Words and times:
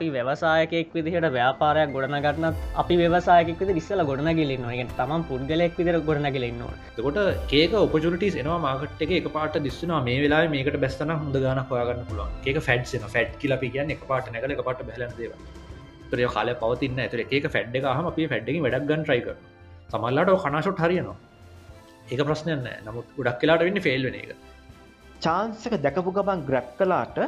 අපි 0.00 0.08
ව්‍යවසායකෙක් 0.14 0.92
විදිහට 0.96 1.26
ව්‍යාපාරයක් 1.30 1.90
ගොඩනගන්නත් 1.94 2.60
අපි 2.74 2.94
ව්‍යවසායකෙක් 3.00 3.58
විදි 3.60 3.72
ඉස්සල 3.80 4.00
ගොඩනගලින්න 4.10 4.64
ගෙන් 4.70 4.92
තම 4.98 5.12
පුද්ගලෙක් 5.30 5.74
විදිර 5.78 5.96
ගොඩනගලන්න 6.00 6.62
තකොට 6.96 7.18
ඒක 7.52 7.74
ඔපචුටස් 7.76 8.38
එනවා 8.42 8.56
මාකට 8.58 9.02
එක 9.08 9.28
පාට 9.34 9.58
දිස්සුනා 9.66 10.00
මේ 10.06 10.22
වෙලා 10.24 10.46
මේකට 10.54 10.78
බැස්තන 10.84 11.12
හොඳ 11.14 11.36
ගන 11.36 11.60
හොයාගන්න 11.66 12.06
පුළුවන්. 12.08 12.30
ඒක 12.46 12.60
ෆැඩ්න 12.68 13.04
ෆැඩ් 13.06 13.36
කියලපි 13.42 13.70
කියන්න 13.74 13.92
එක 13.94 14.06
පාට 14.08 14.32
නැකල 14.32 14.56
එක 14.56 14.64
පාට 14.68 14.80
බැලදේව 14.88 15.36
ප්‍රය 16.10 16.30
කාල 16.36 16.54
පවතින්න 16.62 17.04
ඇතර 17.04 17.24
එක 17.28 17.50
ෆැඩ් 17.50 17.76
එක 17.76 17.90
හම 17.90 18.10
අපේ 18.12 18.30
ෆැඩ්ඩි 18.32 18.64
වැඩක් 18.64 18.88
ගන් 18.88 19.04
ට්‍රයික 19.04 19.30
සමල්ලාට 19.92 20.34
කනශොට් 20.46 20.82
හරියනවා. 20.84 21.16
ඒක 22.08 22.26
ප්‍රශ්නයන්න 22.26 22.66
නමුත් 22.88 23.14
ගොඩක් 23.18 23.40
කියලාට 23.40 23.68
වෙන්න 23.68 23.84
ෆෙල් 23.86 24.08
වෙන 24.08 24.18
එක. 24.22 24.34
චාන්සක 25.20 25.80
දැකපු 25.86 26.18
ගබන් 26.18 26.48
ග්‍රැප් 26.48 26.76
කලාට 26.78 27.24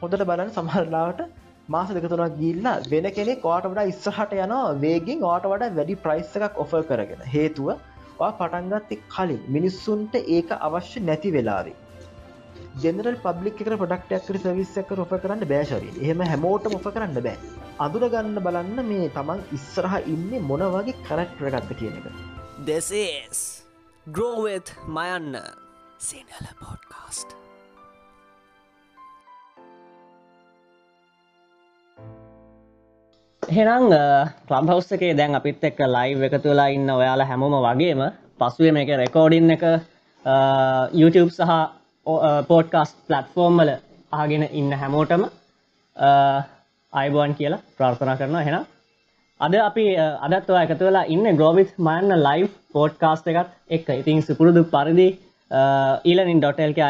හොඳට 0.00 0.30
බලන්න 0.30 0.56
සමහරලාට 0.56 1.28
මාස 1.74 1.90
දෙකතුනක් 1.96 2.36
ගිල්ලා 2.40 2.76
වෙන 2.92 3.06
කෙනෙ 3.16 3.34
වාට 3.42 3.66
වඩා 3.70 3.90
ඉස්සහට 3.92 4.32
යන 4.44 4.54
වේගින් 4.84 5.20
වාට 5.26 5.48
වඩා 5.52 5.74
වැඩි 5.78 5.96
ප්‍රයිස් 6.04 6.30
එකක් 6.38 6.62
ඔෆ 6.64 6.72
කරගෙන. 6.90 7.20
හේතුව 7.34 7.68
පටන්ගත්ත 8.20 8.92
කලින්. 9.14 9.42
මිනිස්සුන්ට 9.56 10.14
ඒක 10.36 10.50
අවශ්‍ය 10.68 11.04
නැති 11.08 11.32
වෙලාවේ. 11.36 11.76
ජෙනරල් 12.82 13.18
පබ්ලික් 13.26 13.60
එක 13.62 13.70
පොඩක්ටයක්කර 13.82 14.38
සවිස්සක 14.44 14.90
රොප 15.00 15.12
කරන්න 15.22 15.44
බෑශරී 15.52 15.94
එහෙම 16.04 16.24
හැමෝට 16.30 16.70
මොප 16.74 16.88
කරන්න 16.96 17.20
බෑ. 17.26 17.36
අදුරගන්න 17.86 18.40
බලන්න 18.46 18.80
මේ 18.90 19.12
තමන් 19.16 19.44
ඉස්සරහ 19.58 19.94
ඉන්න 20.14 20.30
මොන 20.50 20.64
වගේ 20.76 20.96
කරක්ටර 21.08 21.50
ගත්ත 21.54 21.78
කියන 21.82 21.98
එක. 22.00 22.06
දෙසේස් 22.70 23.42
ග්‍රෝවෙත් 24.06 24.72
මයන්න 24.98 25.36
සිනල 26.08 26.48
පොඩ්කාස්ට 26.62 27.36
හෙනම් 33.48 33.84
ක්ලම්හවස් 34.48 34.88
එකේ 34.94 35.16
දැන් 35.18 35.34
අපිත් 35.34 35.62
එක්ක 35.64 35.78
ලයිව් 35.88 36.22
එකතු 36.26 36.50
වෙලා 36.50 36.68
ඉන්න 36.68 36.90
ඔයාලා 36.92 37.28
හැමෝම 37.30 37.54
වගේම 37.66 38.02
පසුවේ 38.40 38.72
මේක 38.76 38.90
රෙකෝඩින් 39.02 39.50
එක 39.50 39.64
YouTube 40.94 41.30
සහ 41.30 41.52
පෝඩ්කාස් 42.50 42.90
ප්ලට්ෆෝර්ම් 43.06 43.60
වල 43.60 43.70
ආගෙන 44.12 44.44
ඉන්න 44.52 44.72
හැමෝටම 44.82 45.24
අයිබෝන් 46.92 47.34
කියලා 47.38 47.62
ප්‍රාර්ථනා 47.78 48.18
කරනවා. 48.18 48.42
හෙනම් 48.42 48.66
අද 49.40 49.54
අපි 49.60 49.86
අදත් 50.26 50.50
ඔයා 50.50 50.66
එකතු 50.66 50.84
වෙලා 50.84 51.06
ඉන්න 51.06 51.36
ග්‍රෝවිත් 51.40 51.72
මයන්න 51.80 52.18
ලයිව් 52.26 52.52
පෝඩ්කාස්ට 52.74 53.32
එකත් 53.34 53.50
එක් 53.70 53.88
ඉතින් 53.94 54.22
සුපුරුදු 54.22 54.64
පරිදි 54.74 55.08
ඊලනින් 56.04 56.40
ඩොටල්ක 56.40 56.84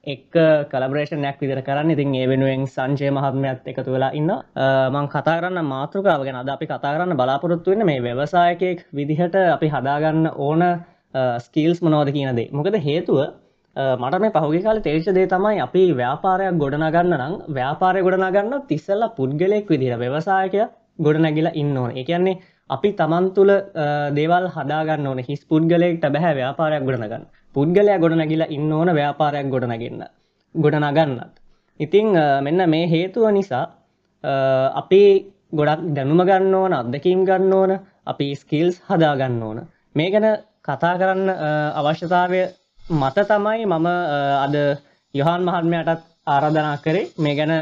අයතනත් 0.00 0.06
එක් 0.06 0.32
කලබරේෂනයක් 0.70 1.40
විදිර 1.40 1.62
කරන්න. 1.62 1.90
ඉතින් 1.90 2.14
ඒ 2.14 2.26
වෙනුවෙන් 2.26 2.66
සංජය 2.66 3.10
මහත්මයත් 3.10 3.66
එකතු 3.66 3.92
වෙලා 3.92 4.12
ඉන්න. 4.12 4.30
මං 4.90 5.08
කතා 5.08 5.40
කරන්න 5.40 5.64
මාතෘකාව 5.64 6.24
ගැන 6.24 6.36
අද 6.36 6.48
අපි 6.48 6.66
කතා 6.66 6.94
කරන්න 6.96 7.16
බලාපොරොත්තු 7.16 7.70
වෙන්න 7.70 7.86
මේ 7.86 8.00
ව්‍යවසායකයෙක් 8.00 8.86
විදිහට 8.92 9.34
අපි 9.34 9.68
හදාගන්න 9.68 10.30
ඕන 10.38 10.62
ස්කීල්ස් 11.38 11.82
මනෝද 11.82 12.12
කියනදේ 12.12 12.50
මොකද 12.52 12.74
හේතුව 12.78 13.18
මට 13.76 14.20
මේ 14.20 14.30
පහුගේ 14.30 14.62
කාල 14.62 14.80
තේරිච 14.80 15.08
දේ 15.14 15.26
තමයි 15.26 15.60
අපි 15.60 15.82
ව්‍යාපාරයක් 15.94 16.56
ගොඩනගන්න 16.58 17.16
නම් 17.18 17.34
ව්‍යාපාරය 17.50 18.02
ගොඩනගන්න 18.02 18.66
තිස්සල්ල 18.68 19.04
පුද්ගලෙක් 19.18 19.68
විදිර 19.68 19.98
ව්‍යවසායකය 19.98 20.62
ගොඩනැගිලා 20.98 21.52
ඉන්න 21.54 21.76
ඕන. 21.76 21.92
එකන්නේ 21.92 22.40
අපි 22.70 22.92
තමන් 22.92 23.26
තුළ 23.36 23.52
දේවල් 24.16 24.48
හදාගන්න 24.56 25.06
ඕන. 25.06 25.18
හිස් 25.20 25.44
පුද්ගලෙක්ට 25.44 26.08
බැහැ 26.08 26.34
ව්‍යාපාරයක් 26.34 26.88
ගොඩනගන්න. 26.88 27.28
පුද්ගලයා 27.54 27.98
ගොඩනැගිලා 28.02 28.52
ඉන්න 28.56 28.72
ඕන 28.72 28.88
ව්‍යාපාරයක් 28.98 29.46
ගොඩනගන්න 29.54 30.02
ගොඩනගන්නත්. 30.54 31.34
ඉතිං 31.80 32.06
මෙන්න 32.46 32.60
මේ 32.70 32.86
හේතුව 32.92 33.30
නිසා 33.36 33.64
අපි 34.80 35.02
ගොඩක් 35.58 35.82
දැනුම 35.96 36.22
ගන්න 36.28 36.54
ඕන 36.54 36.72
අත්දැකීම් 36.72 37.24
ගන්න 37.28 37.52
ඕන 37.52 37.72
අපි 38.06 38.26
ස්කිල්ස් 38.34 38.76
හදාගන්න 38.88 39.42
ඕන. 39.42 39.58
මේ 39.94 40.10
ගැන 40.12 40.26
කතා 40.66 40.94
කරන්න 41.00 41.28
අවශ්‍යතාවය 41.78 42.42
මත 43.00 43.18
තමයි 43.30 43.66
මම 43.66 43.86
අද 44.44 44.54
යොහන් 45.14 45.42
මහත්මයටත් 45.48 46.06
ආරධනා 46.26 46.76
කරේ. 46.84 47.10
මේ 47.18 47.34
ගැන 47.38 47.52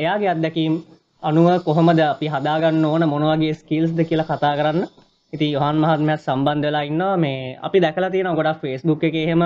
එයාගේ 0.00 0.30
අත්දැකීම් 0.34 0.74
අනුව 1.22 1.48
කොහොමද 1.64 2.00
අපි 2.00 2.26
හදාගන්න 2.34 2.84
ඕන 2.84 3.08
මොනවගේ 3.08 3.54
ස්කිල්ස්ද 3.54 3.98
කියලා 4.08 4.30
කතා 4.30 4.54
කරන්න. 4.58 4.86
ඉති 5.32 5.46
යොහන් 5.52 5.76
මහත්මයක් 5.82 6.20
සම්බන්ධ 6.20 6.66
වෙලා 6.66 6.84
ඉන්නවා 6.88 7.16
මේ 7.18 7.56
අපි 7.60 7.78
දැකලා 7.80 8.10
තියෙන 8.10 8.36
ගොඩක් 8.38 8.60
ෆෙස්බුක් 8.62 9.04
එක 9.04 9.16
එහෙම 9.16 9.42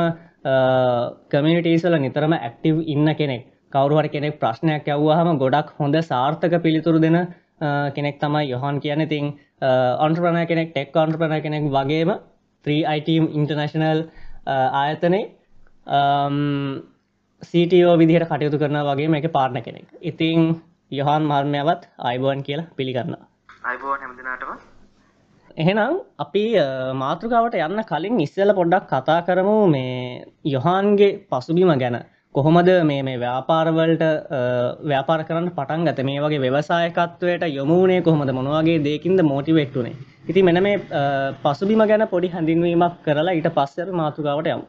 කමිනිටීසල 1.32 1.96
නිතරම 1.98 2.32
ඇක්ටව් 2.34 2.76
ඉන්න 2.86 3.08
කෙනෙක්. 3.14 3.44
කවරුහර 3.72 4.06
කෙනෙක් 4.08 4.38
ප්‍රශ්නයක් 4.40 4.88
ඇව්වාහම 4.88 5.38
ගොඩක් 5.38 5.68
හොඳ 5.78 5.96
සාර්ථක 6.02 6.54
පිළිතුරු 6.62 7.00
දෙන 7.00 7.18
කෙනෙක් 7.96 8.20
තමයි 8.20 8.50
යොහන් 8.50 8.80
කියන 8.80 9.00
ඉතින් 9.00 9.32
අන්ට්‍රපන 10.04 10.40
කෙනෙක් 10.46 10.68
ටෙක් 10.70 10.96
අන්ට්‍රපන 10.96 11.34
කෙනෙක් 11.42 11.68
වගේම 11.68 12.10
3යිටම් 12.64 13.24
ඉන්ටර්නශනල් 13.32 14.00
ආයතනේ 14.74 15.24
සීටෝ 17.42 17.94
විදිහට 17.98 18.28
කටයුතු 18.28 18.58
කරන 18.58 18.80
වගේ 18.82 19.08
මේක 19.08 19.32
පාර්ණ 19.32 19.62
කෙනෙක්. 19.62 19.88
ඉතිං 20.02 20.60
යොහන් 20.92 21.24
මාර්මයවත් 21.24 21.88
අයිබෝන් 22.00 22.42
කියලා 22.42 22.68
පිළිගන්න 22.76 23.16
අයිබෝන් 23.64 23.98
හැමදිනාටම 24.00 24.79
එහෙනම් 25.60 25.94
අපි 26.18 26.44
මාතෘකාවට 27.00 27.58
යන්න 27.58 27.82
කලින් 27.90 28.22
ඉස්සල 28.24 28.52
පොඩ්ඩක් 28.58 28.88
කතා 28.92 29.20
කරමු 29.26 29.56
මේ 29.74 30.24
යොහන්ගේ 30.46 31.12
පසුබිම 31.30 31.72
ගැන. 31.82 31.98
කොහොමද 32.34 32.70
මේ 32.84 33.02
මේ 33.02 33.18
ව්‍යාපාරවලට 33.18 34.04
ව්‍යාපාර 34.84 35.20
කරන්න 35.28 35.48
පටන් 35.56 35.86
ගත 35.86 36.06
මේ 36.08 36.22
වගේ 36.24 36.42
ව්‍යවසායකත්වයට 36.44 37.44
යොමුණේ 37.50 38.00
කොහොමද? 38.02 38.32
මොනවගේ 38.32 38.78
දෙකින්ද 38.80 39.22
මෝටිවෙට්ටුනේ 39.22 39.96
ඉති 40.26 40.42
මෙන 40.42 40.62
මේ 40.62 40.76
පසුබිම 41.42 41.82
ගැන 41.86 42.06
පොඩි 42.08 42.28
හැඳින්වීමක් 42.28 43.00
කරලා 43.04 43.32
ඊට 43.32 43.48
පස්සර 43.52 43.88
මාතෘකාවට 43.92 44.52
යමු. 44.52 44.66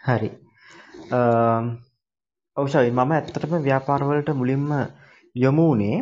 හරි. 0.00 0.30
ඔවෂයි 2.56 2.90
මම 2.90 3.12
ඇත්තටම 3.12 3.54
ව්‍යාපාරවලට 3.60 4.34
මුලින්ම 4.34 4.66
යොමුණේ 5.36 5.98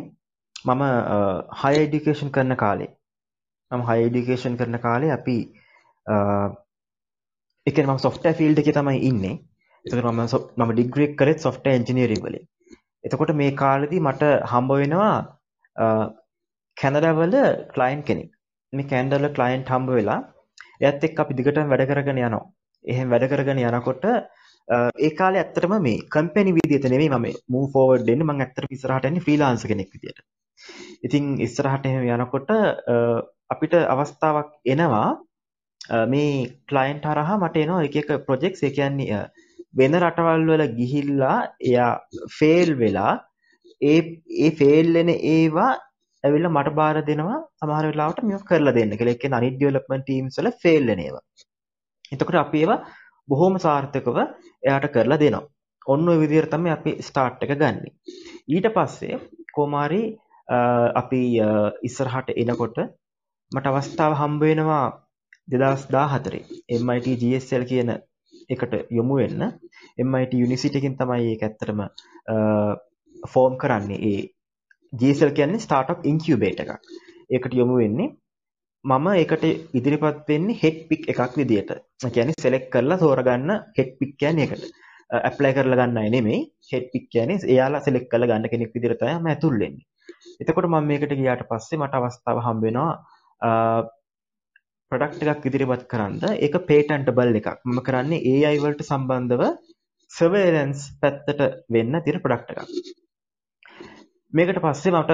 මම 0.64 0.82
හය 1.60 1.74
එඩිකේෂන් 1.76 2.30
කරන 2.30 2.56
කාලේ. 2.56 2.90
මම 3.70 3.82
හය 3.88 3.98
එඩිකේෂන් 4.06 4.56
කරන 4.56 4.78
කාලේ 4.78 5.12
අපි 5.12 5.36
එක 7.66 7.78
ම 7.84 7.98
සොෆ්ට 7.98 8.26
ෆිල්ඩ 8.38 8.60
එක 8.60 8.72
තමයි 8.72 8.98
ඉන්නේ. 9.10 9.36
එතකට 9.84 10.04
මම 10.06 10.20
මම 10.58 10.72
ඩිග්‍රෙක් 10.72 11.12
කරෙත් 11.16 11.40
සොෆ්ට 11.40 11.66
එන්ජිනීරිං 11.68 12.22
වලින්. 12.24 12.44
එතකොට 13.04 13.32
මේ 13.34 13.52
කාලෙදි 13.62 14.00
මට 14.00 14.32
හම්බ 14.52 14.70
වෙනවා 14.80 15.14
කැනඩවල 16.76 17.36
ක්ලයින් 17.74 18.02
කෙනෙක්. 18.02 18.30
මේ 18.72 18.90
කැන්ඩල 18.92 19.28
ක්ලයින්් 19.36 19.64
හම්බ 19.66 19.88
වෙලා 19.90 20.20
එත් 20.80 21.04
එක් 21.04 21.22
අපි 21.22 21.38
දිගට 21.38 21.62
වැඩ 21.72 21.86
කරගෙන 21.90 22.20
යනවා. 22.20 22.44
එහෙම 22.84 23.08
වැඩ 23.12 23.30
කරගෙන 23.32 23.62
යනකොට 23.62 24.04
ඒ 24.08 25.10
කාලේ 25.18 25.42
ඇත්තටම 25.42 25.74
මේ 25.86 26.04
කම්පැනි 26.14 26.56
විදිහට 26.58 26.90
නෙමෙයි 26.92 27.10
මම 27.10 27.26
මූව් 27.48 27.66
ෆෝවර්ඩ් 27.74 28.10
වෙන්නේ. 28.10 28.28
මම 28.28 28.44
ඇත්තට 28.44 28.76
ඉස්සරහට 28.76 29.08
යන්නේ 29.10 29.24
ෆ්‍රීලාන්සර් 29.26 29.72
කෙනෙක් 29.72 29.90
විදිහට. 29.94 30.20
ඉතින් 31.02 31.26
ඉස්සරහට 31.40 31.86
එහෙම 31.86 32.06
යනකොට 32.08 32.50
අපිට 33.50 33.74
අවස්ථාවක් 33.86 34.50
එනවා 34.66 35.08
මේ 36.06 36.32
ක්ලයන්ට් 36.68 37.04
හරහා 37.04 37.38
මට 37.38 37.64
එනවා 37.64 37.84
එක 37.84 37.96
එක 37.96 38.10
ප්‍රොජෙක්ට්ස් 38.26 38.62
ඒ 38.62 38.74
කියන්නේ 38.78 39.20
වෙන 39.74 39.98
රටවල් 39.98 40.46
වල 40.48 40.64
ගිහිල්ලා 40.78 41.36
එයා 41.62 41.92
ෆේල් 42.38 42.72
වෙලා 42.78 43.14
ඒ 43.82 44.00
ඒ 44.38 44.50
ෆේල් 44.52 44.88
වෙන 44.94 45.10
ඒවා 45.10 45.70
ඇවිල්ලා 46.24 46.52
මට 46.52 46.74
බාර 46.74 46.96
දෙනවා 47.02 47.38
සමහර 47.58 47.86
වෙලාවට 47.90 48.24
මේක 48.24 48.42
කරලා 48.44 48.74
දෙන්න 48.74 48.96
කියලා. 48.96 49.14
ඒ 49.14 49.20
කියන්නේ 49.22 49.40
අනිත් 49.40 49.56
ඩෙවලොප්මන්ට් 49.56 50.04
ටීම්ස් 50.04 50.38
වල 50.38 50.50
ෆේල් 50.62 50.84
වෙන 50.90 51.00
ඒවා. 51.06 51.24
එතකොට 52.12 52.40
අපි 52.40 52.62
ඒවා 52.62 52.80
බොහොම 53.28 53.56
සාර්ථකව 53.58 54.18
එයාට 54.20 54.86
කරලා 54.94 55.20
දෙනවා. 55.22 55.44
ඔන්න 55.86 56.10
ඔය 56.10 56.18
විදිහට 56.22 56.52
තමයි 56.54 56.72
අපි 56.76 56.92
ස්ටාර්ට් 57.08 57.44
එක 57.44 57.54
ගන්නෙ. 57.62 57.90
ඊට 58.48 58.68
පස්සේ 58.76 59.20
කොමාරි 59.56 60.02
අපි 60.94 61.22
ඉස්සරහට 61.82 62.30
එනකොට 62.36 62.78
මට 63.52 63.66
අවස්ථාව 63.68 64.12
හම්බ 64.14 64.42
වෙනවා 64.42 64.84
2014 65.48 66.80
MIT 66.80 67.06
GSL 67.22 67.64
කියන 67.64 67.90
එකට 68.50 68.74
යොමු 68.90 69.14
වෙන්න 69.20 69.42
MIT 70.04 70.32
යුනිවර්සිටි 70.34 70.80
එකකින් 70.80 70.96
තමයි 70.98 71.32
ඒක 71.32 71.42
ඇත්තටම 71.42 71.80
ෆෝම් 73.32 73.56
කරන්නේ 73.58 74.00
ඒ 74.10 74.20
GSL 74.92 75.32
කියන්නේ 75.32 75.64
ස්ටාර්ට්අප් 75.64 76.04
ඉන්කියුබේටර් 76.04 76.62
එකක්. 76.66 76.82
ඒකට 77.30 77.54
යොමු 77.54 77.76
වෙන්නේ 77.80 78.08
මම 78.84 79.06
ඒකට 79.12 79.44
ඉදිරිපත් 79.74 80.28
වෙන්නේ 80.28 80.58
හෙඩ් 80.62 80.78
පික් 80.88 81.08
එකක් 81.12 81.36
විදියට. 81.36 81.70
ඒ 82.04 82.10
කියන්නේ 82.10 82.42
සෙලෙක්ට් 82.44 82.72
කරලා 82.72 82.98
තෝරගන්න 82.98 83.50
හෙඩ් 83.78 83.92
පික් 83.98 84.12
කියන්නේ 84.16 84.46
ඒකට. 84.46 84.64
ඇප්ලයි 85.20 85.52
කරලා 85.52 85.78
ගන්න 85.80 86.02
අය 86.02 86.10
නෙමෙයි 86.10 86.40
හෙඩ් 86.72 86.86
පික් 86.92 87.06
කියන්නේ 87.12 87.46
එයාලා 87.46 87.86
සෙලෙක්ට් 87.86 88.10
කරලා 88.12 88.30
ගන්න 88.30 88.52
කෙනෙක් 88.52 88.74
විදියට 88.74 89.00
තමයි 89.00 89.16
මම 89.16 89.30
ඇතුල් 89.32 89.56
වෙන්නේ. 89.62 89.89
එතකොට 90.40 90.68
මම 90.68 90.86
මේකට 90.90 91.16
ගියාට 91.20 91.46
පස්සේ 91.50 91.80
මට 91.80 91.98
අවස්ථාව 92.00 92.44
හම්බ 92.46 92.62
වෙනවා 92.66 92.92
ප්‍රොඩක්ට් 94.92 95.28
එකක් 95.32 95.44
ඉදිරිපත් 95.48 95.82
කරන්න. 95.90 96.16
ඒක 96.44 96.54
පේටන්ටබල් 96.70 97.36
එකක්. 97.40 97.60
මම 97.64 97.80
කරන්නේ 97.88 98.24
AI 98.46 98.56
වලට 98.62 98.82
සම්බන්ධව 98.86 99.42
සර්වේලන්ස් 100.10 100.80
පැත්තට 101.02 101.40
වෙන්න 101.74 102.00
තියෙන 102.04 102.22
ප්‍රොඩක්ට් 102.24 102.50
එකක්. 102.54 102.70
මේකට 104.32 104.58
පස්සේ 104.64 104.92
මට 104.94 105.12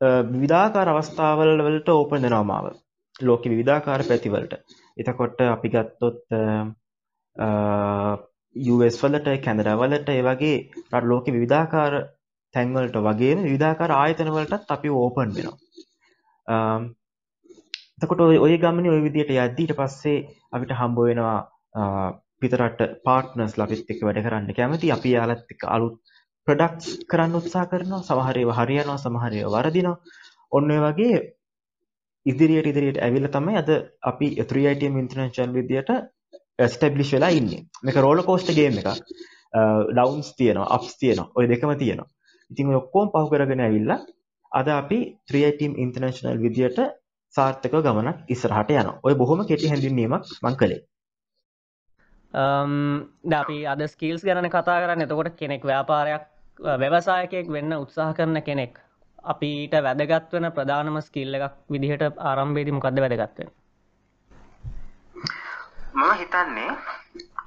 අ, 0.00 0.08
විවිධාකාර 0.32 0.88
අවස්ථාවල් 0.92 1.52
වලට 1.66 1.88
ඕපන් 1.94 2.26
වෙනවා 2.26 2.46
මාව. 2.50 2.66
ලෝකෙ 3.20 3.52
විවිධාකාර 3.52 4.02
පැතිවලට. 4.10 4.56
එතකොට 4.96 5.38
අපි 5.46 5.68
ගත්තොත් 5.74 6.20
අ, 6.40 6.42
අ, 7.36 7.48
US 8.56 8.96
වලට, 9.02 9.28
කැනඩා 9.46 9.76
වලට 9.82 10.08
ඒ 10.12 10.22
වගේ 10.28 10.56
රට 10.92 11.08
ලෝකෙ 11.12 11.36
විවිධාකාර 11.36 11.94
තැන්වලට 12.56 12.96
වගේම 13.06 13.42
විවිධාකාර 13.46 13.92
ආයතන 13.96 14.30
වලටත් 14.36 14.74
අපි 14.76 14.88
ඕපන් 15.00 15.34
වෙනවා. 15.36 15.56
අම්, 16.46 16.82
එතකොට 17.98 18.20
ඔය 18.26 18.38
ඔය 18.46 18.58
ගමනේ 18.64 18.92
ඔය 18.94 19.02
විදිහට 19.06 19.32
යද්දි 19.36 19.66
ඊට 19.66 19.76
පස්සේ 19.80 20.18
අපිට 20.52 20.74
හම්බ 20.80 20.98
වෙනවා 21.08 21.36
අ, 21.74 21.82
පිටරට 22.40 22.80
පාර්ට්නර්ස්ලා 23.06 23.66
අපිත් 23.68 23.90
එක්ක 23.92 24.02
වැඩ 24.08 24.22
කරන්න 24.26 24.52
කැමති. 24.58 24.92
අපි 24.96 25.14
යාලත් 25.16 25.54
එක්ක 25.54 25.62
අලුත් 25.76 25.96
ප්‍රොඩක්ට්ස් 26.48 26.90
කරන්න 27.10 27.38
උත්සාහ 27.40 27.66
කරනවා. 27.70 28.02
සමහර 28.08 28.36
ඒවා 28.42 28.58
හරියනවා, 28.60 28.98
සමහර 28.98 29.32
ඒවා 29.38 29.62
වරදිනවා. 29.62 29.96
ඔන්න 30.52 30.70
ඔය 30.74 30.80
වගේ 30.84 31.16
ඉදිරියට 32.26 32.68
ඉදිරියට 32.72 33.00
ඇවිල්ලා 33.02 33.32
තමයි 33.36 33.56
අද 33.62 33.70
අපි 34.10 34.28
3ITM 34.42 34.94
ඉන්ටර්නැෂනල් 35.02 35.52
විදියට 35.56 35.90
එස්ටැබ්ලිෂ් 36.58 37.12
වෙලා 37.14 37.32
ඉන්නේ. 37.38 37.62
මේක 37.84 37.96
රෝලර් 38.04 38.24
කෝස්ටර් 38.28 38.54
ගේම් 38.58 38.78
එකක්. 38.80 38.90
ඩවුන්ස් 39.90 40.28
තියෙනවා, 40.38 40.68
අප්ස් 40.76 40.96
තියෙනවා. 41.00 41.30
ඔය 41.38 41.48
දෙකම 41.50 41.72
තියෙනවා. 41.82 42.08
ඉතින් 42.50 42.68
ඔය 42.68 42.76
ඔක්කොම 42.76 43.06
පහු 43.10 43.26
කරගෙන 43.28 43.60
ඇවිල්ලා 43.60 44.00
අද 44.52 44.68
අපි 44.72 44.98
3ITM 45.28 45.72
ඉන්ටර්නැෂනල් 45.76 46.38
විදියට 46.38 46.78
සාර්ථකව 47.34 47.80
ගමනක් 47.82 48.18
ඉස්සරහට 48.28 48.70
යනවා. 48.72 49.00
ඔය 49.02 49.14
බොහොම 49.14 49.40
කෙටි 49.44 49.68
හැඳින්වීමක් 49.68 50.24
මම 50.42 50.56
කළේ. 50.56 50.80
ද 53.24 53.32
අපි 53.34 53.58
අද 53.66 53.80
ස්කීල්ස් 53.88 54.22
ගැන 54.22 54.50
කතා 54.50 54.80
කරන්න 54.80 55.02
එතකොට 55.02 55.36
කෙනෙක් 55.36 55.62
ව්‍යාපාරයක් 55.64 56.24
ව්‍යවසායකයෙක් 56.78 57.46
වෙන්න 57.48 57.72
උත්සාහ 57.74 58.10
කරන 58.14 58.42
කෙනෙක් 58.42 58.80
අපිට 59.24 59.74
වැදගත් 59.80 60.32
වෙන 60.32 60.50
ප්‍රධානම 60.52 60.98
ස්කිල්ල 61.02 61.38
එකක් 61.38 61.54
විදිහට 61.68 62.02
ආරම්භේදී 62.22 62.72
මොකක්ද 62.72 63.00
වැදගත්වෙන 63.00 63.50
මම 65.94 66.12
හිතන්නේ 66.14 66.70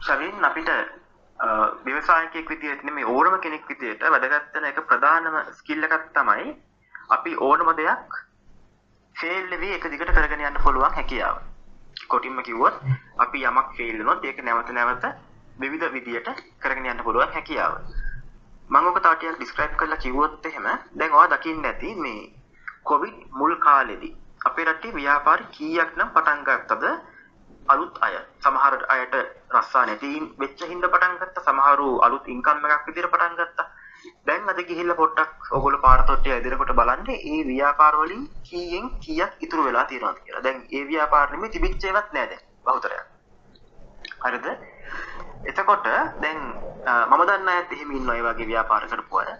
ශවින් 0.02 0.45
අපිට 0.45 0.99
ව්‍යවසායකයෙක් 1.39 2.50
විදිහට 2.50 2.83
නෙමෙයි 2.83 3.06
ඕනම 3.07 3.39
කෙනෙක් 3.41 3.68
විදිහට 3.68 4.01
වැදගත් 4.06 4.56
වෙන 4.56 4.65
එක 4.65 4.81
ප්‍රධානම 4.88 5.38
ස්කිල් 5.53 5.83
එකක් 5.83 6.09
තමයි 6.13 6.56
අපි 7.09 7.36
ඕනම 7.39 7.69
දෙයක් 7.77 8.18
ෆේල් 9.15 9.47
වෙවි 9.50 9.71
එක 9.74 9.88
දිගට 9.88 10.12
කරගෙන 10.12 10.41
යන්න 10.41 10.59
පුළුවන් 10.63 10.94
හැකියාව. 10.94 11.39
කොටින්ම 12.07 12.41
කිව්වොත් 12.44 12.81
අපි 13.18 13.45
යමක් 13.45 13.71
ෆේල් 13.77 13.97
වුණොත් 13.97 14.25
ඒක 14.25 14.44
නැවත 14.44 14.71
නැවත 14.71 15.06
විවිධ 15.59 15.91
විදියට 15.94 16.30
කරගෙන 16.59 16.86
යන්න 16.86 17.03
පුළුවන් 17.03 17.31
හැකියාව. 17.31 17.80
මම 18.69 18.88
ඔක 18.88 19.00
තව 19.00 19.13
ටිකක් 19.13 19.38
ඩිස්ක්‍රයිබ් 19.38 19.77
කරලා 19.77 19.97
කිව්වොත් 19.97 20.45
එහෙම 20.45 20.68
දැන් 20.94 21.13
ඔයා 21.13 21.31
දකින්න 21.33 21.65
ඇති 21.65 21.95
මේ 21.97 22.33
කොවිඩ් 22.83 23.15
මුල් 23.31 23.56
කාලෙදී 23.59 24.15
අපේ 24.45 24.65
රටේ 24.65 24.92
ව්‍යාපාර 24.94 25.47
කීයක් 25.51 25.95
නම් 25.95 26.12
පටන් 26.13 26.44
ගත්තද 26.44 26.85
අලුත් 27.74 27.98
අය 28.01 28.16
සමහර 28.44 28.75
අයට 28.95 29.16
රස්සා 29.56 29.86
නැති 29.86 30.12
වෙච්ච 30.39 30.62
හින්දා 30.71 30.92
පටන් 30.94 31.19
ගත්තා 31.21 31.45
සමහරු 31.48 31.89
අලුත් 32.07 32.27
ඉන්කම් 32.27 32.66
එකක් 32.68 32.88
විදිහට 32.88 33.12
පටන් 33.13 33.38
ගත්තා 33.39 33.68
දැන් 34.27 34.50
අද 34.51 34.60
ගිහිල්ලා 34.69 34.95
පොඩ්ඩක් 34.95 35.51
ඔයගොල්ලෝ 35.51 35.81
පාර 35.81 36.01
තොට්ටිය 36.07 36.33
ඇදෙනකොට 36.33 36.74
බලන්න 36.80 37.10
ඒ 37.16 37.39
ව්‍යාපාර 37.48 37.95
වලින් 38.01 38.24
කීයෙන් 38.44 38.89
කීයක් 39.00 39.31
ඉතුරු 39.39 39.63
වෙලා 39.63 39.86
තියෙනවද 39.86 40.19
කියලා. 40.24 40.44
දැන් 40.44 40.60
ඒ 40.71 40.83
ව්‍යාපාර 40.88 41.31
නෙමෙයි 41.31 41.51
තිබිච්ච 41.51 41.83
ඒවත් 41.86 42.13
නෑ 42.13 42.27
දැන් 42.27 42.44
බහුතරයක්. 42.66 43.06
හරිද? 44.24 44.48
එතකොට 45.45 45.83
දැන් 46.21 46.39
අ, 46.86 46.94
මම 47.07 47.21
දන්න 47.27 47.50
අයත් 47.50 47.71
එහෙම 47.71 47.92
ඉන්නවා 47.92 48.16
ඒ 48.16 48.24
වගේ 48.24 48.48
ව්‍යාපාර 48.48 48.88
කරපු 48.88 49.19
අය. 49.19 49.33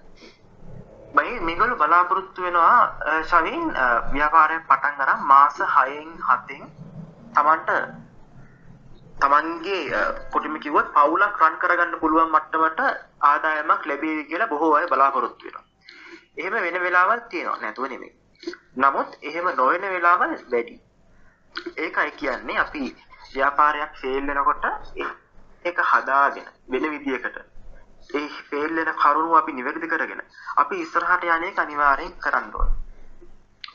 බයි 1.16 1.40
මේගොල්ලෝ 1.42 1.78
බලාපොරොත්තු 1.78 2.42
වෙනවා 2.42 2.76
අ, 3.06 3.24
ශවින් 3.24 3.64
අ, 3.76 3.86
ව්‍යාපාරයක් 4.12 4.68
පටන් 4.68 5.02
අරන් 5.06 5.26
මාස 5.26 5.58
6න් 5.62 6.12
7න් 6.28 6.64
Tamanට 7.36 7.70
තමන්ගේ 9.22 9.94
අ, 9.94 10.02
කොටිම 10.32 10.60
කිව්වොත් 10.60 10.94
පවුලක් 10.94 11.42
රන් 11.42 11.58
කරගන්න 11.58 12.00
පුළුවන් 12.00 12.32
මට්ටමට 12.32 12.80
ආදායමක් 13.22 13.86
ලැබේවි 13.86 14.26
කියලා 14.26 14.48
බොහෝ 14.48 14.74
අය 14.76 14.88
බලාපොරොත්තු 14.88 15.46
වෙනවා. 15.46 15.64
එහෙම 16.38 16.54
වෙන 16.54 16.82
වෙලාවල් 16.82 17.20
තියෙනවා 17.30 17.58
නැතුව 17.62 17.88
නෙමෙයි. 17.88 18.14
නමුත් 18.78 19.18
එහෙම 19.22 19.48
නොවන 19.56 19.82
වෙලාවල් 19.82 20.36
වැඩි. 20.52 20.76
ඒකයි 21.78 22.12
කියන්නේ 22.12 22.58
අපි 22.58 22.96
ව්‍යාපාරයක් 23.36 23.96
ෆේල් 24.02 24.26
වෙනකොට 24.28 24.66
ඒ- 24.96 25.16
ඒක 25.66 25.80
හදාගෙන 25.82 26.48
වෙන 26.68 26.90
විදියකට 26.92 27.38
ඒ 28.16 28.28
ෆේල් 28.50 28.76
වෙන 28.76 28.94
කරුණු 28.96 29.36
අපි 29.36 29.52
නිවැරදි 29.54 29.88
කරගෙන 29.88 30.22
අපි 30.58 30.76
ඉස්සරහට 30.82 31.24
යන 31.26 31.44
එක 31.44 31.60
අනිවාර්යෙන් 31.60 32.14
කරන්න 32.20 32.54
ඕන. 32.56 32.70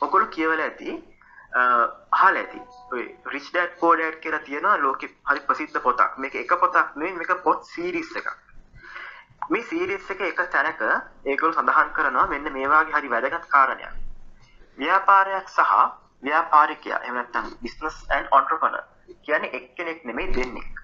ඔගොල්ලෝ 0.01 0.27
කියවලා 0.29 0.65
ඇති 0.65 0.89
අ, 0.91 1.14
අහලා 1.55 2.41
ඇති. 2.41 2.61
ඔය 2.91 3.03
Rich 3.25 3.51
Dad 3.53 3.77
Poor 3.79 3.97
Dad 3.97 4.15
කියලා 4.23 4.39
තියෙනවා 4.39 4.77
ලෝකෙ 4.77 5.07
හරි 5.29 5.39
ප්‍රසිද්ධ 5.49 5.79
පොතක්. 5.81 6.17
මේක 6.17 6.35
එක 6.35 6.55
පොතක් 6.63 6.95
නෙවෙයි 6.95 7.17
මේක 7.17 7.43
පොත් 7.43 7.63
සීරීස් 7.65 8.15
එකක්. 8.15 8.29
මේ 9.49 9.63
සීරීස් 9.63 10.09
එක 10.09 10.21
එක 10.21 10.41
තැනක 10.51 10.81
ඒගොල්ලෝ 11.25 11.59
සඳහන් 11.59 11.93
කරනවා 11.93 12.27
මෙන්න 12.27 12.51
මේ 12.53 12.67
වගේ 12.67 12.97
හරි 12.97 13.13
වැදගත් 13.13 13.47
කාරණයක්. 13.53 13.93
ව්‍යාපාරයක් 14.77 15.47
සහ 15.49 15.71
ව්‍යාපාරිකයා 16.23 16.99
එහෙම 17.03 17.15
නැත්නම් 17.15 17.47
business 17.61 18.01
and 18.09 18.27
entrepreneur 18.31 18.83
කියන්නේ 19.25 19.55
එක්කෙනෙක් 19.59 20.05
නෙමෙයි 20.05 20.33
දෙන්නෙක්. 20.35 20.81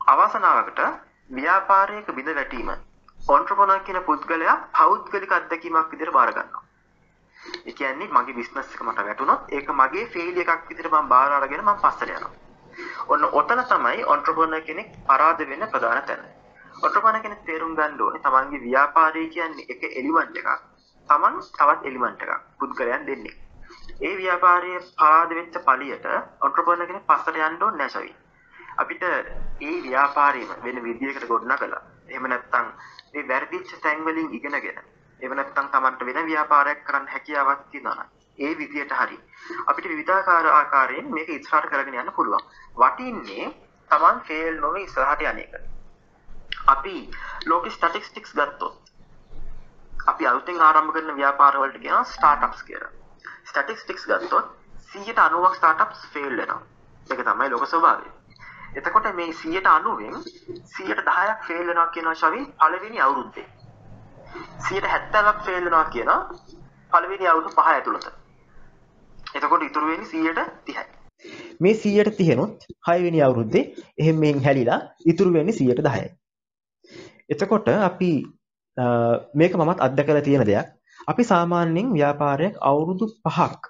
අවසනාවකට 0.00 0.80
ව්‍යාපාරයක 1.30 2.12
බිඳ 2.18 2.34
වැටීම 2.34 2.74
entrepreneur 3.30 3.80
කියන 3.86 4.02
පුද්ගලයා 4.10 4.58
පෞද්ගලික 4.78 5.32
අත්දැකීමක් 5.32 5.90
විදිහට 5.92 6.14
බාර 6.18 6.32
ගන්නවා. 6.32 6.62
ඒ 7.64 7.72
කියන්නේ 7.72 8.08
මගේ 8.10 8.34
බිස්නස් 8.34 8.74
එක 8.74 8.82
මට 8.82 9.04
වැටුණොත් 9.06 9.52
ඒක 9.52 9.68
මගේ 9.72 10.06
ෆේල් 10.08 10.40
එකක් 10.42 10.68
විදිහට 10.68 10.90
මම 10.90 11.08
බාර 11.08 11.32
අරගෙන 11.32 11.62
මම 11.62 11.78
පස්සට 11.78 12.08
යනවා. 12.08 12.30
ඔන්න 13.08 13.24
ඔතන 13.32 13.62
තමයි 13.66 14.04
entrepreneur 14.08 14.62
කෙනෙක් 14.62 14.90
පරාද 15.06 15.42
වෙන්න 15.44 15.66
ප්‍රධාන 15.68 16.02
තැන. 16.04 16.22
entrepreneur 16.80 17.22
කෙනෙක් 17.22 17.44
තේරුම් 17.46 17.74
ගන්න 17.74 18.00
ඕනේ 18.00 18.22
තමන්ගේ 18.22 18.62
ව්‍යාපාරය 18.62 19.24
කියන්නේ 19.28 19.68
එක 19.68 19.82
එලිමන්ට් 19.92 20.40
එකක්. 20.40 20.50
තමන් 21.08 21.40
තවත් 21.50 21.82
එලිමන්ට් 21.84 22.22
එකක්. 22.24 22.42
පුද්ගලයන් 22.58 23.06
දෙන්නේ. 23.06 23.36
ඒ 24.00 24.14
ව්‍යාපාරයේ 24.16 24.80
පරාද 24.96 25.34
වෙච්ච 25.34 25.62
පළියට 25.66 26.10
entrepreneur 26.42 26.86
කෙනෙක් 26.86 27.06
පස්සට 27.06 27.36
යන්න 27.38 27.62
ඕනේ 27.62 27.78
නැහැ 27.78 27.94
ශවි. 27.96 28.14
අපිට 28.78 29.02
ඒ 29.02 29.76
ව්‍යාපාරයම 29.82 30.50
වෙන 30.64 30.82
විදියකට 30.84 31.28
ගොඩනගලා 31.28 31.82
එහෙම 32.08 32.26
නැත්නම් 32.28 32.74
මේ 33.12 33.28
වැරදිච්ච 33.28 33.78
තැන් 33.82 34.04
වලින් 34.04 34.34
ඉගෙනගෙන 34.34 34.84
එහෙම 35.22 35.34
නැත්නම් 35.34 35.68
Tamanට 35.70 36.04
වෙන 36.04 36.26
ව්‍යාපාරයක් 36.26 36.84
කරන්න 36.84 37.08
හැකියාවක් 37.08 37.60
තියෙනවා 37.70 37.94
නම් 37.96 38.08
ඒ 38.38 38.52
විදියට 38.54 38.92
හරි 38.92 39.18
අපිට 39.66 39.86
විවිධාකාර 39.86 40.46
ආකාරයෙන් 40.50 41.10
මේක 41.10 41.28
ඉස්සරහට 41.30 41.68
කරගෙන 41.68 41.96
යන්න 41.96 42.12
පුළුවන්. 42.12 42.48
වටින්නේ 42.76 43.46
Taman 43.90 44.20
ෆේල් 44.22 44.58
නොවේ 44.60 44.82
ඉස්සරහට 44.84 45.22
යන 45.24 45.38
එක. 45.38 45.54
අපි 46.66 46.96
ලෝක 47.46 47.70
ස්ටැටිස්ටික්ස් 47.70 48.32
ගත්තොත් 48.32 48.92
අපි 50.06 50.26
අලුතෙන් 50.26 50.60
ආරම්භ 50.60 50.92
කරන 50.92 51.14
ව්‍යාපාර 51.14 51.58
වලට 51.58 51.78
කියනවා 51.78 52.04
ස්ටාර්ට්අප්ස් 52.06 52.62
කියලා. 52.62 52.90
ස්ටැටිස්ටික්ස් 53.44 54.06
ගත්තොත් 54.06 54.52
190ක් 54.92 55.54
ස්ටාර්ට්අප්ස් 55.54 56.04
ෆේල් 56.12 56.36
වෙනවා. 56.36 56.60
ඒක 57.06 57.24
තමයි 57.24 57.50
ලෝක 57.50 57.66
ස්වභාවය. 57.66 58.10
එතකොට 58.74 59.12
මේ 59.14 59.32
190න් 59.34 60.16
110ක් 60.74 61.40
ෆේල් 61.46 61.66
වෙනවා 61.66 61.86
කියනවා 61.88 62.14
ශවි 62.16 62.46
පළවෙනි 62.58 63.00
අවුරුද්දේ. 63.00 63.61
170ක් 64.32 65.38
ෆේල් 65.46 65.62
වෙනවා 65.66 65.84
කියනවා 65.94 66.20
පළවෙනි 66.92 67.26
අවුරුදු 67.32 67.54
පහ 67.58 67.68
ඇතුළත. 67.74 68.06
එතකොට 69.36 69.62
ඉතුරු 69.68 69.86
වෙන්නේ 69.92 70.10
130යි. 70.12 70.84
මේ 71.62 71.74
130 71.80 72.36
නොත් 72.40 72.66
6 72.90 73.06
වෙනි 73.06 73.20
අවුරුද්දේ 73.26 73.64
එහෙම 74.02 74.16
මෙන් 74.24 74.40
හැලිලා 74.46 74.80
ඉතුරු 75.12 75.34
වෙන්නේ 75.36 75.56
110යි. 75.58 76.08
එතකොට 77.34 77.68
අපි 77.90 78.10
අ, 78.76 78.84
මේක 79.34 79.52
මමත් 79.60 79.80
අත්දැකලා 79.86 80.24
තියෙන 80.28 80.46
දෙයක්. 80.50 80.68
අපි 81.10 81.22
සාමාන්‍යයෙන් 81.32 81.92
ව්‍යාපාරයක් 81.98 82.54
අවුරුදු 82.70 83.06
5ක් 83.36 83.62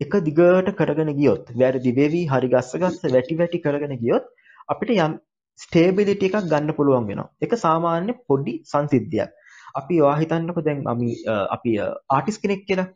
එක 0.00 0.12
දිගට 0.26 0.68
කරගෙන 0.80 1.10
ගියොත් 1.20 1.48
වැරදි 1.60 1.90
වෙවි 1.98 2.20
හරි 2.32 2.48
ගස්ස 2.54 2.76
ගස්ස 2.82 3.02
වැටි 3.14 3.38
වැටි 3.40 3.58
කරගෙන 3.64 3.94
ගියොත් 4.02 4.24
අපිට 4.74 4.90
යම් 4.96 5.14
ස්ටේබිලිටි 5.58 6.26
එකක් 6.30 6.46
ගන්න 6.52 6.74
පුළුවන් 6.78 7.06
වෙනවා. 7.08 7.28
ඒක 7.42 7.52
සාමාන්‍ය 7.64 8.12
පොඩි 8.28 8.54
සංසිද්ධියක්. 8.72 9.30
අපි 9.74 10.00
ඔයා 10.02 10.16
හිතන්නකො 10.20 10.64
දැන් 10.68 10.80
අපි 10.94 11.08
අ, 11.26 11.34
අපි 11.56 11.72
ආටිස් 12.10 12.38
කෙනෙක් 12.42 12.64
කියලා. 12.68 12.88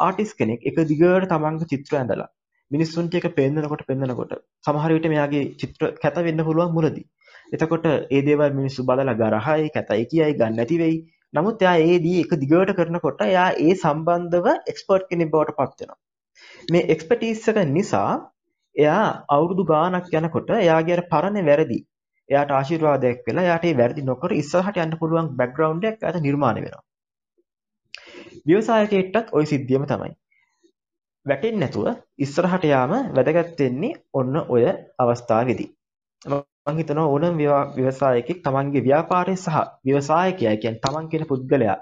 ආටිස් 0.00 0.34
කෙනෙක් 0.34 0.60
එක 0.68 0.76
දිගට 0.90 1.28
තමන්ගේ 1.32 1.70
චිත්‍ර 1.72 1.98
ඇඳලා 1.98 2.28
මිනිස්සුන්ට 2.70 3.14
ඒක 3.14 3.26
පෙන්නනකොට 3.38 3.82
පෙන්නනකොට 3.88 4.32
සමහර 4.64 4.92
විට 4.96 5.08
මෙයාගේ 5.14 5.42
චිත්‍ර 5.60 5.90
කැත 6.02 6.16
වෙන්න 6.28 6.44
පුළුවන් 6.46 6.72
මුලදී. 6.76 7.06
එතකොට 7.54 7.86
ඒ 7.88 8.22
දේවල් 8.28 8.54
මිනිස්සු 8.60 8.86
බලලා 8.88 9.14
ගරහයි 9.22 9.68
කැතයි 9.74 10.06
කියයි 10.12 10.36
ගන්න 10.38 10.56
නැති 10.58 10.78
වෙයි. 10.82 10.96
නමුත් 11.34 11.62
එයා 11.64 11.76
ඒදී 11.84 12.18
එක 12.24 12.32
දිගට 12.42 12.72
කරනකොට 12.78 13.20
එයා 13.26 13.48
ඒ 13.66 13.74
සම්බන්ධව 13.76 14.46
එක්ස්පර්ට් 14.72 15.08
කෙනෙක් 15.10 15.30
බවට 15.34 15.56
පත් 15.58 15.80
වෙනවා. 15.80 15.98
මේ 16.68 16.84
එක්ස්පර්ටීස් 16.94 17.48
එක 17.48 17.58
නිසා 17.68 18.10
එයා 18.76 19.06
අවුරුදු 19.36 19.64
ගාණක් 19.70 20.12
යනකොට 20.20 20.50
එයාගේ 20.58 20.96
අර 20.96 21.02
පරණ 21.12 21.48
වැරදි 21.48 21.78
එයාට 22.32 22.52
ආශිර්වාදයක් 22.52 23.20
වෙලා 23.26 23.44
එයාට 23.44 23.68
ඒ 23.68 23.76
වැරදි 23.78 24.04
නොකර 24.04 24.34
ඉස්සරහට 24.34 24.80
යන්න 24.80 24.98
පුළුවන් 24.98 25.30
බෑග්ග්‍රවුන්ඩ් 25.36 25.86
එකක් 25.86 26.02
එයාට 26.02 26.20
නිර්මාණය 26.22 26.64
වෙනවා. 26.64 26.82
ව්‍යවසායකයෙක්ටත් 28.46 29.32
ওই 29.32 29.44
සිද්ධියම 29.46 29.86
තමයි. 29.86 30.12
වැටෙන්නේ 31.26 31.60
නැතුව 31.60 31.86
ඉස්සරහට 32.18 32.64
යාම 32.66 32.92
වැදගත් 33.16 33.60
වෙන්නේ 33.60 33.98
ඔන්න 34.14 34.38
ඔය 34.48 34.64
අවස්ථාවේදී. 34.98 35.68
මම 36.22 36.78
හිතනවා 36.78 37.08
ඕනම 37.08 37.42
ව්‍යවසායකෙක් 37.76 38.40
තමන්ගේ 38.42 38.82
ව්‍යාපාරය 38.82 39.36
සහ 39.36 39.60
ව්‍යවසායකයා 39.84 40.56
කියන්නේ 40.56 40.82
තමන් 40.82 41.08
කියන 41.08 41.26
පුද්ගලයා 41.26 41.76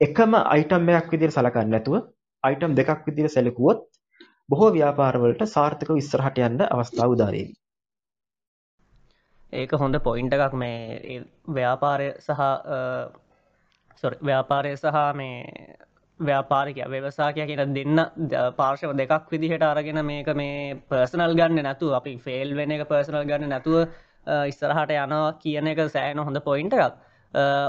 එකම 0.00 0.32
අයිටම් 0.46 0.88
එකක් 0.92 1.12
විදිහට 1.12 1.36
සලකන්නේ 1.36 1.70
නැතුව 1.70 2.00
අයිටම් 2.44 2.72
දෙකක් 2.74 3.04
විදිහට 3.06 3.34
සැලකුවොත් 3.34 3.84
බොහෝ 4.48 4.70
ව්‍යාපාරවලට 4.72 5.44
සාර්ථකව 5.48 5.96
ඉස්සරහට 5.96 6.40
යන්න 6.40 6.64
අවස්ථාව 6.68 7.14
උදා 7.14 7.30
වේවි. 7.30 7.52
ඒක 9.54 9.72
හොඳ 9.74 9.98
පොයින්ට 10.00 10.34
එකක්. 10.34 10.54
මේ 10.54 11.22
ව්‍යාපාරය 11.50 12.08
සහ 12.18 12.40
සොරි 13.96 14.16
ව්‍යාපාරය 14.22 14.76
සහ 14.76 15.00
මේ 15.14 15.76
ව්‍යාපාරික 16.20 16.76
ව්‍යවසාකය 16.86 17.40
කියෙන 17.42 17.74
දෙන්න 17.74 17.98
පාර්ශව 18.54 18.92
දෙකක් 18.94 19.30
විදිහට 19.30 19.62
අරගෙන 19.64 20.04
මේක 20.04 20.28
මේ 20.34 20.74
පර්සනල් 20.86 21.34
ගන්න 21.34 21.62
නැතු 21.62 21.92
අපි 21.92 22.16
ෆෙල් 22.18 22.54
වෙන 22.54 22.70
එක 22.72 22.86
පර්සනල් 22.86 23.24
ගන්න 23.24 23.48
නැතුව 23.48 23.88
ඉස්සරහට 24.46 24.90
යනවා 24.92 25.32
කියන 25.34 25.66
එක 25.66 25.80
සෑන 25.88 26.18
හොඳ 26.20 26.40
පොයින්ට 26.40 26.74
එකක්. 26.74 26.94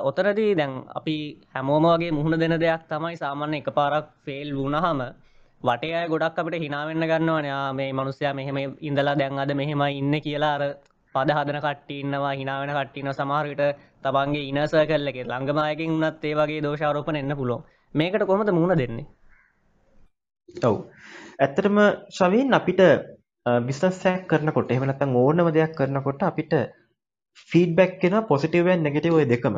ඔතනදී 0.04 0.56
දැන් 0.56 0.74
අපි 0.96 1.18
හැමෝම 1.50 1.86
වගේ 1.86 2.12
මුහුණ 2.12 2.40
දෙන 2.40 2.60
දෙයක් 2.60 2.84
තමයි 2.88 3.16
සාමාන්‍ය 3.18 3.58
එක 3.58 3.70
පාරක් 3.72 4.10
ෆෙල් 4.22 4.50
වුණහම 4.54 5.00
වටේ 5.62 5.96
අය 5.96 6.08
ගොඩක් 6.08 6.40
අපිට 6.40 6.62
හිනාවෙන්න 6.62 7.04
ගන්නවනයා 7.04 7.74
මේ 7.74 7.94
මනුස්සයා 7.94 8.34
මෙහෙම 8.34 8.58
ඉඳලා 8.82 9.16
දැන් 9.16 9.40
අද 9.40 9.54
මෙහෙම 9.54 9.82
ඉන්න 9.92 10.22
කියලා 10.22 10.54
අර 10.56 10.64
පද 11.16 11.38
හදන 11.38 11.60
කට්ටින්නවා 11.60 12.34
හිනාවෙන 12.36 12.74
කට්ටින 12.74 13.12
සමහරවිට 13.12 13.64
තබන්ගේ 14.04 14.48
ඉනස 14.48 14.78
කල්ල 14.84 15.12
එක 15.12 15.20
ළඟමායකින් 15.24 15.94
වනත් 15.96 16.24
ඒ 16.26 16.38
වගේ 16.38 16.64
දෝෂාරෝපන 16.64 17.22
එන්න 17.22 17.36
පුලො 17.36 17.58
මේකට 17.96 18.26
කොමද 18.26 18.54
මුණ 18.54 18.78
දෙන්නේ 18.78 19.08
ඔව් 20.64 20.78
ඇත්තටම 21.40 21.78
ශවීන් 22.12 22.54
අපිට 22.54 22.82
බිස්නස්සයක් 23.66 24.22
කරනකොට 24.28 24.72
එහෙම 24.72 24.86
නැත්නම් 24.86 25.16
ඕනම 25.18 25.48
දෙයක් 25.52 25.74
කරනකොට 25.76 26.22
අපිට 26.24 26.54
ෆීඩ්බැක් 27.50 28.04
එනවා 28.04 28.22
පොසිටිව් 28.24 28.68
and 28.68 28.84
නෙගටිව් 28.84 29.14
ඔය 29.14 29.26
දෙකම. 29.26 29.56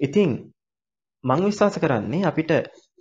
ඉතින් 0.00 0.30
මම 1.24 1.42
විශ්වාස 1.42 1.76
කරන්නේ 1.78 2.26
අපිට 2.26 2.50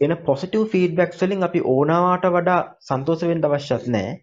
එන 0.01 0.15
පොසිටිව් 0.23 0.67
ෆීඩ්බැක්ස් 0.67 1.21
වලින් 1.21 1.43
අපි 1.43 1.59
ඕනවාට 1.67 2.25
වඩා 2.29 2.59
සන්තෝෂ 2.81 3.23
වෙන්න 3.23 3.45
අවශ්‍යත් 3.45 3.87
නැහැ. 3.87 4.19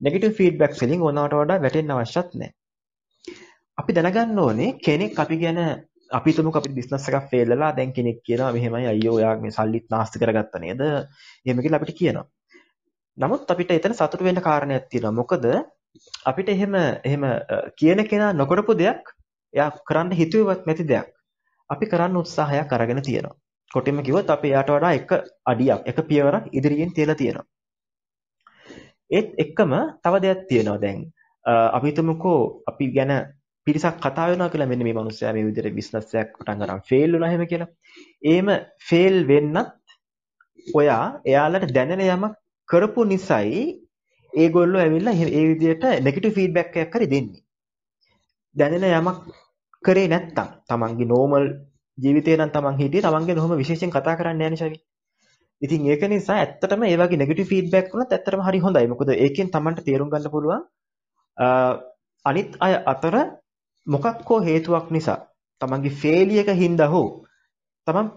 නෙගටිව් 0.00 0.36
ෆීඩ්බැක්ස් 0.38 0.82
වලින් 0.82 1.02
ඕනවාට 1.02 1.34
වඩා 1.34 1.60
වැටෙන්න 1.60 1.94
අවශ්‍යත් 1.94 2.30
නැහැ. 2.34 2.57
අපි 3.78 3.94
දැනගන්න 3.94 4.38
ඕනේ 4.38 4.70
කෙනෙක් 4.78 5.18
අපි 5.18 5.36
ගැන 5.38 5.58
අපි 6.10 6.30
තුමුක 6.32 6.56
අපි 6.56 6.70
බිස්නස් 6.70 7.08
එකක් 7.08 7.28
ෆේල් 7.30 7.48
වෙලා 7.48 7.72
දැන් 7.72 7.92
කෙනෙක් 7.92 8.18
කියනවා 8.26 8.52
මෙහෙමයි 8.52 8.88
අයියෝ 8.92 9.14
ඔයා 9.14 9.34
මේ 9.38 9.50
සල්ලිත් 9.50 9.86
නාස්ති 9.90 10.18
කරගත්ත 10.18 10.54
නේද? 10.60 10.80
එහෙම 11.46 11.58
කියලා 11.62 11.80
අපිට 11.80 11.98
කියනවා. 12.00 12.26
නමුත් 13.18 13.50
අපිට 13.52 13.70
එතන 13.70 13.94
සතුට 13.94 14.24
වෙන්න 14.26 14.40
කාරණයක් 14.40 14.88
තියෙනවා. 14.90 15.18
මොකද 15.20 15.44
අපිට 16.24 16.48
එහෙම 16.48 16.74
එහෙම 17.04 17.22
කියන 17.76 18.00
කෙනා 18.10 18.32
නොකරපු 18.32 18.72
දෙයක් 18.74 19.02
එයා 19.54 19.70
කරන්න 19.88 20.10
හිතුවේවත් 20.12 20.66
නැති 20.66 20.84
දෙයක් 20.84 21.08
අපි 21.70 21.84
කරන්න 21.86 22.20
උත්සාහයක් 22.22 22.72
අරගෙන 22.72 23.02
තියෙනවා. 23.02 23.38
කොටින්ම 23.70 24.02
කිව්වොත් 24.02 24.30
අපි 24.30 24.48
එයාට 24.48 24.70
වඩා 24.70 24.92
එක 24.98 25.10
අඩියක් 25.46 25.80
එක 25.86 25.98
පියවරක් 26.08 26.44
ඉදිරියෙන් 26.52 26.94
තියලා 26.96 27.20
තියෙනවා. 27.22 27.46
ඒත් 29.10 29.28
එක්කම 29.38 29.72
තව 30.02 30.14
දෙයක් 30.24 30.40
තියෙනවා 30.50 30.80
දැන් 30.80 30.98
අපි 31.76 31.86
හිතමුකෝ 31.90 32.40
අපි 32.66 32.94
ගැන 32.96 33.12
පිරිසක් 33.68 33.98
කතා 33.98 34.28
වෙනවා 34.28 34.50
කියලා 34.52 34.70
මෙන්න 34.70 34.84
මේ 34.84 34.94
මිනිස්සයා 34.94 35.32
මේ 35.32 35.46
විදිහට 35.46 35.74
බිස්නස් 35.74 36.14
එකක් 36.16 36.32
පටන් 36.36 36.60
ගන්න 36.60 36.86
ෆේල් 36.90 37.10
වුණා 37.14 37.30
එහෙම 37.30 37.44
කියලා. 37.46 37.70
එහෙම 38.24 38.48
ෆේල් 38.88 39.16
වෙන්නත් 39.26 39.58
ඔයා 40.74 41.04
එයාලට 41.26 41.74
දැනෙන 41.74 42.04
යමක් 42.06 42.38
කරපු 42.68 43.04
නිසායි 43.06 43.62
ඒගොල්ලෝ 44.32 44.80
ඇවිල්ලා 44.80 45.14
ඒ 45.30 45.44
විදිහට 45.44 45.84
නෙගටිව් 46.02 46.34
ෆීඩ්බැක් 46.34 46.76
එකක් 46.76 46.94
හරි 46.94 47.06
දෙන්නේ. 47.06 47.42
දැනෙන 48.56 48.84
යමක් 48.90 49.18
කරේ 49.82 50.08
නැත්තම් 50.08 50.48
තමන්ගේ 50.66 51.08
නෝමල් 51.08 51.46
ජීවිතේ 51.98 52.36
නම් 52.36 52.50
තමන් 52.50 52.78
හිටියේ 52.78 53.04
තමන්ගේ 53.04 53.34
නොහොම 53.34 53.56
විශේෂයෙන් 53.56 53.90
කතා 53.90 54.16
කරන්න 54.16 54.42
යන්නේ 54.42 54.60
ශවි. 54.62 54.78
ඉතින් 55.62 55.86
ඒක 55.86 56.02
නිසා 56.06 56.38
ඇත්තටම 56.38 56.82
ඒ 56.84 56.96
වගේ 56.96 57.20
නෙගටිව් 57.20 57.50
ෆීඩ්බැක් 57.52 57.92
වුණත් 57.92 58.12
ඇත්තටම 58.12 58.42
හරි 58.42 58.60
හොඳයි. 58.60 58.86
මොකද 58.86 59.14
ඒකෙන් 59.16 59.50
තමන්ට 59.50 59.84
තේරුම් 59.84 60.10
ගන්න 60.12 60.30
පුළුවන් 60.30 60.62
අනිත් 62.24 62.50
අය 62.60 62.74
අතර 62.86 63.16
මොකක් 63.88 64.24
හෝ 64.28 64.40
හේතුවක් 64.42 64.88
නිසා 64.96 65.18
තමන්ගේ 65.60 65.98
ෆේලිය 66.02 66.40
එක 66.42 66.50
හින්දා 66.62 66.88
හෝ 66.88 67.06
තමන් 67.86 68.08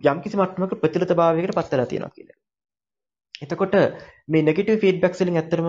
යම්කිසි 0.00 0.38
මට්ටමක 0.38 0.72
ප්‍රතිලතභාවයකට 0.82 1.56
පත් 1.56 1.72
වෙලා 1.72 1.90
තියෙනවා 1.90 2.14
කියලා. 2.16 2.38
එතකොට 3.42 3.74
මේ 4.28 4.46
නෙගටිව් 4.46 4.80
ෆීඩ්බැක්ස් 4.84 5.20
වලින් 5.22 5.40
ඇත්තටම 5.40 5.68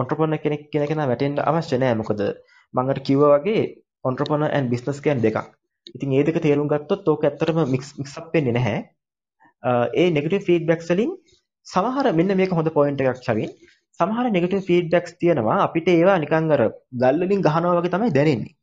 ඔන්ටර්ප්‍රනර් 0.00 0.40
කෙනෙක් 0.44 0.62
කියන 0.72 0.86
කෙනා 0.90 1.08
වැටෙන්න 1.10 1.40
අවශ්‍ය 1.44 1.76
නැහැ. 1.76 1.98
මොකද 2.00 2.20
මම 2.74 2.92
අර 2.92 3.00
කිව්වා 3.08 3.32
වගේ 3.36 3.62
ඔන්ටර්ප්‍රනර් 4.04 4.54
and 4.56 4.70
බිස්නස් 4.72 5.00
කියන්නේ 5.04 5.26
දෙකක්. 5.26 5.48
ඉතින් 5.94 6.08
මේ 6.12 6.24
දෙක 6.24 6.38
තේරුම් 6.44 6.70
ගත්තොත් 6.72 7.08
ඕක 7.08 7.26
ඇත්තටම 7.28 7.60
මික්ස් 7.74 7.90
මික්ස් 8.00 8.14
අප් 8.20 8.30
වෙන්නේ 8.34 8.56
නැහැ. 8.58 8.78
ඒ 10.00 10.08
නෙගටිව් 10.10 10.46
ෆීඩ්බැක්ස් 10.48 10.90
වලින් 10.92 11.12
සමහර 11.66 12.12
මෙන්න 12.18 12.36
මේක 12.40 12.54
හොඳ 12.58 12.70
පොයින්ට් 12.76 13.04
එකක් 13.04 13.22
චවින්. 13.26 13.50
සමහර 14.00 14.26
නෙගටිව් 14.30 14.60
ෆීඩ්බැක්ස් 14.66 15.16
තියෙනවා 15.20 15.56
අපිට 15.62 15.88
ඒවා 15.88 16.18
නිකන් 16.18 16.52
අර 16.56 16.62
ගල් 17.02 17.22
වලින් 17.22 17.42
ගහනවා 17.46 17.74
වගේ 17.78 17.94
තමයි 17.94 18.14
දැනෙන්නේ. 18.14 18.54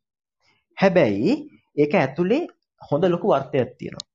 හැබැයි 0.77 1.33
ඒක 1.77 1.93
ඇතුලේ 1.95 2.43
හොඳ 2.81 3.03
ලොකු 3.05 3.33
අර්ථයක් 3.33 3.75
තියෙනවා. 3.77 4.07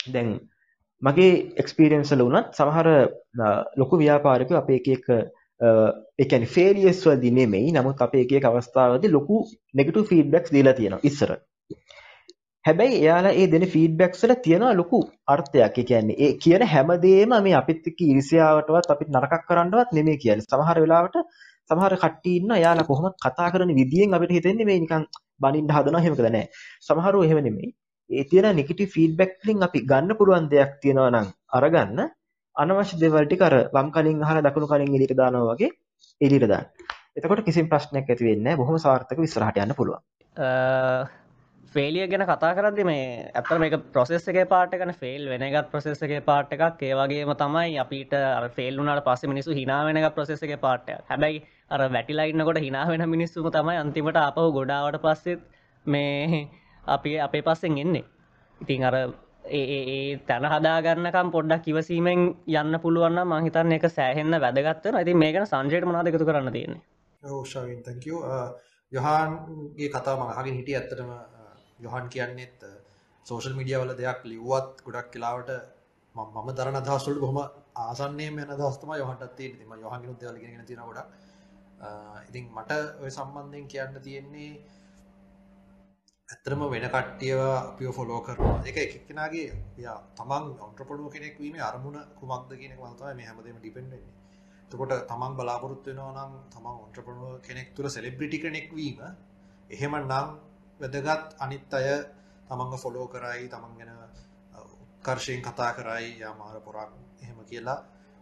දැන් 0.00 0.30
මගේ 1.02 1.32
එක්ස්පීරියන්ස් 1.62 2.12
වල 2.12 2.26
වුණත් 2.26 2.58
සමහර 2.58 2.88
ලොකු 3.76 3.94
ව්‍යාපාරිකයෝ 3.98 4.60
අපේ 4.60 4.80
එක 4.80 4.88
එක 4.88 5.08
ඒ 5.10 6.24
කියන්නේ 6.24 6.54
ෆේලියර්ස් 6.56 7.02
වලදී 7.06 7.34
නෙමෙයි 7.38 7.72
නමුත් 7.72 8.02
අපේ 8.02 8.24
එක 8.26 8.32
එක 8.38 8.48
අවස්ථාවලදී 8.50 9.14
ලොකු 9.16 9.40
නෙගටිව් 9.74 10.08
ෆීඩ්බැක්ස් 10.10 10.54
දීලා 10.54 10.78
තියෙනවා 10.78 11.04
ඉස්සර. 11.04 11.30
හැබැයි 12.64 12.98
එයාලා 12.98 13.32
ඒ 13.40 13.46
දෙන 13.52 13.64
ෆීඩ්බැක්ස් 13.72 14.22
වල 14.24 14.34
තියෙනවා 14.44 14.74
ලොකු 14.78 14.98
අර්ථයක්. 15.28 15.78
ඒ 15.78 15.84
කියන්නේ 15.84 16.16
ඒ 16.18 16.30
කියන 16.42 16.62
හැමදේම 16.66 17.32
මේ 17.46 17.56
අපිත් 17.60 17.88
එක්ක 17.90 17.98
ඊර්ෂ්‍යාවටවත් 18.02 18.92
අපිත් 18.94 19.10
නරකක් 19.14 19.42
කරන්නවත් 19.48 19.90
නෙමෙයි 19.98 20.20
කියන්නේ. 20.22 20.46
සමහර 20.46 20.78
වෙලාවට 20.84 21.16
සමහර 21.70 21.94
කට්ටිය 21.96 22.36
ඉන්න 22.40 22.54
එයාලා 22.56 22.86
කොහොමද 22.90 23.16
කතා 23.24 23.48
කරන 23.52 23.72
විදියෙන් 23.80 24.16
අපිට 24.16 24.32
හිතෙන්නේ 24.36 24.68
මේ 24.70 24.78
නිකන් 24.84 25.04
බනින්න 25.40 25.72
හදනවා 25.76 26.00
එහෙම 26.02 26.16
කියලා 26.18 26.34
නෑ. 26.36 26.46
සමහරව 26.82 27.24
එහෙම 27.26 27.40
නෙමෙයි. 27.46 27.68
ඒ 28.10 28.24
තියෙන 28.30 28.48
නෙගටිව් 28.60 28.94
ෆීඩ්බැක් 28.94 29.34
වලින් 29.42 29.66
අපි 29.66 29.82
ගන්න 29.90 30.18
පුළුවන් 30.20 30.46
දෙයක් 30.52 30.72
තියෙනවා 30.82 31.10
නම් 31.10 31.28
අරගන්න 31.58 32.00
අනවශ්‍ය 32.56 33.00
දේවල් 33.02 33.26
ටික 33.26 33.44
අර 33.48 33.56
වම් 33.74 33.90
කලින් 33.96 34.22
අහලා 34.26 34.44
දකුණු 34.46 34.70
කලින් 34.70 34.94
එළියට 34.96 35.18
දානවා 35.20 35.50
වගේ 35.50 35.70
එළියට 36.20 36.48
දාන්න. 36.52 36.72
එතකොට 37.16 37.44
කිසිම 37.48 37.68
ප්‍රශ්නයක් 37.72 38.08
ඇති 38.08 38.28
වෙන්නේ 38.28 38.44
නැහැ. 38.46 38.60
බොහොම 38.62 38.80
සාර්ථකව 38.86 39.28
ඉස්සරහට 39.28 39.62
යන්න 39.64 39.76
පුළුවන්. 39.80 40.02
ෆේලිය 41.74 42.06
ගැන 42.06 42.24
කතා 42.24 42.52
කරදි 42.54 42.84
මේ 42.84 43.06
ඇත 43.32 43.50
මේක 43.58 43.74
ප්‍රොසෙස් 43.90 44.28
එක 44.30 44.38
පාට 44.48 44.74
කන 44.74 44.92
ෆෙල් 44.94 45.24
වෙනගත් 45.28 45.70
ප්‍රසෙස් 45.70 46.02
එක 46.02 46.14
පාට් 46.24 46.52
එකක්. 46.52 46.82
ඒවගේම 46.82 47.32
තමයි 47.36 47.78
අපිට 47.78 48.14
ෆෙල්ලුනට 48.52 49.04
පස්ස 49.04 49.26
මිනිසු 49.26 49.50
හිනාවෙනක 49.52 50.08
ප්‍රසෙස් 50.14 50.42
එක 50.42 50.54
පාට්ටය 50.60 50.98
හැබැයි 51.04 51.42
අර 51.70 51.82
වැටිලයින්නකොට 51.88 52.60
හිනාවෙන 52.60 53.04
මිනිස්සුම 53.08 53.50
තමයි 53.50 53.76
අන්තිමට 53.76 54.20
අපහු 54.20 54.46
ගොඩාවට 54.52 55.00
පස්සෙත් 55.00 55.40
මේ 55.86 56.48
අපි 56.86 57.18
අපේ 57.20 57.42
පස්සෙන් 57.42 57.78
එන්නේ. 57.78 58.04
ඉතින් 58.60 58.84
අර 58.84 58.96
ඒ 59.52 60.18
තැන 60.22 60.46
හදාගන්නකම් 60.46 61.30
පොඩ්ඩක් 61.30 61.64
කිවසීමෙන් 61.64 62.20
යන්න 62.54 62.80
පුළුවන්න 62.80 63.26
මහිතන්න 63.28 63.72
එක 63.72 63.88
සෑහෙන්න 63.90 64.40
වැදගත්වන 64.40 64.96
ඇති 64.96 65.14
මේකන 65.16 65.46
සංජයට 65.46 65.84
මනාද 65.84 66.06
එකතු 66.06 66.24
කරන්න 66.24 66.52
තියෙන්නේ? 66.52 66.82
ඕෂාවින් 67.22 67.82
තැකෝ 67.82 68.22
යොහන්ගේ 68.92 69.88
කතා 69.90 70.16
මහගින් 70.18 70.54
හිටිය 70.54 70.76
ඇත්තටම 70.76 71.33
යොහන් 71.78 72.08
කියන්නෙත් 72.08 72.60
සෝෂල් 73.26 73.54
මිඩිය 73.54 73.76
වල 73.76 73.92
දෙයක් 73.94 74.20
ලිව්වත් 74.24 74.84
ගොඩක් 74.84 75.08
කියලාවට 75.10 75.50
මම 76.14 76.48
දරන 76.52 76.76
අදහස්වලට 76.76 77.20
බොහොම 77.20 77.38
ආසන්නේ 77.76 78.28
යන 78.28 78.52
දස්තම 78.52 78.90
යොහන්ටත් 78.94 79.34
තියෙන 79.34 79.58
තිම 79.58 79.72
යොහන්ගෙන 79.76 80.16
දෙවලගෙන 80.16 80.66
තියෙන 80.66 80.82
ගොඩක්. 80.82 81.08
ඉතින් 82.28 82.44
මට 82.50 82.72
ඔය 83.00 83.10
සම්බන්ධයෙන් 83.10 83.66
කියන්න 83.66 84.00
තියෙන්නේ 84.00 84.50
ඇත්තරම 86.28 86.62
වෙන 86.66 86.86
කට්ටියව 86.86 87.40
අපිය 87.40 87.90
ෆොලෝ 87.92 88.20
කරනවා. 88.20 88.62
එක 88.64 88.76
එකක්ෙනගේ 88.78 89.46
යා 89.78 89.98
තමන් 90.14 90.44
ඔන්ට්‍රපොඩුව 90.60 91.10
කෙනෙක් 91.10 91.36
වීම 91.38 91.56
අරමුණ 91.60 91.98
කුමක්ද 92.14 92.50
කියනෙක් 92.54 92.80
මතම 92.80 93.16
මේ 93.16 93.26
හැමදීම 93.26 93.58
ඩිපෙන්ඩෙන්නේ 93.58 94.14
තකොට 94.70 94.92
තමන් 95.06 95.32
බලාපොරොත්තු 95.34 95.90
වෙනවා 95.90 96.12
නම් 96.16 96.32
තමන් 96.50 96.76
ඔන්ට්‍රපොඩුව 96.78 97.32
කෙනෙක් 97.42 97.68
තුළ 97.74 97.88
සෙලිබ්‍රිටි 97.90 98.38
කෙනෙක් 98.40 98.66
වීම 98.72 98.98
එහෙම 99.70 99.94
නම් 100.00 100.28
වැදගත් 100.80 101.34
අනිත් 101.38 101.72
අය 101.72 101.88
තමන්ග 102.48 102.74
ෆොලෝ 102.78 103.06
කරයි 103.08 103.48
තමන් 103.48 103.74
ගැන 103.78 103.90
උත්කර්ශයෙන් 104.84 105.42
කතා 105.42 105.70
කරයි 105.72 106.08
යා 106.18 106.34
මාර 106.34 106.56
පොරක් 106.60 106.90
එහෙම 107.22 107.38
කියලා 107.44 107.80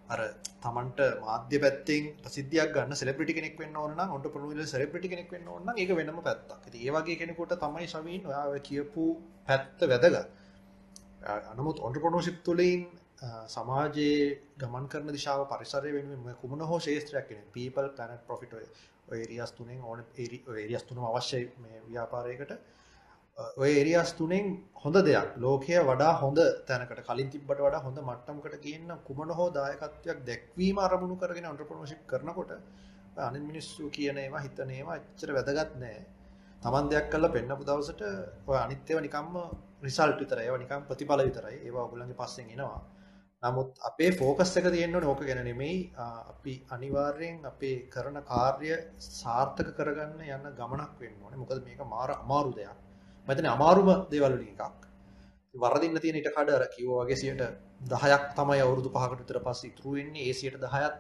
අර 0.09 0.21
තමන්ට 0.63 1.01
මාධ්‍ය 1.21 1.59
පැත්තෙන් 1.59 2.05
ප්‍රසිද්ධියක් 2.19 2.71
ගන්න 2.75 2.95
සෙලිබ්‍රිටි 2.95 3.35
කෙනෙක් 3.35 3.55
වෙන්න 3.57 3.77
ඕන 3.77 3.93
නම් 3.97 4.11
ඔන්ටර්ප්‍රනරියල් 4.11 4.67
සෙලිබ්‍රිටි 4.67 5.09
කෙනෙක් 5.09 5.31
වෙන්න 5.31 5.49
ඕන 5.49 5.63
නම් 5.65 5.77
ඒක 5.77 5.91
වෙනම 5.93 6.19
පැත්තක්. 6.21 6.67
ඉතින් 6.69 6.81
ඒ 6.81 6.93
වගේ 6.93 7.17
කෙනෙකුට 7.17 7.55
තමයි 7.57 7.87
ශවීන් 7.89 8.23
ඔයා 8.27 8.45
ඔය 8.47 8.61
කියපු 8.61 9.05
පැත්ත 9.49 9.79
වැදගත්. 9.85 10.29
නමුත් 11.57 11.79
ඔන්ටර්ප්‍රනර්ෂිප් 11.81 12.39
තුළින් 12.43 12.81
සමාජයේ 13.49 14.23
ගමන් 14.59 14.87
කරන 14.89 15.09
දිශාව 15.11 15.41
පරිසරය 15.49 15.91
වෙනුවෙන් 15.93 16.37
කුමන 16.37 16.63
හෝ 16.63 16.81
ශේත්‍රයක් 16.81 17.27
කෙනෙක් 17.29 17.47
people 17.51 17.89
planet 17.91 18.21
profit 18.27 18.53
ඔය 18.53 18.65
ඔය 18.65 18.67
ඒරියස් 19.15 19.53
තුනෙන් 19.53 19.81
ඕන 19.83 20.05
ඒරියස් 20.17 20.85
තුනම 20.85 21.05
අවශ්‍යයි 21.05 21.51
මේ 21.59 21.83
ව්‍යාපාරයකට 21.87 22.53
ඔය 23.57 23.71
ඒරියස් 23.71 24.13
තුනෙන් 24.15 24.47
හොඳ 24.77 24.97
දෙයක් 25.03 25.37
ලෝකය 25.39 25.77
වඩා 25.83 26.13
හොඳ 26.21 26.39
තැනකට 26.67 27.03
කලින් 27.03 27.31
තිබ්බට 27.31 27.61
වඩා 27.61 27.81
හොඳ 27.81 27.99
මට්ටමකට 28.01 28.57
ගේන්න 28.61 28.91
කුමන 29.07 29.31
හෝ 29.33 29.49
දායකත්වයක් 29.51 30.19
දැක්වීම 30.27 30.79
අරමුණු 30.79 31.17
කරගෙන 31.17 31.47
ඔන්ටර්ප්‍රනර්ෂිප් 31.47 32.03
කරනකොට 32.07 32.53
අනිත් 33.19 33.43
මිනිස්සු 33.43 33.91
කියන 33.91 34.19
ඒවා 34.19 34.41
හිතන 34.41 34.71
ඒවා 34.71 34.97
එච්චර 34.97 35.33
වැදගත් 35.33 35.75
නෑ. 35.77 36.01
Taman 36.63 36.91
දෙයක් 36.91 37.07
කරලා 37.11 37.31
පෙන්නපු 37.31 37.65
දවසට 37.65 38.03
ඔය 38.47 38.57
අනිත් 38.57 38.91
ඒවා 38.91 39.03
නිකම්ම 39.03 39.37
රිසල්ට් 39.83 40.21
විතරයි. 40.21 40.45
ඒවා 40.45 40.59
නිකම් 40.59 40.83
ප්‍රතිඵල 40.89 41.23
විතරයි. 41.23 41.57
ඒවා 41.67 41.85
ඔයගොල්ලන්ගේ 41.85 42.17
පස්සෙන් 42.17 42.51
එනවා. 42.51 42.81
නමුත් 43.43 43.71
අපේ 43.89 44.11
ෆෝකස් 44.19 44.53
එක 44.59 44.67
තියෙන්න 44.75 44.95
ඕනේ 44.97 45.11
ඕක 45.13 45.23
ගැන 45.29 45.41
නෙමෙයි. 45.45 45.79
අපි 46.33 46.53
අනිවාර්යෙන් 46.75 47.39
අපේ 47.51 47.77
කරන 47.95 48.19
කාර්ය 48.31 48.71
සාර්ථක 48.99 49.73
කරගන්න 49.79 50.21
යන 50.37 50.45
ගමනක් 50.59 50.93
වෙන්න 51.01 51.17
ඕනේ. 51.25 51.41
මොකද 51.43 51.65
මේක 51.67 51.81
මාර 51.95 52.11
අමාරු 52.17 52.53
දෙයක්. 52.59 52.77
මතන 53.29 53.49
අමාරුම 53.55 53.91
දේවල් 54.13 54.37
වලින් 54.39 54.53
එකක්. 54.55 54.83
වරදින්න 55.55 55.99
තියෙන 56.05 56.19
ඊට 56.21 56.31
කඩ 56.37 56.55
අර 56.59 56.67
කිව්වා 56.75 57.05
වගේ 57.05 57.19
10ක් 57.95 58.29
තමයි 58.39 58.61
අවුරුදු 58.67 58.93
5කට 58.99 59.23
විතර 59.23 59.41
පස්සේ 59.47 59.73
ඉතුරු 59.73 59.97
වෙන්නේ. 59.99 60.29
ඒ 60.29 60.35
10ක් 60.35 60.93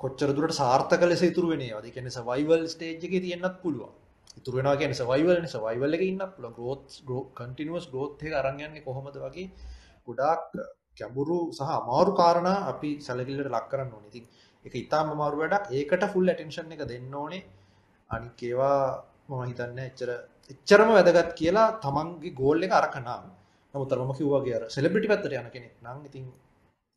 කොච්චර 0.00 0.30
දුරට 0.36 0.54
සාර්ථක 0.60 1.02
ලෙස 1.10 1.22
ඉතුරු 1.30 1.48
වෙන්නේ. 1.52 1.72
ඒ 1.72 1.94
කියන්නේ 1.96 2.16
සර්වයිවල් 2.18 2.68
ස්ටේජ් 2.74 3.06
එකේ 3.08 3.22
තියෙන්නත් 3.26 3.56
පුළුවන්. 3.62 3.94
ඉතුරු 4.40 4.60
වෙනවා 4.60 4.76
කියන්නේ 4.82 5.00
සර්වයිවල් 5.00 5.40
නේ. 5.44 5.54
සර්වයිවල් 5.54 5.96
එකේ 5.96 6.10
ඉන්නත් 6.12 6.32
පුළුවන්. 6.36 6.54
growth 6.58 7.00
grow 7.08 7.22
continuous 7.40 7.88
growth 7.94 8.26
එක 8.26 8.36
අරන් 8.42 8.60
යන්නේ 8.66 8.84
කොහොමද 8.88 9.16
වගේ 9.24 9.48
ගොඩාක් 10.06 10.52
ගැඹුරු 10.98 11.38
සහ 11.52 11.70
අමාරු 11.80 12.12
කාරණා 12.20 12.56
අපි 12.72 12.90
සැලකිල්ලට 13.06 13.52
ලක් 13.54 13.66
කරන්න 13.70 13.94
ඕනේ. 13.96 14.10
ඉතින් 14.12 14.24
ඒක 14.64 14.74
ඉතාම 14.82 15.14
අමාරු 15.14 15.36
වැඩක්. 15.42 15.70
ඒකට 15.72 16.04
full 16.14 16.28
attention 16.28 16.72
එක 16.74 16.82
දෙන්න 16.92 17.14
ඕනේ. 17.14 17.42
අනික 18.10 18.42
ඒවා 18.42 18.80
මම 19.28 19.42
හිතන්නේ 19.50 19.86
එච්චර 19.90 20.10
එච්චරම 20.52 20.90
වැදගත් 20.96 21.32
කියලා 21.40 21.68
තමන්ගේ 21.84 22.36
ගෝල් 22.40 22.66
එක 22.66 22.72
අරක 22.80 22.94
නම් 23.00 23.24
නමුත් 23.74 23.92
අර 23.94 23.98
මම 24.00 24.12
කිව්වා 24.18 24.42
වගේ 24.42 24.56
අර 24.58 24.64
සෙලිබ්‍රිටි 24.76 25.10
පැත්තට 25.12 25.38
යන 25.40 25.50
කෙනෙක් 25.54 25.74
නම් 25.84 25.98
ඉතින් 26.08 26.24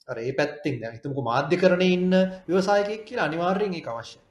අර 0.08 0.17
ඒ 0.20 0.31
පැත්තෙන් 0.39 0.75
දැන් 0.81 0.96
හිතමුකෝ 0.98 1.25
මාධ්‍යකරණයේ 1.31 1.96
ඉන්න 1.98 2.13
ව්‍යවසායකයෙක් 2.48 3.03
කියලා 3.10 3.27
අනිවාර්යෙන් 3.29 3.75
ඒක 3.79 3.89
අවශ්‍යයි. 3.93 4.22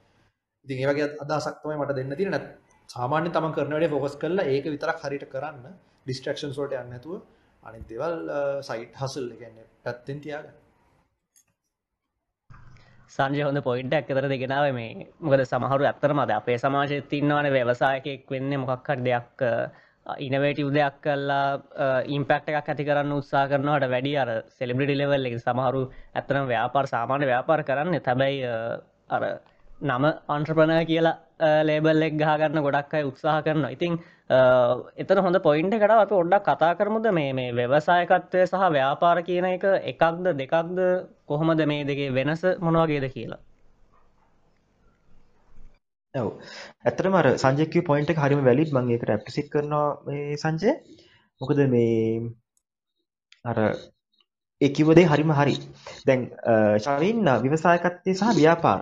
ඉතින් 0.65 0.77
ඒ 0.81 0.89
වගේ 0.89 1.07
අදහසක් 1.23 1.61
තමයි 1.61 1.77
මට 1.79 1.97
දෙන්න 1.99 2.17
තියෙන්නේ 2.17 2.35
නැත් 2.35 2.47
සාමාන්‍යයෙන් 2.89 3.33
තමන් 3.35 3.53
කරන 3.57 3.73
වැඩේ 3.75 3.93
ફોකස් 3.93 4.15
කරලා 4.23 4.49
ඒක 4.53 4.65
විතරක් 4.73 4.99
හරියට 5.03 5.27
කරන්න 5.33 5.65
ඩිස්ට්‍රැක්ෂන්ස් 6.05 6.57
වලට 6.59 6.81
යන්නේ 6.83 7.01
නැතුව 7.63 7.69
අනිත් 7.69 7.87
දේවල් 7.89 8.29
සයිට් 8.61 8.95
හසල් 8.95 9.29
කියන්නේ 9.39 9.65
පැත්තෙන් 9.83 10.21
තියාගන්න. 10.21 10.55
සංජය 13.09 13.43
හොඳ 13.43 13.61
පොයින්ට 13.63 13.93
ඇක්තර 13.93 14.27
දෙගෙනාව 14.29 14.73
මේ. 14.73 15.07
මොකද 15.19 15.45
සමහරු 15.45 15.85
ඇත්තරම 15.85 16.19
අද 16.19 16.31
අපේ 16.31 16.57
සමාජය 16.57 17.01
තින්නවන 17.09 17.51
ව්‍යවසායකෙක් 17.51 18.29
වෙන්න 18.29 18.59
මොකක්කට 18.59 19.03
දෙයක් 19.03 19.43
ඉනවේටව් 20.19 20.69
දෙයක් 20.73 21.01
කල්ලා 21.03 22.03
ඉම්පෙක්ට 22.07 22.49
එකක් 22.49 22.69
ඇති 22.69 22.85
කරන්න 22.85 23.11
උත්සා 23.11 23.47
කරනවට 23.47 23.89
වැඩි 23.89 24.17
අර 24.17 24.29
සෙලිබිටි 24.57 24.97
ලෙවල් 24.97 25.25
එක 25.25 25.39
සමහරු 25.39 25.83
ඇත්තරම් 26.15 26.47
ව්‍යාපාර 26.47 26.87
සාමාන්‍ය 26.87 27.25
ව්‍යාපාර 27.25 27.63
කරන්න. 27.63 28.01
තැබැයි 28.01 28.45
අර 29.09 29.23
නම 29.81 30.03
අන්ට්‍රපනය 30.27 30.85
කියලා 30.85 31.19
ලේබල් 31.63 32.03
එක් 32.03 32.15
ගහගන්න 32.15 32.63
ගොඩක් 32.63 32.93
අයි 32.93 33.05
උත්සාහ 33.05 33.37
කරනවා. 33.41 33.71
ඉතිං 33.71 33.97
එතන 34.97 35.19
හොඳ 35.19 35.39
පොයින්ට 35.41 35.73
එකට 35.73 35.93
අප 35.93 36.11
ඔොඩ්ඩක් 36.13 36.49
කතා 36.49 36.73
කරමුද? 36.75 37.07
මේ 37.11 37.33
මේ 37.33 37.53
ව්‍යවසායකත්වය 37.53 38.43
සහ 38.45 38.65
ව්‍යාපාර 38.71 39.21
කියන 39.23 39.47
එක 39.47 39.63
එකක්ද 39.85 40.33
දෙකක්ද? 40.35 40.81
කොහොමද 41.25 41.65
මේ 41.65 41.85
දෙකේ 41.85 42.11
වෙනස 42.11 42.43
මොනවගේද 42.59 43.07
කියලා? 43.11 43.39
ඔව්. 46.15 46.29
ඇත්තටම 46.83 47.15
අර 47.15 47.27
සංජය්ගේ 47.37 47.83
පොයින්ට් 47.83 48.09
එක 48.09 48.19
හරිම 48.19 48.43
වැලිඩ් 48.43 48.73
මම 48.73 48.89
ඒකට 48.89 49.09
ඇප්‍රීසියේට් 49.09 49.51
කරනවා 49.51 49.87
මේ 50.07 50.37
සංජය. 50.37 50.75
මොකද 51.41 51.59
මේ 51.67 52.21
අර 53.43 53.57
ඒ 54.61 54.69
කිව්ව 54.69 54.93
දේ 54.95 55.07
හරිම 55.07 55.31
හරි. 55.33 55.55
දැන් 56.05 56.27
ශාවින් 56.79 57.31
ව්‍යවසායකත්වය 57.43 58.13
සහ 58.13 58.35
ව්‍යාපාර 58.37 58.81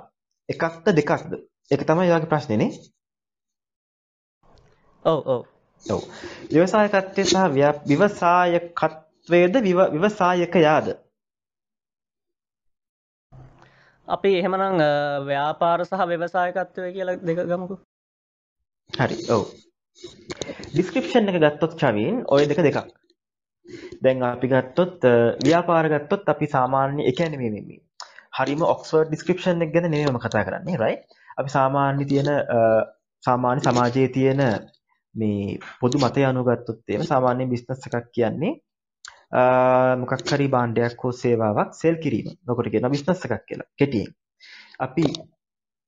එකක්ද 0.49 0.91
දෙකක්ද? 0.93 1.39
ඒක 1.71 1.81
තමයි 1.83 2.03
ඔයාගේ 2.03 2.29
ප්‍රශ්නේ 2.29 2.57
නේ? 2.57 2.71
ඔව් 5.05 5.19
ඔව්. 5.27 5.41
ඔව්. 5.85 6.01
ව්‍යවසායකත්වය 6.49 7.25
සහ 7.25 7.43
ව්‍යවසායකත්වයේද 7.85 9.55
ව්‍යවසායකයාද 9.93 10.87
අපි 14.07 14.29
එහෙමනම් 14.35 14.81
ව්‍යාපාර 15.25 15.85
සහ 15.85 16.07
ව්‍යවසායකත්වය 16.07 16.87
කියලා 16.91 17.17
දෙක 17.23 17.43
ගමුකෝ. 17.45 17.79
හරි 18.89 19.17
ඔව්. 19.29 19.43
ඩිස්ක්‍රිප්ෂන් 20.71 21.29
එක 21.29 21.37
ගත්තොත් 21.39 21.77
චවින් 21.77 22.17
ওই 22.29 22.47
දෙක 22.47 22.61
දෙකක්. 22.61 22.89
දැන් 24.01 24.25
අපි 24.25 24.47
ගත්තොත් 24.47 25.07
ව්‍යාපාර 25.43 25.85
ගත්තොත් 25.89 26.29
අපි 26.29 26.45
සාමාන්‍ය 26.47 27.01
ඒ 27.03 27.13
කියන්නේ 27.13 27.41
මේ 27.45 27.63
මේ 27.63 27.79
හරිම 28.37 28.61
ඔක්ස්ෆර්ඩ් 28.65 29.09
ඩිස්ක්‍රිප්ෂන් 29.09 29.61
එක 29.61 29.73
ගැන 29.73 29.85
නෙමෙයි 29.87 30.07
මම 30.07 30.19
කතා 30.19 30.43
කරන්නේ 30.43 30.77
රයිට් 30.77 31.18
අපි 31.39 31.49
සාමාන්‍ය 31.49 32.05
තියෙන 32.11 32.29
සාමාන්‍ය 33.23 33.59
සමාජයේ 33.61 34.09
තියෙන 34.15 34.41
මේ 35.15 35.59
පොදු 35.79 35.97
මතය 35.97 36.25
අනුගත්තොත් 36.25 36.79
එහෙම 36.89 37.03
සාමාන්‍ය 37.03 37.43
බිස්නස් 37.51 37.87
එකක් 37.87 38.07
කියන්නේ 38.15 38.53
මොකක් 40.01 40.13
හරි 40.27 40.47
භාණ්ඩයක් 40.47 41.01
හෝ 41.03 41.11
සේවාවක් 41.13 41.73
සෙල් 41.73 41.95
කිරීම. 42.03 42.27
නොකොට 42.45 42.69
කියන 42.71 42.89
බිස්නස් 42.91 43.25
එකක් 43.25 43.43
කියලා. 43.47 43.69
කෙටියෙන්. 43.75 44.11
අපි 44.79 45.03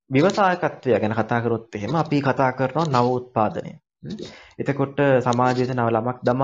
ව්‍යවසායකත්වය 0.10 0.92
ගැන 0.94 1.14
කතා 1.14 1.42
කරොත් 1.42 1.76
එහෙම 1.76 1.96
අපි 1.96 2.18
කතා 2.22 2.52
කරනවා 2.54 2.86
නව 2.88 3.08
උත්පාදනය. 3.12 3.74
එතකොට 4.60 4.98
සමාජයට 5.26 5.74
නව 5.74 5.90
ළමක් 5.90 6.18
දම 6.28 6.42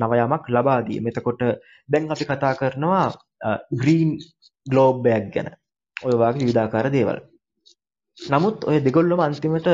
නව 0.00 0.12
යමක් 0.16 0.44
ලබා 0.48 0.80
දීම. 0.86 1.06
එතකොට 1.06 1.40
දැන් 1.88 2.10
අපි 2.10 2.24
කතා 2.24 2.52
කරනවා 2.54 3.06
ග්‍රීන් 3.72 4.10
ග්ලෝබ් 4.66 4.96
බෑග් 5.04 5.26
ගැන. 5.34 5.48
ඔය 5.96 6.14
වගේ 6.14 6.40
විවිධාකාර 6.40 6.88
දේවල්. 6.90 7.18
නමුත් 8.18 8.64
ඔය 8.64 8.78
දෙගොල්ලම 8.80 9.20
අන්තිමට 9.20 9.68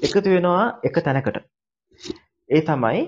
එකතු 0.00 0.26
වෙනවා 0.26 0.64
එක 0.82 0.96
තැනකට. 1.00 1.38
ඒ 2.50 2.60
තමයි 2.62 3.00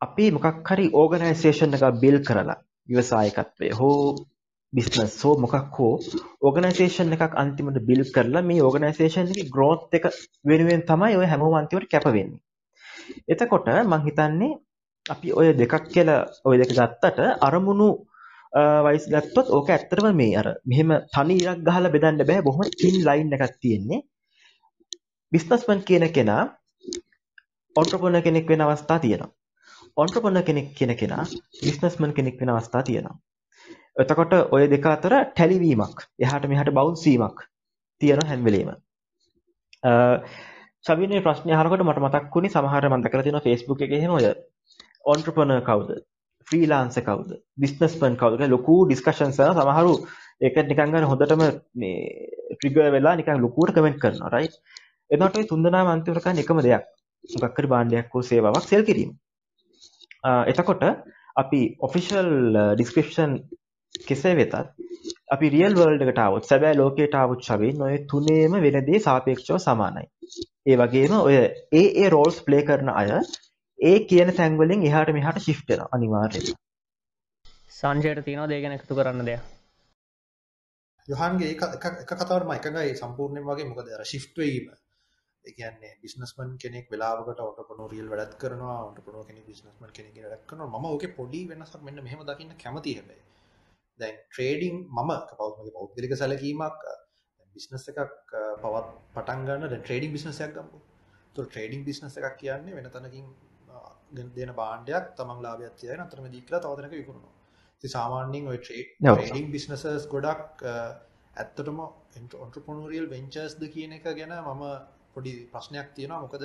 අපි 0.00 0.24
මොකක් 0.30 0.68
හරි 0.68 0.86
ඕගනයිසේෂන් 0.92 1.76
එකක් 1.76 2.00
බිල් 2.00 2.18
කරලා 2.20 2.58
ව්‍යවසායකත්වය 2.88 3.70
හෝ 3.72 4.00
බිස්නස් 4.72 5.14
හෝ 5.22 5.34
මොකක් 5.36 5.78
හෝ 5.78 5.94
ඕගනයිසේෂන් 6.42 7.14
එකක් 7.16 7.34
අන්තිමට 7.36 7.78
බිල් 7.82 8.02
කරලා 8.08 8.42
මේ 8.42 8.60
ඕගනයිසේෂන් 8.62 9.32
එකේ 9.32 9.48
growth 9.48 9.86
එක 9.92 10.10
වෙනුවෙන් 10.44 10.82
තමයි 10.82 11.14
ඔය 11.16 11.26
හැමෝම 11.26 11.54
අන්තිමට 11.54 11.90
කැප 11.90 12.06
වෙන්නේ. 12.08 12.42
එතකොට 13.28 13.66
මම 13.72 13.94
හිතන්නේ 14.04 14.52
අපි 15.06 15.28
ඔය 15.32 15.48
දෙකක් 15.54 15.74
කියලා 15.88 16.20
ඔය 16.44 16.56
දෙක 16.58 16.70
ගත්තට 16.70 17.18
අරමුණු 17.40 17.88
වයිස් 18.56 19.06
ගත්තොත් 19.06 19.48
ඕක 19.50 19.68
ඇත්තටම 19.68 20.06
මේ 20.14 20.36
අර 20.36 20.46
මෙහෙම 20.64 20.92
තනි 21.12 21.36
ඉරක් 21.38 21.58
ගහලා 21.62 21.90
බෙදන්න 21.90 22.22
බෑ 22.22 22.42
බොහොම 22.42 22.70
තින් 22.74 22.96
ලයින් 23.02 23.32
එකක් 23.32 23.56
තියෙන්නේ. 23.60 24.00
බිස්නස්මන් 25.32 25.80
කියන 25.82 26.08
කෙනා 26.10 26.42
ඔන්ට්‍රප්‍රනර් 27.76 28.22
කෙනෙක් 28.22 28.48
වෙන 28.48 28.60
අවස්ථා 28.62 28.98
තියෙනවා. 28.98 29.34
ඔන්ට්‍රප්‍රනර් 29.96 30.42
කෙනෙක් 30.42 30.68
කියන 30.74 30.96
කෙනා 30.96 31.24
බිස්නස්මන් 31.60 32.12
කෙනෙක් 32.12 32.40
වෙන 32.40 32.50
අවස්ථා 32.50 32.82
තියෙනවා. 32.82 33.16
එතකොට 33.96 34.32
ඔය 34.50 34.64
දෙක 34.68 34.86
අතර 34.86 35.14
ටැලිවීමක් 35.26 35.98
එහාට 36.18 36.48
මෙහාට 36.48 36.72
බවුන්ස් 36.72 37.04
වීමක් 37.04 37.38
තියෙන 38.00 38.26
හැම 38.26 38.44
වෙලේම. 38.44 38.74
සවිනේ 40.84 41.20
ප්‍රශ්නය 41.20 41.52
අහනකොට 41.52 41.82
මට 41.82 42.00
මතක් 42.00 42.34
වුණේ 42.34 42.50
සමහර 42.50 42.88
මම 42.88 43.02
දැකලා 43.02 43.24
තියෙනවා 43.24 43.46
Facebook 43.46 43.80
එකේ 43.82 44.00
එහෙම 44.00 44.12
ඔය 44.12 44.26
ඔන්ට්‍රප්‍රනර් 45.06 45.62
කවුද? 45.62 45.90
ෆ්‍රීලාන්සර් 46.48 47.02
කවුද? 47.02 47.30
බිස්නස්මන් 47.56 48.16
කවුද? 48.16 48.38
කියලා 48.38 48.50
ලොකු 48.50 48.76
ඩිස්කෂන්ස් 48.86 49.38
කරනවා. 49.38 49.66
සමහරු 49.66 49.94
ඒක 50.40 50.56
නිකන් 50.64 50.94
අර 50.94 51.04
හොඳටම 51.04 51.44
මේ 51.74 52.00
ට්‍රිගර් 52.52 52.90
වෙලා 52.90 53.14
නිකන් 53.16 53.40
ලොකුවට 53.40 53.74
කමෙන්ට් 53.74 54.00
කරනවා 54.00 54.32
right? 54.32 54.54
එතකොට 55.10 55.36
මේ 55.36 55.46
තුන්දෙනාම 55.46 55.88
අන්තිමට 55.88 56.22
කරන්නේ 56.22 56.44
එකම 56.44 56.62
දෙයක්. 56.62 56.84
මොකක් 57.24 57.58
හරි 57.58 57.68
භාණ්ඩයක් 57.68 58.12
හෝ 58.12 58.22
සේවාවක් 58.22 58.66
සෙල් 58.66 58.84
කිරීම. 58.84 59.12
එතකොට 60.46 60.84
අපි 61.36 61.62
ඔෆිෂල් 61.80 62.30
ඩිස්ක්‍රිප්ෂන් 62.74 63.32
uh, 63.34 63.44
කෙසේ 64.02 64.34
වෙතත් 64.34 64.54
අපි 65.32 65.50
රියල් 65.50 65.74
වර්ල්ඩ් 65.74 66.04
එකට 66.04 66.20
ආවොත් 66.20 66.48
සැබෑ 66.48 66.76
ලෝකයට 66.76 67.14
ආවොත් 67.14 67.42
ශවෙන් 67.42 67.82
ඔය 67.82 67.98
තුනේම 68.10 68.56
වෙන 68.58 68.78
දේ 68.86 69.00
සාපේක්ෂව 69.00 69.58
සමානයි. 69.58 70.06
ඒ 70.66 70.76
වගේම 70.76 71.16
ඔය 71.18 71.34
ඒ 71.36 71.84
ඒ 72.02 72.08
රෝල්ස් 72.10 72.38
ප්ලේ 72.46 72.62
කරන 72.62 72.92
අය 72.92 73.10
ඒ 73.78 73.98
කියන 74.06 74.32
තැන් 74.32 74.58
වලින් 74.58 74.82
එහාට 74.82 75.12
මෙහාට 75.12 75.38
shift 75.40 75.68
වෙනවා 75.68 75.92
අනිවාර්යයෙන්ම. 75.92 76.56
සංජයට 77.72 78.24
තියෙනවා 78.24 78.48
දෙය 78.48 78.60
ගැන 78.62 78.72
එකතු 78.72 78.94
කරන්න 78.94 79.26
දෙයක්. 79.26 79.44
යොහන්ගේ 81.08 81.50
එක 81.50 81.62
කතාවටම 82.10 82.52
එකඟයි 82.52 82.96
සම්පූර්ණයෙන් 82.96 83.44
වගේ 83.44 83.66
මොකද 83.66 83.92
අර 83.92 84.04
shift 84.04 84.36
වීම 84.36 84.66
ඒ 85.44 85.52
කියන්නේ 85.52 85.92
බිස්නස්මන් 86.02 86.56
කෙනෙක් 86.58 86.90
වෙලාවකට 86.90 87.40
ඔන්ටර්ප්‍රනෝරියල් 87.40 88.08
වැඩත් 88.12 88.34
කරනවා 88.38 88.78
ඔන්ටර්ප්‍රනෝ 88.86 89.24
කෙනෙක් 89.24 89.46
බිස්නස්මන් 89.46 89.92
කෙනෙක් 89.92 90.18
වැඩත් 90.22 90.48
කරනවා 90.48 90.70
මම 90.74 90.86
ඕකේ 90.86 91.14
පොඩි 91.14 91.42
වෙනසක් 91.48 91.82
මෙන්න 91.82 92.02
මෙහෙම 92.02 92.24
දකින්න 92.24 92.58
කැමතියි 92.58 92.96
හැබැයි 92.98 93.24
දැන් 94.00 94.16
ට්‍රේඩිං 94.24 94.76
මම 94.90 95.10
කවුරුමගේ 95.30 95.76
පෞද්ගලික 95.76 96.16
සැලකීමක් 96.16 96.82
බිස්නස් 97.56 97.88
එකක් 97.90 98.00
පවත් 98.60 98.88
පටන් 99.14 99.46
ගන්න 99.46 99.70
දැන් 99.70 99.82
ට්‍රේඩිං 99.82 100.12
බිස්නස් 100.12 100.40
එකක් 100.40 100.56
ගමු. 100.56 100.80
ඒතකොට 101.26 101.48
ට්‍රේඩිං 101.48 101.84
බිස්නස් 101.84 102.18
එකක් 102.20 102.36
කියන්නේ 102.40 102.76
වෙන 102.76 102.90
තැනකින් 102.90 103.26
දෙන 104.10 104.52
භාණ්ඩයක් 104.52 105.14
තමන් 105.16 105.42
ලාභයක් 105.42 105.74
තියාගෙන 105.76 106.04
අතරම 106.04 106.26
දී 106.26 106.42
කියලා 106.42 106.62
තව 106.62 106.72
තැනක 106.76 106.92
විකුණනවා. 106.92 107.34
ඉතින් 107.76 107.90
සාමාන්‍යයෙන් 107.90 108.48
ওই 108.48 108.58
ට්‍රේඩ් 108.58 108.88
ඔව්. 109.04 109.18
ට්‍රේඩිං 109.18 109.50
බිස්නසස් 109.50 110.06
ගොඩක් 110.08 110.64
ඇත්තටම 110.64 111.80
ඔන්ටර්ප්‍රනෝරියල් 112.38 113.06
වෙන්චර්ස්ද 113.08 113.62
කියන 113.68 113.92
එක 113.92 114.06
ගැන 114.10 114.34
මම 114.40 114.64
පොඩි 115.14 115.32
ප්‍රශ්නයක් 115.52 115.88
තියෙනවා. 115.94 116.20
මොකද 116.22 116.44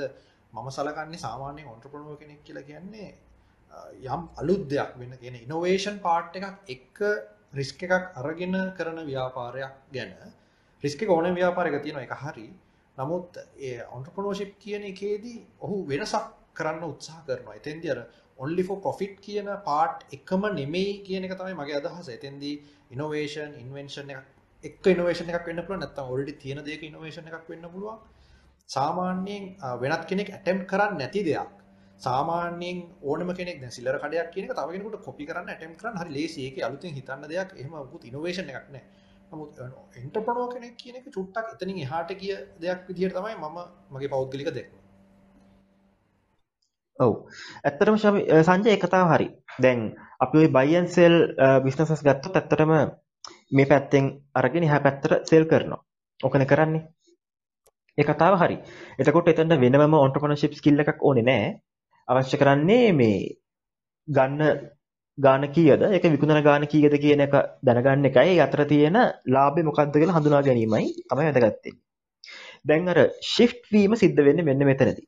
මම 0.54 0.70
සලකන්නේ 0.70 1.20
සාමාන්‍යයෙන් 1.20 1.68
ඔන්ටර්ප්‍රනෝ 1.68 2.16
කෙනෙක් 2.18 2.44
කියලා 2.44 2.64
කියන්නේ 2.64 3.10
යම් 4.06 4.24
අලුත් 4.38 4.64
දෙයක් 4.68 4.98
වෙන 4.98 5.14
කියන 5.18 5.36
ඉනෝවේෂන් 5.38 5.98
පාර්ට් 6.00 6.36
එකක් 6.38 6.48
එක්ක 6.70 7.00
රිස්ක් 7.54 7.84
එකක් 7.84 7.94
අරගෙන 8.16 8.56
කරන 8.78 9.00
ව්‍යාපාරයක් 9.06 9.74
ගැන 9.94 10.12
රිස්ක 10.84 11.02
ඕන 11.10 11.36
ව්‍යාපාරක 11.36 11.76
තියෙන 11.84 12.00
එක 12.00 12.14
හරි 12.16 12.48
නමුත් 12.98 13.38
ඒ 13.60 13.80
ඔන්ට්‍රපනෝශිප් 13.88 14.52
කියන 14.60 14.84
එකේදී 14.84 15.40
ඔහු 15.60 15.78
වෙනසක් 15.88 16.28
කරන්න 16.56 16.84
උත්සාහ 16.86 17.20
කරනවා. 17.28 17.56
එතෙන්දි 17.56 17.92
අර 17.94 18.00
ඔන්ලි 18.40 18.64
ෆෝ 18.64 18.78
ප්‍රොෆිට් 18.78 19.16
කියන 19.22 19.50
පාට් 19.66 20.06
එකම 20.12 20.44
නෙමෙයි 20.56 20.94
කියන 21.04 21.26
එක 21.26 21.34
තමයි 21.38 21.56
මගේ 21.56 21.78
අදහස. 21.80 22.10
එතෙන්දී 22.10 22.56
ඉනෝවේෂන් 22.92 23.54
ඉන්වෙන්ෂන් 23.64 24.12
එක 24.12 24.20
එක් 24.64 24.86
ඉනෝවේෂන් 24.88 25.32
එකක් 25.32 25.48
වෙන්න 25.48 25.64
පුළුවන්. 25.66 25.82
නැත්නම් 25.82 26.12
ඔල්රෙඩි 26.12 26.34
තියෙන 26.36 26.64
දෙයක 26.64 26.84
ඉනෝවේෂන් 26.84 27.30
එකක් 27.30 27.50
වෙන්න 27.50 27.68
පුළුවන්. 27.70 27.98
සාමාන්‍යයෙන් 28.70 29.44
අ, 29.60 29.76
වෙනත් 29.78 30.06
කෙනෙක් 30.06 30.30
ඇටෙම්ප් 30.32 30.64
කරන්නේ 30.68 31.00
නැති 31.00 31.24
දෙයක්. 31.24 31.50
සාමාන්‍යයෙන් 32.02 32.78
ඕනම 33.04 33.30
කෙනෙක් 33.36 33.62
දැන් 33.62 33.72
සිල්ලර 33.72 33.98
කඩයක් 34.00 34.34
කියන 34.34 34.46
එක 34.46 34.56
තව 34.56 34.68
කෙනෙකුට 34.72 35.04
කොපි 35.04 35.26
කරන්න 35.26 35.50
ඇටෙම්ප් 35.50 35.78
කරන්න 35.78 35.98
හරි 35.98 36.12
ලේසි. 36.14 36.40
ඒකේ 36.48 36.64
අලුතෙන් 36.64 36.94
හිතන්න 36.94 37.28
දෙයක්. 37.28 37.50
එහෙම 37.56 37.72
මොකුත් 37.74 38.06
ඉනෝවේෂන් 38.06 38.50
එකක් 38.52 38.70
නැහැ 38.70 39.00
නමුත් 39.32 39.60
එන්ටර්ප්‍රනෝ 39.96 40.48
කෙනෙක් 40.50 40.74
කියන 40.78 40.96
එක 40.96 41.06
චුට්ටක් 41.10 41.52
එතනින් 41.54 41.78
එහාට 41.80 42.10
ගිය 42.22 42.34
දෙයක් 42.60 42.82
විදිහට 42.88 43.16
තමයි 43.16 43.36
මම 43.38 43.58
මගේ 43.92 44.10
පෞද්ගලික 44.10 44.50
දැක්ම. 44.50 44.81
ඔව්. 47.00 47.14
ඇත්තටම 47.66 47.98
ශමි 48.04 48.22
අ, 48.32 48.44
සංජය 48.48 48.70
ඒ 48.74 48.80
කතාව 48.84 49.08
හරි. 49.14 49.28
දැන් 49.64 49.80
අපි 50.24 50.38
ওই 50.38 50.48
buy 50.56 50.76
and 50.78 50.90
sell 50.96 51.16
බිස්නසස් 51.66 52.04
ගත්තොත් 52.08 52.36
ඇත්තටම 52.36 52.72
මේ 53.52 53.66
පැත්තෙන් 53.72 54.06
අරගෙන 54.36 54.64
එහා 54.68 54.82
පැත්තට 54.86 55.28
සෙල් 55.30 55.46
කරනවා. 55.52 55.82
ඕකනේ 56.20 56.50
කරන්නේ. 56.52 56.84
ඒ 57.98 58.06
කතාව 58.10 58.38
හරි. 58.42 58.58
එතකොට 59.00 59.28
එතන 59.34 59.56
වෙනමම 59.64 59.96
entrepreneurship 60.06 60.54
skill 60.60 60.80
එකක් 60.84 61.02
ඕනේ 61.02 61.26
නැහැ 61.30 61.52
අවශ්‍ය 62.08 62.38
කරන්නේ 62.42 62.92
මේ 62.94 63.18
ගන්න 64.08 64.42
ගාන 65.18 65.44
කීයද? 65.56 65.82
ඒක 65.94 66.04
විකුණන 66.14 66.44
ගාන 66.44 66.64
කීයද 66.72 66.96
කියන 67.04 67.22
එක 67.28 67.34
දැනගන්න 67.66 68.06
එකයි. 68.10 68.36
ඒ 68.36 68.42
අතර 68.46 68.66
තියෙන 68.72 68.98
ලාභය 69.36 69.64
මොකක්ද 69.68 69.94
කියලා 69.96 70.18
හඳුනා 70.20 70.42
ගැනීමයි 70.48 70.86
තමයි 71.10 71.26
වැදගත් 71.28 71.42
වෙන්නේ. 71.44 71.80
දැන් 72.68 72.90
අර 72.94 73.00
shift 73.34 73.64
වීම 73.74 73.96
සිද්ධ 74.02 74.22
වෙන්නේ 74.28 74.46
මෙන්න 74.50 74.66
මෙතනදී. 74.70 75.08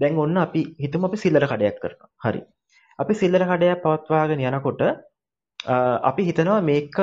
දැන් 0.00 0.18
ඔන්න 0.24 0.36
අපි 0.46 0.62
හිතමු 0.84 1.04
අපි 1.10 1.18
සිල්ලර 1.24 1.44
කඩයක් 1.52 1.76
කරනවා. 1.82 2.08
හරි. 2.24 2.40
අපි 2.98 3.14
සිල්ලර 3.22 3.42
කඩයක් 3.50 3.82
පවත්වාගෙන 3.84 4.40
යනකොට 4.48 4.82
අ, 4.86 5.74
අපි 6.10 6.22
හිතනවා 6.28 6.60
මේක 6.70 6.96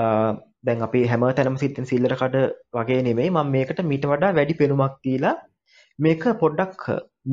අ, 0.00 0.02
දැන් 0.66 0.82
අපි 0.88 1.00
හැම 1.12 1.22
තැනම 1.38 1.56
සිටින 1.62 1.86
සිල්ලර 1.92 2.12
කඩ 2.20 2.36
වගේ 2.78 3.00
නෙමෙයි 3.08 3.30
මම 3.36 3.50
මේකට 3.56 3.80
මීට 3.92 4.04
වඩා 4.12 4.32
වැඩි 4.38 4.58
පෙනුමක් 4.60 4.94
දීලා 5.06 5.34
මේක 5.98 6.22
පොඩ්ඩක් 6.42 6.84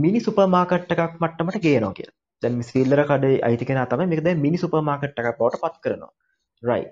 මිනි 0.04 0.20
සුපර් 0.26 0.48
මාකට් 0.56 0.92
එකක් 0.96 1.14
මට්ටමට 1.24 1.62
ගේනවා 1.66 1.94
කියලා. 2.00 2.16
දැන් 2.44 2.56
මේ 2.60 2.70
සිල්ලර 2.72 3.02
කඩේ 3.12 3.38
අයිති 3.48 3.66
කෙනා 3.70 3.86
තමයි 3.92 4.08
මේක 4.12 4.22
දැන් 4.28 4.42
මිනි 4.46 4.58
සුපර් 4.64 4.82
මාකට් 4.90 5.20
එකක් 5.22 5.38
බවට 5.40 5.62
පත් 5.64 5.76
කරනවා. 5.84 6.12
right. 6.64 6.92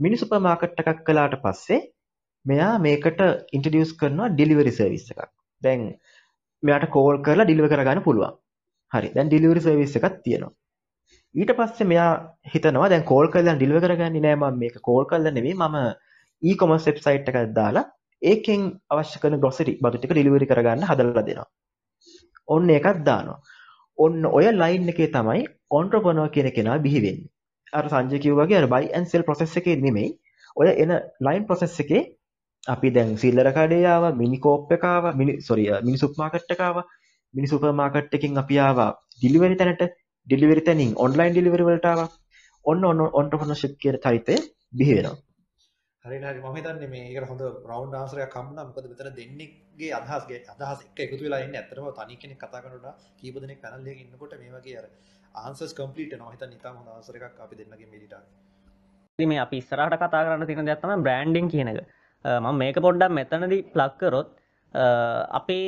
මිනි 0.00 0.16
සුපර් 0.22 0.40
මාකට් 0.46 0.80
එකක් 0.82 1.02
කළාට 1.08 1.36
පස්සේ 1.44 1.80
මෙයා 2.44 2.72
මේකට 2.86 3.20
ඉන්ට්‍රොඩියුස් 3.56 3.92
කරනවා 4.00 4.28
ඩෙලිවරි 4.36 4.72
සර්විස් 4.78 5.04
එකක්. 5.12 5.30
දැන් 5.62 5.82
මෙයාට 6.62 6.90
කෝල් 6.96 7.16
කරලා 7.26 7.46
ඩිලිවර් 7.46 7.70
කරගන්න 7.72 8.04
පුළුවන්. 8.08 8.34
හරි. 8.92 9.08
දැන් 9.16 9.30
ඩෙලිවරි 9.30 9.64
සර්විස් 9.66 9.96
එකක් 9.98 10.18
තියෙනවා. 10.26 10.52
ඊට 11.34 11.52
පස්සේ 11.58 11.88
මෙයා 11.92 12.10
හිතනවා 12.54 12.90
දැන් 12.92 13.04
කෝල් 13.10 13.28
කරලා 13.34 13.56
ඩිලිවර් 13.58 13.84
කරගන්නේ 13.86 14.24
නෑ 14.26 14.36
මම 14.40 14.58
මේක 14.62 14.76
කෝල් 14.88 15.04
කරලා 15.10 15.36
නෙවෙයි 15.38 15.56
මම 15.60 15.76
e-commerce 16.42 16.86
වෙබ්සයිට් 16.90 17.28
එකක් 17.32 17.40
දාලා 17.58 17.84
ඒකෙන් 18.22 18.62
අවශ්‍ය 18.94 19.18
කරන 19.22 19.40
ග්‍රොසරි 19.42 19.72
බඩු 19.82 19.98
ටික 19.98 20.14
ඩිලිවරි 20.14 20.50
කරගන්න 20.50 20.86
හදලා 20.90 21.26
දෙනවා. 21.28 21.48
ඔන්න 22.54 22.72
ඒකක් 22.76 23.04
දානවා. 23.08 23.38
ඔන්න 23.98 24.26
ඔය 24.38 24.46
ලයින් 24.62 24.90
එකේ 24.92 25.10
තමයි 25.16 25.46
ඔන්ටර්ප්‍රනර් 25.78 26.28
කියන 26.34 26.50
කෙනා 26.58 26.78
බිහි 26.86 27.00
වෙන්නේ. 27.06 27.30
අර 27.72 27.84
සංජය 27.92 28.18
කිව්වා 28.24 28.46
වගේ 28.46 28.60
අර 28.62 28.68
buy 28.74 28.84
and 28.96 29.06
sell 29.10 29.26
process 29.28 29.56
එකේ 29.60 29.76
නෙමෙයි. 29.86 30.10
ඔය 30.60 30.68
එන 30.84 30.92
line 31.26 31.44
process 31.48 31.74
එකේ 31.84 32.02
අපි 32.66 32.90
දැන් 32.90 33.16
සිල්ලර 33.16 33.48
කඩේ 33.50 33.84
ආවා, 33.86 34.12
මිනි 34.12 34.38
කෝප් 34.38 34.72
එක 34.72 34.84
ආවා, 34.84 35.12
mini 35.12 35.40
sorry 35.40 35.66
mini 35.82 35.98
super 35.98 36.18
market 36.18 36.50
එක 36.50 36.60
ආවා. 36.60 36.84
මිනි 37.34 37.48
සුපර් 37.48 37.72
මාකට් 37.72 38.14
එකකින් 38.14 38.38
අපි 38.38 38.58
ආවා 38.60 38.90
ඩිලිවරි 39.18 39.56
තැනට. 39.56 39.82
ඩිලිවරි 40.26 40.62
තැනින් 40.62 40.94
ඔන්ලයින් 40.96 41.32
ඩිලිවරි 41.32 41.64
වලට 41.64 41.86
ආවා. 41.86 42.08
ඔන්න 42.64 42.84
ඔන්න 42.84 43.00
ඔන්ටර්ප්‍රනර්ෂිප් 43.12 43.74
කියන 43.78 43.98
චරිතය 43.98 44.36
බිහි 44.72 44.96
වෙනවා. 44.98 45.16
හරියට 46.04 46.24
හරි 46.24 46.40
මම 46.40 46.56
හිතන්නේ 46.56 46.88
මේ 46.88 47.02
ඒකට 47.08 47.28
හොඳ 47.30 47.42
රවුන්ඩ් 47.42 47.96
ආන්සර් 47.96 48.20
එකක් 48.22 48.36
හම්බුණා 48.38 48.66
මොකද 48.68 48.86
මෙතන 48.92 49.10
දෙන්නෙක්ගේ 49.18 49.90
අදහස් 49.98 50.24
අදහස් 50.54 50.80
එක්ක 50.86 51.02
එකතු 51.04 51.22
වෙලා 51.22 51.42
ඉන්නේ 51.44 51.60
ඇත්තටම 51.60 51.90
තනි 51.98 52.16
කෙනෙක් 52.22 52.40
කතා 52.40 52.62
කරනකොට 52.62 53.04
කීප 53.20 53.36
දෙනෙක් 53.38 53.60
පැනල් 53.64 53.90
එකක 53.92 54.00
ඉන්නකොට 54.04 54.34
මේ 54.40 54.54
වගේ 54.56 54.78
අර 54.80 54.86
ආන්සර්ස් 55.42 55.74
කම්ප්ලීට් 55.78 56.14
වෙනවා 56.14 56.32
හිතන්නේ 56.34 56.58
ඉතාලම 56.58 56.80
හොඳ 56.80 56.90
ආන්සර් 56.94 57.18
එකක් 57.20 57.44
අපි 57.44 57.60
දෙන්නගේ 57.60 57.90
මෙලිට 57.92 58.16
ඉතින් 59.18 59.28
මේ 59.28 59.40
අපි 59.40 59.56
ඉස්සරහට 59.58 59.96
කතා 59.96 60.22
කරන්න 60.24 60.46
තියෙන 60.46 60.66
දෙයක් 60.66 60.82
තමයි 60.82 60.98
බ්‍රෑන්ඩින් 61.02 61.48
කියන 61.48 61.70
එක. 61.72 61.78
අ, 62.24 62.40
මම 62.40 62.56
මේක 62.56 62.76
පොඩ්ඩක් 62.80 63.10
මෙතනදී 63.12 63.62
ප්ලග් 63.74 63.92
කරොත් 63.98 64.28
අ, 64.74 64.84
අපි 65.38 65.58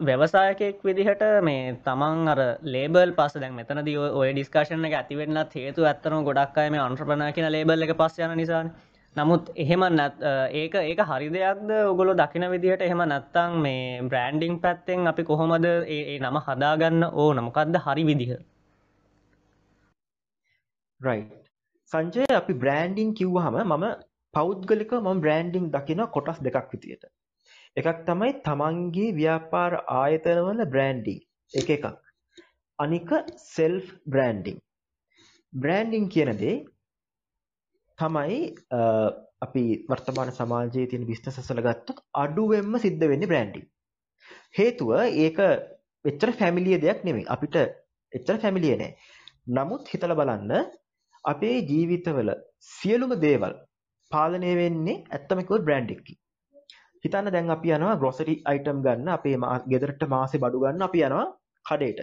ව්‍යවසායකයෙක් 0.00 0.82
විදිහට 0.84 1.22
මේ 1.42 1.74
තමන් 1.86 2.28
අර 2.28 2.40
ලේබල් 2.64 3.12
පස්ස 3.18 3.40
දැන් 3.40 3.54
මෙතනදී 3.54 3.96
ඔය- 3.98 4.14
ඔය 4.14 4.30
ඩිස්කශන 4.32 4.84
එක 4.84 4.94
ඇතිවෙන්නත් 4.94 5.52
හේතු 5.56 5.84
ඇත්තනම 5.84 6.24
ගොඩක් 6.24 6.58
අය 6.58 6.70
මේ 6.70 6.80
අන්ට්‍රප්‍රනර් 6.80 7.32
කියන 7.32 7.50
ලේබල් 7.50 7.82
එක 7.82 7.94
පස්ස 7.96 8.18
යන 8.20 8.36
නිසානේ. 8.36 8.72
නමුත් 9.16 9.50
එහෙම 9.56 9.82
නැත් 9.92 10.22
අ, 10.22 10.30
ඒක 10.52 10.74
ඒක 10.82 11.00
හරි 11.10 11.28
දෙයක්ද 11.30 11.70
ඔගොල්ලෝ 11.88 12.14
දකින 12.14 12.44
විදිහට 12.50 12.82
එහෙම 12.82 13.02
නැත්තම් 13.06 13.58
මේ 13.64 14.00
බ්‍රෑන්ඩිං 14.04 14.54
පැත්තෙන් 14.60 15.06
අපි 15.06 15.22
කොහොමද 15.24 15.64
ඒ 15.66 16.00
ඒ 16.12 16.18
නම 16.20 16.38
හදාගන්න 16.46 17.04
ඕන 17.14 17.42
මොකක්ද 17.44 17.76
හරි 17.86 18.04
විදිහ 18.04 18.30
right. 21.00 21.28
සංජය 21.92 22.24
අපි 22.34 22.52
බ්‍රෑන්ඩිං 22.54 23.10
කිව්වහම 23.14 23.56
මම 23.64 23.84
පෞද්ගලිකව 24.34 24.94
මම 25.00 25.20
බ්‍රෑන්ඩිං 25.24 25.66
දකින 25.74 26.02
කොටස් 26.14 26.38
දෙකක් 26.46 26.68
විදියට. 26.72 27.04
එකක් 27.76 27.98
තමයි 28.08 28.30
තමන්ගේ 28.46 29.10
ව්‍යාපාර 29.18 29.72
ආයතනවල 30.00 30.62
බ්‍රෑන්ඩිං 30.74 31.20
එක 31.54 31.70
එකක්. 31.76 31.86
අනික 32.78 33.10
සෙල්ෆ් 33.46 33.86
බ්‍රෑන්ඩිං. 34.06 34.58
බ්‍රෑන්ඩිං 35.52 36.08
කියන 36.14 36.32
දේ 36.42 36.56
තමයි 37.98 38.38
අ, 38.70 38.80
අපි 39.46 39.64
වර්තමාන 39.90 40.30
සමාජයේ 40.38 40.88
තියෙන 40.90 41.06
බිස්නස් 41.10 41.38
වල 41.50 41.62
ගත්තොත් 41.68 41.98
අඩුවෙන්ම 42.24 42.78
සිද්ධ 42.84 43.06
වෙන්නේ 43.12 43.30
බ්‍රෑන්ඩිං. 43.32 43.66
හේතුව 44.58 44.90
ඒක 45.24 45.38
එච්චර 46.04 46.30
ෆැමිලිය 46.40 46.78
දෙයක් 46.84 47.04
නෙමෙයි. 47.06 47.26
අපිට 47.34 47.56
එච්චර 48.12 48.36
ෆැමිලිය 48.42 48.76
නෑ. 48.80 48.92
නමුත් 49.48 49.84
හිතලා 49.92 50.18
බලන්න 50.20 50.52
අපේ 51.24 51.56
ජීවිතවල 51.70 52.30
සියලුම 52.70 53.12
දේවල් 53.24 53.54
පාලනය 54.12 54.50
වෙන්නේ 54.60 54.96
ඇත්තම 55.10 55.38
කිව්වොත් 55.42 55.64
බ්‍රෑන්ඩ් 55.68 55.90
එකකින්. 55.94 56.18
හිතන්න 57.04 57.30
දැන් 57.34 57.50
අපි 57.56 57.72
යනවා 57.76 57.94
ග්‍රොසරි 58.00 58.34
අයිටම් 58.50 58.82
ගන්න 58.84 59.08
අපේ 59.16 59.36
මා- 59.44 59.62
ගෙදරට 59.72 60.02
මාසේ 60.14 60.40
බඩු 60.42 60.60
ගන්න 60.64 60.86
අපි 60.88 61.04
යනවා 61.08 61.26
කඩේට. 61.66 62.00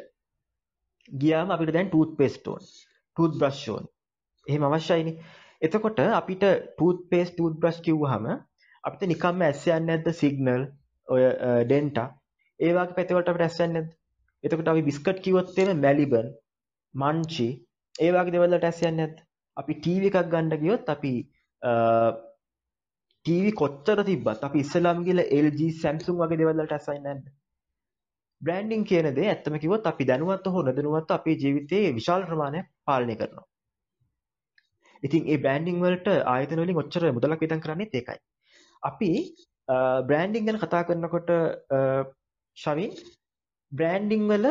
ගියාම 1.10 1.52
අපිට 1.54 1.74
දැන් 1.76 1.90
ටූත් 1.90 2.12
පේස්ට් 2.20 2.48
ඕන. 2.48 2.64
ටූත් 3.18 3.34
බ්‍රෂ් 3.40 3.64
ඕන. 3.70 3.86
එහෙම 4.48 4.64
අවශ්‍යයිනේ. 4.64 5.16
එතකොට 5.62 6.00
අපිට 6.20 6.44
ටූත් 6.76 7.00
පේස්ට් 7.12 7.34
ටූත් 7.36 7.56
බ්‍රෂ් 7.62 7.80
කිව්වහම 7.86 8.28
අපිට 8.84 9.08
නිකම්ම 9.12 9.42
ඇස් 9.48 9.64
යන්නේ 9.68 9.86
නැද්ද 9.88 10.12
සිග්නල් 10.22 10.62
ඔය 11.08 11.24
ඩෙන්ටා 11.66 12.08
ඒ 12.60 12.72
වගේ 12.76 12.96
පැතිවලට 12.98 13.30
අපිට 13.32 13.46
ඇස් 13.48 13.60
යන්නේ 13.66 13.82
නැද්ද? 13.82 13.90
එතකොට 14.44 14.70
අපි 14.74 14.82
බිස්කට් 14.90 15.20
කිව්වොත් 15.26 15.58
එහෙම 15.58 15.82
මැලිබන් 15.86 16.30
මංචි 16.96 17.48
ඒ 17.96 18.12
වගේ 18.14 18.34
දේවල් 18.36 18.54
වලට 18.54 18.70
ඇස් 18.70 18.82
යන්නේ 18.82 18.98
නැද්ද? 19.00 19.18
අපි 19.58 19.74
ටීවී 19.80 20.12
එකක් 20.12 20.30
ගන්න 20.34 20.62
ගියොත් 20.64 20.90
අපි 20.96 21.14
ටීවී 23.26 23.58
කොච්චර 23.62 24.00
තිබ්බත් 24.10 24.44
අපි 24.48 24.64
ඉස්සලාම 24.66 25.04
ගිහලා 25.08 25.28
LG 25.44 25.62
Samsung 25.84 26.18
වගේ 26.22 26.40
දේවල් 26.42 26.60
වලට 26.62 26.76
ඇස් 26.78 26.90
යන්නේ 26.94 27.06
නැද්ද? 27.08 27.26
බ්‍රෑන්ඩින් 28.42 28.84
කියන 28.90 29.08
දේ 29.18 29.30
ඇත්තම 29.34 29.60
කිව්වොත් 29.64 29.88
අපි 29.92 30.10
දැනුවත් 30.12 30.46
හෝ 30.54 30.64
නොදැනුවත්ව 30.68 31.16
අපේ 31.18 31.36
ජීවිතයේ 31.44 31.96
විශාල 32.00 32.26
ප්‍රමාණයක් 32.30 32.68
පාලනය 32.88 33.16
කරනවා. 33.22 33.48
ඉතින් 35.04 35.30
ඒ 35.32 35.38
බ්‍රෑන්ඩිං 35.44 35.82
වලට 35.84 36.08
ආයතන 36.34 36.62
වලින් 36.64 36.82
ඔච්චර 36.84 37.04
මුදලක් 37.18 37.42
වියදම් 37.44 37.64
කරන්නේත් 37.66 37.96
ඒකයි. 38.00 38.20
අපි 38.84 39.12
බ්‍රෑන්ඩිං 40.10 40.46
ගැන 40.48 40.62
කතා 40.64 40.84
කරනකොට 40.88 41.32
ශවින් 42.58 42.94
බ්‍රෑන්ඩිං 43.72 44.24
වල 44.32 44.48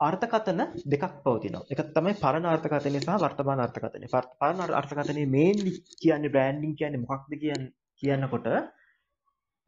අර්ථකතන 0.00 0.60
දෙකක් 0.86 1.04
පවතිනවා. 1.24 1.64
එකක් 1.72 1.90
තමයි 1.94 2.14
පරණ 2.16 2.46
අර්ථකතනය 2.46 2.98
සහ 2.98 3.18
වර්තමාන 3.18 3.60
අර්ථකතනය. 3.60 4.06
පරණ 4.40 4.74
අර්ථකතනයේ 4.74 5.26
මේන්ලි 5.28 5.72
කියන්නේ 6.02 6.32
බ්‍රෑන්ඩිං 6.34 6.74
කියන්නේ 6.74 7.04
මොකක්ද 7.04 7.32
කියන්නේ 7.36 7.72
කියනකොට 8.02 8.48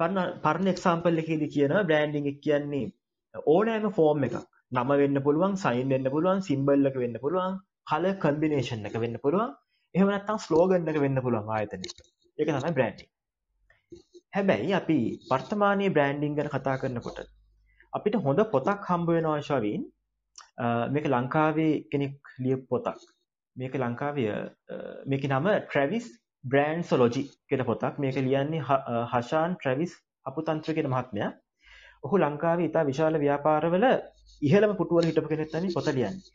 පරණ 0.00 0.34
පරණ 0.44 0.72
එක්සාම්පල් 0.74 1.22
එකේදී 1.22 1.54
කියනවා 1.54 1.84
බ්‍රෑන්ඩිං 1.84 2.30
එක 2.32 2.38
කියන්නේ 2.40 2.84
ඕනෑම 3.48 3.90
ෆෝම් 3.92 4.28
එකක්. 4.28 4.36
නම 4.70 4.90
වෙන්න 5.00 5.18
පුළුවන්, 5.22 5.56
සයින් 5.56 5.88
වෙන්න 5.88 6.10
පුළුවන්, 6.14 6.40
සිම්බල් 6.42 6.88
එක 6.90 6.96
වෙන්න 7.02 7.16
පුළුවන්, 7.22 7.54
කලර් 7.90 8.16
කම්බිනේෂන් 8.24 8.88
එක 8.88 8.96
වෙන්න 9.02 9.16
පුළුවන්. 9.22 9.54
එහෙම 9.94 10.08
නැත්නම් 10.08 10.38
ස්ලෝගන් 10.38 10.90
එක 10.92 10.98
වෙන්න 11.04 11.22
පුළුවන් 11.24 11.48
ආයතනයක. 11.50 12.00
ඒක 12.38 12.48
තමයි 12.48 12.74
බ්‍රෑන්ඩිං. 12.76 13.08
හැබැයි 14.36 14.72
අපි 14.80 14.98
වර්තමානයේ 15.30 15.94
බ්‍රෑන්ඩිං 15.94 16.36
ගැන 16.38 16.50
කතා 16.54 16.80
කරනකොට 16.80 17.20
අපිට 17.92 18.16
හොඳ 18.24 18.40
පොතක් 18.52 18.90
හම්බ 18.90 19.08
වෙනවා 19.10 19.40
ශවීන් 19.46 19.84
මේක 20.94 21.06
ලංකාවේ 21.08 21.72
කෙනෙක් 21.90 22.32
ලියපු 22.38 22.64
පොතක් 22.70 23.04
මේක 23.56 23.74
ලංකාවේ 23.76 24.38
මේක 25.06 25.28
නම 25.28 25.46
ට්‍රැවිස් 25.56 26.06
බ්‍රෑන්ඩ්සොලොජි 26.44 27.22
කියන 27.48 27.64
පොතක් 27.64 27.94
මේක 27.98 28.16
ලියන්නේ 28.20 28.64
හෂාන් 29.12 29.56
ට්‍රැවිස් 29.56 29.92
අපුතන්ත්‍ර 30.26 30.74
කියන 30.74 30.90
මහත්මයා 30.90 31.30
ඔහු 32.04 32.16
ලංකාවේ 32.18 32.68
ඉතා 32.70 32.84
විශාල 32.84 33.18
ව්‍යාපාරවල 33.18 33.86
ඉහළම 34.42 34.72
පුටුවල 34.76 35.08
හිටපු 35.08 35.28
කෙනෙක් 35.28 35.50
තමයි 35.52 35.74
පොත 35.74 35.88
ලියන්නේ. 35.88 36.26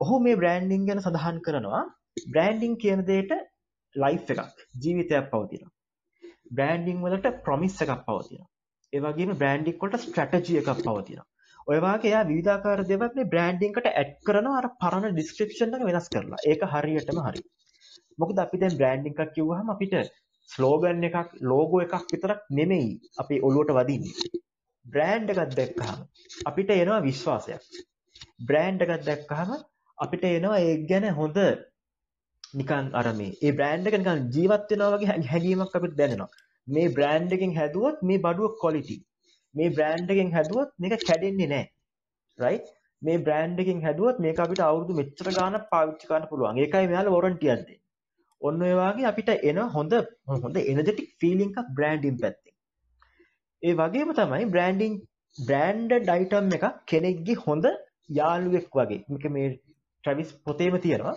ඔහු 0.00 0.14
මේ 0.20 0.36
බ්‍රෑන්ඩින් 0.36 0.86
ගැන 0.88 1.02
සඳහන් 1.02 1.38
කරනවා 1.46 1.82
බ්‍රෑන්ඩිං 2.28 2.74
කියන 2.76 3.04
දෙයට 3.06 3.32
ලයිෆ් 3.96 4.32
එකක් 4.32 4.64
ජීවිතයක් 4.82 5.30
පවතිනවා. 5.32 5.72
බ්‍රෑන්ඩිං 6.50 7.04
වලට 7.04 7.34
ප්‍රොමිස් 7.44 7.76
එකක් 7.78 7.94
පවතිනවා. 8.08 8.50
ඒ 8.92 9.00
වගේම 9.00 9.36
බ්‍රෑන්ඩිං 9.36 9.78
වලට 9.78 10.02
ස්ට්‍රැටජි 10.02 10.60
එකක් 10.60 10.70
පවතිනවා. 10.80 11.26
ඔය 11.66 11.78
වගේ 11.84 12.10
එයා 12.10 12.24
විවිධාකාර 12.30 12.80
දේවල් 12.88 13.12
මේ 13.18 13.30
බ්‍රෑන්ඩිං 13.32 13.70
එකට 13.72 13.86
ඇඩ් 13.90 14.10
කරනවා 14.26 14.56
අර 14.60 14.66
පරණ 14.82 15.14
ඩිස්ක්‍රිප්ෂන් 15.14 15.76
එක 15.76 15.84
වෙනස් 15.88 16.08
කරලා. 16.14 16.40
ඒක 16.50 16.62
හරියටම 16.72 17.20
හරි. 17.26 17.42
මොකද 18.18 18.42
අපි 18.44 18.60
දැන් 18.62 18.78
බ්‍රෑන්ඩිං 18.80 19.14
එකක් 19.14 19.32
කිව්වහම 19.36 19.70
අපිට 19.74 19.94
ස්ලෝගන් 20.50 21.06
එකක් 21.08 21.30
ලෝගෝ 21.50 21.82
එකක් 21.86 21.94
විතරක් 22.12 22.40
නෙමෙයි 22.58 22.90
අපි 23.22 23.36
ඔළුවට 23.48 23.76
වදින්නේ. 23.78 24.32
බ්‍රෑන්ඩ් 24.86 25.32
එකක් 25.32 25.54
දැක්කහම 25.58 26.00
අපිට 26.50 26.74
එනවා 26.74 27.00
විශ්වාසයක්. 27.08 27.62
බ්‍රෑන්ඩ් 28.48 28.84
එකක් 28.84 29.06
දැක්කහම 29.08 29.54
අපිට 29.98 30.26
එනවා 30.30 30.60
ඒ 30.66 30.74
ගැන 30.90 31.08
හොඳ 31.20 31.40
නිකන් 32.54 32.92
අර 33.00 33.06
මේ 33.20 33.32
ඒ 33.46 33.56
බ්‍රෑන්ඩ් 33.58 33.88
එක 33.88 33.98
නිකන් 34.00 34.28
ජීවත් 34.36 34.70
වෙනවා 34.72 34.92
වගේ 34.94 35.10
හැඟීමක් 35.32 35.80
අපිට 35.80 35.98
දැනෙනවා. 36.00 36.30
මේ 36.66 36.94
බ්‍රෑන්ඩ් 36.96 37.36
එකෙන් 37.36 37.58
හැදුවොත් 37.58 38.06
මේ 38.10 38.22
බඩුව 38.26 38.60
ක්වොලිටි. 38.60 38.98
මේ 39.54 39.70
බ්‍රෑන්ඩ් 39.76 40.12
එකෙන් 40.14 40.32
හැදුවොත් 40.36 40.74
මේක 40.82 41.06
කැඩෙන්නේ 41.08 41.50
නැහැ. 41.52 41.70
රයිට්? 42.38 42.68
මේ 43.02 43.22
බ්‍රෑන්ඩ් 43.26 43.62
එකෙන් 43.64 43.80
හැදුවොත් 43.86 44.20
මේක 44.26 44.42
අපිට 44.44 44.62
අවුරුදු 44.68 44.98
මෙච්චර 45.00 45.30
ගාණක් 45.38 45.66
පාවිච්චි 45.72 46.10
කරන්න 46.10 46.28
පුළුවන්. 46.30 46.60
ඒකයි 46.64 46.90
මෙයාලා 46.92 47.16
වොරන්ටියක් 47.16 47.50
දෙන්නේ. 47.50 47.80
ඔන්න 48.40 48.64
ඔය 48.66 48.74
වගේ 48.80 49.08
අපිට 49.10 49.30
එන 49.50 49.60
හොඳ 49.76 49.94
හොඳ 50.44 50.56
එනර්ජටික් 50.62 51.10
ෆීලිං 51.20 51.50
එකක් 51.52 51.74
බ්‍රෑන්ඩින් 51.78 52.16
පැත්තෙන්. 52.22 52.54
ඒ 53.62 53.74
වගේම 53.80 54.14
තමයි 54.20 54.48
බ්‍රෑන්ඩින් 54.54 54.96
බ්‍රෑන්ඩඩ් 55.36 56.14
අයිටම් 56.16 56.56
එකක් 56.58 56.66
කෙනෙක්ගේ 56.92 57.38
හොඳ 57.46 57.70
යාළුවෙක් 58.18 58.68
වගේ. 58.78 59.00
මේක 59.12 59.24
මේ 59.36 59.52
ට්‍රැවිස් 59.54 60.32
පොතේම 60.46 60.80
තියෙනවා. 60.86 61.16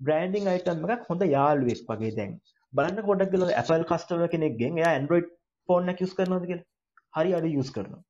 බ්‍රෑන්ඩිං 0.00 0.50
අයිටම් 0.54 0.88
එකක් 0.96 1.04
හොඳ 1.10 1.22
යාළුවෙක් 1.36 1.84
වගේ 1.90 2.14
දැන්. 2.18 2.34
බලන්න 2.72 3.06
පොඩ්ඩක් 3.08 3.32
ගලව 3.34 3.52
Apple 3.62 3.84
කස්ටමර් 3.90 4.32
කෙනෙක්ගෙන් 4.34 4.80
එයා 4.80 4.96
Android 5.00 5.30
ෆෝන් 5.68 5.92
එකක් 5.92 6.02
යූස් 6.04 6.16
කරනවද 6.18 6.50
කියලා. 6.50 6.66
හරි 7.14 7.34
අඩු 7.34 7.48
යූස් 7.48 7.70
කරනවා. 7.70 8.02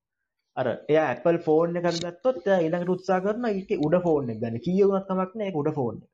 අර 0.57 0.67
එයා 0.93 1.09
Apple 1.15 1.41
ෆෝන් 1.47 1.81
එකක් 1.81 1.89
ගත්තොත් 1.97 2.39
එයා 2.43 2.61
ඊළඟට 2.63 2.95
උත්සාහ 2.95 3.21
කරනවා 3.25 3.53
ඊට 3.53 3.73
උඩ 3.79 3.97
ෆෝන් 4.07 4.31
එක 4.33 4.41
ගන්න. 4.43 4.63
කීය 4.67 4.85
වුණත් 4.85 5.09
කමක් 5.09 5.33
නැහැ 5.35 5.51
ඒක 5.51 5.61
උඩ 5.63 5.73
ෆෝන් 5.79 5.99
එක. 5.99 6.11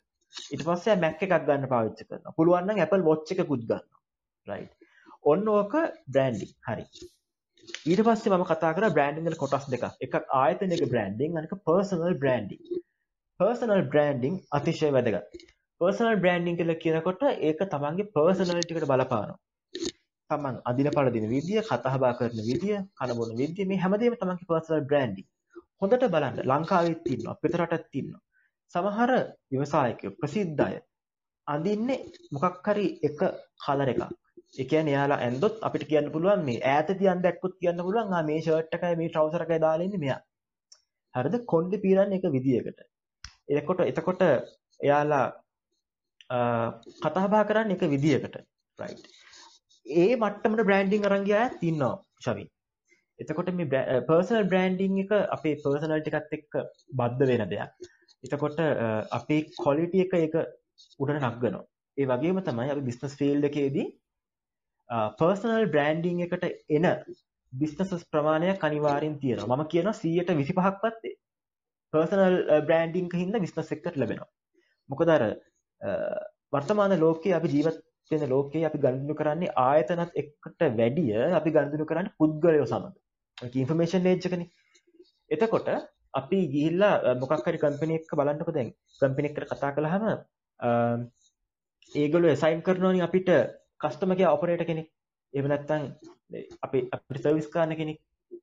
ඊට 0.53 0.65
පස්සේ 0.67 0.97
Mac 1.05 1.23
එකක් 1.23 1.35
ගන්න 1.41 1.71
පාවිච්චි 1.73 2.09
කරනවා. 2.09 2.37
පුළුවන් 2.39 2.69
නම් 2.69 2.83
Apple 2.87 3.07
Watch 3.09 3.35
එකකුත් 3.35 3.63
ගන්නවා. 3.63 4.01
right. 4.47 4.73
ඔන්න 5.25 5.49
ඕක 5.49 5.75
බ්‍රෑන්ඩිං. 6.09 6.53
හරි. 6.69 6.85
ඊට 7.85 8.03
පස්සේ 8.07 8.33
මම 8.33 8.47
කතා 8.51 8.73
කරා 8.77 8.95
බ්‍රෑන්ඩිං 8.97 9.29
වල 9.29 9.39
කොටස් 9.39 9.69
දෙකක්. 9.69 9.87
එකක් 10.01 10.15
ආයතනික 10.41 10.85
බ්‍රෑන්ඩිං 10.93 11.41
අනික 11.41 11.57
පර්සනල් 11.67 12.21
බ්‍රෑන්ඩිං. 12.23 12.83
පර්සනල් 13.41 13.83
බ්‍රෑන්ඩිං 13.89 14.39
අතිශය 14.53 14.93
වැදගත්. 14.97 15.43
පර්සනල් 15.81 16.21
බ්‍රෑන්ඩිං 16.23 16.59
කියලා 16.59 16.81
කියනකොට 16.83 17.25
ඒක 17.49 17.67
තමන්ගේ 17.73 18.11
පර්සනලිටි 18.15 18.75
එකට 18.75 18.91
බලපානවා. 18.93 19.41
තමන් 20.31 20.57
අදින 20.65 20.89
පළදින 20.97 21.27
විදිය, 21.29 21.61
කතා 21.63 21.97
බහ 21.99 22.13
කරන 22.19 22.41
විදිය, 22.49 22.77
කන 22.99 23.11
බොන 23.19 23.31
විදිය 23.41 23.67
මේ 23.71 23.83
හැමදේම 23.85 24.17
තමන්ගේ 24.21 24.49
පර්සනල් 24.51 24.85
බ්‍රෑන්ඩිං. 24.91 25.27
හොඳට 25.81 26.05
බලන්න 26.15 26.43
ලංකාවෙත් 26.51 27.07
ඉන්නවා, 27.07 27.35
අපිට 27.35 27.57
රටත් 27.61 28.01
ඉන්නවා. 28.01 28.23
සමහර 28.73 29.11
ව්‍යවසායකයෝ 29.53 30.17
ප්‍රසිද්ධ 30.21 30.63
අය 30.67 30.77
අඳින්නේ 31.47 32.01
මොකක් 32.35 32.67
හරි 32.67 32.87
එක 33.09 33.21
කලර් 33.65 33.91
එකක්. 33.93 34.03
ඒ 34.55 34.67
කියන්නේ 34.71 34.95
එයාලා 34.95 35.21
ඇඳොත් 35.27 35.57
අපිට 35.67 35.85
කියන්න 35.91 36.13
පුළුවන් 36.15 36.43
මේ 36.49 36.61
ඈතදී 36.73 37.11
අඳ 37.13 37.25
දැක්කොත් 37.27 37.55
කියන්න 37.61 37.85
පුළුවන් 37.87 38.17
ආ 38.17 38.23
මේ 38.29 38.41
ෂර්ට් 38.41 38.77
එකයි 38.77 38.99
මේ 39.01 39.11
ට්‍රවුසර් 39.11 39.45
එකයි 39.47 39.61
දාලා 39.67 39.87
ඉන්නේ 39.89 40.03
මෙයා. 40.05 40.21
හරිද? 41.15 41.37
කොණ්ඩේ 41.53 41.83
පීරන්නේ 41.85 42.19
එක 42.21 42.27
විදියකට. 42.37 42.81
එතකොට 43.51 43.81
එතකොට 43.91 44.23
එයාලා 44.81 45.27
කතා 47.03 47.27
බහ 47.29 47.45
කරන්නේ 47.49 47.77
එක 47.77 47.85
විදියකට. 47.95 48.37
right. 48.79 49.05
ඒ 49.87 50.17
මට්ටමට 50.17 50.65
බ්‍රෑන්ඩිං 50.65 51.07
අරන් 51.07 51.25
ගිය 51.25 51.37
අයත් 51.37 51.63
ඉන්නවා 51.63 51.95
ෂවි. 52.19 52.45
එතකොට 53.19 53.51
මේ 53.53 53.83
පර්සනල් 54.09 54.47
බ්‍රෑන්ඩිං 54.47 55.01
එක 55.03 55.13
අපේ 55.31 55.57
පර්සනල් 55.57 56.01
ටිකත් 56.01 56.39
එක්ක 56.39 56.59
බද්ධ 56.93 57.27
වෙන 57.31 57.51
දෙයක්. 57.51 57.91
එතකොට 58.25 58.59
අපේ 59.13 59.43
කොලිටි 59.59 60.05
එක 60.05 60.15
ඒක 60.15 60.35
උඩට 61.01 61.21
නගනවා. 61.21 61.65
ඒ 61.97 62.07
වගේම 62.07 62.41
තමයි 62.43 62.71
අපි 62.71 62.87
බිස්නස් 62.89 63.19
ෆීල්ඩ් 63.21 63.51
එකේදී 63.51 63.87
පර්සනල් 65.19 65.69
බ්‍රෑන්ඩිං 65.69 66.25
එකට 66.27 66.49
එන 66.71 66.89
බිස්නසස් 67.53 68.05
ප්‍රමාණයක් 68.07 68.65
අනිවාර්යෙන් 68.65 69.19
තියෙනවා. 69.21 69.57
මම 69.57 69.69
කියනවා 69.69 69.95
125ක්වත් 69.95 71.15
පර්සනල් 71.93 72.37
බ්‍රෑන්ඩිං 72.63 73.11
හින්දා 73.15 73.45
බිස්නස් 73.47 73.73
එකට 73.73 73.97
ලැබෙනවා. 73.97 74.31
මොකද 74.91 75.09
අර 75.09 75.25
වර්තමාන 76.53 77.01
ලෝකයේ 77.01 77.37
අපි 77.37 77.49
ජීවත් 77.49 77.79
වෙන 78.11 78.25
ලෝකයේ 78.31 78.67
අපි 78.69 78.79
ගනුදෙනු 78.79 79.15
කරන්නේ 79.21 79.55
ආයතනත් 79.63 80.21
එක්කට 80.23 80.63
වැඩිය 80.79 81.17
අපි 81.41 81.55
ගනුදෙනු 81.57 81.89
කරන්නේ 81.91 82.17
පුද්ගලයෝ 82.19 82.67
සමග. 82.67 82.95
ඒක 83.39 83.55
ඉන්ෆර්මේෂන් 83.57 84.07
ඒජ් 84.07 84.27
එකනේ. 84.29 84.49
එතකොට 85.31 85.69
අපි 86.15 86.39
ගිහිල්ලා 86.53 87.15
මොකක් 87.21 87.47
හරි 87.47 87.59
කම්පැනි 87.59 87.99
එකක 87.99 88.17
බලන්නකො 88.21 88.57
දැන් 88.57 88.71
කම්පැනි 89.01 89.31
එකට 89.31 89.53
කතා 89.53 89.73
කළාම 89.77 90.05
ඒගොල්ලෝ 91.93 92.31
ඇසයින් 92.31 92.63
කරනෝනි 92.63 93.01
අපිට 93.01 93.31
කස්ටමර් 93.81 94.17
කෙයා 94.19 94.37
ඔපරේටර් 94.37 94.67
කෙනෙක්. 94.71 94.89
එහෙම 95.35 95.49
නැත්නම් 95.49 95.83
අපි 96.63 96.79
අපිට 96.97 97.23
සර්විස් 97.23 97.49
කරන 97.49 97.77
කෙනෙක්. 97.81 97.99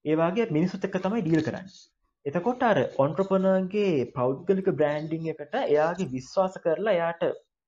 ඒ 0.06 0.15
වගේ 0.17 0.52
මිනිස්සුත් 0.58 0.88
එක්ක 0.88 0.97
තමයි 1.00 1.24
ඩීල් 1.24 1.43
කරන්නේ. 1.47 1.80
එතකොට 2.26 2.63
අර 2.63 2.80
ඔන්ට්‍රපනර්ගේ 3.04 3.93
පෞද්ගලික 4.17 4.67
බ්‍රෑන්ඩිං 4.74 5.32
එකට 5.32 5.56
එයාගේ 5.62 6.12
විශ්වාස 6.12 6.58
කරලා 6.65 6.93
එයාට 6.93 7.24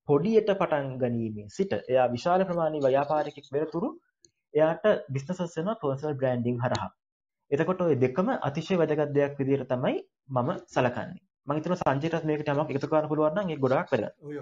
පොඩියට 0.08 0.50
පටන් 0.52 0.88
ගැනීමේ 1.02 1.46
සිට 1.56 1.72
එයා 1.76 2.06
විශාල 2.16 2.44
ප්‍රමාණී 2.48 2.84
ව්‍යාපාරිකෙක් 2.86 3.46
වෙනතුරු 3.56 3.88
එයාට 4.54 4.84
බිස්නසස් 5.14 5.56
වෙනවා 5.58 5.80
පර්සනල් 5.82 6.18
බ්‍රෑන්ඩිං 6.20 6.58
හරහා. 6.64 6.90
එතකොට 7.50 7.80
ඔය 7.86 7.96
දෙකම 8.04 8.28
අතිශය 8.48 8.78
වැදගත් 8.80 9.14
දෙයක් 9.18 9.34
විදිහට 9.40 9.70
තමයි 9.72 9.96
මම 10.36 10.50
සලකන්නේ. 10.74 11.22
මම 11.46 11.56
හිතනවා 11.56 11.80
සංජයටත් 11.82 12.28
මේකට 12.30 12.52
යමක් 12.52 12.70
එකතු 12.74 12.90
කරන්න 12.90 13.10
පුළුවන් 13.10 13.34
නම් 13.36 13.50
ඒක 13.52 13.60
ගොඩාක් 13.64 13.90
වැදගත්. 13.92 14.14
ඔය 14.22 14.36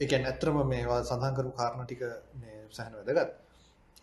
ඒ 0.00 0.06
කියන්නේ 0.06 0.30
ඇත්තටම 0.30 0.58
මේවා 0.72 1.02
සඳහන් 1.02 1.36
කරපු 1.36 1.52
කාරණා 1.60 1.86
ටික 1.86 2.02
මේ 2.40 2.58
සහන 2.70 2.92
වැදගත්. 2.98 3.30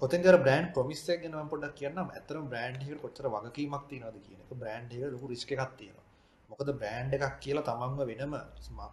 ඔතෙන් 0.02 0.28
අර 0.32 0.38
බ්‍රෑන්ඩ් 0.46 0.74
ප්‍රොමිස් 0.76 1.04
එක 1.10 1.22
ගැන 1.24 1.36
මම 1.36 1.52
පොඩ්ඩක් 1.54 1.76
කියන්නම්. 1.82 2.10
ඇත්තටම 2.10 2.48
බ්‍රෑන්ඩ් 2.52 2.82
එකට 2.84 3.04
කොච්චර 3.04 3.30
වගකීමක් 3.36 3.86
තියෙනවද 3.92 4.18
කියන 4.26 4.40
එක. 4.44 4.52
බ්‍රෑන්ඩ් 4.62 4.96
එක 4.96 5.14
ලොකු 5.14 5.32
රිස්ක් 5.34 5.54
එකක් 5.56 5.74
තියෙනවා. 5.80 6.05
මොකද 6.50 6.70
බ්‍රෑන්ඩ් 6.74 7.16
එකක් 7.18 7.36
කියලා 7.40 7.66
තමන්ව 7.68 8.00
වෙනම 8.12 8.34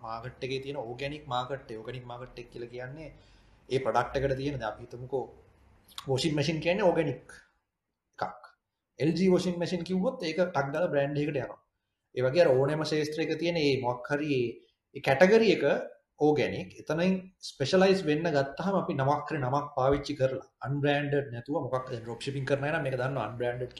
මාකට් 0.05 0.45
එකේ 0.47 0.61
තියෙන 0.65 0.79
ඕගැනික් 0.79 1.25
මාකට් 1.27 1.71
එක. 1.71 1.79
ඕගැනික් 1.79 2.05
මාකට් 2.05 2.39
එක 2.39 2.51
කියලා 2.53 2.73
කියන්නේ 2.75 3.09
ඒ 3.69 3.79
ප්‍රොඩක්ට් 3.79 4.19
එකට 4.19 4.37
තියෙන 4.37 4.55
දැන් 4.55 4.71
අපි 4.71 4.85
හිතමුකෝ 4.85 5.25
වොෂින් 6.07 6.37
මැෂින් 6.37 6.61
කියන්නේ 6.61 6.89
ඕගැනික් 6.89 7.27
එකක්. 8.19 8.43
LG 8.99 9.21
වොෂින් 9.31 9.59
මැෂින් 9.59 9.85
කිව්වොත් 9.85 10.23
ඒක 10.23 10.39
ටක් 10.39 10.75
ගාලා 10.75 10.93
බ්‍රෑන්ඩ් 10.93 11.19
එකකට 11.19 11.37
යනවා. 11.37 11.59
ඒ 12.15 12.23
වගේ 12.23 12.45
අර 12.45 12.51
ඕනෑම 12.51 12.85
ශේෂ්ත්‍රයක 12.85 13.35
තියෙන 13.39 13.59
මේ 13.59 13.81
මොකක් 13.81 14.13
හරි 14.13 14.39
ඒ 14.97 15.03
කැටගරි 15.03 15.49
එක 15.57 15.65
ඕගැනික් 16.21 16.71
එතනින් 16.81 17.15
ස්පෙෂලයිස් 17.43 18.03
වෙන්න 18.09 18.29
ගත්තහම 18.29 18.77
අපි 18.81 18.97
නමක් 18.99 19.21
කර 19.29 19.39
නමක් 19.39 19.67
පාවිච්චි 19.77 20.19
කරලා 20.19 20.49
අන්බ්‍රෑන්ඩඩ් 20.69 21.35
නැතුව 21.35 21.61
මොකක් 21.65 21.91
ඩ්‍රොප් 21.91 22.21
ෂිපින් 22.23 22.49
කරනවා 22.49 22.73
නම් 22.73 22.85
මේක 22.85 22.99
දන්නවා 23.01 23.29
අන්බ්‍රෑන්ඩඩ් 23.31 23.77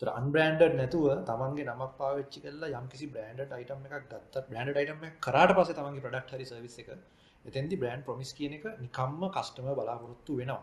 තුර 0.00 0.08
අන්බ්‍රන්ඩ් 0.12 0.62
නැතුව 0.74 1.04
තමන්ගේ 1.24 1.66
නමක් 1.66 1.90
පාවිච්චි 1.98 2.38
කල්ලා 2.44 2.78
යම් 2.78 2.86
කිසි 2.88 3.06
බ්‍රන්ඩ් 3.08 3.52
අයිටම් 3.52 3.84
එකක් 3.88 4.06
ගත්ත 4.06 4.42
බ්‍රන්ඩ් 4.48 4.80
අයිටම 4.80 5.04
කරාට 5.20 5.52
පස 5.56 5.70
තමන්ගේ 5.72 6.04
ප්‍රඩක්් 6.06 6.32
හරි 6.32 6.46
සවිස් 6.46 6.76
එක 6.82 6.88
එතැදි 7.44 7.76
බ්‍රන්් 7.76 8.02
ප්‍රමිස් 8.02 8.30
කියන 8.32 8.54
එක 8.54 8.64
නිකම්ම 8.80 9.22
කස්ටම 9.30 9.68
බලාපොරොත්තු 9.72 10.38
වෙනවා. 10.38 10.62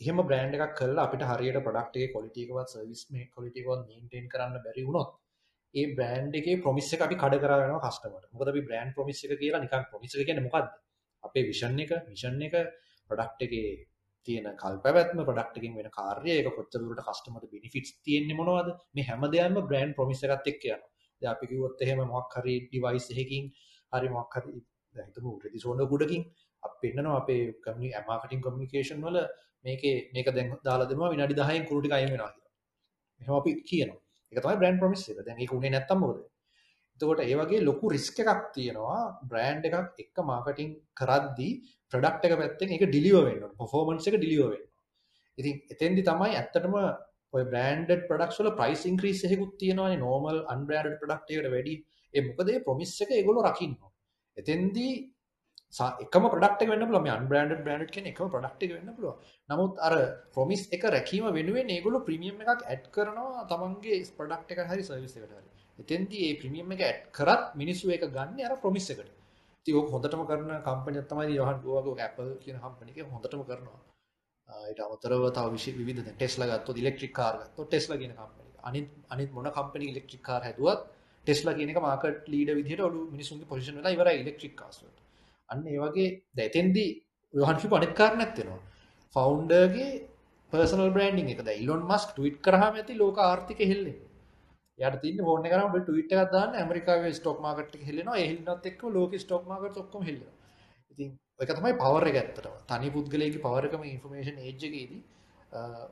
එහෙම 0.00 0.18
බ්‍රන්ඩ් 0.22 0.56
එකක් 0.56 0.74
කල්ලා 0.78 1.06
අපිට 1.06 1.24
හරියට 1.24 1.58
ප්‍රඩක්්ගේ 1.66 2.08
කොලිටිකවත් 2.14 2.74
සවිස් 2.74 3.02
මේ 3.10 3.28
කොලිටිකවත් 3.30 3.82
මේන්ටෙන් 3.84 4.26
කරන්න 4.32 4.62
බැරි 4.64 4.86
වුණොත් 4.88 5.10
ඒ 5.74 5.86
බ්‍රන්් 5.94 6.32
එක 6.34 6.48
ප්‍රමිස් 6.62 6.92
එක 6.94 7.04
අපි 7.06 7.16
කඩ 7.16 7.42
කරන 7.42 7.76
කස්ටමට 7.80 8.30
මොකද 8.32 8.52
අපි 8.52 8.62
බ්‍රන්් 8.62 8.94
ප්‍රමිස් 8.96 9.24
එක 9.24 9.36
කියලා 9.36 9.62
නිකන් 9.62 9.86
ප්‍රමිස් 9.90 10.16
කියන 10.22 10.42
මොකක්ද 10.44 10.72
අපේ 11.24 11.44
විෂන් 11.48 11.84
එක 11.84 11.92
විෂන් 12.06 12.42
එක 12.46 12.56
ප්‍රඩක්් 13.10 13.46
එකේ 13.46 13.70
තියෙන 14.26 14.48
කල් 14.62 14.78
පැවැත්ම 14.84 15.22
ප්‍රඩක්ටකින් 15.22 15.76
වෙන 15.78 15.88
කාර්ය 15.90 16.30
එක 16.34 16.48
කොච්චරට 16.50 17.02
කස්ටමට 17.02 17.50
බිනිෆිටස් 17.54 17.96
තියෙන්නේ 18.04 18.38
මොනවද 18.40 18.70
මේ 18.94 19.06
හැම 19.08 19.26
දෙයක්ම 19.34 19.58
බ්‍රන්් 19.62 19.94
ප්‍රමිස් 19.98 20.22
එකත් 20.28 20.50
එක් 20.52 20.66
යන 20.68 20.82
අපි 21.22 21.50
කිව්වොත් 21.50 21.84
එහෙම 21.84 22.02
මොකක් 22.06 22.38
හරි 22.38 22.56
ඩිවයිස් 22.64 23.06
එකකින් 23.14 23.52
හරි 23.92 24.08
මොකක් 24.16 24.36
හරි 24.36 24.54
හිතමු 24.94 25.32
රෙදි 25.44 25.58
සෝන 25.58 25.82
ගුඩකින් 25.86 26.22
අප 26.62 26.74
පෙන්න්නනවා 26.82 27.18
අපේ 27.22 27.42
කමනි 27.64 27.92
ඇමාකටින් 27.94 28.40
කමිකේෂන් 28.42 29.02
වල 29.02 29.18
මේක 29.64 29.84
මේක 30.14 30.28
දැන් 30.36 30.48
දාලා 30.64 30.88
දෙනවා 30.90 31.12
විනාඩි 31.14 31.38
10න් 31.40 31.68
කුරුටි 31.68 31.92
අයින් 31.92 32.10
වෙනවා 32.12 32.30
කියලා. 32.30 32.52
එහෙම 33.20 33.34
අපි 33.34 33.52
කියනවා. 33.62 34.00
ඒක 34.32 34.42
තමයි 34.42 34.58
බ්‍රෑන්ඩ් 34.60 34.80
ප්‍රොමිස් 34.82 35.02
එක. 35.08 35.20
දැන් 35.26 35.38
ඒක 35.42 35.52
උනේ 35.52 35.72
නැත්තම් 35.74 36.02
මොකද? 36.02 36.18
එතකොට 37.00 37.20
ඒ 37.20 37.36
වගේ 37.36 37.60
ලොකු 37.60 37.90
රිස්ක් 37.90 38.18
එකක් 38.22 38.42
තියෙනවා 38.54 39.00
බ්‍රෑන්ඩ් 39.30 39.68
එකක් 39.68 40.00
එක්ක 40.02 40.16
මාකටිං 40.24 40.70
කරද්දී 40.98 41.52
ප්‍රොඩක්ට් 41.92 42.28
එක 42.28 42.36
පැත්තෙන් 42.42 42.74
ඒක 42.74 42.86
ඩිලිවර් 42.86 43.26
වෙන්න 43.26 43.42
ඕනේ. 43.42 43.58
පර්ෆෝමන්ස් 43.58 44.08
එක 44.10 44.16
ඩිලිවර් 44.16 44.54
වෙන්න. 44.54 44.66
ඉතින් 45.38 45.56
එතෙන්දි 45.74 46.06
තමයි 46.08 46.38
ඇත්තටම 46.38 46.78
ඔය 47.34 47.42
බ්‍රෑන්ඩඩ් 47.50 48.06
ප්‍රොඩක්ට්ස් 48.08 48.40
වල 48.40 48.54
ප්‍රයිස් 48.60 48.86
ඉන්ක්‍රීස් 48.90 49.26
එකකුත් 49.26 49.58
තියෙනවානේ 49.60 50.00
නෝමල් 50.04 50.40
අන්බ්‍රෑන්ඩඩ් 50.54 51.00
ප්‍රොඩක්ට් 51.02 51.34
එකට 51.34 51.52
වැඩි. 51.56 51.76
ඒ 52.14 52.24
මොකද 52.28 52.54
ඒ 52.54 52.64
ප්‍රොමිස් 52.66 52.96
එක 53.02 53.12
ඒගොල්ලෝ 53.12 53.46
රකින්න. 53.48 53.76
එතෙන්දී 54.36 54.94
එකම 55.74 56.26
ප්‍රඩක්ට 56.32 56.68
වෙන්න 56.70 56.86
පුල 56.88 57.08
අන්බ්‍රන්ඩ් 57.10 57.62
බ්‍රන්ඩ් 57.64 57.90
කෙන 57.90 58.06
එක 58.06 58.20
ප්‍රඩක්් 58.24 58.72
වෙන්න 58.72 58.92
පුළුව 58.94 59.14
නමුත් 59.48 59.80
අර 59.80 59.94
ප්‍රමිස් 60.34 60.62
එක 60.72 60.84
රැකීම 60.86 61.26
වෙනුවෙන් 61.30 61.68
ඒගොලු 61.68 62.00
ප්‍රමියම් 62.00 62.40
එකක් 62.44 62.62
ඇඩ් 62.64 62.86
කරනවා 62.94 63.44
තමන්ගේ 63.50 63.98
ප්‍රඩක්් 64.16 64.54
එක 64.54 64.62
හරි 64.70 64.84
සවිස 64.84 65.16
එකට 65.16 65.32
හරි 65.32 65.84
එතන්ති 65.84 66.22
ඒ 66.26 66.38
ප්‍රමියම් 66.40 66.72
එක 66.72 66.82
ඇඩ් 66.82 67.02
කරත් 67.12 67.56
මිනිස්සු 67.56 67.90
එක 67.90 68.06
ගන්න 68.08 68.44
අර 68.46 68.56
ප්‍රමිස් 68.62 68.88
එකට 68.94 69.10
තිය 69.66 69.76
හොඳටම 69.86 70.22
කරන 70.24 70.50
කම්පනය 70.62 71.02
තමයි 71.04 71.36
යහන් 71.36 71.60
ගෝග 71.62 71.86
ඇපල් 71.98 72.28
කියන 72.38 72.58
කම්පනික 72.58 72.98
හොඳටම 73.06 73.42
කරනවා. 73.42 73.78
ඊට 74.48 74.80
අමතරව 74.80 75.24
තව 75.30 75.46
විශ 75.52 75.68
විධ 75.80 76.02
ටෙස්ල 76.08 76.42
ගත්තු 76.44 76.76
ඉලෙක්ට්‍රික් 76.76 77.12
කාර්ගත්තු 77.12 77.64
ටෙස්ල 77.64 77.96
ගෙන 77.96 78.12
කම්පනි 78.14 78.52
අනිත් 78.62 78.86
අනිත් 79.10 79.30
මොන 79.32 79.48
කම්පනි 79.50 79.86
ඉලෙක්ට්‍රික් 79.86 80.22
කාර 80.22 80.42
හැදුවත් 80.42 80.86
ටෙස්ලා 81.26 81.54
කියනක 81.54 81.80
මාකට 81.80 82.28
ලීඩ 82.28 82.50
විදිහට 82.54 82.80
ඔලු 82.80 83.00
මිනිසුන්ගේ 83.10 83.46
පොසිෂන් 83.46 83.78
වෙලා 83.78 83.92
ඉවර 83.92 84.08
ඉලෙක්ට්‍රික් 84.14 84.54
කාස්වට 84.54 84.98
අන්න 85.48 85.66
ඒ 85.66 85.78
වගේ 85.78 86.08
දැතෙන්දී 86.36 86.90
යොහන්කි 87.34 87.66
අනෙක් 87.72 87.94
කාරණයක් 87.94 88.32
තියෙනවා 88.34 88.62
ෆවුන්ඩර්ගේ 89.16 89.90
පර්සනල් 90.52 90.90
බ්‍රන්ඩිං 90.90 91.28
එක. 91.28 91.40
ඉලොන් 91.54 91.82
මස්ක් 91.82 92.10
ටවිට් 92.10 92.38
කරහම 92.40 92.74
ඇති 92.74 92.94
ලෝක 92.94 93.18
ආර්ථික 93.20 93.60
හෙල්ලෙන් 93.62 93.98
යට 94.78 94.96
තින්න 95.00 95.20
ඕන 95.24 95.44
කරම 95.44 95.76
ටවිට් 95.76 96.10
එකක් 96.14 96.32
දාන්න 96.32 96.56
ඇමරිකාවේ 96.56 97.12
ස්ටොක් 97.12 97.38
මාකට් 97.40 97.76
හෙල්ලෙනවා. 97.82 98.16
එහිල්නත් 98.16 98.66
එක්ක 98.70 98.82
ලෝක 98.90 99.14
ස්ටොක් 99.18 99.44
මාකට් 99.46 99.78
ඔක්කොම 99.78 100.02
හෙල්ලෙනවා. 100.02 100.34
ඉතින් 100.90 101.12
එක 101.38 101.50
තමයි 101.50 101.74
පවර 101.74 102.08
එක 102.10 102.16
ඇත්තටම. 102.16 102.54
තනි 102.68 102.90
පුද්ගලයගේ 102.90 103.40
පවරකම 103.40 103.82
ඉන්ෆර්මේෂන් 103.86 104.38
ඒජ් 104.40 104.54
එකේදී 104.60 105.02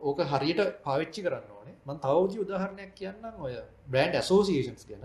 ඕක 0.03 0.23
හරියට 0.27 0.63
පාවිච්චි 0.83 1.21
කරන්න 1.23 1.51
ඕනේ. 1.51 1.77
මම 1.81 1.99
තවදි 1.99 2.41
උදාහරණයක් 2.45 2.95
කියන්නම් 2.95 3.41
ඔය 3.41 3.57
බ්‍රෑන්ඩ් 3.89 4.21
ඇසෝසියේෂන්ස් 4.21 4.87
ගැන. 4.87 5.05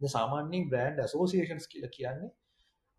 සාමාන්‍යයෙන් 0.00 0.68
බ්‍රෑන්ඩ් 0.68 1.00
ඇසෝසියේෂන්ස් 1.00 1.68
කියලා 1.68 1.90
කියන්නේ 1.90 2.30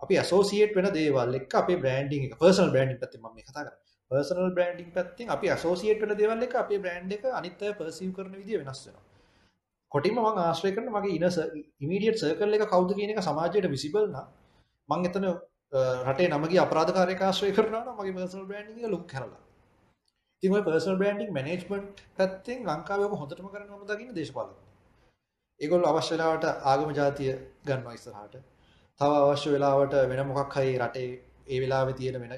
අපි 0.02 0.18
ඇසෝසියේට් 0.18 0.76
වෙන 0.78 0.92
දේවල් 0.94 1.40
එක්ක 1.40 1.56
අපේ 1.56 1.78
බ්‍රෑන්ඩින් 1.78 2.28
එක 2.28 2.36
පර්සනල් 2.40 2.72
බ්‍රෑන්ඩින් 2.72 3.00
පැත්තෙන් 3.00 3.22
මම 3.22 3.34
මේ 3.36 3.46
කතා 3.46 3.64
කරන්නේ. 3.64 3.80
පර්සනල් 4.12 4.52
බ්‍රෑන්ඩින් 4.52 4.92
පැත්තෙන් 4.92 5.34
අපි 5.36 5.56
ඇසෝසියේට් 5.56 6.04
වෙන 6.04 6.16
දේවල් 6.18 6.46
එක්ක 6.48 6.56
අපේ 6.62 6.80
බ්‍රෑන්ඩ් 6.80 7.18
එක 7.18 7.26
අනිත් 7.34 7.64
අය 7.64 7.74
පර්සීව් 7.80 8.14
කරන 8.18 8.36
විදිය 8.36 8.60
වෙනස් 8.62 8.86
වෙනවා. 8.88 9.13
කොටින්ම 9.94 10.18
මම 10.18 10.40
ආශ්‍රය 10.40 10.72
කරන 10.76 10.90
මගේ 10.90 11.16
ඉන 11.18 11.26
ඉමීඩියට් 11.82 12.20
සර්කල් 12.20 12.56
එක 12.58 12.66
කවුද 12.68 12.94
කියන 12.98 13.12
එක 13.12 13.22
සමාජයට 13.22 13.68
විසිබල් 13.70 14.06
නම් 14.08 14.28
මම 14.90 15.06
එතන 15.06 15.28
රටේ 16.08 16.30
නමගේ 16.30 16.60
අපරාධකාරයෙක් 16.60 17.22
ආශ්‍රය 17.22 17.52
කරනවා 17.52 17.84
නම් 17.84 17.98
මගේ 18.00 18.16
පර්සනල් 18.16 18.46
බ්‍රෑන්ඩින් 18.46 18.80
එක 18.80 18.92
ලොකු 18.92 19.08
කරලා. 19.08 19.42
ඉතින් 20.44 20.56
ඔය 20.58 20.64
පර්සනල් 20.64 20.98
බ්‍රෑන්ඩින් 20.98 21.34
මැනේජ්මන්ට් 21.34 22.04
පැත්තෙන් 22.18 22.66
ලංකාවේ 22.68 23.08
ඔක 23.08 23.16
හොඳටම 23.22 23.48
කරනවා 23.50 23.80
මම 23.80 23.86
දකින්න 23.90 24.16
දේශපාලන. 24.16 24.56
ඒගොල්ලෝ 25.60 25.92
අවශ්‍ය 25.92 26.14
වෙලාවට 26.16 26.46
ආගම 26.66 26.92
ජාතිය 26.94 27.32
ගන්නවා 27.64 27.94
ඉස්සරහට. 27.94 28.36
තව 29.00 29.12
අවශ්‍ය 29.24 29.56
වෙලාවට 29.56 29.96
වෙන 30.12 30.22
මොකක් 30.30 30.56
හරි 30.56 30.74
රටේ 30.80 31.10
ඒ 31.48 31.60
වෙලාවේ 31.64 31.98
තියෙන 32.00 32.22
වෙන 32.24 32.34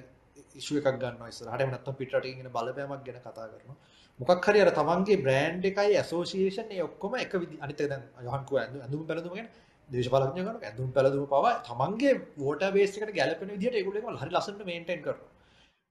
ඉෂුව 0.55 0.77
එකක් 0.79 0.97
ගන්නවා 0.97 1.31
ඉස්සරහට. 1.33 1.55
එහෙම 1.55 1.71
නැත්නම් 1.71 1.99
පිටරටින් 2.01 2.41
එන 2.41 2.51
බලපෑමක් 2.55 3.05
ගැන 3.07 3.21
කතා 3.21 3.47
කරනවා. 3.51 3.77
මොකක් 4.19 4.45
හරි 4.45 4.59
අර 4.61 4.71
තමන්ගේ 4.71 5.21
බ්‍රෑන්ඩ් 5.23 5.65
එකයි 5.69 5.95
ඇසෝසියේෂන් 6.01 6.69
ඒ 6.71 6.83
ඔක්කොම 6.83 7.15
එක 7.17 7.33
විදි 7.35 7.57
අනිත් 7.59 7.81
එක 7.81 7.89
දැන් 7.91 8.03
යොහන් 8.23 8.43
කෝ 8.49 8.59
ඇඳුම් 8.59 9.01
පැළඳුම 9.09 9.33
ගැන 9.37 9.49
දේශපාලඥයෝ 9.89 10.45
කරනවා. 10.45 10.67
ඇඳුම් 10.69 10.91
පැළඳුම 10.95 11.25
පවා 11.33 11.53
තමන්ගේ 11.67 12.13
වෝටර් 12.37 12.71
බේස් 12.75 12.95
එකට 12.97 13.11
ගැලපෙන 13.17 13.51
විදිහට 13.55 13.79
ඒගොල්ලෝ 13.79 14.15
හරි 14.21 14.31
ලස්සනට 14.31 14.63
මේන්ටේන් 14.65 15.01
කරනවා. 15.01 15.31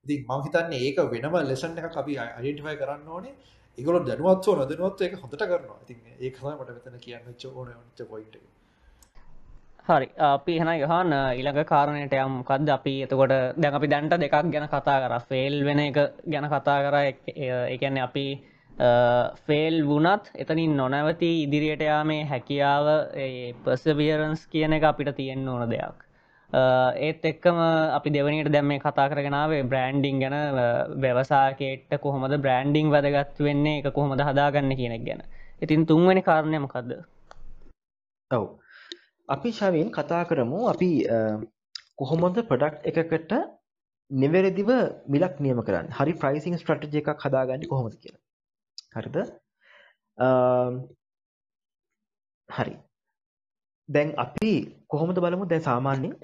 ඉතින් 0.07 0.25
මම 0.29 0.41
හිතන්නේ 0.47 0.81
ඒක 0.87 0.99
වෙනම 1.13 1.37
ලෙසන් 1.51 1.77
එකක් 1.81 2.01
අපි 2.03 2.19
අයිඩෙන්ටිෆයි 2.23 2.77
කරන්න 2.81 3.09
ඕනේ. 3.09 3.35
ඒගොල්ලෝ 3.79 4.05
දැනුවත්ව 4.09 4.57
නොදැනුවත්ව 4.61 5.07
ඒක 5.07 5.15
හොඳට 5.23 5.45
කරනවා. 5.45 5.79
ඉතින් 5.85 5.99
ඒක 6.19 6.35
තමයි 6.39 6.55
මට 6.59 6.77
මෙතන 6.77 7.01
කියන්න 7.05 7.27
වෙච්ච 7.29 7.45
ඕනේ 7.51 7.77
වෙච්ච 7.81 8.09
පොයින්ට් 8.13 8.37
එක. 8.39 8.45
හරි. 9.87 10.09
අපි 10.19 10.53
එහෙනම් 10.55 10.71
යහන් 10.81 11.13
ඊළඟ 11.13 11.65
කාරණයට 11.67 12.15
යම්. 12.15 12.39
මොකද්ද 12.39 12.71
අපි? 12.71 12.95
එතකොට 13.03 13.35
දැන් 13.57 13.75
අපි 13.75 13.89
දැන්ට 13.89 14.17
දෙකක් 14.17 14.37
ගැන 14.47 14.69
කතා 14.69 14.97
කරා. 15.03 15.21
ෆේල් 15.23 15.65
වෙන 15.65 15.81
එක 15.81 15.99
ගැන 16.27 16.47
කතා 16.47 16.79
කරා. 16.85 17.03
ඒ 17.29 17.77
කියන්නේ 17.79 18.03
අපි 18.03 18.27
ෆේල් 19.43 19.77
වුණත් 19.85 20.31
එතනින් 20.37 20.77
නොනැවති 20.77 21.31
ඉදිරියට 21.43 21.83
යාමේ 21.83 22.25
හැකියාව 22.25 22.87
පර්සවියරන්ස් 23.65 24.47
කියන 24.49 24.73
එක 24.73 24.83
අපිට 24.85 25.15
තියෙන්න 25.15 25.49
ඕන 25.49 25.69
දෙයක්. 25.69 26.01
ඒත් 27.03 27.25
එක්කම 27.25 27.61
අපි 27.93 28.11
දෙවනිට 28.11 28.53
දැම් 28.53 28.67
මේ 28.67 28.81
කතා 28.81 29.09
කරගෙනාවේ 29.09 29.63
බ්‍රෑන්ඩිං 29.65 30.21
ගැන 30.21 30.37
ව්‍යවසාකේට්ට 30.99 32.01
කොහොමද 32.01 32.41
බ්‍රෑන්ඩිං 32.41 32.91
වැදගත් 32.91 33.39
වෙන්නේ 33.41 33.79
එක 33.79 33.93
කොහොමද 33.93 34.21
හදාගන්න 34.23 34.77
කියනෙක් 34.77 35.05
ගැන. 35.05 35.23
ඉතින් 35.63 35.87
තුන්වැනි 35.87 36.23
කාරණය 36.23 36.59
මොකක්ද 36.59 37.01
ඔව්. 38.31 38.64
අපි 39.29 39.49
ශවයෙන් 39.51 39.91
කතා 39.91 40.25
කරමු. 40.29 40.59
අපි 40.69 40.91
කොහොමද 41.99 42.37
ප්‍රඩක්් 42.51 42.75
එකකට 42.85 43.33
නිවැරදිව 44.11 44.71
මිලක් 45.09 45.35
නියම 45.41 45.61
කරන්න? 45.63 45.89
හරි 45.91 46.13
ප්‍රයිසිං 46.15 46.59
ස්ට්‍රටජ 46.59 46.97
එකක් 47.01 47.25
හදාගන්න 47.25 47.69
කොහොමද 47.73 47.95
කියලා. 47.97 48.23
හරිද? 48.97 49.17
හරි. 52.49 52.75
දැන් 53.89 54.15
අපි 54.19 54.53
කොහොමද 54.89 55.17
බලමු? 55.17 55.45
දැන් 55.47 55.63
සාමාන්‍යයෙන් 55.63 56.15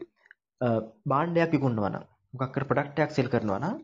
බාණ්ඩයක් 1.07 1.53
විකුණනවා 1.55 1.93
නම් 1.93 2.05
මොකක් 2.35 2.53
කර 2.55 2.65
ප්‍රොඩක්ට් 2.71 3.03
එකක් 3.05 3.17
සෙල් 3.17 3.33
කරනවා 3.33 3.61
නම් 3.61 3.79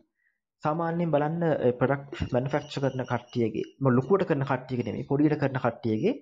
සාමාන්‍යයෙන් 0.63 1.11
බලන්න 1.13 1.41
ප්‍රොඩක්ට් 1.79 2.33
මැනුෆැක්චර් 2.33 2.79
කරන 2.83 3.03
කට්ටියගේ 3.11 3.67
මො 3.81 3.89
ලොකුවට 3.97 4.29
කරන 4.29 4.49
කට්ටියගේ 4.51 4.87
නෙමෙයි 4.87 5.09
පොඩියට 5.11 5.41
කරන 5.41 5.59
කට්ටියගේ 5.65 6.13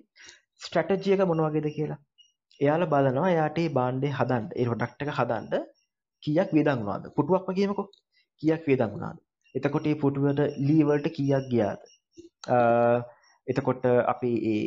ස්ට්‍රැටජි 0.62 1.14
එක 1.14 1.28
මොන 1.28 1.44
වගේද 1.46 1.68
කියලා. 1.76 2.00
එයාලා 2.60 2.90
බලනවා 2.92 3.30
එයාට 3.30 3.58
මේ 3.58 3.72
බාණ්ඩේ 3.72 4.12
හදන්න, 4.12 4.44
ඒ 4.52 4.66
ප්‍රොඩක්ට් 4.66 5.04
එක 5.04 5.12
හදන්න 5.12 5.66
කීයක් 6.22 6.50
වියදම් 6.52 6.78
වුණාද? 6.80 7.04
පුටුවක්ම 7.16 7.54
කියමුකෝ. 7.54 7.86
කීයක් 8.42 8.62
වියදම් 8.68 8.90
වුණාද? 8.92 9.18
එතකොට 9.54 9.86
මේ 9.86 10.00
පුටුවට 10.02 10.40
ලී 10.60 10.82
වලට 10.84 11.14
කීයක් 11.16 11.46
ගියාද? 11.52 11.80
එතකොට 13.46 13.84
අපි 14.06 14.30
ඒ 14.46 14.60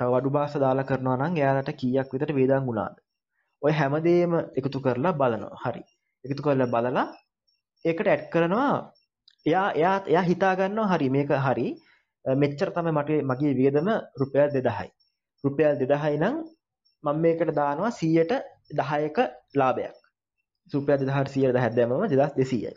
තව 0.00 0.10
අඩු 0.12 0.30
භාෂ 0.30 0.54
දාලා 0.56 0.84
කරනවා 0.84 1.16
නම් 1.18 1.34
එයාලට 1.36 1.70
කීයක් 1.74 2.08
විතර 2.12 2.30
වේදන් 2.32 2.66
වුණාද 2.66 2.96
ඔය 3.62 3.72
හැමදේම 3.72 4.32
එකතු 4.58 4.78
කරලා 4.80 5.12
බලනවා 5.12 5.60
හරි 5.64 5.82
එකතු 6.24 6.42
කරලා 6.42 6.68
බලලා 6.68 7.06
ඒකට 7.84 8.06
ඇඩ් 8.06 8.24
කරනවා 8.32 8.72
එයා 9.46 9.68
එයා 9.72 9.96
එයා 10.10 10.24
හිතා 10.24 10.54
ගන්නවා 10.54 10.90
හරි 10.92 11.08
මේක 11.10 11.30
හරි 11.46 11.66
මෙච්චර 12.24 12.68
තමයි 12.70 12.92
මට 12.92 13.10
මගේ 13.30 13.54
වියදම 13.60 13.88
රුපියල් 14.20 14.48
2000යි 14.50 14.90
රුපියල් 15.44 15.74
2000යි 15.82 16.20
නම් 16.20 16.36
මම 17.06 17.22
මේකට 17.24 17.54
දානවා 17.60 17.92
100ට 18.00 18.32
10ක 18.82 19.18
ලාභයක් 19.60 19.96
රුපියල් 20.70 21.00
2000 21.00 21.34
100ට 21.36 21.58
10ක් 21.58 21.74
දැම්මම 21.78 21.96
2200යි 22.04 22.76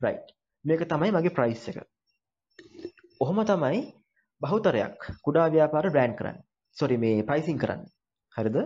රයිට් 0.00 0.36
මේක 0.64 0.86
තමයි 0.92 1.10
මගේ 1.16 1.36
ප්‍රයිස් 1.38 1.66
එක 1.72 1.82
ඔහොම 3.20 3.38
තමයි 3.50 3.82
බහුතරයක් 4.40 5.04
කුඩා 5.26 5.46
ව්‍යාපාර 5.54 5.86
බ්‍රෑන්ඩ් 5.94 6.16
කරන්නේ. 6.20 6.44
සෝරි 6.76 6.96
මේ 7.02 7.26
ප්‍රයිසිං 7.28 7.58
කරන්නේ. 7.62 7.92
හරිද? 8.34 8.56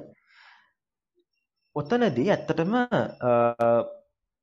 ඔතනදී 1.76 2.28
ඇත්තටම 2.34 2.74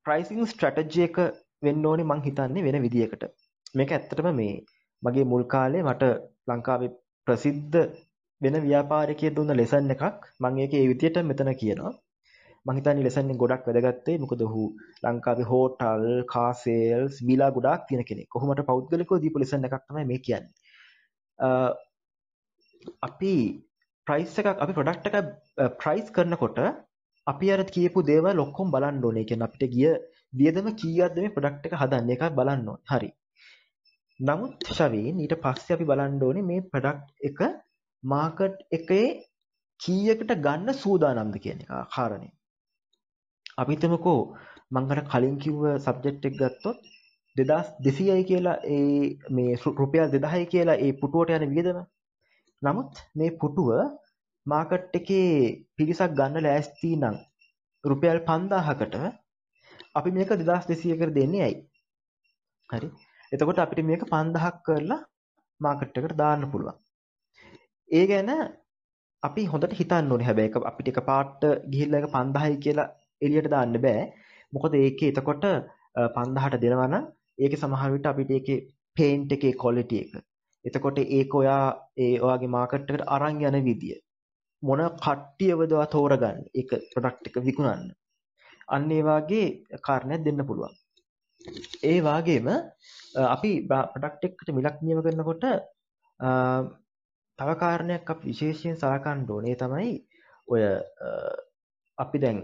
ප්‍රයිසිං 0.06 0.46
ස්ට්‍රැටජි 0.52 1.06
එක 1.08 1.18
වෙන්න 1.66 1.88
ඕනේ 1.90 2.08
මං 2.10 2.24
හිතන්නේ 2.26 2.66
වෙන 2.66 2.78
විදියකට. 2.86 3.24
මේක 3.78 3.94
ඇත්තටම 3.96 4.28
මේ 4.40 4.54
මගේ 5.02 5.26
මුල් 5.32 5.44
කාලේ 5.54 5.82
මට 5.86 6.12
ලංකාවේ 6.50 6.92
ප්‍රසිද්ධ 7.26 7.80
වෙන 8.44 8.58
ව්‍යාපාරිකය 8.62 9.32
දුන්න 9.32 9.54
ලෙසන් 9.54 9.94
එකක් 9.94 10.04
මං 10.40 10.58
ඒක 10.58 10.74
ඒ 10.74 10.88
විදියට 10.90 11.20
මෙතන 11.24 11.52
කියනවා 11.54 11.92
මං 12.66 12.78
හිතන්නේ 12.78 13.06
ලෙසන් 13.06 13.32
එක 13.32 13.38
ගොඩක් 13.38 13.68
වැදගත්තේ 13.68 14.16
මොකද 14.18 14.44
ඔහු 14.46 14.64
ලංකාවේ 15.04 15.48
හෝටල් 15.50 16.06
කාසේල්ස් 16.28 17.22
බීලා 17.28 17.50
ගොඩාක් 17.52 17.88
තියෙන 17.88 18.04
කෙනෙක් 18.04 18.28
කොහොමද 18.30 18.64
පෞද්ගලිකව 18.66 19.18
දීපු 19.18 19.42
ලෙසන් 19.42 19.68
එකක් 19.68 19.80
තමයි 19.82 20.06
මේ 20.06 20.22
කියන්නේ 20.22 21.52
අපි 23.02 23.34
ප්‍රයිස් 24.06 24.34
එකක් 24.40 24.48
අපි 24.56 24.72
ප්‍රොඩක්ට් 24.72 25.06
එකක් 25.10 25.18
ප්‍රයිස් 25.78 26.10
කරනකොට 26.10 26.58
අපි 27.26 27.50
අර 27.50 27.60
කියපු 27.66 28.04
දේවල් 28.04 28.38
ඔක්කොම 28.38 28.70
බලන්න 28.70 29.04
ඕනේ. 29.04 29.22
ඒ 29.22 29.24
කියන්නේ 29.24 29.48
අපිට 29.48 29.64
ගිය 29.70 29.92
වියදම 30.32 30.66
කීයක්ද 30.74 31.16
මේ 31.18 31.34
ප්‍රොඩක්ට් 31.36 31.68
එක 31.68 31.76
හදන්න 31.80 32.14
එකක් 32.14 32.24
බලන්න 32.38 32.68
ඕනේ. 32.68 32.86
හරි. 32.90 33.10
නමුත් 34.20 34.66
ශවීන් 34.70 35.16
ඊට 35.18 35.36
පස්සේ 35.38 35.76
අපි 35.76 35.88
බලන්න 35.90 36.22
ඕනේ 36.22 36.48
මේ 36.50 36.66
ප්‍රොඩක්ට් 36.66 37.28
එක 37.28 37.40
මාකට් 38.04 38.56
එකේ 38.70 39.06
කීයකට 39.80 40.32
ගන්න 40.38 40.74
සූදානම්ද 40.76 41.36
කියන 41.38 41.62
එක 41.64 41.70
කාරණේ. 41.90 42.32
අපි 43.58 43.72
හිතමුකෝ 43.74 44.20
මම 44.72 44.92
අර 44.92 45.00
කලින් 45.06 45.36
කිව්ව 45.38 45.64
සබ්ජෙක්ට් 45.78 46.28
එක 46.28 46.36
ගත්තොත් 46.36 46.78
2200යි 47.36 48.24
කියලා 48.24 48.56
ඒ 48.68 49.18
මේ 49.30 49.56
රුපියල් 49.80 50.08
2000යි 50.12 50.46
කියලා 50.46 50.78
ඒ 50.78 50.92
පුටුවට 51.00 51.34
යන 51.36 51.54
වියදම. 51.54 51.78
නමුත් 52.62 53.02
මේ 53.14 53.36
පුටුව 53.40 53.70
මාකට් 54.46 54.98
එකේ 55.00 55.30
පිරිසක් 55.76 56.16
ගන්න 56.18 56.46
ලෑස්ති 56.46 56.92
නම් 56.96 57.16
රුපියල් 57.84 58.20
5000කට 58.28 58.96
අපි 59.94 60.10
මේක 60.10 60.30
2200කට 60.32 61.16
දෙන්නේ 61.18 61.44
ඇයි? 61.46 61.58
හරි. 62.70 62.88
එතකොට 63.32 63.58
අපිට 63.58 63.86
මේක 63.90 64.02
5000ක් 64.08 64.56
කරලා 64.66 65.00
මාකට් 65.60 65.98
එකට 65.98 66.16
දාන්න 66.16 66.50
පුළුවන්. 66.52 66.83
ඒ 67.98 68.04
ගැන 68.10 68.30
අපි 69.22 69.42
හොඳට 69.52 69.74
හිතන්න 69.80 70.12
ඕනේ. 70.12 70.26
හැබැයි 70.28 70.50
ඒක 70.50 70.68
අපිට 70.70 70.88
එක 70.92 71.00
පාට 71.10 71.42
ගිහිල්ලා 71.72 72.00
ඒක 72.02 72.08
5000යි 72.16 72.60
කියලා 72.64 72.88
එළියට 73.24 73.50
දාන්න 73.54 73.76
බෑ. 73.86 74.04
මොකද 74.52 74.74
ඒකේ 74.82 75.10
එතකොට 75.12 75.44
5000ට 76.16 76.62
දෙනවා 76.64 76.88
නම් 76.92 77.04
ඒකේ 77.44 77.62
සමහර 77.62 77.90
විට 77.96 78.08
අපිට 78.12 78.32
ඒකේ 78.38 78.58
පේන්ට් 78.96 79.34
එකේ 79.36 79.52
ක්වොලිටි 79.62 80.00
එක. 80.04 80.12
එතකොට 80.64 80.98
ඒක 81.18 81.34
ඔයා 81.40 81.64
ඒ 82.04 82.14
ඔයාගේ 82.26 82.54
මාකට් 82.56 82.90
එකට 82.94 83.06
අරන් 83.16 83.42
යන 83.48 83.58
විදිය. 83.68 83.96
මොන 84.62 84.80
කට්ටියවද 85.04 85.76
ඔයා 85.78 85.92
තෝරගන්නේ? 85.96 86.48
ඒක 86.58 86.70
ප්‍රොඩක්ට් 86.92 87.28
එක 87.30 87.36
විකුණන්න. 87.48 87.90
අන්න 88.74 88.92
ඒ 88.98 89.02
වාගේ 89.10 89.46
කාරණයක් 89.86 90.24
දෙන්න 90.26 90.46
පුළුවන්. 90.48 90.74
ඒ 91.90 91.98
වාගේම 92.08 92.48
අපි 93.34 93.50
ප්‍රොඩක්ට් 93.70 94.24
එකකට 94.28 94.56
මිලක් 94.58 94.78
නියම 94.86 95.02
කරනකොට 95.06 95.44
තව 97.38 97.50
කාරණයක් 97.58 98.10
අපි 98.10 98.24
විශේෂයෙන් 98.26 98.76
සලකන්න 98.76 99.24
ඕනේ 99.28 99.56
තමයි 99.56 99.92
ඔය 100.48 100.62
අපි 101.98 102.18
දැන් 102.18 102.38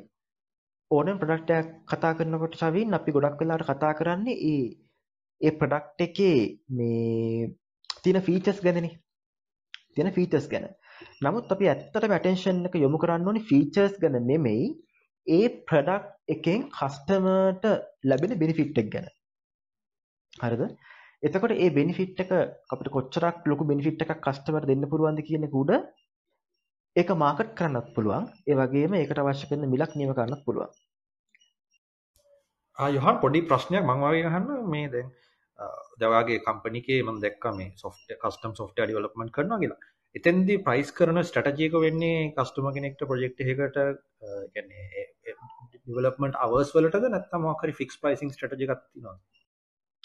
ඕනම 0.90 1.18
ප්‍රොඩක්ට් 1.18 1.52
එකක් 1.56 1.70
කතා 1.90 2.12
කරනකොට 2.14 2.58
ශවින් 2.60 2.96
අපි 2.98 3.10
ගොඩක් 3.12 3.40
වෙලාවට 3.40 3.70
කතා 3.70 3.92
කරන්නේ 3.94 4.40
ඒ 4.46 4.64
ඒ 5.40 5.52
ප්‍රොඩක්ට් 5.52 6.04
එකේ 6.06 6.38
මේ 6.70 7.50
තියෙන 7.98 8.22
ෆීචර්ස් 8.22 8.60
ගැනනේ. 8.60 8.94
තියෙන 9.94 10.12
ෆීචර්ස් 10.12 10.46
ගැන. 10.48 10.66
නමුත් 11.20 11.52
අපි 11.54 11.68
ඇත්තටම 11.68 12.12
ඇටෙන්ෂන් 12.12 12.66
එක 12.66 12.74
යොමු 12.76 12.98
කරන්න 12.98 13.28
ඕනේ 13.28 13.48
ෆීචර්ස් 13.50 13.94
ගැන 14.02 14.18
නෙමෙයි 14.24 14.66
ඒ 15.26 15.46
ප්‍රොඩක්ට් 15.64 16.34
එකෙන් 16.34 16.66
කස්ටමර්ට 16.72 17.64
ලැබෙන 18.04 18.38
බෙනිෆිට් 18.38 18.80
එක 18.82 18.90
ගැන. 18.94 19.08
හරිද? 20.32 20.62
එතකොට 21.22 21.52
ඒ 21.54 21.70
බෙනිෆිට් 21.78 22.20
එක 22.24 22.30
අපිට 22.72 22.92
කොච්චරක් 22.94 23.48
ලොකු 23.50 23.64
බෙනිෆිට් 23.70 24.04
එකක් 24.04 24.20
කස්ටමර් 24.26 24.64
දෙන්න 24.70 24.86
පුළුවන්ද 24.92 25.20
කියන 25.26 25.46
එක 25.48 25.56
උඩ 25.62 25.72
ඒක 26.96 27.10
මාකට් 27.22 27.50
කරන්නත් 27.58 27.90
පුළුවන්. 27.96 28.24
ඒ 28.48 28.56
වගේම 28.60 28.96
ඒකට 28.98 29.20
අවශ්‍ය 29.22 29.48
කරන 29.50 29.68
මිලක් 29.74 29.92
නියම 29.96 30.12
කරන්නත් 30.18 30.44
පුළුවන්. 30.46 30.70
ආ 32.78 32.88
යොහන් 32.96 33.20
පොඩි 33.24 33.46
ප්‍රශ්නයක් 33.50 33.84
මං 33.84 34.04
වගේ 34.04 34.28
අහන්න 34.30 34.48
මේ 34.74 34.88
දැන් 34.94 35.10
දවගේ 36.00 36.42
කම්පනිකේ 36.46 37.00
මම 37.02 37.18
දැක්ක 37.24 37.44
මේ 37.58 37.72
සොෆ්ට් 37.76 38.14
කස්ටම් 38.22 38.54
සොෆ්ට්වෙයාර් 38.60 38.90
ඩෙවලොප්මන්ට් 38.90 39.34
කරනවා 39.36 39.60
කියලා. 39.62 39.80
එතෙන්දී 40.14 40.62
ප්‍රයිස් 40.66 40.94
කරන 40.98 41.22
ස්ට්‍රැටජි 41.22 41.68
එක 41.68 41.76
වෙන්නේ 41.84 42.22
කස්ටමර් 42.38 42.72
කෙනෙක්ට 42.76 43.04
ප්‍රොජෙක්ට් 43.10 43.44
එකකට 43.44 43.76
කියන්නේ 44.54 45.04
ඩෙවලොප්මන්ට් 45.74 46.40
අවර්ස් 46.46 46.72
වලටද 46.76 47.12
නැත්නම් 47.14 47.46
මොකක් 47.48 47.66
හරි 47.66 47.76
ෆික්ස් 47.82 48.00
ප්‍රයිසිං 48.02 48.32
ස්ට්‍රැටජි 48.32 48.68
එකක් 48.68 48.82
තියෙනවද? 48.86 49.20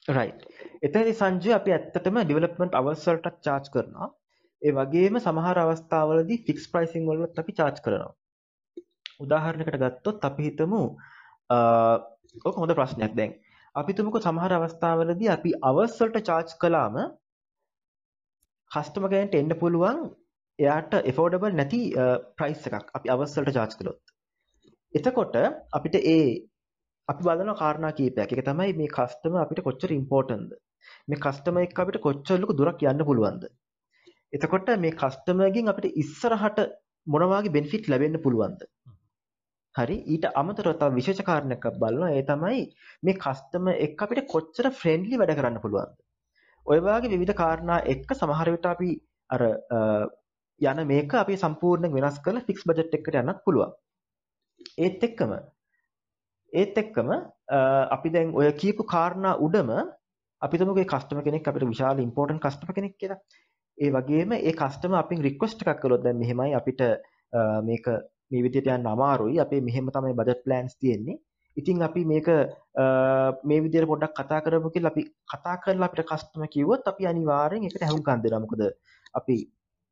රයිට්. 0.08 0.46
එතනදී 0.86 1.16
සංජය 1.22 1.54
අපි 1.58 1.74
ඇත්තටම 1.76 2.18
ඩෙවලොප්මන්ට් 2.22 2.78
අවර්ස් 2.80 3.06
වලට 3.10 3.42
charge 3.46 3.70
කරනවා. 3.74 4.08
ඒ 4.62 4.74
වගේම 4.78 5.18
සමහර 5.20 5.58
අවස්ථාවලදී 5.64 6.44
ෆික්ස් 6.48 6.66
ප්‍රයිසිං 6.74 7.08
වලත් 7.10 7.42
අපි 7.44 7.58
charge 7.60 7.82
කරනවා. 7.86 8.14
උදාහරණයකට 9.24 9.80
ගත්තොත් 9.84 10.28
අපි 10.30 10.48
හිතමු 10.50 10.82
ඔක 12.48 12.56
හොඳ 12.62 12.76
ප්‍රශ්නයක් 12.80 13.14
දැන්. 13.20 13.34
අපි 13.76 13.98
තුමුකෝ 13.98 14.26
සමහර 14.28 14.58
අවස්ථාවලදී 14.60 15.32
අපි 15.38 15.54
අවර්ස් 15.70 15.98
වලට 16.02 16.26
charge 16.30 16.54
කළාම 16.62 16.96
කස්ටමර් 18.72 19.10
කෙනෙක්ට 19.14 19.40
එන්න 19.42 19.60
පුළුවන් 19.62 20.02
එයාට 20.60 20.94
affordable 21.12 21.54
නැති 21.62 21.82
ප්‍රයිස් 22.38 22.68
එකක් 22.70 22.92
අපි 23.00 23.14
අවර්ස් 23.16 23.38
වලට 23.38 23.58
charge 23.58 23.80
කළොත්. 23.80 24.02
එතකොට 24.94 25.36
අපිට 25.78 25.96
ඒ 26.16 26.26
අපි 27.10 27.24
බලන 27.24 27.52
කාරණා 27.56 27.94
කීපයක්. 27.98 28.32
ඒක 28.32 28.46
තමයි 28.46 28.74
මේ 28.80 28.94
කස්ටමර් 28.96 29.42
අපිට 29.42 29.62
කොච්චර 29.68 29.92
ඉම්පෝටන්ට්ද. 29.92 30.56
මේ 31.10 31.22
කස්ටමර් 31.26 31.68
එක්ක 31.68 31.82
අපිට 31.84 32.02
කොච්චර 32.02 32.40
ලොකු 32.42 32.58
දුරක් 32.60 32.82
යන්න 32.84 33.06
පුළුවන්ද. 33.10 33.46
එතකොට 34.34 34.72
මේ 34.80 34.98
කස්ටමර්ගෙන් 35.02 35.72
අපිට 35.74 36.00
ඉස්සරහට 36.04 36.60
මොන 37.08 37.28
වගේ 37.32 37.56
බෙනිෆිට් 37.58 37.92
ලැබෙන්න 37.92 38.22
පුළුවන්ද. 38.26 38.66
හරි 39.76 39.98
ඊට 40.08 40.26
අමතරව 40.34 40.74
තව 40.82 40.92
විශේෂ 40.98 41.28
කාරණයක් 41.30 41.66
බලනවා 41.78 42.12
ඒ 42.18 42.26
තමයි 42.32 42.60
මේ 43.04 43.20
කස්ටමර් 43.24 43.82
එක්ක 43.88 44.04
අපිට 44.06 44.28
කොච්චර 44.34 44.72
ෆ්‍රෙන්ඩ්ලි 44.82 45.22
වැඩ 45.22 45.38
කරන්න 45.40 45.64
පුළුවන්ද. 45.64 45.96
ඔය 46.66 46.80
වගේ 46.86 47.14
විවිධ 47.14 47.40
කාරණා 47.42 47.82
එක්ක 47.94 48.20
සමහර 48.20 48.56
විට 48.56 48.72
අපි 48.74 48.92
අර 49.30 49.44
යන 50.62 50.88
මේක 50.88 51.20
අපි 51.22 51.38
සම්පූර්ණයෙන් 51.38 51.98
වෙනස් 51.98 52.22
කරලා 52.26 52.48
ෆික්ස් 52.48 52.64
බජට් 52.70 52.98
එකකට 52.98 53.20
යන්නත් 53.22 53.44
පුළුවන්. 53.46 53.76
ඒත් 54.78 55.04
එක්කම 55.08 55.36
ඒත් 56.62 56.78
එක්කම 56.84 57.10
අපි 57.96 58.10
දැන් 58.16 58.34
ඔය 58.40 58.48
කියපු 58.62 58.84
කාරණා 58.94 59.36
උඩම 59.48 59.70
අපි 60.42 60.56
තුමුගේ 60.62 60.88
කස්ටමර් 60.94 61.24
කෙනෙක් 61.28 61.48
අපිට 61.52 61.68
විශාල 61.74 62.02
ඉම්පෝටන්ට් 62.06 62.44
කස්ටමර් 62.46 62.74
කෙනෙක් 62.78 62.96
කියලා. 63.02 63.20
ඒ 63.78 63.90
වගේම 63.96 64.36
ඒ 64.40 64.54
කස්ටමර් 64.62 65.00
අපින් 65.04 65.24
රික්වෙස්ට් 65.28 65.64
එකක් 65.64 65.80
කළොත් 65.84 66.04
දැන් 66.06 66.20
මෙහෙමයි 66.24 66.54
අපිට 66.60 66.82
මේක 67.70 67.88
මේ 68.32 68.44
විදිහට 68.46 68.70
යන්න 68.76 68.92
අමාරුයි. 68.96 69.40
අපේ 69.46 69.62
මෙහෙම 69.70 69.90
තමයි 69.96 70.14
බජට් 70.20 70.46
ප්ලෑන්ස් 70.46 70.78
තියෙන්නේ. 70.82 71.18
ඉතින් 71.58 71.84
අපි 71.88 72.02
මේක 72.12 72.28
මේ 73.50 73.60
විදිහට 73.66 73.90
පොඩ්ඩක් 73.92 74.16
කතා 74.20 74.40
කරමු 74.46 74.72
කියලා 74.76 74.94
අපි 74.96 75.04
කතා 75.34 75.56
කරලා 75.64 75.90
අපිට 75.90 76.08
කස්ටමර් 76.12 76.50
කිව්වොත් 76.56 76.88
අපි 76.92 77.12
අනිවාර්යෙන් 77.12 77.68
ඒකට 77.68 77.86
ඇහුම්කන් 77.88 78.24
දෙනවා. 78.24 78.44
මොකද 78.46 78.64
අපි 79.20 79.36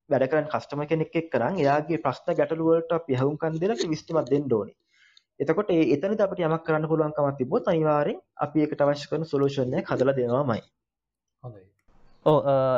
වැඩ 0.10 0.30
කරන 0.32 0.48
කස්ටමර් 0.54 0.88
කෙනෙක් 0.92 1.16
එක්ක 1.22 1.36
නම් 1.42 1.60
එයාගේ 1.64 2.02
ප්‍රශ්න 2.06 2.40
ගැටලු 2.40 2.70
වලට 2.70 2.98
අපි 3.00 3.20
ඇහුම්කන් 3.20 3.62
දෙලා 3.64 3.92
විස්තීමක් 3.94 4.32
දෙන්න 4.34 4.58
ඕනේ. 4.60 4.76
එතකොට 5.40 5.70
ඒ 5.72 5.84
එතනදී 5.96 6.26
අපිට 6.26 6.42
යමක් 6.42 6.64
කරන්න 6.66 6.90
පුළුවන්කමක් 6.90 7.38
තිබ්බොත් 7.38 7.68
අනිවාර්යෙන් 7.68 8.20
අපි 8.38 8.66
ඒකට 8.66 8.82
අවශ්‍ය 8.82 9.08
කරන 9.12 9.24
සොලියුෂන් 9.26 9.78
එක 9.80 9.94
හදලා 9.94 10.18
දෙනවාමයි. 10.18 10.62
හොඳයි. 11.44 11.64
ඕ 12.26 12.38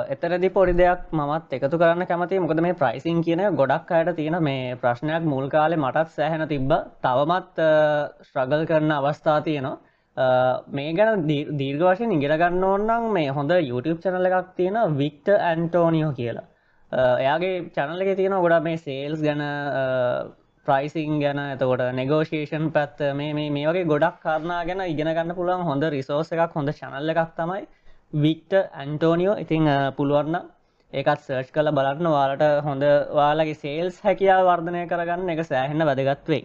එතරදි 0.09 0.49
පොඩි 0.49 0.73
දෙයක් 0.73 1.01
මත් 1.13 1.57
එකතු 1.57 1.79
කරන්න 1.81 2.07
කැමති 2.11 2.39
මොකද 2.39 2.61
මේ 2.65 2.77
ප්‍රයිසින් 2.79 3.19
කියන 3.25 3.43
ගොඩක් 3.59 3.91
අයට 3.91 4.15
තියෙන 4.19 4.37
මේ 4.43 4.77
ප්‍රශ්නයක් 4.77 5.27
මුල් 5.33 5.49
කාලේ 5.49 5.77
මටත් 5.77 6.15
සෑහෙන 6.15 6.45
තිබ්බ 6.47 6.71
තවමත් 7.03 7.67
ස්ට්‍රගල් 8.27 8.65
කරන 8.71 8.95
අවස්ථා 8.97 9.37
තියෙනවා 9.41 10.63
මේ 10.71 10.93
ගැන 10.93 11.27
දීර්ග 11.59 11.83
වශයෙන් 11.83 12.15
ඉගෙන 12.17 12.37
ගන්න 12.37 12.63
ඕන්නම් 12.63 13.11
මේ 13.13 13.29
හොඳ 13.31 13.51
YouTube 13.61 13.99
චැනල 14.01 14.31
එකක් 14.31 14.55
තියෙන 14.55 14.97
වික්ට 14.97 15.29
ඇන්ටෝනියෝ 15.41 16.11
කියලා 16.13 16.47
එයාගේ 17.19 17.53
චැනල 17.75 18.01
එක 18.01 18.15
තියෙන 18.17 18.39
ගොඩ 18.39 18.63
මේ 18.63 18.77
සේල්ස් 18.79 19.21
ගැන 19.21 19.45
ප්‍රයිසිං 20.65 21.19
ගැන 21.19 21.39
එතකොට 21.45 21.83
නෙගෝෂේෂන් 21.93 22.67
පැත්ත 22.71 22.99
මේ 23.13 23.33
මේ 23.33 23.67
වගේ 23.67 23.85
ගොඩක් 23.85 24.19
කාරණා 24.21 24.61
ගැන 24.65 24.83
ඉගෙන 24.83 25.09
ගන්න 25.09 25.35
පුළුවන් 25.35 25.63
හොඳ 25.63 25.83
රිසෝස 25.89 26.33
එකක් 26.33 26.53
හොඳ 26.53 26.73
චැනල්ල 26.73 27.13
එකක් 27.13 27.31
තමයි 27.35 27.63
වික්ට 28.17 28.53
ඇන්ටෝනියෝ 28.55 29.37
ඉතිං 29.37 29.71
පුළුවන්න 29.97 30.43
ඒකත් 30.93 31.21
සර්ච් 31.21 31.49
කල 31.51 31.71
බලන්න. 31.71 32.07
වාලට 32.09 32.43
හොඳ 32.63 32.83
වාලගේ 33.13 33.55
සේල්ස් 33.55 33.97
හැකියා 34.01 34.43
වර්ධනය 34.43 34.83
කරගන්න 34.87 35.29
එක 35.29 35.41
සෑහෙන්න 35.43 35.85
වැදගත් 35.85 36.27
වෙයි. 36.27 36.43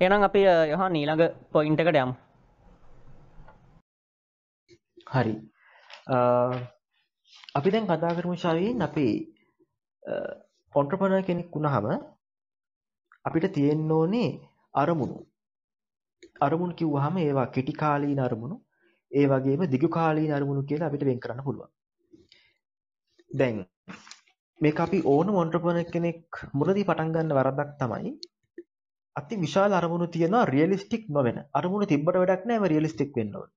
එනම් 0.00 0.22
අපි 0.22 0.44
යහ 0.44 0.84
නීළඟ 0.90 1.24
පොයින්ට 1.52 1.80
එකට 1.80 1.96
යම්. 1.96 2.14
හරි. 5.06 5.34
අපි 7.54 7.70
දැන් 7.70 7.86
කතා 7.86 8.16
කරමු 8.16 8.36
ශවීන් 8.36 8.82
අපි 8.82 9.06
ඔන්ට්‍රපන 10.74 11.22
කෙනෙක් 11.22 11.50
වුණහම 11.50 11.86
අපිට 13.24 13.46
තියෙන්න 13.56 13.92
ඕනේ 13.92 14.30
අරමුණු 14.74 15.18
අරමුණු 16.46 16.74
කිව්වහම 16.74 17.16
ඒවා 17.24 17.48
කෙටි 17.56 17.74
කාලීන 17.82 18.20
අරමුණු 18.26 18.56
ඒ 19.12 19.26
වගේම 19.26 19.62
දිගු 19.74 19.88
කාලීන 19.88 20.32
අරමුණු 20.38 20.62
කියලා 20.68 20.88
අපිට 20.90 21.06
වෙන් 21.08 21.22
කරන්න 21.24 21.46
පුළුවන්. 21.46 21.70
දැන් 23.30 23.56
මේක 24.60 24.80
අපි 24.84 24.98
ඕන 25.04 25.28
මොන්ට්‍රපන 25.36 25.78
කෙනෙක් 25.94 26.42
මුලදී 26.52 26.88
පටන් 26.88 27.12
ගන්න 27.14 27.36
වරදක් 27.38 27.70
තමයි 27.80 28.12
අති 29.16 29.40
විශාල 29.44 29.72
අරමුණු 29.80 30.06
තියෙනවා 30.14 30.44
රියලිස්ටික් 30.52 31.04
නොවෙන 31.08 31.38
අරමුණු 31.60 31.90
තිබ්බට 31.92 32.18
වැඩක් 32.20 32.46
නැහැ 32.46 32.72
රියලිස්ටික් 32.72 33.10
වෙන්න 33.16 33.36
ඕන. 33.36 33.50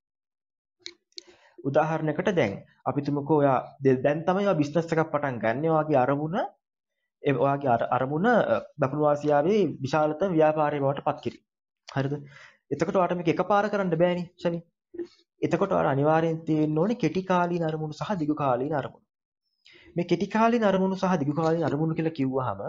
උදාහරණයකට 1.59 2.29
දැන් 2.39 2.53
අපි 2.89 3.05
තුමුකෝ 3.05 3.37
ඔයා 3.41 3.59
දැන් 3.83 4.19
තමයි 4.27 4.45
ඔයා 4.45 4.59
බිස්නස් 4.61 4.93
එකක් 4.93 5.11
පටන් 5.13 5.41
ගන්න. 5.43 5.65
ඔයාගේ 5.73 5.99
අරමුණ 6.03 6.37
ඒ 6.39 6.53
ඔයාගේ 7.25 7.89
අරමුණ 7.97 8.27
දකුණු 8.81 9.05
ආසියාවේ 9.11 9.61
විශාලතම 9.85 10.31
ව්‍යාපාරය 10.37 10.79
බවට 10.83 11.05
පත් 11.07 11.17
කිරීම. 11.23 11.43
හරිද? 11.87 12.13
එතකොට 12.71 12.97
ඔයාට 12.99 13.17
මේක 13.19 13.29
එකපාර 13.33 13.65
කරන්න 13.71 13.97
බෑනේ, 14.03 14.27
ෂවි. 14.41 14.59
එතකොට 15.41 15.71
ඔයාලා 15.71 15.95
අනිවාර්යෙන් 15.97 16.39
තියෙන්න 16.47 16.79
ඕනේ 16.81 17.01
කෙටි 17.03 17.23
කාලීන 17.31 17.63
අරමුණු 17.69 17.95
සහ 17.99 18.11
දිගු 18.21 18.35
කාලීන 18.41 18.75
අරමුණු. 18.81 19.05
මේ 19.95 20.09
කෙටි 20.11 20.27
කාලීන 20.35 20.65
අරමුණු 20.69 20.95
සහ 21.01 21.19
දිගු 21.21 21.33
කාලීන 21.39 21.65
අරමුණු 21.69 21.97
කියලා 21.97 22.17
කිව්වහම 22.19 22.61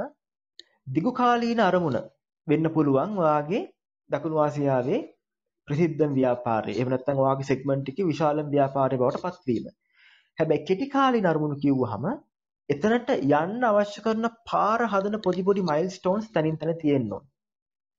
දිගු 0.97 1.13
කාලීන 1.21 1.61
අරමුණ 1.69 1.99
වෙන්න 2.49 2.67
පුළුවන් 2.77 3.19
ඔයාගේ 3.23 3.63
දකුණු 4.11 4.37
ආසියාවේ 4.45 5.01
ප්‍රසිද්ධම 5.69 6.13
ව්‍යාපාරය. 6.19 6.73
එහෙම 6.79 6.89
නැත්නම් 6.93 7.23
ඔයාගේ 7.25 7.51
සෙග්මන්ට් 7.51 7.89
එකේ 7.93 8.07
විශාලම 8.13 8.47
ව්‍යාපාරය 8.55 8.97
බවට 9.03 9.25
පත්වීම. 9.25 9.67
හැබැයි 10.39 10.67
කෙටි 10.69 10.87
කාලීන 10.95 11.27
අරමුණු 11.33 11.57
කිව්වහම 11.65 12.05
එතනට 12.69 13.11
යන්න 13.17 13.65
අවශ්‍ය 13.69 14.03
කරන 14.05 14.29
පාර 14.51 14.83
හදන 14.93 15.21
පොඩි 15.27 15.43
පොඩි 15.49 15.63
මයිල්ස්ටෝන්ස් 15.71 16.31
තනින් 16.37 16.59
තන 16.63 16.73
තියෙන්න 16.83 17.13
ඕන. 17.17 17.25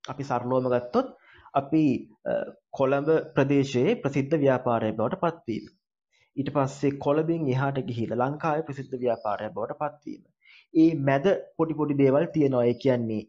අපි 0.03 0.24
සරලවම 0.30 0.68
ගත්තොත් 0.74 1.13
අපි 1.61 1.84
කොළඹ 2.80 3.11
ප්‍රදේශයේ 3.36 3.97
ප්‍රසිද්ධ 4.03 4.36
ව්‍යාපාරයක් 4.43 4.97
බවට 4.99 5.22
පත්වීම. 5.24 5.70
ඊට 6.38 6.51
පස්සේ 6.57 6.97
කොළඹින් 7.05 7.47
එහාට 7.53 7.80
ගිහිල්ලා 7.89 8.20
ලංකාවේ 8.24 8.68
ප්‍රසිද්ධ 8.70 8.97
ව්‍යාපාරයක් 9.03 9.55
බවට 9.55 9.80
පත්වීම. 9.84 10.24
ඒ 10.74 10.89
මැද 11.09 11.28
පොඩි 11.57 11.80
පොඩි 11.82 11.99
දේවල් 12.03 12.28
තියෙනවා. 12.36 12.65
ඒ 12.72 12.76
කියන්නේ 12.84 13.24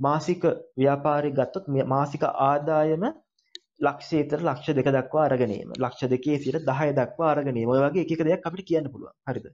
මාසික 0.00 0.42
ව්‍යාපාරය 0.82 1.32
ගත්තොත් 1.38 1.66
මාසික 1.94 2.28
ආදායම 2.48 3.08
ලක්ෂයතර 3.86 4.40
ලක්ෂ 4.48 4.76
දෙක 4.78 4.92
දක්වා 4.98 5.24
අරගෙන 5.28 5.56
ඒම. 5.56 5.72
ලක්ෂ 5.84 6.12
දෙකේ 6.14 6.38
සිට 6.44 6.62
10 6.70 6.94
දක්වා 7.00 7.32
අරගෙන 7.32 7.56
ඒම. 7.56 7.74
ඔය 7.74 7.80
වගේ 7.86 8.06
එක 8.06 8.14
එක 8.16 8.28
දෙයක් 8.28 8.46
අපිට 8.50 8.70
කියන්න 8.70 8.92
පුළුවන්. 8.92 9.16
හරිද? 9.30 9.48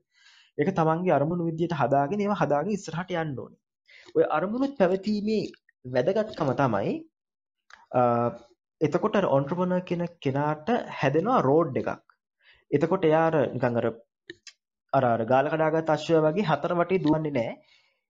ඒක 0.59 0.71
තමන්ගේ 0.79 1.15
අරමුණු 1.19 1.49
විදියට 1.51 1.77
හදාගෙන 1.81 2.25
ඒවා 2.25 2.41
හදාගෙන 2.43 2.77
ඉස්සරහට 2.77 3.13
යන්න 3.23 3.37
ඕනේ. 3.43 3.61
ඔය 4.17 4.25
අරමුණු 4.37 4.71
පැවතීමේ 4.81 5.45
වැදගත්කම 5.85 6.51
තමයි 6.61 6.95
එතකොට 8.81 9.17
ඔන්ට්‍රපනර් 9.37 9.85
කියන 9.91 10.03
කෙනාට 10.25 10.69
හැදෙනවා 11.01 11.45
රෝඩ් 11.49 11.77
එකක්. 11.83 12.03
එතකොට 12.71 13.07
එයා 13.11 13.25
අර 13.29 13.37
නිකන් 13.55 13.79
අර 13.81 13.87
අර 14.93 15.05
අර 15.13 15.25
ගාල 15.33 15.51
කඩාගත් 15.53 15.95
අශ්වය 15.95 16.21
වගේ 16.27 16.49
හතර 16.51 16.75
වටේ 16.81 17.03
දුවන්නේ 17.05 17.37
නැහැ. 17.39 17.55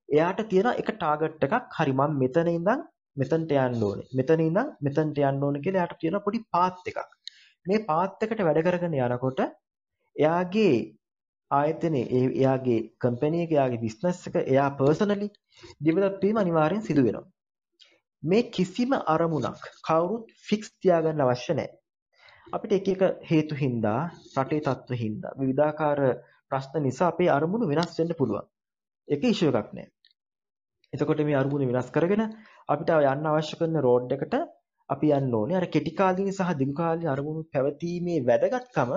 එයාට 0.09 0.40
තියෙන 0.51 0.68
එක 0.72 0.90
ටාගට් 0.92 1.45
එකක්. 1.47 1.55
හරි 1.78 1.92
මම 1.92 2.18
මෙතන 2.22 2.51
ඉඳන් 2.57 2.84
මෙතනට 3.16 3.53
යන්න 3.57 3.84
ඕනේ. 3.88 4.09
මෙතන 4.18 4.45
ඉඳන් 4.49 4.72
මෙතනට 4.80 5.20
යන්න 5.22 5.45
ඕනේ 5.47 5.64
කියලා 5.64 5.82
එයාට 5.82 6.01
තියෙන 6.01 6.20
පොඩි 6.26 6.45
පාත් 6.55 6.90
එකක්. 6.90 7.01
මේ 7.66 7.84
පාත් 7.90 8.24
එකට 8.24 8.45
වැඩ 8.49 8.64
කරගෙන 8.66 8.97
යනකොට 9.01 9.40
එයාගේ 10.16 10.74
ආයතනයේ 11.51 12.05
එයාගේ 12.14 12.80
කම්පැනි 13.01 13.45
එක 13.45 13.53
එයාගේ 13.53 13.80
බිස්නස් 13.80 14.20
එක 14.28 14.36
එයා 14.42 14.68
පර්සනලි 14.72 15.28
ඩෙවලොප් 15.78 16.20
වීම 16.22 16.36
අනිවාර්යෙන් 16.36 16.82
සිදු 16.82 17.07
වෙනවා. 17.07 17.26
මේ 18.22 18.51
කිසිම 18.51 18.92
අරමුණක් 19.07 19.64
කවුරුත් 19.82 20.26
ෆික්ස් 20.42 20.68
තියාගන්න 20.76 21.24
අවශ්‍ය 21.24 21.55
නැහැ. 21.55 21.74
අපිට 22.49 22.72
එක 22.72 22.88
එක 22.88 23.03
හේතු 23.24 23.55
හින්දා 23.55 24.01
රටේ 24.36 24.61
තත්ත්ව 24.61 24.97
හින්දා 24.97 25.36
විවිධාකාර 25.38 26.01
ප්‍රශ්න 26.51 26.82
නිසා 26.82 27.09
අපේ 27.09 27.30
අරමුණු 27.30 27.68
වෙනස් 27.68 27.99
වෙන්න 27.99 28.16
පුළුවන්. 28.18 28.47
ඒක 29.09 29.22
ඉෂුව 29.24 29.61
එකක් 29.61 29.70
නෑ. 29.72 29.88
එතකොට 30.92 31.22
මේ 31.22 31.40
අරමුණු 31.40 31.70
වෙනස් 31.70 31.88
කරගෙන 31.90 32.22
අපිට 32.68 32.95
යන්න 32.95 33.30
අවශ්‍ය 33.30 33.59
කරන 33.59 33.80
රෝඩ් 33.80 34.14
එකට 34.16 34.34
අපි 34.90 35.12
යන්න 35.12 35.34
ඕනේ. 35.34 35.57
අර 35.57 35.66
කෙටි 35.68 35.92
කාලීන 35.95 36.32
සහ 36.32 36.55
දිගු 36.55 36.74
කාලීන 36.74 37.12
අරමුණු 37.14 37.42
පැවතීමේ 37.53 38.18
වැදගත්කම 38.22 38.92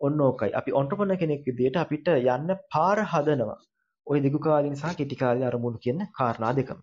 ඔන්න 0.00 0.20
ඕකයි. 0.20 0.52
අපි 0.60 0.70
ඔන්ටර්ප්‍රනර් 0.80 1.16
කෙනෙක් 1.22 1.46
විදිහට 1.46 1.80
අපිට 1.84 2.08
යන්න 2.16 2.50
පාර 2.74 2.98
හදනවා. 3.12 3.58
ওই 4.06 4.18
දිගු 4.26 4.38
කාලීන 4.46 4.76
සහ 4.80 4.96
කෙටි 4.98 5.16
කාලීන 5.22 5.48
අරමුණු 5.50 5.78
කියන 5.84 6.06
කාරණා 6.18 6.52
දෙකම. 6.58 6.80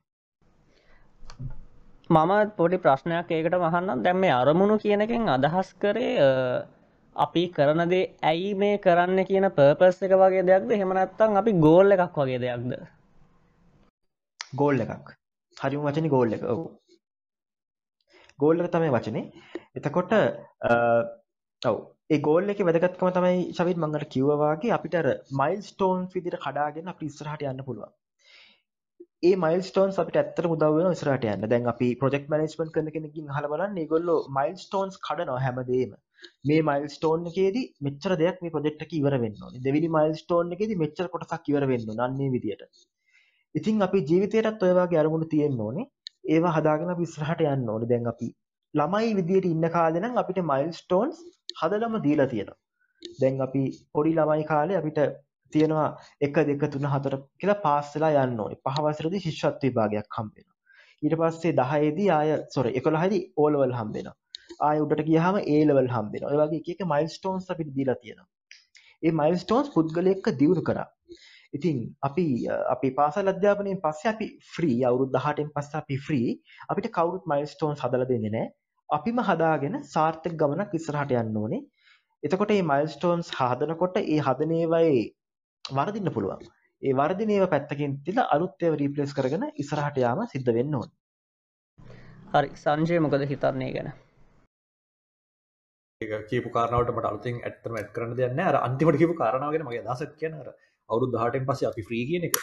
මම 2.09 2.31
පොඩි 2.57 2.77
ප්‍රශ්නයක් 2.85 3.31
ඒකට 3.31 3.57
මහන්නම් 3.65 4.03
දැන් 4.05 4.17
මේ 4.23 4.33
අරමුණු 4.41 4.75
කියන 4.83 5.05
එකෙන් 5.05 5.29
අදහස් 5.35 5.69
කරේ 5.83 6.27
අපි 7.15 7.43
කරන 7.57 7.81
දේ 7.93 8.03
ඇයි 8.31 8.51
මේ 8.61 8.77
කරන්න 8.85 9.19
කියන 9.29 9.47
පර්පස් 9.57 10.01
එක 10.05 10.13
වගේ 10.23 10.43
දෙයක්ද? 10.49 10.71
එහෙම 10.77 10.93
නැත්නම් 10.97 11.39
අපි 11.41 11.51
ගෝල් 11.65 11.95
එකක් 11.95 12.17
වගේ 12.21 12.39
දෙයක්ද? 12.45 12.71
ගෝල් 14.61 14.85
එකක්. 14.85 15.07
හරිම 15.57 15.85
වචනේ 15.87 16.13
ගෝල් 16.15 16.33
එක. 16.37 16.43
ඔව්. 16.53 16.61
ගෝල් 18.41 18.59
එක 18.61 18.71
තමයි 18.75 18.93
වචනේ. 18.97 19.25
එතකොට 19.77 20.13
ඔව් 21.69 21.77
ඒ 22.13 22.21
ගෝල් 22.25 22.53
එකේ 22.53 22.65
වැදගත්කම 22.67 23.11
තමයි 23.15 23.43
ෂවිත් 23.49 23.77
මම 23.79 23.97
අර 23.97 24.05
කිව්වා 24.13 24.53
වගේ 24.53 24.73
අපිට 24.77 24.95
අර 24.99 25.07
මයිල්ස්ටෝන්ස් 25.39 26.15
විදිහට 26.15 26.41
කඩාගෙන 26.41 26.91
අපිට 26.91 27.11
ඉස්සරහට 27.11 27.45
යන්න 27.51 27.67
පුළුවන් 27.67 27.93
ඒ 29.23 29.35
මයිල්ස්ටෝන්ස් 29.41 29.97
අපිට 30.01 30.17
ඇත්තටම 30.19 30.53
උදව් 30.53 30.73
වෙනවා 30.75 30.95
ඉස්සරහට 30.95 31.25
යන්න. 31.33 31.43
දැන් 31.51 31.67
අපි 31.71 31.87
ප්‍රොජෙක්ට් 31.99 32.25
මැනේජ්මන්ට් 32.31 32.73
කරන 32.75 32.89
කෙනකින් 32.95 33.29
අහලා 33.33 33.51
බලන්න 33.53 33.77
ඒගොල්ලෝ 33.83 34.17
මයිල්ස්ටෝන්ස් 34.37 34.97
කඩනවා 35.05 35.37
හැමදේම. 35.43 35.93
මේ 36.49 36.65
මයිල්ස්ටෝන් 36.69 37.23
එකේදී 37.31 37.63
මෙච්චර 37.87 38.15
දෙයක් 38.21 38.41
මේ 38.43 38.53
ප්‍රොජෙක්ට් 38.55 38.83
එක 38.85 38.95
ඉවර 38.99 39.15
වෙන්න 39.23 39.39
ඕනේ. 39.45 39.63
දෙවෙනි 39.67 39.91
මයිල්ස්ටෝන් 39.97 40.51
එකේදී 40.57 40.79
මෙච්චර 40.83 41.07
කොටසක් 41.13 41.47
ඉවර 41.53 41.67
වෙන්න 41.71 41.87
ඕනේ. 41.89 42.05
අන්න 42.07 42.19
ඒ 42.25 42.31
විදියට. 42.35 42.67
ඉතින් 43.55 43.87
අපි 43.87 44.03
ජීවිතේටත් 44.11 44.67
ඔය 44.67 44.73
වගේ 44.79 45.01
අරමුණු 45.03 45.29
තියෙන්න 45.35 45.63
ඕනේ. 45.67 45.89
ඒවා 46.35 46.55
හදාගෙන 46.57 46.93
අපි 46.95 47.07
ඉස්සරහට 47.09 47.45
යන්න 47.47 47.71
ඕනේ. 47.75 47.91
දැන් 47.93 48.11
අපි 48.13 48.29
ළමයි 48.73 49.15
විදියට 49.17 49.49
ඉන්න 49.53 49.71
කාලේ 49.77 50.03
නම් 50.03 50.21
අපිට 50.23 50.43
මයිල්ස්ටෝන්ස් 50.51 51.23
හදලම 51.61 51.99
දීලා 52.05 52.29
තියෙනවා. 52.33 52.59
දැන් 53.21 53.45
අපි 53.47 53.61
පොඩි 53.93 54.15
ළමයි 54.17 54.49
කාලේ 54.51 54.79
අපිට 54.81 54.99
තියෙනවා 55.53 55.87
1 56.27 56.45
2 56.49 56.57
3 56.67 56.91
4 56.95 57.21
කියලා 57.39 57.59
පාස් 57.65 57.93
වෙලා 57.95 58.25
යන්න 58.25 58.41
ඕනේ. 58.43 58.59
පහ 58.65 58.83
වසරේදී 58.85 59.23
ශිෂ්‍යත්ව 59.25 59.63
විභාගයක් 59.65 60.17
හම්බ 60.17 60.33
වෙනවා. 60.37 60.57
ඊට 61.03 61.17
පස්සේ 61.21 61.53
10 61.61 61.95
දී 61.97 62.09
ආය 62.17 62.29
සෝරි 62.55 62.75
11 62.81 63.09
දී 63.13 63.23
O 63.37 63.49
level 63.55 63.75
හම්බ 63.79 63.99
වෙනවා. 63.99 64.15
ආය 64.67 64.81
උඩට 64.85 65.05
ගියාම 65.09 65.37
A 65.43 65.59
level 65.69 65.91
හම්බ 65.95 66.15
වෙනවා. 66.15 66.33
ඒ 66.33 66.41
වගේ 66.43 66.61
එක 66.63 66.71
එක 66.75 66.89
මයිල්ස්ටෝන්ස් 66.93 67.51
අපිට 67.55 67.71
දීලා 67.77 67.99
තියෙනවා. 68.01 68.29
ඒ 69.05 69.13
මයිල්ස්ටෝන්ස් 69.21 69.71
පුද්ගලයෙක්ව 69.75 70.35
දියුණු 70.41 70.65
කරා. 70.69 70.87
ඉතින් 71.53 71.77
අපි 72.07 72.25
අපි 72.73 72.89
පාසල් 72.99 73.31
අධ්‍යාපනයෙන් 73.33 73.79
පස්සේ 73.85 74.11
අපි 74.13 74.27
ෆ්‍රී 74.53 74.77
අවුරුදු 74.89 75.19
18න් 75.19 75.49
පස්සේ 75.55 75.79
අපි 75.81 75.97
ෆ්‍රී 76.05 76.29
අපිට 76.69 76.87
කවුරුත් 76.97 77.25
මයිල්ස්ටෝන්ස් 77.33 77.83
හදලා 77.85 78.09
දෙන්නේ 78.11 78.33
නැහැ. 78.35 78.51
අපිම 78.93 79.19
හදාගෙන 79.21 79.75
සාර්ථක 79.87 80.35
ගමනක් 80.35 80.73
ඉස්සරහට 80.73 81.13
යන්න 81.15 81.37
ඕනේ. 81.37 81.61
එතකොට 82.23 82.51
මේ 82.51 82.65
මයිල්ස්ටෝන්ස් 82.65 83.31
හදනකොට 83.37 83.97
ඒ 84.01 84.19
හදන 84.21 84.53
ඒවායේ 84.57 85.03
වරදින්න 85.65 86.13
පුළුවන්. 86.15 86.43
ඒ 86.81 86.93
වර්ධින 86.93 87.31
ඒවා 87.31 87.51
පැත්තකින් 87.51 87.97
තියලා 88.05 88.27
අලුත් 88.31 88.63
ඒවා 88.63 88.79
රීප්ලේස් 88.79 89.13
කරගෙන 89.13 89.45
ඉස්සරහට 89.57 89.99
යාම 89.99 90.23
සිද්ධ 90.27 90.51
වෙන්න 90.53 90.75
ඕනේ. 90.75 90.95
හරි 92.33 92.49
සංජය 92.57 92.99
මොකද 92.99 93.25
හිතන්නේ 93.27 93.71
ගැන? 93.73 93.89
ඒක 96.01 96.27
කියපු 96.29 96.49
කාරණාවට 96.51 96.93
මට 96.93 97.09
අලුතෙන් 97.11 97.39
ඇත්තටම 97.41 97.75
ඇඩ් 97.75 97.91
කරන්න 97.95 98.17
දෙයක් 98.17 98.33
නැහැ. 98.33 98.51
අර 98.51 98.57
අන්තිමට 98.61 98.99
කියපු 99.01 99.15
කාරණාව 99.15 99.53
ගැන 99.53 99.65
මගේ 99.67 99.83
අදහසක් 99.85 100.15
කියන 100.19 100.33
අර 100.35 100.47
අවුරුදු 100.89 101.17
18න් 101.17 101.49
පස්සේ 101.49 101.69
අපි 101.69 101.87
ෆ්‍රී 101.87 102.05
කියන 102.09 102.29
එක. 102.29 102.39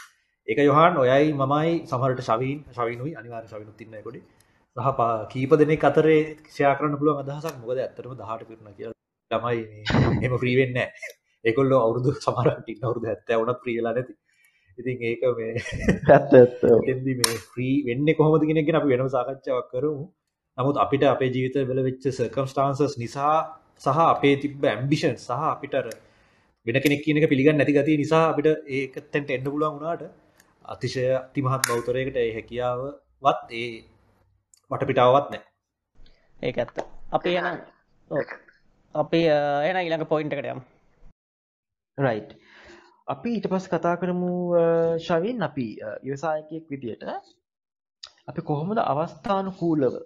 ඒක 0.49 0.61
යොහාන් 0.63 0.97
ඔයයි 0.97 1.33
මමයි 1.35 1.73
සමහරට 1.87 2.23
ශවීන් 2.25 2.61
ශවීනුයි 2.73 3.17
අනිවාර්ය 3.17 3.49
ශවීනුත් 3.49 3.83
ඉන්නයි 3.83 4.03
පොඩි. 4.03 4.23
සහ 4.77 5.31
කීප 5.31 5.53
දෙනෙක් 5.57 5.85
අතරේ 5.85 6.21
ෂෙයා 6.47 6.75
කරන්න 6.75 6.99
පුළුවන් 6.99 7.23
අදහසක් 7.23 7.57
මොකද 7.59 7.79
ඇත්තටම 7.79 8.13
18 8.17 8.49
පිරුණා 8.49 8.75
කියලා. 8.75 8.99
ළමයි 9.31 9.59
මේ 9.65 10.19
එහෙම 10.19 10.39
ෆ්‍රී 10.39 10.57
වෙන්නේ 10.57 10.87
නැහැ. 10.87 11.19
ඒකොල්ල 11.45 11.73
අවුරුදු 11.77 12.11
සමරට 12.17 12.69
ඉන්න 12.69 12.83
අවුරුදු 12.83 13.07
හැත්ත 13.07 13.33
වුණත් 13.33 13.61
ප්‍රියලා 13.63 13.93
නැති 13.93 14.15
ඉතින් 14.79 14.97
ඒක 15.03 15.23
මේ 15.35 15.53
ඇත්ති 16.11 17.15
මේ 17.15 17.37
්‍රී 17.49 17.77
වෙන්න 17.87 18.09
කොහොමද 18.15 18.45
කෙනෙගෙන 18.45 18.79
අපි 18.79 18.93
වෙනම 18.93 19.09
සාකච්ඡාවක් 19.09 19.69
කරමු 19.73 20.05
නමුත් 20.59 20.77
අපිට 20.79 21.05
අපේ 21.07 21.31
ජීවිත 21.31 21.57
වෙල 21.65 21.81
වෙච්ච 21.83 22.05
සර්කම්ස්ටාන්සස් 22.11 22.97
නිසා 22.99 23.37
සහ 23.81 24.01
අපේ 24.07 24.35
තිබ්බ 24.39 24.65
ඇම්බිෂන් 24.67 25.17
සහ 25.19 25.47
අපිටර 25.49 25.87
වෙන 26.67 26.77
කෙනෙක් 26.79 27.01
කියනක 27.03 27.27
පිළිගන්න 27.27 27.59
නැති 27.59 27.75
ගතිය 27.75 27.97
නිසා 27.97 28.25
අපිට 28.29 28.49
ඒකතැන්ට 28.71 29.31
එන්න 29.31 29.47
පුළුවන් 29.47 29.77
වුණාට 29.77 30.03
අතිශය 30.67 31.07
අතිමහත් 31.17 31.63
බෞතරයකට 31.65 32.17
ඒ 32.19 32.31
හැකියාව 32.33 32.81
වත් 33.23 33.49
ඒ 33.57 33.71
මට 34.71 34.87
පිටාවත් 34.87 35.31
නෑ. 35.31 35.43
ඒක 36.41 36.59
ඇත්ත. 36.59 36.77
අපි 37.13 37.31
යන 37.41 37.59
අපි 38.95 39.21
එන 39.65 39.79
ඊළඟ 39.79 40.07
පොයින්ටකට 40.07 40.51
යම්. 40.53 40.61
රයි් 41.99 42.23
අපි 43.09 43.35
ඊට 43.35 43.49
පස් 43.51 43.67
කතා 43.69 43.97
කරමු 43.97 44.31
ශවින් 45.01 45.43
අපි 45.43 45.67
ව්‍යවසායකයෙක් 46.05 46.71
විදියට. 46.71 47.05
අපි 48.29 48.41
කොහොමද 48.43 48.81
අවස්ථානුකූලව 48.85 49.99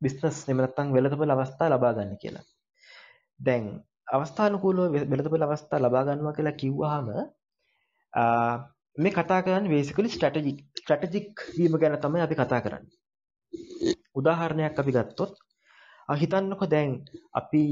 බිස්නස් 0.00 0.40
එමනත්තං 0.48 0.94
වෙළතපල 0.96 1.34
අවස්ථා 1.36 1.70
ලබා 1.70 1.92
ගන්න 1.92 2.16
කියලා. 2.16 2.46
දැන් 3.40 3.66
අවස්ථානුකූලව 4.10 4.98
වෙළතපල 5.06 5.46
අවස්ථා 5.46 5.82
ලබා 5.82 6.06
ගන්නවා 6.06 6.36
කියලා 6.38 6.60
කිව්වහම 6.62 7.10
මේ 8.98 9.12
කතා 9.12 9.42
කරන්න 9.42 9.68
වේසිකලි 9.68 10.08
ස්ටටජික් 10.10 10.64
ස්ටටජික් 10.80 11.46
වීම 11.56 11.78
ගැන 11.78 12.00
තමයි 12.00 12.22
අපි 12.22 12.36
කතා 12.36 12.62
කරන්න 12.62 12.90
උදාහරණයක් 14.18 14.80
අපි 14.82 14.92
ගත්තොත් 14.96 15.32
හිතන්නකො 16.20 16.64
දැන් 16.72 16.90
අපි 17.40 17.62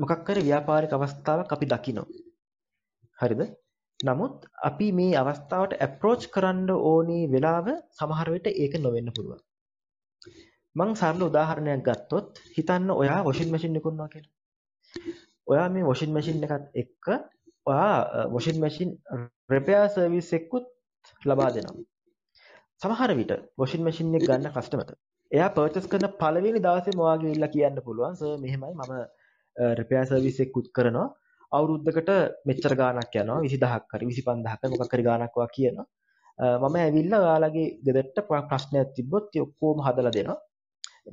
මොකක්කර 0.00 0.38
ව්‍යාපාරික 0.48 0.92
අවස්ථාවක් 0.96 1.50
අපි 1.56 1.66
දකිනෝ 1.72 2.06
හරිද? 3.18 3.42
නමුත් 4.00 4.34
අපි 4.68 4.86
මේ 4.98 5.18
අවස්ථාවට 5.22 5.72
ඇප්‍රෝච් 5.86 6.22
කරන්න 6.34 6.68
ඕනී 6.90 7.24
වෙලාව 7.32 7.66
සමහරවිට 7.98 8.46
ඒක 8.52 8.74
නොවෙන්න 8.84 9.12
පුළුවන්. 9.16 9.40
මං 10.76 10.90
සරල 11.00 11.22
උදාහරණයක් 11.28 11.82
ගත්තොත් 11.88 12.40
හිතන්න 12.56 12.90
ඔයා 13.00 13.20
වොෂින් 13.26 13.50
මැසින් 13.52 13.78
එකකුන්නවා 13.78 14.08
කියලා. 14.12 14.34
ඔයා 15.50 15.68
මේ 15.74 15.84
වොෂින් 15.90 16.12
මැසින් 16.16 16.44
එකත් 16.46 16.66
එක්ක 16.82 17.06
ඔයා 17.66 17.94
වොෂින් 18.34 18.58
මැසින් 18.62 18.90
රෙපයා 19.52 19.86
සර්විස් 19.94 20.30
එක්කුත් 20.38 20.66
ලබා 21.28 21.50
දෙනවා. 21.54 21.89
සමහර 22.82 23.12
විට 23.18 23.32
වොෂින් 23.60 23.82
මැසින් 23.86 24.18
එක 24.18 24.26
ගන්න 24.28 24.52
කස්ටමට 24.56 24.92
එයා 25.30 25.48
පර්චස් 25.56 25.86
කරන 25.90 26.06
පළවෙනි 26.20 26.60
දවසේ 26.66 26.98
මොයාගේ 27.00 27.32
ඉල්ල 27.36 27.46
කියන්න 27.54 27.80
පුළුවන් 27.86 28.14
සර් 28.20 28.38
මෙහෙමයි 28.44 28.74
මම 28.74 28.94
රිපෙයාර් 29.78 30.06
සර්විස් 30.06 30.38
එකකුත් 30.44 30.68
කරනවා. 30.76 31.08
අවුරුද්දකට 31.52 32.10
මෙච්චර 32.48 32.74
ගාණක් 32.80 33.16
යනවා 33.22 33.40
20000ක් 33.44 33.92
හරි 33.94 34.06
25000ක් 34.12 34.70
මොකක් 34.72 34.94
හරි 34.94 35.04
ගාණක් 35.08 35.36
වා 35.40 35.48
කියනවා. 35.56 35.86
මම 36.62 36.76
ඇවිල්ලා 36.84 37.20
ඔයාලගේ 37.26 37.68
ගෙදරට 37.86 38.18
ප්‍රශ්නයක් 38.50 38.90
තිබ්බොත් 38.96 39.36
ඒ 39.36 39.44
ඔක්කොම 39.46 39.84
හදලා 39.86 40.14
දෙනවා. 40.16 40.38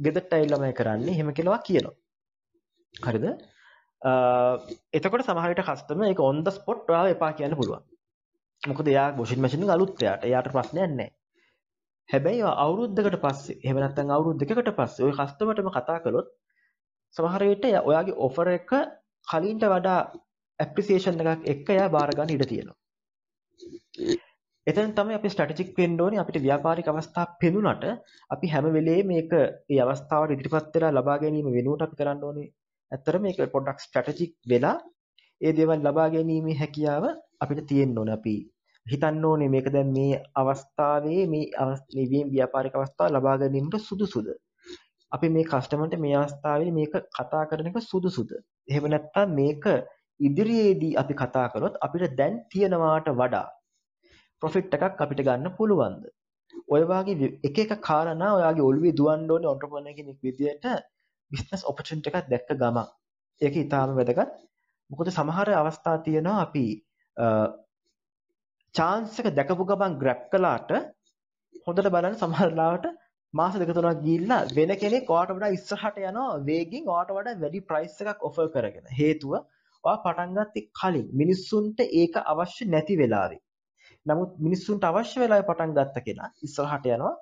ගෙදරට 0.05 0.33
ඇවිල්ලා 0.37 0.61
මම 0.63 0.73
කරන්නේ 0.79 1.13
එහෙම 1.15 1.29
කියලා 1.39 1.59
කියනවා. 1.67 1.95
හරිද? 2.95 3.25
එතකොට 4.97 5.27
සමහර 5.27 5.49
විට 5.53 5.63
කස්ටමර් 5.69 6.09
ඒක 6.09 6.25
on 6.29 6.43
the 6.47 6.55
spot 6.57 6.89
ඔයාව 6.91 7.13
එපා 7.15 7.31
කියන්න 7.37 7.59
පුළුවන්. 7.59 7.85
මොකද 8.61 8.87
එයා 8.93 9.07
වොෂින් 9.19 9.41
මැෂින් 9.43 9.67
එක 9.67 9.75
අලුත් 9.77 10.03
එයාට. 10.03 10.27
එයාට 10.29 10.53
ප්‍රශ්නයක් 10.55 10.91
නැහැ. 10.91 11.16
හැබැයි 12.09 12.43
අවුරුද්දකට 12.55 13.17
පස්සේ 13.23 13.57
එහෙම 13.57 13.79
නැත්නම් 13.79 14.13
අවුරුදු 14.15 14.39
දෙකකට 14.43 14.71
පස්සේ 14.77 15.07
ওই 15.07 15.15
කස්ටමර්ටම 15.15 15.69
කතා 15.71 15.97
කළොත් 16.03 16.29
සමහර 17.15 17.43
විට 17.49 17.65
ඔයාගේ 17.81 18.19
ඔෆර් 18.27 18.47
එක 18.53 18.71
කලින්ට 19.27 19.65
වඩා 19.73 19.99
ඇප්‍රිසියේෂන් 20.59 21.21
එකක් 21.25 21.51
එක්ක 21.53 21.67
එයා 21.75 21.89
බාර 21.95 22.15
ගන්න 22.15 22.33
ඉඩ 22.35 22.47
තියෙනවා. 22.51 22.77
එතන 24.67 24.93
තමයි 24.95 25.17
අපි 25.17 25.31
ස්ට්‍රැටජික් 25.33 25.69
වෙන්න 25.79 26.01
ඕනේ. 26.03 26.21
අපිට 26.23 26.39
ව්‍යාපාරික 26.45 26.87
අවස්ථා 26.91 27.25
පෙනුනට 27.41 27.85
අපි 28.31 28.47
හැම 28.53 28.67
වෙලේම 28.77 29.11
මේක 29.11 29.31
මේ 29.69 29.81
අවස්ථාවට 29.85 30.35
ඉදිරිපත් 30.35 30.75
වෙලා 30.75 30.91
ලබා 30.91 31.17
ගැනීම 31.23 31.49
වෙනුවට 31.57 31.85
අපි 31.85 31.99
කරන්න 31.99 32.27
ඕනේ. 32.29 32.49
ඇත්තට 32.91 33.23
මේක 33.25 33.39
පොඩ්ඩක් 33.55 33.83
ස්ට්‍රැටජික් 33.85 34.33
වෙලා 34.51 34.77
ඒ 35.41 35.51
දේවල් 35.57 35.81
ලබා 35.87 36.07
ගැනීමේ 36.13 36.59
හැකියාව 36.61 37.05
අපිට 37.43 37.67
තියෙන්න 37.71 37.99
ඕනේ. 37.99 38.17
අපි 38.19 38.35
හිතන්න 38.87 39.25
ඕනේ 39.25 39.49
මේක 39.49 39.67
දැන් 39.69 39.89
මේ 39.91 40.19
අවස්ථාවේ 40.35 41.23
මේ 41.27 41.45
මේ 41.93 42.23
ව්‍යාපාරික 42.27 42.75
අවස්ථාව 42.75 43.09
ලබා 43.11 43.35
ගැනීමට 43.37 43.77
සුදුසුද? 43.81 44.27
අපි 45.11 45.27
මේ 45.29 45.45
කස්ටමර්ට 45.45 45.99
මේ 45.99 46.15
අවස්ථාවේ 46.15 46.71
මේක 46.71 46.93
කතා 47.11 47.43
කරන 47.49 47.69
එක 47.69 47.79
සුදුසුද? 47.83 48.31
එහෙම 48.67 48.85
නැත්නම් 48.87 49.35
මේක 49.35 49.65
ඉදිරියේදී 50.19 50.93
අපි 50.95 51.13
කතා 51.13 51.47
කරොත් 51.49 51.75
අපිට 51.81 52.15
දැන් 52.15 52.35
තියනවාට 52.49 53.09
වඩා 53.13 53.47
ප්‍රොෆිට් 54.41 54.77
එකක් 54.77 55.03
අපිට 55.03 55.21
ගන්න 55.21 55.55
පුළුවන්ද? 55.57 56.03
ඔය 56.67 56.81
වගේ 56.83 57.31
එක 57.43 57.57
එක 57.59 57.73
කාරණා 57.81 58.31
ඔයාගේ 58.37 58.67
ඔළුවේ 58.69 58.93
දුවන්න 58.93 59.31
ඕනේ 59.31 59.51
ඔන්ටර්ප්‍රනර් 59.53 59.95
කෙනෙක් 59.97 60.19
විදියට 60.23 60.65
බිස්නස් 61.31 61.63
ඔපචුනිටි 61.65 62.11
එකක් 62.11 62.29
දැක්ක 62.29 62.49
ගමන්. 62.55 62.87
ඒක 63.41 63.55
ඊටාම 63.55 63.95
වැදගත්. 63.95 64.35
මොකද 64.89 65.09
සමහර 65.11 65.49
අවස්ථා 65.53 65.97
තියෙනවා 66.05 66.41
අපි 66.41 66.65
chance 68.77 69.19
එක 69.21 69.33
දැකපු 69.37 69.67
ගමන් 69.71 69.99
grab 70.03 70.23
කළාට 70.31 70.71
හොඳට 71.67 71.91
බලන්න 71.93 72.17
සමහර 72.21 72.49
ලාවට 72.59 72.87
මාස 73.33 73.55
දෙක 73.61 73.71
තුනක් 73.75 74.01
ගිහිල්ලා 74.05 74.39
වෙන 74.57 74.71
කෙනෙක් 74.83 75.11
ඔයාට 75.13 75.33
වඩා 75.35 75.51
ඉස්සරහට 75.57 75.99
යනවා 76.01 76.39
වේගින් 76.49 76.89
ඔයාට 76.93 77.13
වඩා 77.17 77.39
වැඩි 77.43 77.61
ප්‍රයිස් 77.69 77.95
එකක් 78.03 78.25
ඔෆර් 78.29 78.47
කරගෙන. 78.55 78.85
හේතුව 78.99 79.33
ඔයා 79.83 79.97
පටන් 80.05 80.35
ගත්තේ 80.37 80.67
කලින් 80.79 81.07
මිනිස්සුන්ට 81.21 81.79
ඒක 82.01 82.15
අවශ්‍ය 82.33 82.69
නැති 82.73 82.97
වෙලාවේ. 83.01 83.41
නමුත් 84.05 84.35
මිනිස්සුන්ට 84.47 84.89
අවශ්‍ය 84.91 85.23
වෙලාවේ 85.23 85.49
පටන් 85.49 85.77
ගත්ත 85.77 86.05
කෙනා 86.07 86.29
ඉස්සරහට 86.47 86.91
යනවා. 86.95 87.15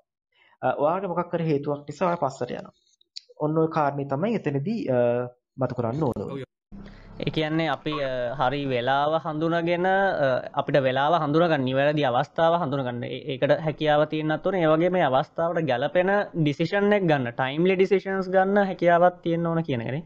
ඔයාට 0.81 1.07
මොකක් 1.11 1.29
කර 1.31 1.45
හේතුවක් 1.51 1.87
නිසා 1.89 2.09
ඔයා 2.09 2.23
පස්සට 2.23 2.57
යනවා. 2.59 2.75
ඔන්න 3.43 3.61
ඔය 3.61 3.69
කාරණේ 3.77 4.11
තමයි 4.11 4.37
එතනදී 4.39 4.81
මතු 5.61 5.79
කරන්න 5.79 6.05
ඕන. 6.09 6.45
ඒ 7.17 7.31
කියන්නේ 7.31 7.67
අපි 7.71 7.91
හරි 8.39 8.61
වෙලාව 8.71 9.13
හඳුනගෙන 9.25 9.85
අපිට 10.53 10.77
වෙලාව 10.87 11.13
හඳුනගන්න 11.23 11.63
නිවැරදි 11.67 12.03
අවස්ථාව 12.09 12.55
හඳුනගන්න. 12.61 13.03
ඒකට 13.03 13.53
හැකියාව 13.67 14.01
තියන්නත් 14.13 14.47
ඕනේ. 14.47 14.63
ඒ 14.63 14.71
වගේ 14.73 14.89
මේ 14.95 15.05
අවස්ථාවට 15.09 15.67
ගැලපෙන 15.69 16.11
ඩිසිෂන් 16.35 16.97
එක 16.97 17.05
ගන්න 17.11 17.31
ටයිම්ලි 17.31 17.77
ඩිසිෂන්ස් 17.77 18.27
ගන්න 18.33 18.67
හැකියාවක් 18.69 19.21
තියෙන්න 19.23 19.47
ඕන 19.47 19.63
කියන 19.63 19.85
එකනේ 19.85 20.03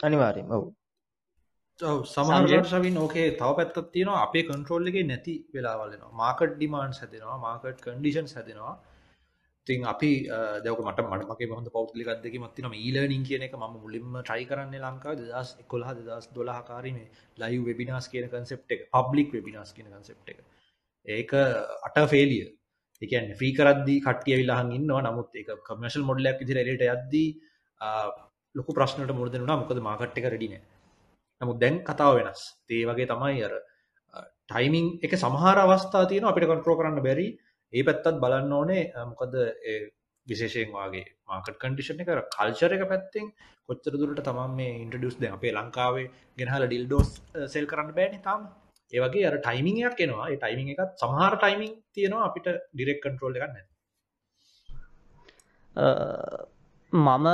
අනිවාර්යෙන් 0.00 0.52
ඔව්. 0.56 0.66
ඔව් 1.80 1.98
සමහරවිට 2.06 2.70
ශවින් 2.72 3.00
ඕකේ 3.04 3.26
තව 3.40 3.50
පැත්තක් 3.58 3.90
තියෙනවා. 3.94 4.20
අපේ 4.26 4.44
කන්ට්‍රෝල් 4.44 4.92
එකේ 4.92 5.08
නැති 5.10 5.34
වෙලාවල් 5.54 5.96
එනවා. 5.96 6.12
මාකට් 6.22 6.54
ඩිමාන්ඩ්ස් 6.54 7.00
හැදෙනවා 7.02 7.38
මාකට් 7.46 7.80
කන්ඩිෂන්ස් 7.86 8.36
හැදෙනවා 8.36 8.74
තින් 9.66 9.84
අපි 9.84 10.10
දවක 10.64 10.80
මට 10.86 11.00
මටමගේ 11.04 11.48
හොඳ 11.50 11.68
පෞද්ලික 11.74 12.08
අදක 12.08 12.36
මත්තින 12.42 12.66
ඊලනින් 12.78 13.24
කියන 13.28 13.42
එක 13.46 13.54
ම 13.54 13.64
මුලින්ම 13.74 14.16
ට්‍රයි 14.20 14.46
කරන්න 14.50 14.74
ලංකා 14.84 15.14
දස් 15.18 15.50
එකොල්හ 15.62 15.90
දස් 15.98 16.26
දොලාහකාරීම 16.36 16.98
ලයි 17.42 17.58
වෙබිනාස් 17.68 18.08
කියන 18.12 18.26
කන්සෙප් 18.28 18.74
එක 18.74 18.80
පබ්ලික් 18.94 19.28
වෙබිනාස් 19.36 19.70
කියන 19.76 19.88
කන්සෙප් 19.88 20.18
එක. 20.32 20.38
ඒක 21.08 21.30
අට 21.86 21.98
ෆේලිය 22.12 22.44
එකන් 23.02 23.30
්‍රී 23.40 23.52
කරද්දි 23.58 23.96
කටිය 24.06 24.36
විලාහන් 24.40 24.72
ඉන්නවා. 24.78 25.04
නමුත් 25.06 25.28
එක 25.34 25.48
කමර්ශල් 25.68 26.04
මොඩලයක් 26.10 26.36
විදිර 26.42 26.58
එලට 26.62 26.84
යද්දී 26.88 27.28
ලොකු 28.54 28.70
ප්‍රශ්නට 28.78 29.12
මුරදනුනා 29.12 29.60
මොකද 29.60 29.80
මාකට් 29.88 30.18
එක 30.20 30.28
රඩින 30.32 30.56
නමුත් 31.40 31.58
දැන් 31.62 31.76
කතාව 31.82 32.14
වෙනස්. 32.18 32.40
ඒ 32.70 32.84
වගේ 32.88 33.10
තමයි 33.12 33.44
අර 33.48 33.54
ටයිමිං 34.48 34.86
එක 35.04 35.12
සමහර 35.16 35.58
අවස්ථා 35.58 36.04
තියෙන 36.10 36.28
අපිට 36.30 36.50
කොන්ට්‍රෝ 36.52 36.76
කරන්න 36.78 37.02
බැරි. 37.02 37.28
ඒ 37.72 37.82
පැත්තත් 37.88 38.20
බලන්න 38.22 38.52
ඕනේ. 38.58 38.84
මොකද 39.10 39.34
විශේෂයෙන් 40.26 40.70
වගේ 40.76 41.04
මාකට 41.28 41.56
කන්ඩිෂන 41.62 42.02
එක? 42.02 42.10
කල්චර 42.36 42.72
එක 42.76 42.84
පැත්තෙන් 42.92 43.26
කොච්චර 43.68 43.94
දුරට 44.00 44.22
තමන් 44.28 44.52
මේ 44.60 44.72
ඉන්ටඩියස් 44.84 45.16
ද 45.20 45.30
අපේ 45.36 45.52
ලංකාවේ 45.58 46.06
ගෙනහල 46.38 46.64
ඩිල්ඩෝස් 46.66 47.10
සෙල් 47.54 47.66
කරන්න 47.70 47.96
බෑනි 47.98 48.20
තාම. 48.28 48.40
ඒවගේ 48.92 49.26
අර 49.30 49.36
ටයිමිංයක් 49.46 50.00
එනවා. 50.04 50.30
ඒ 50.32 50.38
ටයිමිං 50.42 50.72
එකත් 50.74 51.02
සමහර 51.02 51.34
ටයිමිං 51.42 51.72
තියෙනවා 51.94 52.24
අපිට 52.28 52.48
ඩිරෙක් 52.74 52.98
කන්ට්‍රෝල් 53.04 53.36
එකන්න 53.38 53.66
මම 56.92 57.26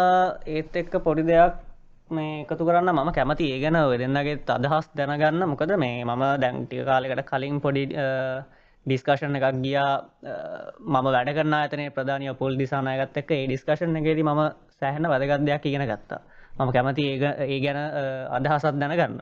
ඒත් 0.54 0.76
එක්ක 0.82 0.94
පොඩි 1.06 1.22
දෙයක් 1.30 1.54
මේ 2.16 2.42
එකතු 2.42 2.64
කරන්න 2.68 2.92
මම 2.92 3.10
කැමති. 3.18 3.46
ඒ 3.54 3.60
ගැන 3.64 3.78
වෙදන්නගේ 3.92 4.36
අදහස් 4.56 4.86
දැනගන්න. 4.98 5.48
මොකද 5.52 5.72
මේ 5.84 6.04
මම 6.04 6.24
දැන්ටිය 6.42 6.84
කාලෙකට 6.90 7.24
කලින් 7.30 7.56
පොඩි 7.64 7.84
ඩිස්කශන් 8.86 9.36
එකක් 9.36 9.56
ගියා 9.58 9.92
මම 10.84 11.06
වැඩ 11.06 11.30
කරන 11.30 11.54
අතන 11.54 11.82
ප්‍රධානය 11.90 12.34
පොල් 12.34 12.54
දිසානායගත් 12.54 13.16
එක්ක 13.16 13.30
ඒ 13.32 13.46
ඩිස්කශන් 13.46 13.96
එකේදී 13.96 14.22
මම 14.24 14.42
සෑහන 14.72 15.04
වැදගත් 15.04 15.42
දෙයක් 15.42 15.66
ඉගෙන 15.66 15.84
ගත්තා. 15.84 16.20
මම 16.52 16.70
කැමති 16.72 17.04
ඒ 17.44 17.58
ගැන 17.60 17.78
අදහසත් 18.30 18.76
දැනගන්න. 18.76 19.20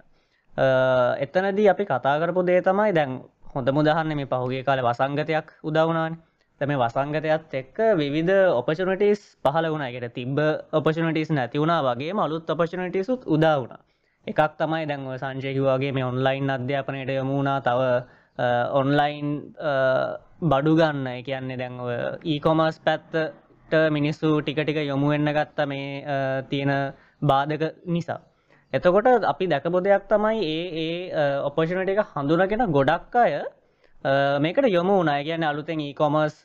එතනදී 1.19 1.69
අපි 1.69 1.85
කතා 1.85 2.15
කරපු 2.17 2.41
දේ 2.43 2.61
තමයි 2.63 2.93
දැන් 2.93 3.11
හොඳ 3.55 3.69
මුදහන්න 3.71 4.15
මේ 4.15 4.27
පහුගේ 4.27 4.63
කාල 4.63 4.81
වසංගතයක් 4.81 5.47
උදවුණාන 5.63 6.15
තම 6.61 6.73
වසංගතයත් 6.75 7.55
එක්ක 7.55 7.79
විවිධ 7.95 8.35
ඔපචනටස් 8.51 9.23
පහල 9.43 9.67
වුණකට 9.69 10.13
තිබ්බ 10.13 10.39
ඔපචනටස් 10.73 11.31
නැති 11.31 11.59
වුණා 11.59 11.81
වගේ 11.85 12.13
අලුත් 12.19 12.51
ඔපචනටසුත් 12.51 13.27
උදා 13.27 13.57
වුණ. 13.57 13.75
එකක් 14.27 14.41
තමයි 14.57 14.85
දැන්ව 14.85 15.17
සංශයකිවගේ 15.17 15.93
මේ 15.93 16.05
ඔන්ලයින් 16.05 16.51
අධ්‍යාපනයට 16.51 17.11
යමුණනා 17.15 17.61
තව 17.61 17.81
ඔන්ලයින් 18.73 19.55
බඩු 20.43 20.77
ගන්න. 20.77 21.23
කියන්නේ 21.23 21.57
දැන් 21.57 21.81
ඊකොමර්ස් 22.25 22.81
පැත්තට 22.81 23.75
මිනිස්සු 23.91 24.41
ටික 24.41 24.59
ටික 24.59 24.85
යොමුවෙන්න 24.85 25.31
ගත්ත 25.31 25.67
මේ 25.67 26.05
තියෙන 26.51 26.95
බාධක 27.23 27.75
නිසා. 27.87 28.21
එතකොට 28.73 29.07
අපි 29.25 29.47
දැකපු 29.47 29.81
දෙයක් 29.81 30.09
තමයි 30.09 30.41
ඒ 30.45 30.65
ඒ 30.79 31.41
ඔපෝෂනට 31.41 31.89
එක 31.89 32.03
හඳුනගෙන 32.07 32.73
ගොඩක් 32.73 33.17
අය 33.17 33.45
මේකට 34.39 34.67
යොමු 34.69 35.03
නය 35.03 35.25
කියන 35.25 35.43
අලුතෙන් 35.43 35.81
ඊකොමර්ස් 35.81 36.43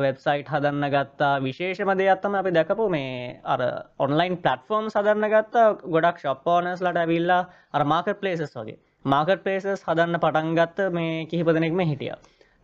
වෙබ්සයිට් 0.00 0.48
හදන්න 0.48 0.90
ගත්තා. 0.90 1.40
විශේෂම 1.40 1.94
දෙයක්ත්තම 1.94 2.34
අපි 2.34 2.50
දැකපු 2.50 2.88
මේ 2.90 3.40
අර 3.44 3.60
ඔන්ලයින් 3.98 4.36
පලටෆෝර්ම් 4.38 4.90
සදන්න 4.90 5.30
ගත්තා. 5.30 5.66
ගොඩක් 5.86 6.18
ශප්පෝනස් 6.18 6.82
ලට 6.82 6.96
ඇවිල්ලා 6.96 7.42
අර 7.72 7.84
මාකට 7.84 8.20
පලේසස් 8.20 8.54
වගේ. 8.54 8.78
මාකට් 9.04 9.42
පේසස් 9.44 9.82
හදන්න 9.82 10.20
පටන්ගත්ත 10.20 10.78
මේ 10.92 11.26
කිහිප 11.26 11.46
දෙනෙක්ම 11.48 11.80
හිටිය. 11.82 12.14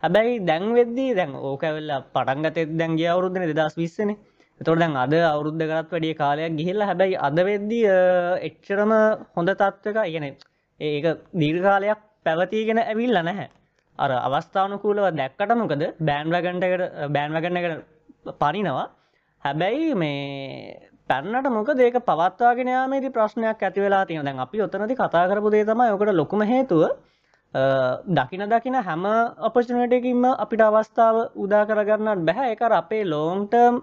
හැබැයි 0.03 0.45
දැන් 0.45 0.73
වෙද්දී 0.73 1.15
දැන් 1.15 1.35
ඕකැවෙල්ල 1.35 1.91
පටන්ගතෙත් 2.13 2.77
දැන් 2.77 2.97
ගිය 2.97 3.07
අවුරුද්ධන 3.07 3.47
දෙදස් 3.51 3.75
විස්සන. 3.75 4.15
තොට 4.61 4.79
දැන් 4.79 4.95
අද 4.95 5.13
අවුරුද්ධ 5.13 5.59
කරත් 5.61 5.91
වැඩිය 5.91 6.13
කාලයක් 6.15 6.57
ගිහිල්ල 6.59 6.81
හැබැයි 6.81 7.17
අද 7.17 7.37
වෙද්දී 7.41 7.85
එච්චරම 8.47 8.91
හොඳ 9.35 9.49
තත්ත්වක 9.51 9.97
ඉගෙන 10.05 10.25
ඒක 10.81 11.05
දීර්ඝාලයක් 11.33 11.99
පැවතිගෙන 12.25 12.79
ඇවිල්ල 12.79 13.17
නැහැ. 13.19 13.49
අර 13.99 14.11
අවස්ථාවනකූලව 14.27 15.05
දැක්කට 15.15 15.55
මොකද? 15.55 15.83
බෑන් 15.99 16.27
වගන්ටකට 16.29 17.09
බෑන් 17.15 17.31
වගන්නකට 17.33 18.37
පනිනවා. 18.39 18.87
හැබැයි 19.43 19.95
මේ 19.95 20.86
පැන්නට 21.09 21.49
මොක 21.49 21.69
ඒක 21.79 21.99
පවත්වාගෙන 22.01 22.69
යාමේදී 22.69 23.11
ප්‍රශ්නයක් 23.11 23.61
ඇති 23.61 23.79
වෙලා 23.79 24.05
තියෙන 24.05 24.25
දැන් 24.25 24.39
අපි 24.39 24.61
ඔතනති 24.61 24.95
කතා 24.95 25.27
කරපු 25.27 25.51
දේ 25.51 25.65
තමයි 25.65 25.91
ඔකට 25.91 26.13
ලොකුම 26.13 26.41
හේතුව 26.43 26.83
දකින 28.09 28.43
දකින 28.45 28.75
හැම 28.81 29.05
අපචනටකින්ම 29.41 30.25
අපිට 30.35 30.61
අවස්ථාව 30.61 31.15
උදා 31.35 31.65
කරගන්නත් 31.65 32.25
බැහැ 32.25 32.51
එක 32.51 32.61
අපේ 32.73 33.03
ලෝන්ටර්ම් 33.05 33.75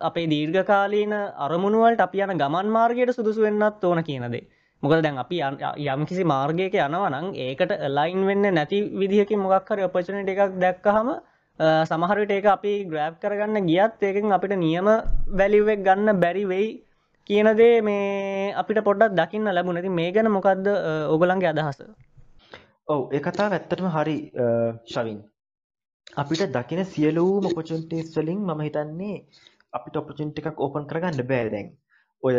අපේ 0.00 0.26
දීර්ඝකාලීන 0.26 1.12
අරමුණුවලට 1.38 2.00
අපි 2.00 2.20
යන 2.20 2.38
ගමන් 2.38 2.70
මාර්ගයට 2.70 3.12
සුදුසු 3.12 3.42
වෙන්නත් 3.42 3.84
ඕන 3.84 4.02
කියනදේ 4.02 4.44
මොකද 4.82 5.02
දැන් 5.02 5.18
අපි 5.18 5.40
යම් 5.86 6.06
කිසි 6.06 6.24
මාර්ගයක 6.24 6.74
යනවනං 6.76 7.26
ඒකට 7.36 7.72
ලයින් 7.90 8.26
වෙන්න 8.26 8.54
නැති 8.54 8.78
විදිහකින් 8.94 9.40
මොක්හරි 9.40 9.84
ඔපචනට 9.84 10.28
එකක් 10.28 10.58
දැක්කහම 10.58 11.08
සමහරට 11.58 12.30
ඒක 12.30 12.46
අපි 12.46 12.72
ග්‍රෑප් 12.90 13.14
කරගන්න 13.20 13.68
ගියත් 13.68 14.02
ඒකින් 14.02 14.32
අපිට 14.32 14.56
නියම 14.58 14.88
වැලිවෙක් 15.38 15.80
ගන්න 15.86 16.20
බැරි 16.20 16.44
වෙයි 16.44 16.66
කියනදේ 17.26 17.80
මේ 17.82 18.52
අපිට 18.54 18.80
පොඩ්ඩක් 18.84 19.16
දකින්න 19.20 19.48
ලැබුණති 19.48 19.88
මේ 19.90 20.12
ගැන 20.12 20.28
මොකක්ද 20.30 20.68
ඔගලන්ගේ 21.14 21.52
අදහස? 21.52 21.80
ඔව් 22.88 23.00
ඒ 23.12 23.20
කතාව 23.20 23.56
ඇත්තටම 23.56 23.88
හරි 23.96 24.16
ශවින්. 24.92 25.18
අපිට 26.16 26.52
දකින 26.52 26.84
සියලූම 26.84 27.48
ඔපචන්ටේස් 27.50 28.12
වලින් 28.16 28.44
මම 28.44 28.60
හිතන්නේ 28.66 29.16
අපිට 29.72 29.96
ඔපචන්ට 29.96 30.38
එකක් 30.40 30.60
ඕපන් 30.60 30.88
කරගන්න 30.90 31.28
බෑ 31.32 31.50
දැන්. 31.54 31.68
ඔය 32.22 32.34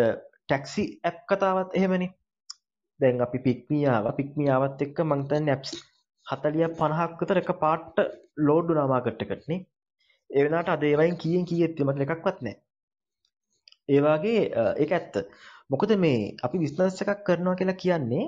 ටැක්සි 0.45 0.83
ඇප් 1.03 1.19
කතාවත් 1.25 1.73
එහෙමනි. 1.73 2.07
දැන් 2.99 3.21
අපි 3.25 3.37
පික්මියාව 3.45 4.15
පික්මියාවත් 4.19 4.81
එක්ක 4.85 4.99
මංතන් 5.09 5.43
නැප්ස් 5.47 5.73
හතලිය 6.27 6.67
පණහක් 6.73 7.19
විතර 7.19 7.41
එක 7.41 7.51
පාට්ට 7.59 7.97
ලෝඩ්ඩු 8.41 8.73
නාමාකට්ටකටනේ 8.73 9.59
ඒවනාට 10.29 10.69
අදේවයින් 10.69 11.17
කියෙන් 11.17 11.45
කියත්තිමට 11.45 12.03
එකක්වත් 12.05 12.41
නෑ 12.41 12.57
ඒවාගේ 13.89 14.41
ඒ 14.75 14.87
ඇත්ත. 14.89 15.15
මොකද 15.69 15.91
මේ 15.97 16.19
අපි 16.43 16.57
විස්නස් 16.59 17.01
එකක් 17.03 17.23
කරනවා 17.23 17.55
කියලා 17.55 17.77
කියන්නේ 17.77 18.25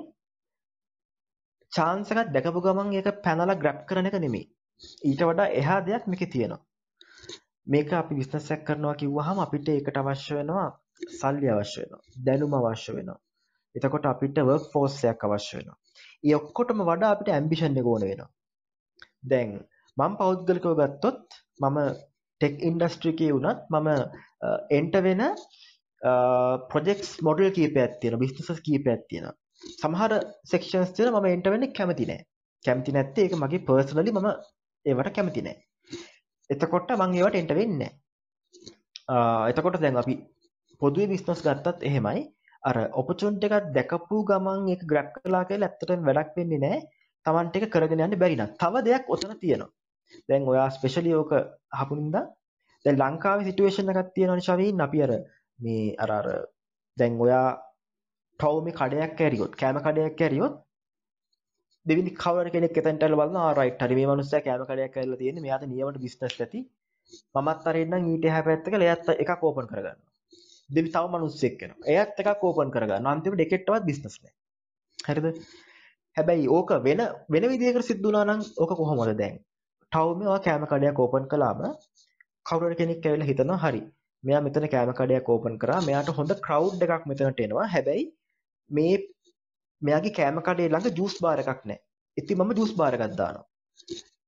චාන්සකත් 1.72 2.32
දැකපු 2.34 2.60
ගමන් 2.60 2.94
ඒක 2.94 3.08
පැනල 3.24 3.52
ග්‍රැප් 3.56 3.80
කරන 3.88 4.08
එක 4.08 4.16
නෙමේ 4.18 4.46
ඊට 5.04 5.22
වඩා 5.22 5.48
එහා 5.54 5.80
දෙයක් 5.82 6.04
මේක 6.06 6.22
තියෙනවා. 6.26 6.60
මේක 7.66 7.92
අපි 7.94 8.14
විස්නසයක් 8.14 8.62
කරනවා 8.64 8.94
කිව්වහම 8.94 9.38
අපිට 9.38 9.68
ඒකට 9.68 9.98
අවශ්‍ය 9.98 10.32
වෙනවා 10.34 10.68
සල්ලි 11.12 11.48
අවශ්‍ය 11.48 11.78
වෙනවා 11.82 12.02
දැනුම 12.24 12.56
අවශ්‍ය 12.60 12.96
වෙනවා. 12.96 13.18
එතකොට 13.74 14.06
අපිට 14.06 14.36
වර්ක් 14.42 14.64
ෆෝස් 14.72 14.96
එකක් 15.04 15.26
අවශ්‍ය 15.26 15.54
වෙනවා. 15.58 15.78
ඒ 16.24 16.34
ඔක්කොටම 16.38 16.80
වඩා 16.88 17.10
අපිට 17.14 17.30
ඇම්බිෂන් 17.30 17.80
එක 17.80 17.90
ඕන 17.92 18.06
වෙනවා. 18.08 18.30
දැන් 19.24 19.50
මම 19.96 20.12
පෞද්ගලිකව 20.20 20.72
ගත්තොත් 20.80 21.20
මම 21.60 21.78
ටෙක් 22.40 22.54
ඉන්ඩස්ට්‍රි 22.68 23.12
එකේ 23.14 23.32
වුණත් 23.36 23.60
මම 23.72 23.88
එන්ට 24.78 24.94
වෙන 25.06 25.22
ප්‍රොජෙක්ට්ස් 26.70 27.10
මොඩල් 27.22 27.50
කීපයක් 27.56 27.96
තියෙනවා 28.00 28.22
බිස්නසස් 28.24 28.60
කීපයක් 28.66 29.02
තියෙනවා. 29.08 29.36
සමහර 29.74 30.12
සෙක්ෂන්ස් 30.52 30.92
තියෙනවා 30.96 31.22
මම 31.22 31.32
එන්ට 31.34 31.50
වෙන්න 31.54 31.72
කැමති 31.78 32.06
නෑ. 32.10 32.20
කැමති 32.64 32.96
නැත්තේ 32.96 33.24
ඒක 33.26 33.36
මගේ 33.42 33.64
පර්සනලි 33.68 34.16
මම 34.16 34.28
ඒවට 34.86 35.14
කැමති 35.16 35.46
නෑ. 35.46 35.56
එතකොට 36.50 36.96
මං 36.98 37.18
ඒවට 37.18 37.40
එන්ට 37.40 37.56
වෙන්නේ 37.60 37.92
එතකොට 39.50 39.80
දැන් 39.82 40.00
අපි 40.02 40.14
පොදුවේ 40.80 41.10
බිස්නස් 41.12 41.42
ගත්තත් 41.46 41.88
එහෙමයි. 41.88 42.20
අර 42.62 42.76
ඔපචුන්ට 43.00 43.44
එකක් 43.46 43.68
දැකපු 43.76 44.16
ගමන් 44.30 44.72
එක 44.74 44.82
ග්‍රැප් 44.90 45.12
කලා 45.16 45.44
කියලා 45.50 45.70
ඇත්තට 45.70 46.06
වැඩක් 46.08 46.36
වෙන්නේ 46.38 46.62
නෑ. 46.64 46.80
තමන්ට 47.26 47.56
එක 47.58 47.70
කරගෙන 47.74 48.04
යන්න 48.06 48.20
බැරි 48.22 48.36
නම් 48.38 48.52
තව 48.62 48.82
දෙයක් 48.88 49.10
ඔතන 49.14 49.34
තියෙනවා. 49.42 49.70
දැන් 50.28 50.48
ඔයා 50.52 50.68
ස්පෙෂලි 50.76 51.12
ඕක 51.20 51.32
අහපුනින්ද 51.80 52.16
දැන් 52.84 53.00
ලංකාවේ 53.02 53.46
සිටුේෂන් 53.48 53.92
එකක් 53.92 54.14
තියෙනවනේ 54.16 54.46
ශවීන්. 54.48 54.80
අපි 54.86 55.02
අර 55.06 55.12
මේ 55.58 55.94
අර 56.04 56.10
අර 56.18 56.26
දැන් 56.96 57.20
ඔයා 57.26 57.46
ටවුමේ 58.40 58.76
කඩයක් 58.80 59.22
ඇරියොත් 59.26 59.56
කෑම 59.60 59.80
කඩයක් 59.86 60.20
ඇරියොත් 60.26 60.54
දෙවිනි 61.86 62.12
කවර 62.22 62.52
කෙනෙක් 62.54 62.78
එතනට 62.80 63.02
ඇවිල්ලා 63.04 63.20
බලනවා 63.22 63.48
ආ 63.48 63.56
රයිට් 63.60 63.82
හරි 63.84 63.98
මේ 63.98 64.10
මනුස්සයා 64.10 64.44
කෑම 64.46 64.66
කඩයක් 64.70 64.96
ඇරිලා 64.96 65.20
තියෙන්නේ. 65.22 65.44
මෙයාට 65.46 65.66
නියමට 65.72 66.02
බිස්නස් 66.04 66.38
ඇති. 66.44 66.60
මමත් 67.36 67.68
අර 67.70 67.76
එන්නම් 67.82 68.08
ඊට 68.12 68.30
එහා 68.30 68.46
පැත්තක 68.48 68.80
ලෙයත් 68.82 69.12
එකක් 69.22 69.44
ඕපන් 69.48 69.70
කරගන්නවා. 69.70 70.09
දෙවි 70.70 70.92
තව 70.94 71.04
මිනිස්සෙක් 71.14 71.54
වෙනවා. 71.62 71.88
එයාත් 71.92 72.20
එකක් 72.22 72.44
ඕපන් 72.48 72.72
කරගන්න. 72.74 73.10
අන්තිමට 73.12 73.44
එකෙක්ටවත් 73.46 73.86
බිස්නස් 73.88 74.16
නැහැ. 74.22 74.34
හරිද? 74.98 75.26
හැබැයි 76.16 76.48
ඕක 76.56 76.70
වෙන 76.86 77.00
වෙන 77.34 77.48
විදිහකට 77.52 77.88
සිද්ධ 77.90 78.04
වුණා 78.06 78.24
නම් 78.26 78.42
ඕක 78.62 78.72
කොහොමද 78.80 79.14
දැන්? 79.22 79.38
ටවුමේ 79.92 80.28
ඔයා 80.32 80.44
කෑම 80.46 80.66
කඩයක් 80.72 81.00
ඕපන් 81.04 81.24
කළාම 81.32 81.62
කවුරු 82.46 82.74
කෙනෙක් 82.80 83.06
ඇවිල්ලා 83.06 83.30
හිතනවා 83.30 83.60
හරි. 83.64 83.82
මෙයා 84.24 84.42
මෙතන 84.46 84.68
කෑම 84.74 84.92
කඩයක් 85.00 85.30
ඕපන් 85.34 85.56
කරා. 85.62 85.80
මෙයාට 85.88 86.10
හොඳ 86.18 86.32
ක්‍රවුඩ් 86.46 86.86
එකක් 86.86 87.06
මෙතනට 87.10 87.44
එනවා. 87.46 87.66
හැබැයි 87.74 88.04
මේ 88.70 88.94
මෙයාගේ 89.82 90.16
කෑම 90.18 90.42
කඩේ 90.48 90.68
ළඟ 90.68 90.98
ජූස් 90.98 91.16
බාර් 91.24 91.38
එකක් 91.42 91.62
නැහැ. 91.64 91.82
ඉතින් 92.16 92.38
මම 92.38 92.52
ජූස් 92.58 92.72
බාර් 92.80 92.92
එකක් 92.96 93.16
දානවා. 93.20 93.46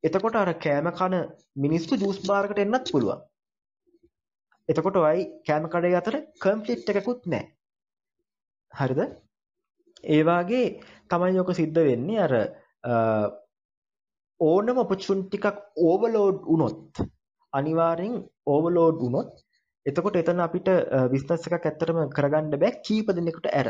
එතකොට 0.04 0.38
අර 0.40 0.50
කෑම 0.64 0.88
කන 0.98 1.14
මිනිස්සු 1.64 2.00
ජූස් 2.02 2.18
බාර් 2.28 2.44
එකට 2.48 2.62
එන්නත් 2.64 2.92
පුළුවන්. 2.94 3.20
එතකොට 4.68 4.96
ඔයයි 5.00 5.28
කෑම 5.46 5.68
කඩේ 5.68 5.98
අතර 6.00 6.16
කන්ෆ්ලික්ට් 6.40 6.90
එකකුත් 6.92 7.22
නැහැ. 7.26 7.46
හරිද? 8.72 9.00
ඒ 10.04 10.22
වාගේ 10.24 10.66
තමයි 11.10 11.40
ඔක 11.40 11.50
සිද්ධ 11.54 11.80
වෙන්නේ 11.80 12.20
අර 12.20 12.34
ඕනම 14.40 14.82
ඔපචුනිටි 14.84 15.40
එකක් 15.40 15.58
ඕවර්ලෝඩ් 15.82 16.38
වුණොත් 16.46 17.02
අනිවාර්යෙන් 17.52 18.14
ඕවර්ලෝඩ් 18.46 19.02
වුණොත් 19.02 19.32
එතකොට 19.86 20.16
එතන 20.16 20.44
අපිට 20.46 20.68
බිස්නස් 21.12 21.48
එකක් 21.48 21.58
ඇත්තටම 21.60 22.00
කරගන්න 22.16 22.54
බෑ 22.54 22.78
කීප 22.86 23.12
දෙනෙකුට 23.12 23.50
ඇර. 23.52 23.68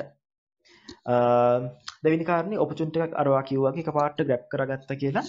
දෙවෙනි 2.03 2.29
කාරණේ 2.31 2.63
ඔපචුනිටි 2.65 3.05
එකක් 3.07 3.19
අරවා 3.23 3.43
කිව්වා 3.43 3.73
වගේ 3.73 3.85
එකපාරට 3.85 4.25
ග්‍රැබ් 4.27 4.49
කරගත්ත 4.53 4.97
කියලා 5.03 5.27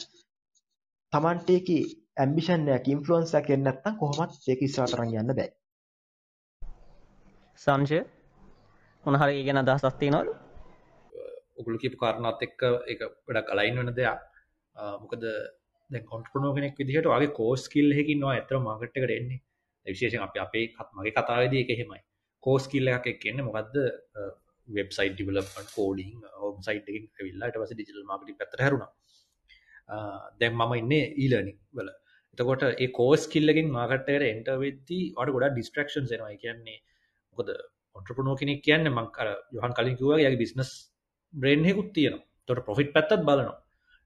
තමන්ට 1.14 1.50
ඒකේ 1.50 1.84
ඇම්බිෂන් 2.18 2.68
එකක් 2.70 2.88
ඉන්ෆ්ලුවන්ස් 2.94 3.34
එකක් 3.40 3.50
එන්නේ 3.56 3.68
නැත්නම් 3.68 3.96
කොහොමත් 4.00 4.50
ඒක 4.52 4.62
ඉස්සරහට 4.68 4.96
අරන් 4.96 5.14
යන්න 5.14 5.36
බෑ. 5.40 5.50
සංශය 7.60 8.00
මොන 9.06 9.20
හරි 9.22 9.40
ඒ 9.40 9.46
ගැන 9.48 9.62
අදහසක් 9.62 9.98
තියෙනවද? 10.02 10.30
ඔගොල්ලෝ 11.58 11.82
කියපු 11.84 11.98
කාරණාත් 12.04 12.46
එක්ක 12.48 12.62
ඒක 12.92 13.02
ගොඩක් 13.28 13.50
අලයින් 13.54 13.80
වෙන 13.80 13.92
දෙයක්. 14.00 14.22
මොකද 15.02 15.26
දැන් 15.90 16.06
ඔන්ටර්ප්‍රනර් 16.18 16.54
කෙනෙක් 16.58 16.80
විදිහට 16.80 17.10
ඔයාගේ 17.12 17.36
කෝස් 17.40 17.66
ස්කිල් 17.66 17.90
එකකින් 17.94 18.24
ඔයා 18.24 18.38
ඇත්තට 18.38 18.64
මාකට් 18.68 19.00
එකට 19.00 19.16
එන්නේ. 19.18 19.42
විශේෂයෙන් 19.86 20.26
අපි 20.28 20.44
අපේ 20.46 20.66
මගේ 20.98 21.16
කතාවේදී 21.18 21.62
ඒක 21.64 21.74
එහෙමයි. 21.76 22.02
කෝස් 22.44 22.64
ස්කිල් 22.68 22.94
එකක් 22.94 23.10
එක්ක 23.14 23.26
එන්නේ 23.32 23.48
මොකද්ද? 23.50 23.76
Website 24.68 25.16
development 25.16 25.74
coding 25.76 26.14
home 26.42 26.62
site 26.62 26.86
එකකින් 26.90 27.10
ඇවිල්ලා 27.12 27.50
ඊට 27.50 27.60
පස්සේ 27.60 27.78
ඩිජිටල් 27.78 28.08
මාකටිං 28.12 28.40
පැත්තට 28.40 28.64
හැරුණා. 28.66 28.92
දැන් 30.40 30.56
මම 30.56 30.74
ඉන්නේ 30.82 31.06
ඊලර්නින් 31.18 31.60
වල. 31.74 31.90
එතකොට 32.34 32.64
ඒ 32.84 32.90
කෝස් 32.98 33.26
ස්කිල් 33.28 33.52
එකකින් 33.52 33.70
මාකට් 33.78 34.10
එකට 34.10 34.26
එන්ටර් 34.30 34.58
වෙද්දී 34.64 35.04
ඔයාලට 35.10 35.36
ගොඩක් 35.36 35.54
ඩිස්ට්‍රැක්ෂන්ස් 35.56 36.14
එනවා. 36.16 36.32
ඒ 36.34 36.42
කියන්නේ 36.44 36.78
මොකද 37.36 37.50
ඔන්ට්‍රප්‍රනෝ 37.96 38.36
කෙනෙක් 38.42 38.64
කියන්නේ 38.68 38.96
මං 38.98 39.10
අර 39.22 39.30
යොහන් 39.58 39.76
කලින් 39.78 39.98
කිව්වා 40.00 40.18
වගේ 40.18 40.26
යාගේ 40.26 40.44
බිස්නස් 40.44 40.72
බ්‍රේන් 41.34 41.70
එකකුත් 41.72 41.92
තියෙනවා. 41.98 42.26
ඒතකොට 42.42 42.66
ප්‍රොෆිට් 42.68 42.92
පැත්තත් 42.96 43.14
බලනවා. 43.28 43.58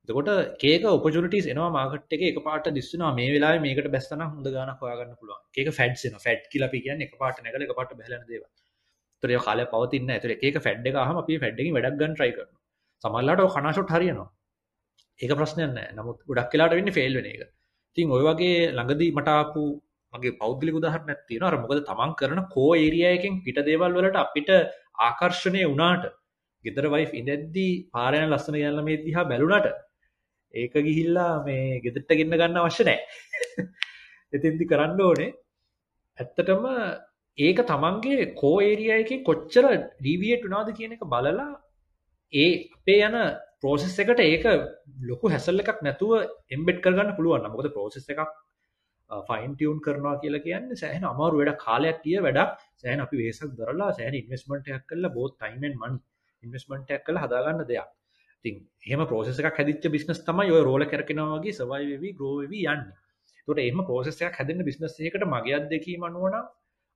එතකොට 0.09 0.29
කේක 0.59 0.83
ඔපචුනිටිස් 0.87 1.47
එනවා 1.53 1.69
මාකට් 1.69 2.15
එකේ 2.15 2.31
එකපාරට 2.33 2.69
දිස් 2.77 2.91
වෙනවා 2.93 3.15
මේ 3.19 3.31
වෙලාවේ 3.35 3.63
මේකට 3.65 3.89
බැස්සනම් 3.95 4.23
හොඳ 4.25 4.47
ගාණක් 4.55 4.83
හොයාගන්න 4.83 5.17
පුළුවන්. 5.19 5.41
කේක 5.55 5.69
ෆැඩ්ස් 5.79 6.05
එනවා. 6.07 6.23
ෆැඩ් 6.25 6.43
කියලා 6.51 6.69
අපි 6.71 6.81
කියන්නේ 6.85 7.07
එකපාරට 7.09 7.43
නැගලා 7.43 7.67
එකපාරට 7.67 7.93
බහලා 7.99 8.19
යන 8.21 8.27
දේවල්. 8.31 8.47
ඒතකොට 9.13 9.31
ඒක 9.31 9.45
කාලයක් 9.47 9.69
පවතින්නේ 9.73 10.07
නැහැ. 10.09 10.23
ඒතකොට 10.25 10.43
කේක 10.43 10.63
ෆැඩ් 10.65 10.87
එක 10.89 10.99
ආවම 11.03 11.21
අපි 11.23 11.39
ෆැඩ් 11.43 11.61
එකකින් 11.61 11.75
වැඩක් 11.77 11.99
ගන්න 12.01 12.17
try 12.19 12.31
කරනවා. 12.31 12.61
සමහරවිට 13.03 13.45
ඔය 13.45 13.51
කනාෂොට් 13.55 13.93
හරියනවා. 13.95 14.29
ඒක 15.19 15.31
ප්‍රශ්නයක් 15.39 15.71
නැහැ. 15.71 15.95
නමුත් 15.97 16.19
ගොඩක් 16.29 16.53
වෙලාවට 16.53 16.77
වෙන්නේ 16.79 16.97
ෆේල් 16.99 17.19
වෙන 17.19 17.29
එක. 17.31 17.56
ඉතින් 17.97 18.11
ওই 18.11 18.23
වගේ 18.23 18.57
ළඟදී 18.69 19.11
මට 19.11 19.29
ආපු 19.31 19.61
මගේ 20.13 20.37
පෞද්ගලික 20.37 20.75
උදාහරණයක් 20.75 21.21
තියෙනවා. 21.27 21.49
අර 21.49 21.57
මොකද 21.57 21.79
තමන් 21.81 22.11
කරන 22.19 22.41
කෝ 22.53 22.71
ඒරියා 22.75 23.13
එකෙන් 23.17 23.41
පිට 23.43 23.57
දේවල් 23.65 23.91
වලට 23.91 24.17
අපිට 24.17 24.49
ආකර්ෂණය 24.99 25.61
වුණාට 25.63 26.05
ගෙදර 26.65 26.85
වයිෆ් 26.87 27.11
ඉඳද්දී 27.13 27.73
පාරේ 27.91 28.21
යන 28.21 28.31
ලස්සන 28.31 28.59
යන 28.59 28.77
ළමයි 28.77 28.97
දිහා 29.05 29.25
බැලුණාට 29.31 29.67
ඒක 30.53 30.73
ගිහිල්ලා 30.79 31.33
මේ 31.43 31.81
ගෙදරට 31.81 32.13
ගෙන්න 32.13 32.33
ගන්න 32.33 32.61
අවශ්‍ය 32.61 32.85
නැහැ. 32.85 33.67
එතෙන්දි 34.35 34.69
කරන්න 34.71 35.01
ඕනේ 35.01 35.31
ඇත්තටම 36.17 36.65
ඒක 37.37 37.59
තමන්ගේ 37.65 38.29
කෝ 38.35 38.55
ඒරියා 38.61 39.01
එකේ 39.03 39.23
කොච්චර 39.23 39.65
ඩීවියේට් 39.73 40.45
වුණාද 40.45 40.69
කියන 40.77 40.95
එක 40.95 41.03
බලලා 41.07 41.49
ඒ 42.33 42.51
අපේ 42.75 43.01
යන 43.09 43.17
ප්‍රෝසෙස් 43.63 43.95
එකට 43.99 44.21
ඒක 44.21 44.45
ලොකු 45.03 45.31
හැසල් 45.33 45.63
එකක් 45.63 45.81
නැතුව 45.81 46.11
එම්බෙඩ් 46.51 46.83
කරගන්න 46.83 47.15
පුළුවන්. 47.17 47.47
මොකද 47.47 47.69
ප්‍රෝසෙස් 47.73 48.05
එකක් 48.07 48.21
ෆයින් 49.09 49.51
ටියවුන් 49.53 49.79
කරනවා 49.81 50.15
කියලා 50.21 50.45
කියන්නේ 50.45 50.81
සෑහෙන 50.83 51.05
අමාරු 51.05 51.41
වැඩක් 51.41 51.63
කාලයක් 51.63 51.99
ගිය 52.03 52.19
වැඩක්. 52.19 52.55
සෑහෙන 52.77 53.03
අපි 53.05 53.21
වෙහෙසක් 53.21 53.51
දරලා 53.59 53.89
සෑහෙන 53.93 54.15
ඉන්වෙස්ට්මන්ට් 54.15 54.69
එකක් 54.69 54.87
කරලා 54.89 55.15
both 55.17 55.35
time 55.37 55.63
and 55.63 55.77
money 55.77 56.01
investment 56.43 56.91
එකක් 56.91 57.05
කරලා 57.07 57.25
හදාගන්න 57.25 57.65
දෙයක්. 57.65 57.89
ති 58.45 58.49
එහම 58.87 59.03
පෝසෙස 59.07 59.39
එක 59.41 59.55
හැදිච්ච 59.55 59.85
බිස්නස් 59.89 60.23
තමයි 60.23 60.51
ඔය 60.51 60.63
රෝල 60.63 60.85
කරකෙනවාගේ 60.85 61.53
සවයිවී 61.53 62.13
ග්‍රෝවී 62.13 62.65
යන්න 62.67 62.87
තොට 63.47 63.61
එම 63.61 63.79
පෝසෙසයක් 63.85 64.33
හැදන්න 64.33 64.63
බිස්නසයකට 64.63 65.23
මගේ 65.25 65.55
අත්දකීම 65.57 66.03
අනුවන 66.03 66.35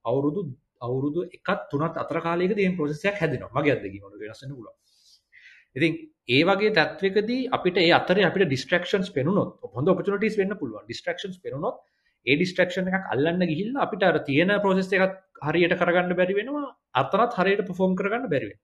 අවුරුදු 0.05 0.41
අවුරුදු 0.81 1.21
එකත් 1.29 1.61
තුනත් 1.71 1.97
අතර 1.97 2.19
කාලයක 2.19 2.53
දේ 2.55 2.71
පොසෙසයක් 2.75 3.15
හැදෙන 3.15 3.45
මගේ 3.49 3.75
අත්දකීමට 3.75 4.23
වෙනසන්න 4.23 4.53
පුල 4.53 4.67
ඉතින් 5.75 5.93
ඒ 6.29 6.41
වගේ 6.43 6.73
තත්වකදී 6.73 7.47
අපිට 7.51 7.77
ඒ 7.77 7.91
අතර 7.91 8.17
අපිට 8.23 8.47
ඩිස්ට්‍රක්ෂන්ස් 8.47 9.09
පෙනුනොත් 9.11 9.71
හොඳ 9.71 9.87
ඔපචනටස් 9.89 10.37
වෙන්න 10.37 10.53
පුළුවන්. 10.55 10.85
ඩිස්ට්‍රක්ෂන්ස් 10.85 11.39
පෙනුනොත් 11.39 11.77
ඒ 12.25 12.35
ඩිස්ට්‍රක්ෂණ 12.35 12.89
එකක් 12.89 13.07
අල්ලන්න 13.09 13.45
ගිහිල්ල 13.45 13.79
අපිට 13.79 14.03
අර 14.03 14.19
තියෙන 14.23 14.51
පෝසෙස් 14.61 14.91
එකත් 14.91 15.17
හරියට 15.43 15.77
කරගන්න 15.77 16.13
බැරි 16.15 16.35
වෙනවා. 16.35 16.67
අතරත් 16.95 17.33
හරියට 17.35 17.65
පොෆෝම් 17.67 17.95
කරගන්න 17.95 18.29
බැරිවෙන 18.29 18.59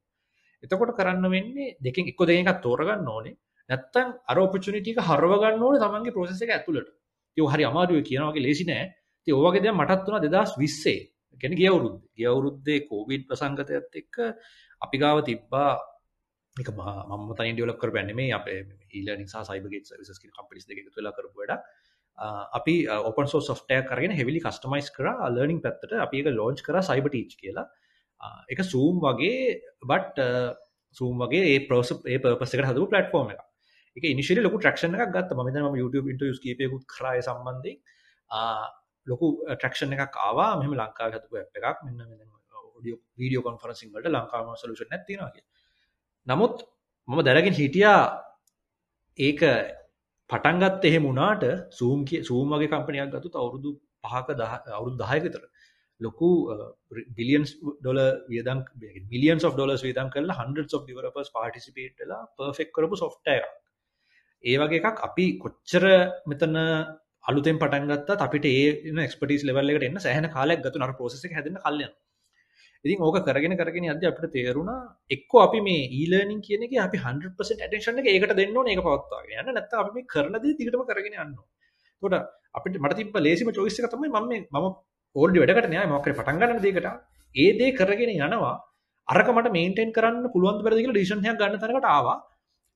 එතකොට 0.63 0.93
කරන්න 0.93 1.25
වෙන්නේ 1.29 1.75
දෙකින් 1.79 2.07
එක්ක 2.07 2.21
දෙකක් 2.25 2.61
තෝරගන්න 2.61 3.07
ඕනේ. 3.07 3.35
නැත්තම් 3.69 4.07
අර 4.25 4.37
ඔපචනිටික 4.39 4.99
හරවගන්න 4.99 5.61
ඕනේ 5.61 5.81
තමන්ගේ 5.81 6.13
ප්‍රොසෙස් 6.13 6.41
එක 6.41 6.51
ඇතුළට. 6.51 6.89
ඒ 7.37 7.47
හරි 7.47 7.63
අමාරුව 7.63 8.01
කියනවාගේ 8.03 8.43
ලේසි 8.43 8.65
නෑ. 8.65 8.85
ඒ 9.27 9.33
ඕවගේ 9.33 9.61
දෙයක් 9.61 9.75
මටත් 9.75 10.05
වුණා 10.05 10.21
2020 10.21 10.95
ගැන 11.41 11.53
ගිය 11.53 11.67
අවුරුද්ද. 11.67 11.99
ගිය 12.13 12.27
අවුරුද්දේ 12.27 12.79
කෝවිඩ් 12.89 13.27
ප්‍රසංගතයත් 13.29 14.01
එක්ක 14.01 14.15
අපි 14.81 14.97
ගාව 14.97 15.17
තිබ්බා 15.25 15.71
එක 16.61 16.69
මම 16.73 17.33
තනි 17.37 17.51
ඩියවලප් 17.53 17.77
කරපු 17.81 18.01
නෙමෙයි 18.09 18.33
අපේ 18.37 18.59
ඊලර්නින් 18.97 19.29
සහ 19.31 19.43
සයිබර් 19.49 19.69
ගේට් 19.73 19.89
සර්විසස් 19.89 20.21
කියන 20.21 20.31
කම්පැනිස් 20.37 20.65
දෙක 20.69 20.79
එකතු 20.81 20.99
වෙලා 20.99 21.13
කරපු 21.17 21.41
වැඩක්. 21.41 21.61
අපි 22.59 22.75
ඕපන් 23.09 23.27
සෝස් 23.33 23.49
සොෆ්ට්වෙයාර් 23.51 23.85
කරගෙන 23.89 24.15
heavily 24.19 24.41
customize 24.45 24.89
කරා 24.95 25.29
ලර්නින් 25.35 25.59
පැත්තට 25.65 25.93
අපි 26.05 26.21
ඒක 26.21 26.29
launch 26.39 26.63
කරා 26.67 26.81
cyber 26.89 27.11
teach 27.15 27.35
කියලා. 27.41 27.65
එක 28.53 28.63
සූම් 28.73 29.03
වගේ 29.05 29.61
බට් 29.91 30.17
සූම් 30.99 31.21
වගේ 31.23 31.43
ඒ 31.51 31.59
පෝස 31.69 31.91
ඒ 31.93 32.17
පර්පස් 32.23 32.55
එකට 32.55 32.69
හදපු 32.71 32.87
ප්ලට්ෆෝර්ම් 32.93 33.29
එක 33.35 33.43
එක 33.97 34.09
ඉනිශලි 34.13 34.41
ලොකු 34.47 34.57
ට්‍රක්ෂණ 34.57 34.97
එකක් 34.97 35.13
ගත්ත. 35.15 35.37
ම 35.37 35.41
ම 35.73 35.77
YouTube 35.81 36.09
ඉන්ටස් 36.13 36.41
කීපයකුත් 36.45 36.89
කරය 36.93 37.21
සම්බන්ධය 37.27 37.73
ලොකු 39.07 39.27
ට්‍රක්ෂණ 39.45 39.93
එකක් 39.93 40.17
ආවා. 40.29 40.49
මෙම 40.61 40.73
ලංකාව 40.81 41.13
හතුපු 41.17 41.43
එකක්. 41.43 41.85
මෙන්න 41.85 42.01
වීඩියෝ 43.19 43.45
කොන්ෆරසිං 43.45 43.93
වලට 43.93 44.13
ලංකාම 44.15 44.51
සලුෂන් 44.63 44.89
නැතිනගේ 44.93 45.45
නමුත් 46.27 46.55
මම 47.07 47.19
දැනගෙන 47.23 47.55
හිටියා 47.55 47.99
ඒක 49.19 49.41
පටන්ගත් 50.29 50.83
එහෙ 50.83 50.99
මුණට 50.99 51.43
සූම් 51.71 51.99
සූම් 52.23 52.47
වගේ 52.53 52.69
කම්පනයක් 52.69 53.13
ගතු 53.15 53.29
අවුරුදු 53.35 53.69
පහක 54.03 54.27
අවුරුදු 54.71 54.97
දහයකතර 55.01 55.43
ලොකු 56.01 56.29
බිලියන්ස් 57.17 57.51
ඩොල 57.79 57.99
වියදන් 58.27 58.59
මිලියන් 59.11 59.39
of 59.41 59.55
ඩොලස් 59.55 59.83
විදන් 59.83 60.09
කල 60.09 60.29
හන්ඩ 60.31 60.73
of 60.73 60.83
ඩිවරපස් 60.83 61.31
පාටිසිපේට්ලා 61.31 62.21
පර්ෆෙක් 62.37 62.69
කරපු 62.71 62.95
සොෆ්ටය 62.95 63.37
ඒ 64.43 64.57
වගේ 64.57 64.81
එකක් 64.81 64.99
අපි 65.01 65.25
කොච්චර 65.39 65.85
මෙතන 66.25 66.57
අලුතෙන් 67.23 67.57
පටන්ගත් 67.57 68.09
අපිට 68.19 68.45
ඒ 68.47 69.05
ක්ස්පටිස් 69.05 69.47
ලෙවල්ලට 69.49 69.87
එන්න 69.87 69.99
සහන 69.99 70.29
කාලයක් 70.35 70.61
ගතු 70.61 70.79
නර 70.79 70.93
පෝසෙ 70.99 71.27
හැදන්න 71.29 71.63
කල්ලන්න 71.63 71.93
ඉතින් 72.85 73.01
ඕක 73.01 73.17
කරගෙන 73.25 73.55
කරගෙන 73.57 73.89
අද 73.93 74.03
අපිට 74.03 74.33
තේරුණා 74.33 74.77
එක්ක 75.11 75.33
අපි 75.45 75.59
මේ 75.61 75.89
ඊලර්නින් 75.91 76.39
කියන 76.41 76.65
එක 76.65 76.75
අපි 76.85 76.97
100% 76.99 77.63
ඇටෙන්ෂන් 77.63 78.01
එක 78.01 78.07
ඒකට 78.07 78.35
දෙන්න 78.39 78.57
ඕනේ 78.57 78.75
ඒක 78.75 78.83
පවත්වාගෙන 78.87 79.41
යන්න 79.41 79.53
නැත්නම් 79.53 79.81
අපි 79.83 79.91
මේ 79.97 80.09
කරන 80.13 80.37
දේ 80.37 80.55
දිගටම 80.59 80.83
කරගෙන 80.85 81.15
යන්න 81.15 81.33
ඕනේ. 81.33 81.47
ඒකට 82.03 82.15
අපිට 82.53 82.79
මට 82.81 82.97
තිබ්බ 82.99 83.19
ලේසිම 83.19 83.51
choice 83.51 83.79
එක 83.79 83.91
තමයි 83.93 84.09
මම 84.09 84.27
මේ 84.29 84.41
මම 84.45 84.67
ඕල්ඩි 85.15 85.43
වැඩකට 85.43 85.69
නෑ 85.73 85.91
මොකක් 85.91 86.07
හරි 86.07 86.17
පටන් 86.19 86.41
ගන්න 86.41 86.63
දෙයකට 86.63 86.89
ඒ 87.35 87.51
දේ 87.59 87.75
කරගෙන 87.79 88.13
යනවා 88.17 88.55
අරක 89.07 89.29
මට 89.31 89.51
මේන්ටේන් 89.51 89.91
කරන්න 89.95 90.31
පුළුවන් 90.33 90.63
බැරිද 90.63 90.81
කියලා 90.81 90.95
ඩිසිෂන් 90.95 91.23
එකක් 91.23 91.39
ගන්න 91.41 91.61
තැනකට 91.61 91.87
ආවා. 91.89 92.17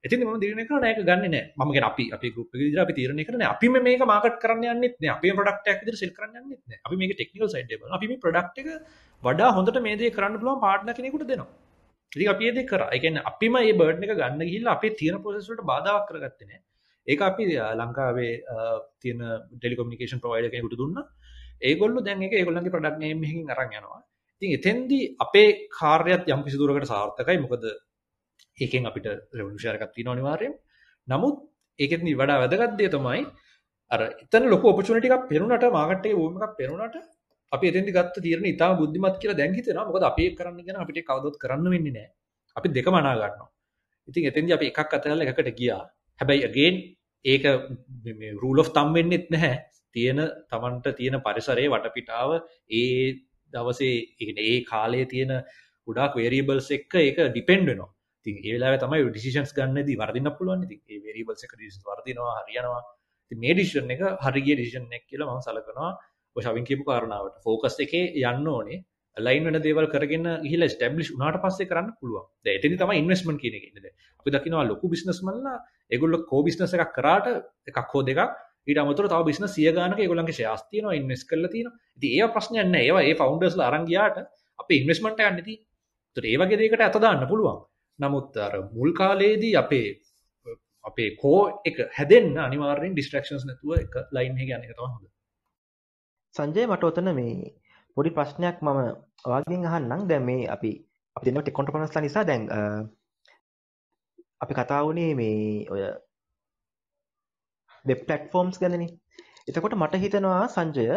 එතින් 0.03 0.23
මම 0.25 0.39
තීරණය 0.43 0.63
කරා 0.67 0.81
නෑ 0.83 0.91
ඒක 0.93 1.01
ගන්නෙ 1.09 1.29
නෑ. 1.33 1.43
මම 1.57 1.71
කියන්නේ 1.73 1.89
අපි 1.91 2.05
අපේ 2.15 2.31
ගෲප් 2.35 2.53
එකේ 2.53 2.61
විදිහට 2.61 2.83
අපි 2.85 2.93
තීරණය 2.99 3.23
කරන්නේ 3.27 3.49
අපි 3.53 3.67
මේක 3.87 4.03
මාකට් 4.11 4.37
කරන්න 4.43 4.63
යන්නෙත් 4.73 4.95
නෑ. 5.01 5.11
අපේ 5.17 5.33
ප්‍රොඩක්ට් 5.39 5.71
එකක් 5.73 5.81
විදිහට 5.83 6.01
සෙල් 6.03 6.13
කරන්න 6.17 6.39
යන්නෙත් 6.41 6.61
නෑ. 6.69 6.79
අපි 6.87 6.95
මේක 7.01 7.13
ටෙක්නිකල් 7.17 7.51
සයිඩ් 7.53 7.73
එක 7.73 7.81
බලනවා. 7.81 7.97
අපි 7.99 8.07
මේ 8.11 8.21
ප්‍රොඩක්ට් 8.23 8.57
එක 8.61 8.67
වඩා 9.23 9.51
හොඳට 9.57 9.81
මේ 9.87 9.99
දේ 10.01 10.11
කරන්න 10.17 10.39
පුළුවන් 10.41 10.63
පාර්ට්නර් 10.65 10.97
කෙනෙකුට 10.99 11.27
දෙනවා. 11.31 11.49
ඉතින් 12.11 12.33
අපි 12.33 12.49
ඒ 12.49 12.55
දේ 12.57 12.67
කරා. 12.71 12.89
ඒ 12.95 12.99
කියන්නේ 13.03 13.27
අපිම 13.31 13.53
මේ 13.57 13.77
බර්ඩන් 13.81 14.05
එක 14.07 14.13
ගන්න 14.21 14.43
ගිහිල්ලා 14.49 14.75
අපේ 14.77 14.93
තියෙන 15.01 15.21
ප්‍රොසෙස් 15.25 15.49
වලට 15.51 15.69
බාධාවක් 15.71 16.07
කරගත්තේ 16.09 16.49
නෑ. 16.49 16.61
ඒක 17.07 17.21
අපි 17.29 17.43
ලංකාවේ 17.81 18.33
තියෙන 19.01 19.21
ටෙලිකොමියුනිකේෂන් 19.59 20.23
ප්‍රොවයිඩර් 20.25 20.53
කෙනෙකුට 20.55 20.79
දුන්නා. 20.81 21.05
ඒගොල්ලෝ 21.69 22.05
දැන් 22.07 22.25
ඒක 22.25 22.33
ඒගොල්ලන්ගේ 22.39 22.73
ප්‍රොඩක්ට් 22.75 22.99
නේම් 23.05 23.23
එකකින් 23.29 23.53
අරන් 23.53 23.77
යනවා. 23.79 24.01
ඉතින් 24.41 24.57
එතෙන්දී 24.57 25.03
අපේ 25.25 25.47
කාර්යයත් 25.79 26.29
යම් 26.33 26.43
කිසි 26.45 26.57
දුරකට 26.57 26.91
සාර්ථකයි. 26.93 27.39
මොකද 27.45 27.65
ඒකෙන් 28.57 28.89
අපිට 28.89 29.07
රෙවනියු 29.37 29.59
ෂෙයාර් 29.59 29.77
එකක් 29.77 29.93
තියෙනවා 29.95 30.15
අනිවාර්යයෙන්. 30.17 30.53
නමුත් 31.07 31.35
ඒකෙත් 31.79 32.01
වඩා 32.03 32.37
වැදගත් 32.43 32.77
දේ 32.79 32.91
තමයි 32.95 33.23
අර 33.91 34.01
එතන 34.23 34.43
ලොකු 34.53 34.65
ඔපචුනිටි 34.73 35.09
එකක් 35.09 35.25
පෙරුණට 35.31 35.65
මාකට් 35.77 36.05
එකේ 36.05 36.19
වූම් 36.19 36.37
එකක් 36.39 36.55
පෙරුණට 36.59 36.95
අපි 37.51 37.65
එතෙන්දි 37.71 37.91
ගත්ත 37.97 38.23
තීරණ 38.25 38.47
ඉතාම 38.53 38.77
බුද්ධිමත් 38.81 39.17
කියලා 39.21 39.39
දැන් 39.39 39.53
හිතෙනවා. 39.57 39.87
මොකද 39.89 40.03
අපි 40.11 40.21
ඒක 40.27 40.35
කරන්න 40.39 40.63
කියන 40.67 40.77
අපිට 40.83 41.05
කවදොත් 41.09 41.35
කරන්න 41.43 41.67
වෙන්නේ 41.73 41.95
නැහැ. 41.97 42.11
අපි 42.55 42.67
දෙකම 42.77 42.95
අනා 43.01 43.15
ගන්නවා. 43.21 43.49
ඉතින් 44.07 44.29
එතෙන්දි 44.31 44.51
අපි 44.57 44.65
එකක් 44.71 44.93
අතහැරලා 44.97 45.27
එකකට 45.27 45.51
ගියා. 45.59 45.81
හැබැයි 46.19 46.43
again 46.49 46.75
ඒක 47.25 47.43
මේ 48.19 48.31
rule 48.41 48.61
of 48.63 48.69
thumb 48.75 48.93
වෙන්නෙත් 48.95 49.27
නැහැ. 49.29 49.57
තියෙන 49.95 50.19
Tamanට 50.49 50.87
තියෙන 50.99 51.19
පරිසරයේ 51.25 51.71
වටපිටාව 51.73 52.29
ඒ 52.79 53.19
දවසේ 53.53 53.95
ඒ 54.45 54.57
කාලයේ 54.71 55.05
තියෙන 55.13 55.31
ගොඩාක් 55.87 56.15
variables 56.15 56.71
එක්ක 56.77 56.93
ඒක 56.95 57.17
depend 57.37 57.65
වෙනවා. 57.69 57.91
ඉතින් 58.25 58.37
ඒ 58.39 58.53
වෙලාවේ 58.55 58.81
තමයි 58.83 59.09
ඩිසිෂන්ස් 59.09 59.53
ගන්නදී 59.57 59.97
වර්ධින්න 59.97 60.31
පුළුවන්. 60.37 60.63
ඉතින් 60.65 60.79
ඒ 60.87 60.99
variables 61.07 61.43
එක 61.45 61.53
ඩිසිෂන් 61.55 61.87
වර්ධිනවා 61.89 62.35
හරියනවා. 62.39 62.81
ඉතින් 63.31 63.39
මේ 63.43 63.53
ඩිසිෂන් 63.55 63.91
එක 63.95 64.01
හරිය 64.25 64.55
ඩිසිෂන් 64.55 64.87
එකක් 64.97 65.05
කියලා 65.09 65.29
මම 65.29 65.43
සලකනවා. 65.47 65.91
ඔය 66.35 66.41
ෂවින් 66.43 66.65
කියපු 66.69 66.83
කාරණාවට. 66.85 67.41
ફોකස් 67.45 67.79
එකේ 67.85 68.05
යන්න 68.21 68.47
ඕනේ. 68.47 68.83
ලයින් 69.17 69.43
වෙන 69.45 69.57
දේවල් 69.61 69.87
කරගෙන 69.87 70.25
ගිහිල්ලා 70.43 70.69
ස්ටැබ්ලිෂ් 70.69 71.11
වුණාට 71.13 71.41
පස්සේ 71.43 71.67
කරන්න 71.67 71.89
පුළුවන්. 71.99 72.27
දැන් 72.45 72.55
එතනදි 72.57 72.77
තමයි 72.81 73.01
ඉන්වෙස්ට්මන්ට් 73.01 73.41
කියන 73.41 73.57
එක 73.57 73.65
ඉන්නේ. 73.69 73.81
දැන් 73.83 73.95
අපි 74.19 74.29
දකිනවා 74.35 74.67
ලොකු 74.69 74.87
බිස්නස්මන්ලා 74.93 75.57
ඒගොල්ලෝ 75.91 76.23
කෝ 76.29 76.43
බිස්නස් 76.43 76.73
එකක් 76.73 76.93
කරාට 76.97 77.27
එකක් 77.67 77.89
හෝ 77.93 78.03
දෙකක් 78.03 78.21
ඊට 78.67 78.79
අමතරව 78.79 79.09
තව 79.09 79.25
බිස්නස් 79.29 79.57
100 79.57 79.73
ගානක 79.77 79.99
ඒගොල්ලන්ගේ 79.99 80.37
ෂෙයාර්ස් 80.37 80.63
තියෙනවා 80.69 80.95
ඉන්වෙස්ට් 80.99 81.27
කරලා 81.29 81.51
තියෙනවා. 81.51 81.75
ඉතින් 81.97 82.11
ඒවා 82.15 82.33
ප්‍රශ්නයක් 82.35 82.69
නැහැ 82.69 82.87
ඒවා 82.87 83.03
ඒ 83.09 83.17
ෆවුන්ඩර්ස්ලා 83.19 83.67
අරන් 83.67 83.85
ගියාට 83.89 84.17
අපේ 84.59 84.79
ඉන්වෙස්ට්මන්ට් 84.81 85.19
එකක් 85.19 85.35
නැති 85.35 85.55
ඒතර 85.57 86.25
ඒ 86.31 86.37
වගේ 86.39 86.59
දෙයකට 86.61 86.85
අත 86.87 87.01
දාන්න 87.01 87.27
පුළුවන්. 87.27 87.59
නමුත් 88.01 88.37
අර 88.37 88.53
මුල් 88.75 88.91
කාලයේදී 88.93 89.55
අපේ 89.63 89.87
අපේ 90.85 91.09
කෝ 91.21 91.41
එක 91.65 91.77
හැදෙන්න 91.97 92.29
අනිවාර්යෙන් 92.39 92.93
ඩිස්ට්‍රක්ෂන්ස් 92.93 93.43
නැතුව 93.45 93.71
එක 93.77 93.93
ලයින් 94.15 94.37
එක 94.37 94.49
යන 94.49 94.63
එක 94.65 94.71
තමයි 94.71 94.87
හොඳ. 94.87 95.05
සංජය 96.35 96.63
මට 96.67 96.83
ඔතන 96.83 97.09
මේ 97.19 97.51
පොඩි 97.97 98.15
ප්‍රශ්නයක් 98.17 98.57
මම 98.61 98.79
ඔයාගෙන් 99.25 99.67
අහන්නම් 99.69 100.01
දැන් 100.09 100.23
මේ 100.29 100.47
අපි 100.55 100.71
අපි 101.15 101.25
දෙන්නවා 101.25 101.43
ටෙක් 101.43 101.57
කොන්ට්‍රප්‍රනර්ස්ලා 101.57 102.05
නිසා 102.05 102.23
දැන් 102.23 102.43
අපි 104.43 104.53
කතා 104.53 104.81
වුණේ 104.85 105.11
මේ 105.15 105.35
ඔය 105.73 105.81
වෙබ් 107.85 107.99
ප්ලැට්ෆෝම්ස් 108.05 108.57
ගැනනේ. 108.61 108.91
එතකොට 109.47 109.75
මට 109.77 110.01
හිතෙනවා 110.03 110.45
සංජය 110.55 110.87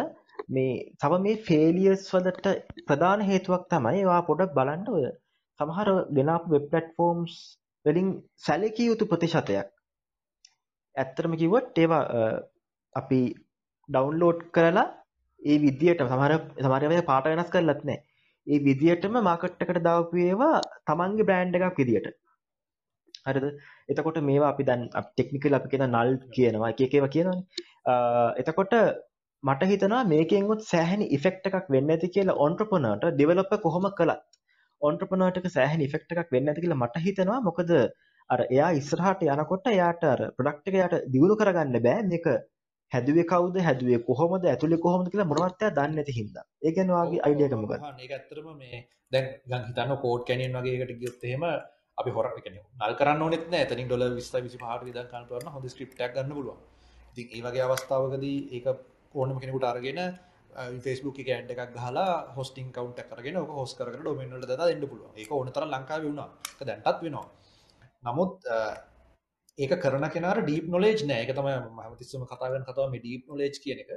මේ 0.49 0.73
තව 1.01 1.11
මේ 1.19 1.41
ෆේලියර්ස් 1.47 2.03
වලට 2.13 2.47
ප්‍රධාන 2.87 3.21
හේතුවක් 3.29 3.63
තමයි 3.69 4.01
ඔයා 4.05 4.27
පොඩක් 4.29 4.55
බලන්න 4.57 4.89
ඔය 4.95 5.05
සමහර 5.59 5.89
ගෙනාපු 6.11 6.53
වෙබ් 6.53 6.65
ප්ලට්ෆෝම්ස් 6.71 7.33
වලින් 7.85 8.09
සැලකිය 8.37 8.87
යුතු 8.87 9.05
ප්‍රතිශතයක් 9.05 9.71
ඇත්තටම 10.95 11.33
කිව්වොත් 11.35 11.77
ඒවා 11.77 12.03
අපි 12.95 13.21
ඩවුන්ලෝඩ් 13.89 14.41
කරලා 14.51 14.87
ඒ 15.41 15.57
විදියට 15.59 16.03
සමහර 16.03 16.33
සමහර 16.59 16.85
ඒවා 16.85 17.07
පාට 17.07 17.31
වෙනස් 17.31 17.49
කරලත් 17.49 17.81
නැහැ. 17.83 18.03
ඒ 18.47 18.59
විදියටම 18.59 19.15
මාකට් 19.21 19.63
එකට 19.63 19.81
දාපු 19.83 20.21
ඒවා 20.23 20.55
තමන්ගේ 20.87 21.27
බ්‍රෑන්ඩ් 21.29 21.57
එකක් 21.59 21.81
විදියට. 21.81 22.07
හරිද? 23.25 23.45
එතකොට 23.89 24.19
මේවා 24.21 24.51
අපි 24.51 24.63
දැන් 24.63 24.83
ටෙක්නිකල් 24.93 25.57
අපි 25.59 25.71
කියන 25.71 25.85
නල් 25.87 26.11
කියනවා 26.35 26.71
එක 26.73 26.81
එක 26.81 26.95
ඒවා 26.97 27.13
කියනවනේ. 27.15 27.43
එතකොට 28.41 28.75
මට 29.43 29.69
හිතනවා 29.71 30.03
මේකෙන් 30.05 30.51
උත් 30.53 30.61
සෑහෙන 30.63 31.03
ඉෆෙක්ට් 31.09 31.49
එකක් 31.49 31.67
වෙන්න 31.69 31.93
ඇති 31.95 32.13
කියලා 32.15 32.41
ඔන්ටර්ප්‍රනර්ට 32.45 33.11
ඩෙවලොපර් 33.11 33.59
කොහොම 33.59 33.87
කළත් 33.99 34.23
ඔන්ට්‍රපනර්ටක 34.81 35.47
සෑහෙන 35.51 35.85
ඉෆෙක්ට් 35.87 36.11
එකක් 36.15 36.33
වෙන්න 36.35 36.49
ඇති 36.49 36.63
කියලා 36.63 36.81
මට 36.81 37.05
හිතෙනවා 37.05 37.39
මොකද 37.41 37.71
අර 38.29 38.41
එයා 38.47 38.71
ඉස්සරහට 38.79 39.23
යනකොට 39.27 39.71
එයාට 39.71 40.03
අර 40.13 40.21
ප්‍රොඩක්ට් 40.37 40.69
එක 40.69 40.77
එයාට 40.79 40.95
දියුණු 41.13 41.37
කරගන්න 41.41 41.79
බෑ 41.85 42.03
මේක 42.11 42.27
හැදුවේ 42.91 43.25
කවුද 43.31 43.55
හැදුවේ 43.67 43.99
කොහොමද 44.09 44.45
ඇතුලේ 44.45 44.81
කොහොමද 44.85 45.07
කියලා 45.11 45.29
මොනවත් 45.31 45.61
එයා 45.61 45.75
දන්නේ 45.77 45.97
නැති 45.97 46.17
හින්දා. 46.19 46.45
ඒ 46.65 46.71
කියන්නේ 46.71 46.97
ඔයාගේ 46.97 47.21
අයිඩියා 47.25 47.49
එක 47.49 47.61
මොකක්ද? 47.63 47.81
ඒක 47.99 48.13
ඇත්තටම 48.17 48.49
මේ 48.57 48.81
දැන් 49.11 49.25
ගන් 49.47 49.65
හිතන්න 49.69 49.95
කෝඩ් 50.03 50.27
කැනියන් 50.27 50.57
වගේ 50.57 50.75
එකට 50.77 50.99
ගියොත් 51.01 51.25
එහෙම 51.29 51.43
අපි 51.97 52.15
හොර 52.15 52.29
කියන්නේ 52.37 52.63
නල් 52.81 52.95
කරන්න 52.99 53.25
ඕනෙත්. 53.25 53.43
එතනින් 53.55 53.87
ඩොලර් 53.87 54.13
20 54.13 54.41
25ට 54.45 54.87
විතර 54.87 55.09
ගන්න 55.11 55.27
පුළුවන් 55.29 55.55
හොඳ 55.55 55.73
ස්ක්‍රිප්ට් 55.73 55.99
එකක් 55.99 56.15
ගන්න 56.15 56.37
පුළුවන්. 56.37 56.59
ඉතින් 57.11 57.35
ඒ 57.35 57.43
වගේ 57.45 57.65
අවස්ථාවකදී 57.67 58.37
ඒක 58.55 58.65
ඕනම 59.15 59.37
කෙනෙකුට 59.41 59.69
අරගෙන 59.71 60.01
ෆස්බුක් 60.55 61.17
එක 61.21 61.29
ඇන්ඩ 61.29 61.51
එකක් 61.53 61.77
හලා 61.77 62.33
හොස්ටිං 62.35 62.71
කවන්ට 62.71 63.07
කරගෙන 63.09 63.37
හොස් 63.51 63.75
කර 63.75 63.91
ඩොමෙන්ට 63.93 64.45
ද 64.45 64.57
දෙන්න 64.61 64.87
පුළුව 64.87 65.17
එක 65.17 65.31
ඕන 65.31 65.51
තර 65.51 65.67
ලංකාව 65.67 66.03
වුණා. 66.03 66.29
දැන්ටත් 66.61 67.01
වෙනවා. 67.01 67.27
නමුත් 68.03 68.35
ඒක 69.57 69.73
කරන 69.77 70.05
කෙනර 70.09 70.41
ඩීප් 70.41 70.67
නොලේජ් 70.69 71.03
නෑ. 71.03 71.21
එක 71.23 71.31
තම 71.33 71.49
මහමතිස්සම 71.77 72.23
කතාගන්න 72.25 72.65
කතාව 72.65 72.91
මේ 72.91 73.03
ඩීප් 73.03 73.23
නොලේජ් 73.27 73.59
කියන 73.59 73.83
එක. 73.83 73.91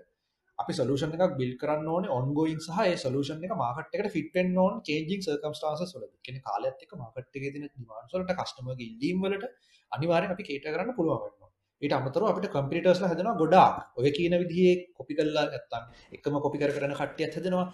අපි 0.58 0.72
සලූෂන් 0.72 1.14
එකක් 1.16 1.34
බිල් 1.38 1.52
කරන්න 1.56 1.88
ඕන 1.88 2.04
ඔන්ගෝයින් 2.10 2.60
සහ 2.60 2.78
සලූෂන් 3.02 3.44
එක 3.46 3.52
මාකට්කට 3.56 4.08
ෆිටෙන් 4.14 4.48
ඕන් 4.58 4.80
චේජිං 4.82 5.20
සර්කම්ස්ටාන්ස 5.22 5.94
වල 5.94 6.06
කෙන 6.26 6.40
කාලත් 6.42 6.82
එක 6.84 6.92
මාකට් 6.96 7.38
එක 7.38 7.44
තින 7.54 7.68
දිමාන්සලට 7.72 8.32
කස්ටමගේ 8.40 8.88
ඉල්ලීම් 8.88 9.22
වලට 9.24 9.46
අනිවාරෙන් 9.92 10.34
අපි 10.34 10.48
කේට 10.48 10.66
කරන්න 10.66 10.96
පුළුවන්න්න 10.98 11.47
ඊට 11.82 11.92
අමතර 11.92 12.22
අපිට 12.24 12.50
කම්පිටර්ස්ල 12.50 13.06
හදෙන 13.06 13.28
ගොඩාක්. 13.36 13.74
ඔය 13.96 14.10
කියන 14.10 14.34
විදිහේ 14.42 14.74
කොපි 14.96 15.14
කල්ලා 15.14 15.44
ඇත්තන් 15.48 15.84
එකම 16.14 16.34
කොපි 16.44 16.58
කර 16.58 16.72
කරන 16.72 16.94
කට්ටියත් 16.94 17.38
හදෙනවා. 17.38 17.66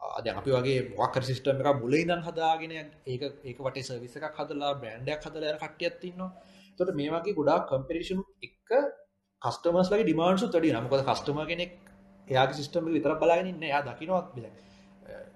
අද 0.00 0.26
අපි 0.30 0.50
වගේ 0.50 0.80
මොක්කර 0.98 1.22
සිිස්ටම 1.22 1.62
එක 1.62 1.80
මුල 1.80 1.94
ඉදන් 1.94 2.20
හදාගෙන 2.20 2.72
ඒක 2.74 3.22
ඒක 3.44 3.58
වට 3.58 3.86
සවිස 3.88 4.16
එකක් 4.18 4.36
හදලා 4.40 4.72
බ්‍රන්ඩයක් 4.82 5.20
හදලා 5.26 5.52
යන 5.52 5.62
කට්ටියත් 5.62 6.04
ඉන්නවා. 6.04 6.30
තොට 6.78 6.94
මේ 6.94 7.10
වගේ 7.10 7.36
ගොඩා 7.38 7.58
කම්පිරිෂන් 7.70 8.20
එක 8.42 8.54
කස්ටමස් 9.42 9.88
ලගේ 9.90 10.04
ඩිමාන්සු 10.04 10.46
තඩි 10.48 10.74
නමකොද 10.74 11.02
කස්ටම 11.04 11.40
කෙනෙක් 11.46 11.72
එයාගේ 12.28 12.58
සිිස්ටම 12.58 12.86
විතර 12.88 13.14
බලාගෙන 13.20 13.50
ඉන්න 13.52 13.64
යා 13.64 13.82
දකිනවත් 13.82 14.28
බිල 14.36 14.46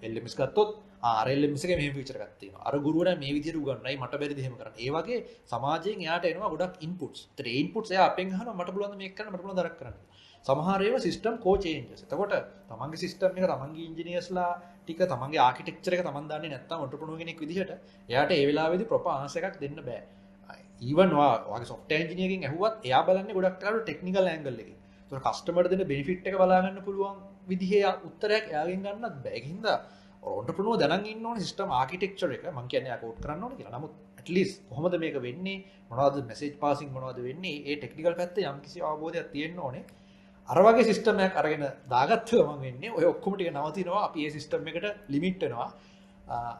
එල්ලමිස් 0.03 0.35
ගත්තොත් 0.35 0.71
ආරෙල්ලමිසක 1.05 1.73
මේ 1.73 1.93
විචර 1.93 2.17
ගත්තින 2.17 2.53
අර 2.61 2.75
ගුරුවර 2.79 3.09
මේ 3.17 3.33
විදිරු 3.33 3.63
ගන්නයි 3.63 3.97
මට 3.97 4.15
බැරි 4.15 4.35
දෙහෙම 4.35 4.55
කරන්න. 4.55 4.77
ඒවගේ 4.79 5.19
සමාජයෙන් 5.47 6.01
යාට 6.01 6.25
එනවා 6.27 6.51
ගොඩක් 6.51 6.83
ඉන්පුට් 6.83 7.17
ට්‍රේන්පුට් 7.33 7.93
අපෙන් 8.01 8.31
හන 8.33 8.49
මට 8.53 8.75
බලන්න 8.75 8.97
මේ 8.97 9.13
කරන 9.13 9.33
මට 9.33 9.59
දරක් 9.59 9.77
කරන්න 9.79 9.99
සමහරේව 10.45 10.95
සිිස්ටම් 10.99 11.37
කෝචේන්ජ 11.39 12.05
තකොට 12.05 12.35
තමන්ගේ 12.69 12.99
සිිස්ටම් 12.99 13.33
එක 13.35 13.47
තමන්ගේ 13.47 13.87
ඉංජිනියස්ලා 13.87 14.51
ටික 14.81 15.01
තමන්ගේ 15.05 15.41
ආකිටෙක්චර 15.41 15.93
එක 15.93 16.03
තමන් 16.03 16.29
දන්නේ 16.29 16.51
නැත්තම් 16.51 16.85
ඔටපුුණුවෙනෙක් 16.85 17.41
විදිහට 17.41 17.73
එයාට 18.09 18.33
ඒවෙලාවෙදි 18.33 18.85
ප්‍රප 18.85 19.07
ආසකක් 19.09 19.59
දෙන්න 19.61 19.81
බෑ. 19.81 20.03
ඒවනවා 20.83 21.33
වගේ 21.47 21.67
සොෆ්ට 21.67 21.93
ඇන්ජිනියකින් 21.93 22.47
ඇහුවත් 22.47 22.85
එයා 22.85 23.03
බලන්න 23.05 23.35
ගොඩක්ටලු 23.35 23.81
ටෙක්නිකල් 23.83 24.27
ඇංගල්ලකින් 24.27 24.77
කස්ටමට 25.11 25.71
දෙන 25.73 25.85
බෙනිෆිට් 25.87 26.27
එක 26.27 26.37
බලාගන්න 26.37 26.81
පුළුවන්. 26.83 27.19
විදිහේ 27.49 27.93
උත්තරයක් 28.05 28.45
එයාගෙන් 28.49 28.83
ගන්නත් 28.83 29.17
බැගහින්ද 29.25 29.67
ඔන්ටපනුව 30.23 30.79
දැන 30.79 31.07
ඉන්න 31.07 31.27
සිස්ටම 31.39 31.71
ආකිටෙක්චර 31.73 32.33
එක. 32.33 32.45
මං 32.51 32.69
කියන 32.69 32.89
කෝට් 33.01 33.21
කරන්න 33.23 33.45
ඕන 33.45 33.57
කියලා. 33.57 33.79
නමුත් 33.79 33.95
ලිස් 34.29 34.61
හොමද 34.71 34.99
මේක 34.99 35.17
වෙන්නේ? 35.19 35.65
මොනවද 35.91 36.27
මෙසේජ් 36.27 36.53
පාසින් 36.59 36.93
මොනවද 36.93 37.23
වෙන්නේ? 37.23 37.63
ඒ 37.65 37.77
ටෙක්නිකල් 37.77 38.15
පැත්ත 38.15 38.39
යම් 38.41 38.61
කිසි 38.61 38.83
අවබෝධයක් 38.83 39.31
තියෙන්න 39.33 39.59
ඕනේ. 39.59 39.85
අරවගේ 40.49 40.85
සිස්ටමයක් 40.85 41.37
අරගෙන 41.37 41.65
දාගත්වම 41.89 42.61
වෙන්නේ 42.61 42.93
ඔය 42.93 43.05
ඔක්කොමටික 43.05 43.51
නවතිනවා. 43.51 44.05
අපි 44.05 44.27
ඒ 44.27 44.31
සිස්ටම් 44.31 44.67
එකට 44.67 44.87
ලිමිට්ටනවා 45.09 45.69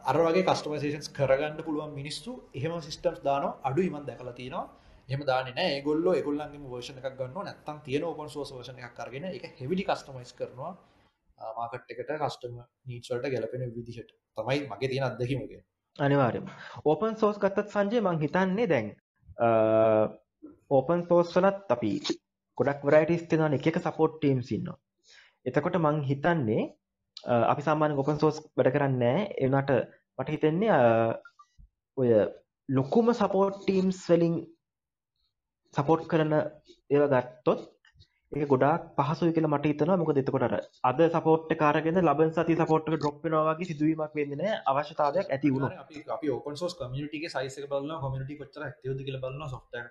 අරවගේ 0.05 0.43
කස්ටමසේෂන්ස් 0.43 1.09
කරගන්න 1.11 1.63
පුළුවන් 1.63 1.93
මිනිස්සු 1.93 2.31
එහෙම 2.53 2.81
සිස්ටම්ස් 2.81 3.19
දාන 3.23 3.45
අඩු 3.63 3.81
ඉමන් 3.81 4.05
දැකලා 4.05 4.33
තියෙනවා. 4.33 4.67
එම 5.09 5.25
දාන 5.29 5.51
නෑ. 5.57 5.81
ගොල්ල 5.87 6.05
එගොල්ලන්ගේ 6.13 6.69
වර්ෂණ 6.73 7.01
එකක් 7.01 7.17
ගන්න 7.19 7.49
නැත්තම් 7.49 7.83
තියෙන 7.85 8.07
ඕපන් 8.09 8.29
සෝස් 8.35 8.53
වර්ෂණ 8.55 8.79
එකක් 8.85 8.95
කරගෙන 8.99 9.27
එක 9.33 9.45
හෙවිඩි 9.61 9.89
කස්ටමයිස් 9.89 10.33
කරනවා. 10.39 10.71
මාකට් 11.57 11.91
එකට 11.93 12.15
කස්ටම 12.23 12.55
නීචල්ට 12.87 13.29
ගැලපෙන 13.33 13.69
විදිහට. 13.75 14.11
තමයි 14.37 14.59
මගේ 14.71 14.89
තියෙන 14.91 15.05
අත්දැකීමගේ 15.09 15.61
අනිවාර්යම 15.99 16.49
ඕපන් 16.85 17.15
සෝස් 17.21 17.37
ගත්තත් 17.43 17.71
සංජය 17.75 18.01
මං 18.01 18.19
හිතන්නේ 18.23 18.67
දැන් 18.71 18.87
ඕපන් 20.77 21.01
සෝස් 21.09 21.33
වලත් 21.35 21.73
අපි 21.75 21.91
ගොඩක් 22.57 22.85
වරයිටස් 22.89 23.25
තියෙනවා 23.29 23.55
එක 23.57 23.67
එක 23.71 23.79
සපෝට් 23.85 24.19
ටීම්ස් 24.19 24.51
ඉන්නවා. 24.57 24.77
එතකොට 25.45 25.79
මං 25.79 26.03
හිතන්නේ 26.09 26.67
අපි 27.53 27.65
සාමාන්‍ය 27.67 27.97
ඕපන් 27.99 28.21
සෝස් 28.21 28.37
වැඩ 28.57 28.73
කරන්නේ 28.75 29.17
එනට 29.45 29.73
මට 30.19 30.29
හිතෙන්නේ 30.35 30.79
ඔය 31.97 32.09
ලොකුම 32.69 33.13
සපෝට් 33.21 33.61
ටීම්ස් 33.63 34.01
වලින් 34.11 34.35
සපෝට් 35.73 36.07
කරන 36.07 36.33
ඒව 36.35 37.03
ගත්තොත් 37.11 37.59
ඒක 38.31 38.45
ගොඩාක් 38.47 38.81
පහසුයි 38.97 39.33
කියලා 39.33 39.51
මට 39.51 39.69
හිතෙනවා. 39.71 39.97
මොකද 39.97 40.19
එතකොට 40.21 40.45
අර 40.47 40.55
අද 40.83 40.99
සපෝට් 41.09 41.53
එක 41.53 41.61
අරගෙන 41.63 41.99
ලබන 42.01 42.31
සතිය 42.31 42.57
සපෝට් 42.57 42.89
එක 42.89 42.95
ඩ්‍රොප් 42.95 43.17
වෙනවා 43.23 43.43
වගේ 43.49 43.69
සිදුවීමක් 43.69 44.15
නැහැ. 44.15 44.61
අවශ්‍යතාවයක් 44.65 45.27
ඇති 45.27 45.53
වුණොත්. 45.53 45.73
අපි 46.15 46.29
ඕපන් 46.29 46.59
සෝස් 46.61 46.77
කමියුනිටි 46.77 47.19
එකේ 47.19 47.33
සයිස් 47.35 47.57
එක 47.57 47.69
බලනවා 47.71 48.01
කමියුනිටි 48.03 48.39
කොච්චර 48.41 48.65
ඇක්ටිව්ද 48.65 49.03
කියලා 49.05 49.21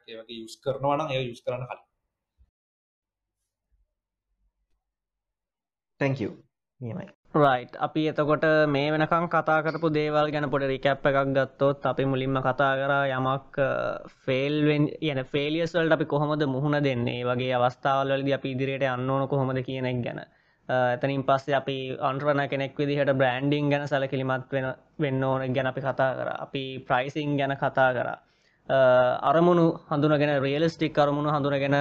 ඒ 0.09 0.19
වගේ 0.19 0.41
යූස් 0.41 0.57
කරනවා 0.65 0.97
නම් 0.97 1.15
ඒක 1.15 1.27
යූස් 1.29 1.43
කලින්. 1.45 1.67
Thank 6.01 6.21
you. 6.21 6.31
නියමයි 6.81 7.18
රයිට් 7.35 7.77
අපි 7.77 8.09
එතකොට 8.09 8.45
මේ 8.67 8.91
වෙනකං 8.91 9.29
කතා 9.29 9.63
කරපු 9.63 9.89
දේවල් 9.91 10.31
ගැන 10.31 10.49
පොඩ 10.49 10.63
රිකැප් 10.65 11.05
එකක් 11.05 11.19
ගත්තොත් 11.29 11.85
අපි 11.85 12.05
මුලින්ම 12.05 12.39
කතා 12.39 12.73
කරා 12.77 13.05
යමක් 13.09 13.59
ෆෙල්ෙන් 14.25 14.89
යන 15.03 15.21
ෆෙලියස්වල්ට 15.27 15.93
අපි 15.93 16.07
කොහොමද 16.07 16.43
මුහුණ 16.47 16.83
දෙන්නේ? 16.83 17.25
වගේ 17.25 17.53
අවස්ථාවලද 17.55 18.33
අපි 18.33 18.51
ඉදිරියට 18.51 18.85
අන්න 18.85 19.11
ඕන 19.11 19.29
කොහොමද 19.29 19.61
කියනෙක් 19.61 20.03
ගැන. 20.03 20.21
එතනින් 20.69 21.23
පස්සේ 21.23 21.55
අපි 21.55 21.77
අන්ට්‍රන 22.01 22.49
කෙනෙක් 22.49 22.75
විදිහට 22.75 23.13
බ්‍රන්ඩිං 23.15 23.71
ගැන 23.71 23.87
සැලකිලිමත් 23.87 24.51
වෙන 24.51 24.73
වෙන්න 24.99 25.23
ඕන 25.23 25.53
ගැන 25.53 25.67
අපි 25.67 25.81
කතා 25.83 26.11
කර. 26.15 26.29
අපි 26.39 26.65
ප්‍රයිසිං 26.81 27.37
ගැන 27.37 27.57
කතා 27.57 27.93
කර. 27.93 28.09
අරමුණු 29.23 29.67
හඳුනගෙන 29.87 30.41
රියලස්ටික් 30.41 30.99
අරමුණු 30.99 31.31
හඳුනගෙන 31.31 31.77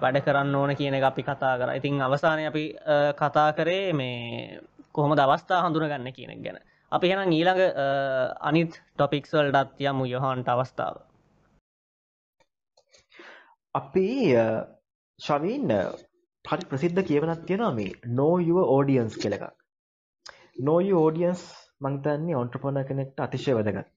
වැඩ 0.00 0.18
කරන්න 0.20 0.54
ඕන 0.54 0.76
කියන 0.76 0.94
එක 0.94 1.04
අපි 1.04 1.22
කතා 1.24 1.54
කර. 1.58 1.74
ඉතින් 1.74 2.00
අවසානය 2.00 2.46
අපි 2.46 2.64
කතා 3.14 3.50
කරේ 3.52 3.92
මේ 3.92 4.60
කොහොම 4.94 5.12
අවස්ථා 5.16 5.62
හඳුනගන්න 5.64 6.12
කියනෙක් 6.12 6.42
ගැන. 6.44 6.58
අපි 6.92 7.10
හෙනම් 7.10 7.32
ඊළඟ 7.32 7.62
අනිත් 8.42 8.72
ටොපික්ස්වල්ඩත් 8.94 9.82
යමු 9.82 10.04
යොහන්ට 10.06 10.48
අවස්ථාව. 10.48 10.94
අපි 13.74 14.06
ශවීන් 15.18 15.72
හරි 16.44 16.64
ප්‍රසිද්ධ 16.68 17.02
කියවනත් 17.08 17.42
තියෙනවා 17.46 17.74
මේ 17.74 17.92
නෝයුව 18.12 18.58
ඕඩියන්ස් 18.66 19.16
කෙලක 19.16 19.44
නෝය 20.60 20.92
ඕඩියන්ස් 20.94 21.42
මංතන්නේ 21.80 22.36
ඔන්ට්‍රපන 22.36 22.78
කෙනෙක්ට 22.88 23.20
අතිශය 23.20 23.54
වැදගත්. 23.54 23.88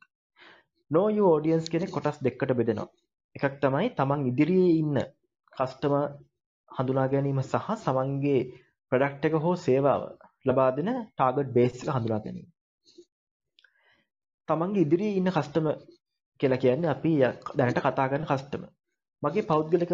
නෝය 0.92 1.20
ඕඩියන්ස් 1.22 1.68
කෙනෙ 1.70 1.88
කොටස් 1.88 2.22
දෙක්කට 2.22 2.54
බෙදෙනවා. 2.54 2.88
එකක් 3.36 3.58
තමයි 3.62 3.90
තමන් 3.98 4.28
ඉදිරියේ 4.28 4.78
ඉන්න 4.78 5.02
කස්ටම 5.54 5.96
හඳුනා 6.72 7.08
ගැනීම 7.08 7.42
සහ 7.44 7.68
සමන්ගේ 7.78 8.40
ප්‍රඩක්් 8.92 9.26
එක 9.28 9.36
හෝ 9.44 9.56
සේවාව. 9.58 10.02
ලබා 10.46 10.70
දෙන 10.72 10.90
ටාගට් 11.10 11.50
බේස් 11.56 11.76
එක 11.76 11.90
හඳුනා 11.96 12.22
ගැනීම. 12.26 12.48
තමන්ගේ 14.48 14.86
ඉදිරියේ 14.86 15.18
ඉන්න 15.20 15.32
කස්ටම 15.32 15.68
කියලා 16.40 16.62
කියන්නේ 16.64 16.94
අපි 16.96 17.12
දැනට 17.58 17.82
කතා 17.82 18.08
කරන 18.10 18.26
කස්ටම. 18.26 18.64
මගේ 19.24 19.50
පෞද්ගලික 19.52 19.94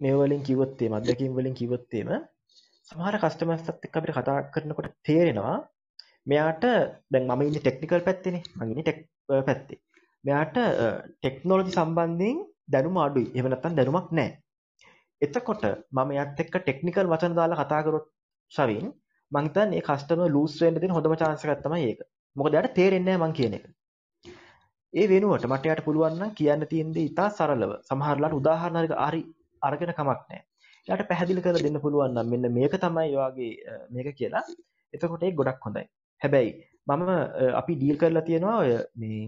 මේ 0.00 0.14
වලින් 0.14 0.42
කිව්වොත් 0.42 0.80
එහෙම 0.80 0.94
අත්දැකීම් 0.98 1.32
වලින් 1.34 1.54
කිව්වොත් 1.54 1.94
එහෙම 1.94 2.10
සමහර 2.88 3.16
කස්ටමර්ස්ත් 3.18 3.68
එක්ක 3.70 3.96
අපිට 3.96 4.16
කතා 4.16 4.38
කරනකොට 4.52 4.88
තේරෙනවා 5.02 5.56
මෙයාට 6.26 6.64
දැන් 7.10 7.24
මම 7.28 7.42
ඉන්නේ 7.42 7.62
ටෙක්නිකල් 7.62 8.06
පැත්තේනේ 8.06 8.42
මම 8.56 8.62
ඉන්නේ 8.64 8.84
ටෙක් 8.84 8.98
පැත්තේ. 9.40 9.78
මෙයාට 10.24 10.56
ටෙක්නොලොජි 11.14 11.72
සම්බන්ධයෙන් 11.72 12.38
දැනුම 12.68 12.96
අඩුයි. 12.98 13.28
එහෙම 13.34 13.48
නැත්නම් 13.48 13.76
දැනුමක් 13.78 14.08
නැහැ. 14.10 14.30
එතකොට 15.22 15.62
මම 15.90 16.10
එයාත් 16.14 16.40
එක්ක 16.42 16.54
ටෙක්නිකල් 16.58 17.10
වචන 17.12 17.38
දාලා 17.38 17.60
කතා 17.60 17.82
කරොත් 17.86 18.06
ශවින් 18.52 18.86
මං 19.32 19.46
හිතන්නේ 19.48 19.68
මේ 19.72 19.86
කස්ටමර් 19.88 20.34
ලූස් 20.36 20.54
වෙන්න 20.62 20.80
දෙන 20.82 20.94
හොඳම 20.96 21.14
chance 21.22 21.44
එකක් 21.46 21.62
තමයි 21.66 21.84
ඒක. 21.90 22.00
මොකද 22.36 22.54
එයාට 22.54 22.74
තේරෙන්නේ 22.78 23.16
නැහැ 23.16 23.28
මං 23.28 23.36
කියන 23.38 23.54
එක. 23.58 23.64
ඒ 24.94 25.06
වෙනුවට 25.12 25.46
මට 25.50 25.68
එයාට 25.68 25.84
පුළුවන් 25.88 26.18
නම් 26.18 26.32
කියන්න 26.38 26.66
තියෙන 26.72 26.90
දේ 26.96 27.06
ඉතා 27.10 27.28
සරලව 27.36 27.72
සමහරලාට 27.90 28.38
උදාහරණ 28.40 28.80
හරි 29.06 29.22
අරගෙන 29.62 29.94
කමක් 29.98 30.20
නැහැ. 30.20 30.42
එයාට 30.86 31.08
පැහැදිලි 31.10 31.44
කරලා 31.44 31.64
දෙන්න 31.66 31.80
පුළුවන් 31.84 32.14
නම් 32.16 32.30
මෙන්න 32.32 32.52
මේක 32.58 32.74
තමයි 32.84 33.16
ඔයාගේ 33.16 33.78
මේක 33.94 34.08
කියලා. 34.20 34.44
එතකොට 34.94 35.24
ඒක 35.26 35.38
ගොඩක් 35.40 35.66
හොඳයි. 35.66 35.86
හැබැයි 36.22 36.52
මම 36.88 37.10
අපි 37.60 37.78
ඩීල් 37.78 38.00
කරලා 38.02 38.26
තියෙනවා 38.28 38.56
ඔය 38.64 38.72
මේ 39.00 39.22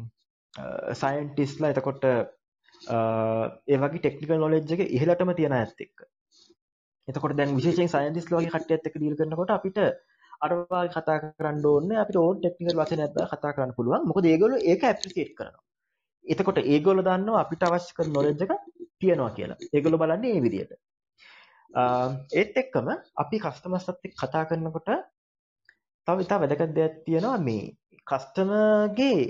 සයින්ටිස්ලා 1.03 1.71
එතකොට 1.75 2.05
ඒ 2.09 3.79
වගේ 3.83 4.01
ටෙක්නිකල් 4.03 4.43
නොලෙජ් 4.43 4.75
එක 4.77 4.83
ඉහළටම 4.99 5.33
තියෙන 5.39 5.57
ඇත්ත 5.61 5.85
එක්ක. 5.87 5.99
එතකොට 7.09 7.37
දැන් 7.39 7.57
විශේෂයෙන් 7.59 7.93
සයින්ටිස්ට්ලා 7.93 8.41
වගේ 8.41 8.53
කට්ටියත් 8.55 8.87
එක්ක 8.89 8.97
ඩීල් 8.99 9.17
කරනකොට 9.19 9.55
අපිට 9.57 9.79
අර 10.45 10.53
වගේ 10.63 10.93
කතා 10.95 11.19
කරන්න 11.23 11.67
ඕනේ 11.73 12.01
අපිට 12.03 12.19
ඕන් 12.23 12.41
ටෙක්නිකල් 12.41 12.81
වචනයක් 12.81 13.13
දාලා 13.15 13.33
කතා 13.35 13.53
කරන්න 13.57 13.77
පුළුවන්. 13.79 14.09
මොකද 14.11 14.25
ඒගොල්ලෝ 14.33 14.65
ඒක 14.71 14.83
ඇප්‍රීසියේට් 14.85 15.37
කරනවා. 15.39 15.63
එතකොට 16.25 16.59
ඒගොල්ලෝ 16.65 17.07
දන්නවා 17.09 17.45
අපිට 17.45 17.67
අවශ්‍ය 17.69 17.95
කරන 17.97 18.13
නොලෙජ් 18.13 18.43
එක 18.45 18.53
තියෙනවා 19.01 19.31
කියලා. 19.37 19.59
ඒගොල්ලෝ 19.73 20.03
බලන්නේ 20.03 20.35
මේ 20.35 20.45
විදිහට. 20.47 20.73
ඒත් 22.33 22.61
එක්කම 22.63 22.89
අපි 23.17 23.43
කස්ටමර්ස්ත් 23.45 24.05
එක්ක 24.09 24.19
කතා 24.23 24.45
කරනකොට 24.51 24.91
තව 26.09 26.27
ඉතා 26.27 26.43
වැදගත් 26.43 26.77
දෙයක් 26.77 27.01
තියෙනවා 27.07 27.39
මේ 27.47 27.65
කස්ටමර්ගේ 28.07 29.23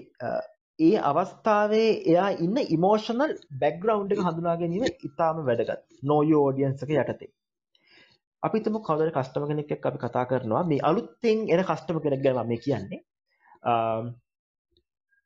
ඒ 0.78 0.96
අවස්ථාවේ 1.10 1.90
එයා 2.10 2.30
ඉන්න 2.44 2.56
ඉමෝෂනල් 2.76 3.32
බැක්ග්‍රවුන්ඩ් 3.60 4.14
එක 4.14 4.22
හඳුනා 4.26 4.56
ගැනීම 4.60 4.84
ඉතාම 5.08 5.36
වැදගත්. 5.48 5.80
know 6.02 6.20
your 6.22 6.42
audience 6.48 6.82
එක 6.84 6.94
යටතේ. 6.94 7.34
අපි 8.44 8.56
හිතමු 8.58 8.78
කවුරු 8.86 9.04
හරි 9.04 9.12
කස්ටමර් 9.16 9.48
කෙනෙක් 9.50 9.72
එක්ක 9.74 9.86
අපි 9.90 9.98
කතා 10.04 10.24
කරනවා 10.30 10.62
මේ 10.70 10.80
අලුතෙන් 10.88 11.38
එන 11.52 11.62
කස්ටමර් 11.70 12.02
කෙනෙක් 12.04 12.22
ගැන 12.24 12.36
මම 12.42 12.54
කියන්නේ. 12.64 13.00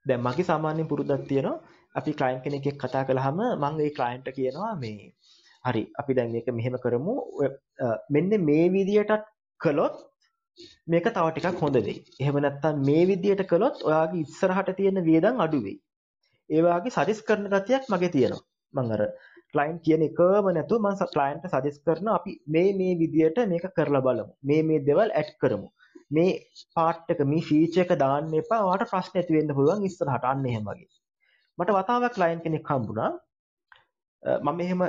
දැන් 0.06 0.20
මගේ 0.26 0.46
සාමාන්‍ය 0.50 0.84
පුරුද්දක් 0.90 1.24
තියෙනවා 1.30 1.56
අපි 1.94 2.10
ක්ලයින්ට් 2.18 2.44
කෙනෙක් 2.44 2.66
එක්ක 2.70 2.78
කතා 2.84 3.04
කළාම 3.08 3.40
මම 3.62 3.80
ඒ 3.84 3.90
ක්ලයින්ට්ට 3.98 4.36
කියනවා 4.38 4.72
මේ 4.82 5.12
හරි 5.64 5.82
අපි 6.00 6.12
දැන් 6.16 6.30
මේක 6.34 6.48
මෙහෙම 6.58 6.76
කරමු 6.84 7.14
ඔය, 7.40 7.48
අ, 7.84 7.86
මෙන්න 8.10 8.30
මේ 8.48 8.66
විදියටත් 8.74 9.24
කළොත් 9.60 9.96
මේක 10.92 11.06
තව 11.16 11.26
ටිකක් 11.32 11.60
හොඳ 11.62 11.76
වෙයි. 11.86 11.96
එහෙම 12.20 12.36
නැත්නම් 12.44 12.84
මේ 12.88 13.02
විදියට 13.10 13.42
කළොත් 13.52 13.76
ඔයාගේ 13.88 14.22
ඉස්සරහට 14.26 14.70
තියෙන 14.78 14.98
වියදම් 15.08 15.42
අඩු 15.44 15.58
වෙයි. 15.66 15.76
ඒ 16.50 16.60
වගේ 16.66 16.94
සජෙස්ට් 16.96 17.26
කරන 17.28 17.50
ගතියක් 17.54 17.84
මගේ 17.92 18.12
තියෙනවා. 18.14 18.42
මම 18.74 18.90
අර 18.94 19.02
ක්ලයින්ට් 19.54 19.82
කියන 19.86 20.02
එකම 20.08 20.46
නැතුව 20.56 20.78
මම 20.84 21.08
ක්ලයින්ට්ට 21.14 21.52
සජෙස්ට් 21.54 21.82
කරනවා 21.86 22.14
අපි 22.20 22.32
මේ 22.54 22.70
මේ 22.80 22.94
විදියට 23.02 23.38
මේක 23.52 23.66
කරලා 23.78 24.02
බලමු. 24.06 24.32
මේ 24.48 24.62
මේ 24.68 24.80
දේවල් 24.88 25.10
ඇඩ් 25.20 25.30
කරමු. 25.42 25.68
මේ 26.16 26.30
පාර්ට් 26.76 27.10
එක 27.14 27.20
මේ 27.32 27.42
ෆීචර් 27.50 27.82
එක 27.84 27.92
දාන්න 28.04 28.32
එපා. 28.42 28.60
ඔයාලට 28.68 28.90
ප්‍රශ්න 28.92 29.18
ඇති 29.20 29.36
වෙන්න 29.38 29.54
පුළුවන් 29.58 29.84
ඉස්සරහට 29.90 30.24
අන්න 30.32 30.46
එහෙම 30.52 30.64
වගේ. 30.70 30.88
මට 31.58 31.70
වතාවක් 31.78 32.14
ක්ලයින්ට් 32.18 32.44
කෙනෙක් 32.46 32.70
හම්බුණා. 32.72 33.10
අ, 34.22 34.30
මම 34.44 34.60
එහෙම 34.66 34.82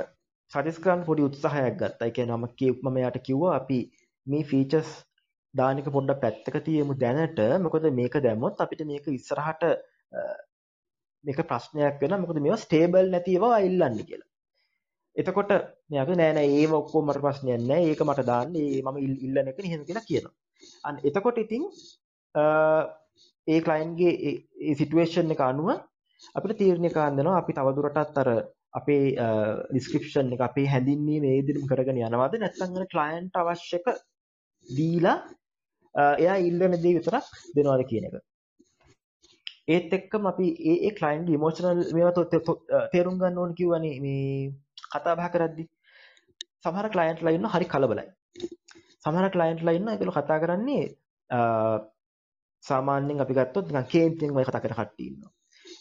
සජෙස්ට් 0.52 0.82
කරන්න 0.84 1.04
පොඩි 1.08 1.26
උත්සාහයක් 1.28 1.76
ගත්තා. 1.80 2.06
ඒ 2.08 2.14
කියන්නේ 2.18 2.38
මම 2.40 2.54
කිව් 2.60 2.74
මම 2.84 2.96
එයාට 3.02 3.18
කිව්වා 3.28 3.54
අපි 3.60 3.78
මේ 4.26 4.44
ෆීචර්ස් 4.52 4.90
දාන 5.54 5.78
එක 5.82 5.88
පොඩ්ඩක් 5.96 6.20
පැත්තක 6.24 6.56
තියමු 6.68 6.94
දැනට. 7.04 7.40
මොකද 7.66 7.90
මේක 8.00 8.14
දැම්මොත් 8.26 8.60
අපිට 8.64 8.82
මේක 8.92 9.06
ඉස්සරහට 9.18 9.62
අ, 9.66 10.20
මේක 11.24 11.38
ප්‍රශ්නයක් 11.50 12.02
වෙනවා. 12.02 12.22
මොකද 12.24 12.42
මේවා 12.44 12.64
ස්ටේබල් 12.66 13.10
නැති 13.14 13.36
ඒවා 13.38 13.58
ඉල්ලන්නේ 13.68 14.08
කියලා. 14.10 14.29
එතකොට 15.20 15.50
මෙයා 15.90 16.04
කිව්වා 16.06 16.20
නෑ 16.20 16.32
නෑ 16.38 16.48
ඒව 16.60 16.72
ඔක්කොම 16.80 17.04
මට 17.08 17.22
ප්‍රශ්නයක් 17.24 17.60
නෑ. 17.70 17.82
ඒක 17.90 18.00
මට 18.08 18.22
දාන්න. 18.30 18.54
ඒ 18.62 18.80
මම 18.84 18.96
ඉල්- 19.06 19.20
ඉල්ලන 19.26 19.48
එක 19.52 19.58
නෙහෙම 19.64 19.82
කියලා 19.88 20.06
කියනවා. 20.08 20.34
අන්න 20.86 20.96
එතකොට 21.08 21.38
ඉතින් 21.44 21.64
අ, 22.34 22.42
ඒ 23.46 23.60
ක්ලයින්ට්ගේ 23.66 24.12
ඒ 24.28 24.34
ඒ 24.68 24.74
සිටුේෂන් 24.80 25.32
එක 25.34 25.40
අනුව 25.50 25.68
අපිට 26.38 26.58
තීරණය 26.60 26.90
කරන්න 26.94 27.16
වෙනවා 27.18 27.38
අපි 27.42 27.52
තවදුරටත් 27.58 28.18
අර 28.22 28.28
අපේ 28.78 29.04
ඩිස්ක්‍රිප්ෂන් 29.72 30.32
එක 30.36 30.42
අපේ 30.48 30.66
හැඳින්වීම 30.72 31.22
මේ 31.24 31.36
විදිහටම 31.38 31.66
කරගෙන 31.70 31.98
යනවද 32.06 32.34
නැත්නම් 32.42 32.76
අර 32.80 32.86
ක්ලයන්ට් 32.94 33.40
අවශ්‍යක 33.42 33.86
දීලා 34.68 35.16
අ, 35.94 36.02
එයා 36.22 36.36
ඉල්ලන 36.48 36.76
දේ 36.84 36.94
විතරක් 36.98 37.26
දෙනවද 37.56 37.82
කියන 37.90 38.04
එක. 38.10 38.14
ඒත් 39.74 39.92
එක්කම 39.98 40.24
අපි 40.32 40.46
ඒ 40.70 40.76
ඒ 40.86 40.92
ක්ලයන්ට් 40.98 41.28
ඉමෝෂනල් 41.36 41.80
මේවා 41.96 42.14
තො- 42.18 42.28
තො- 42.32 42.44
තො- 42.48 42.62
අ, 42.76 42.78
තේරුම් 42.92 43.16
ගන්න 43.20 43.38
ඕන 43.42 43.52
කිව්වනේ 43.58 43.96
මේ 44.04 44.52
කතා 44.92 45.14
බහ 45.18 45.28
කරද්දි. 45.34 45.64
සමහර 46.64 46.86
ක්ලයන්ට්ලා 46.94 47.34
ඉන්න 47.36 47.48
හරි 47.54 47.66
කලබලයි. 47.74 48.06
සමහර 49.04 49.26
ක්ලයන්ට්ලා 49.34 49.74
ඉන්න 49.78 49.88
ඒගොල්ලෝ 49.92 50.16
කතා 50.18 50.38
කරන්නේ 50.42 50.84
අ, 51.30 51.40
සාමාන්‍යයෙන් 52.64 53.22
අපි 53.24 53.34
ගත්තොත් 53.38 53.66
නිකන් 53.68 53.88
කේන්තියෙන් 53.92 54.34
වගේ 54.34 54.48
කතා 54.50 54.62
කරන 54.64 54.76
කට්ටිය 54.78 55.08
ඉන්නවා. 55.10 55.32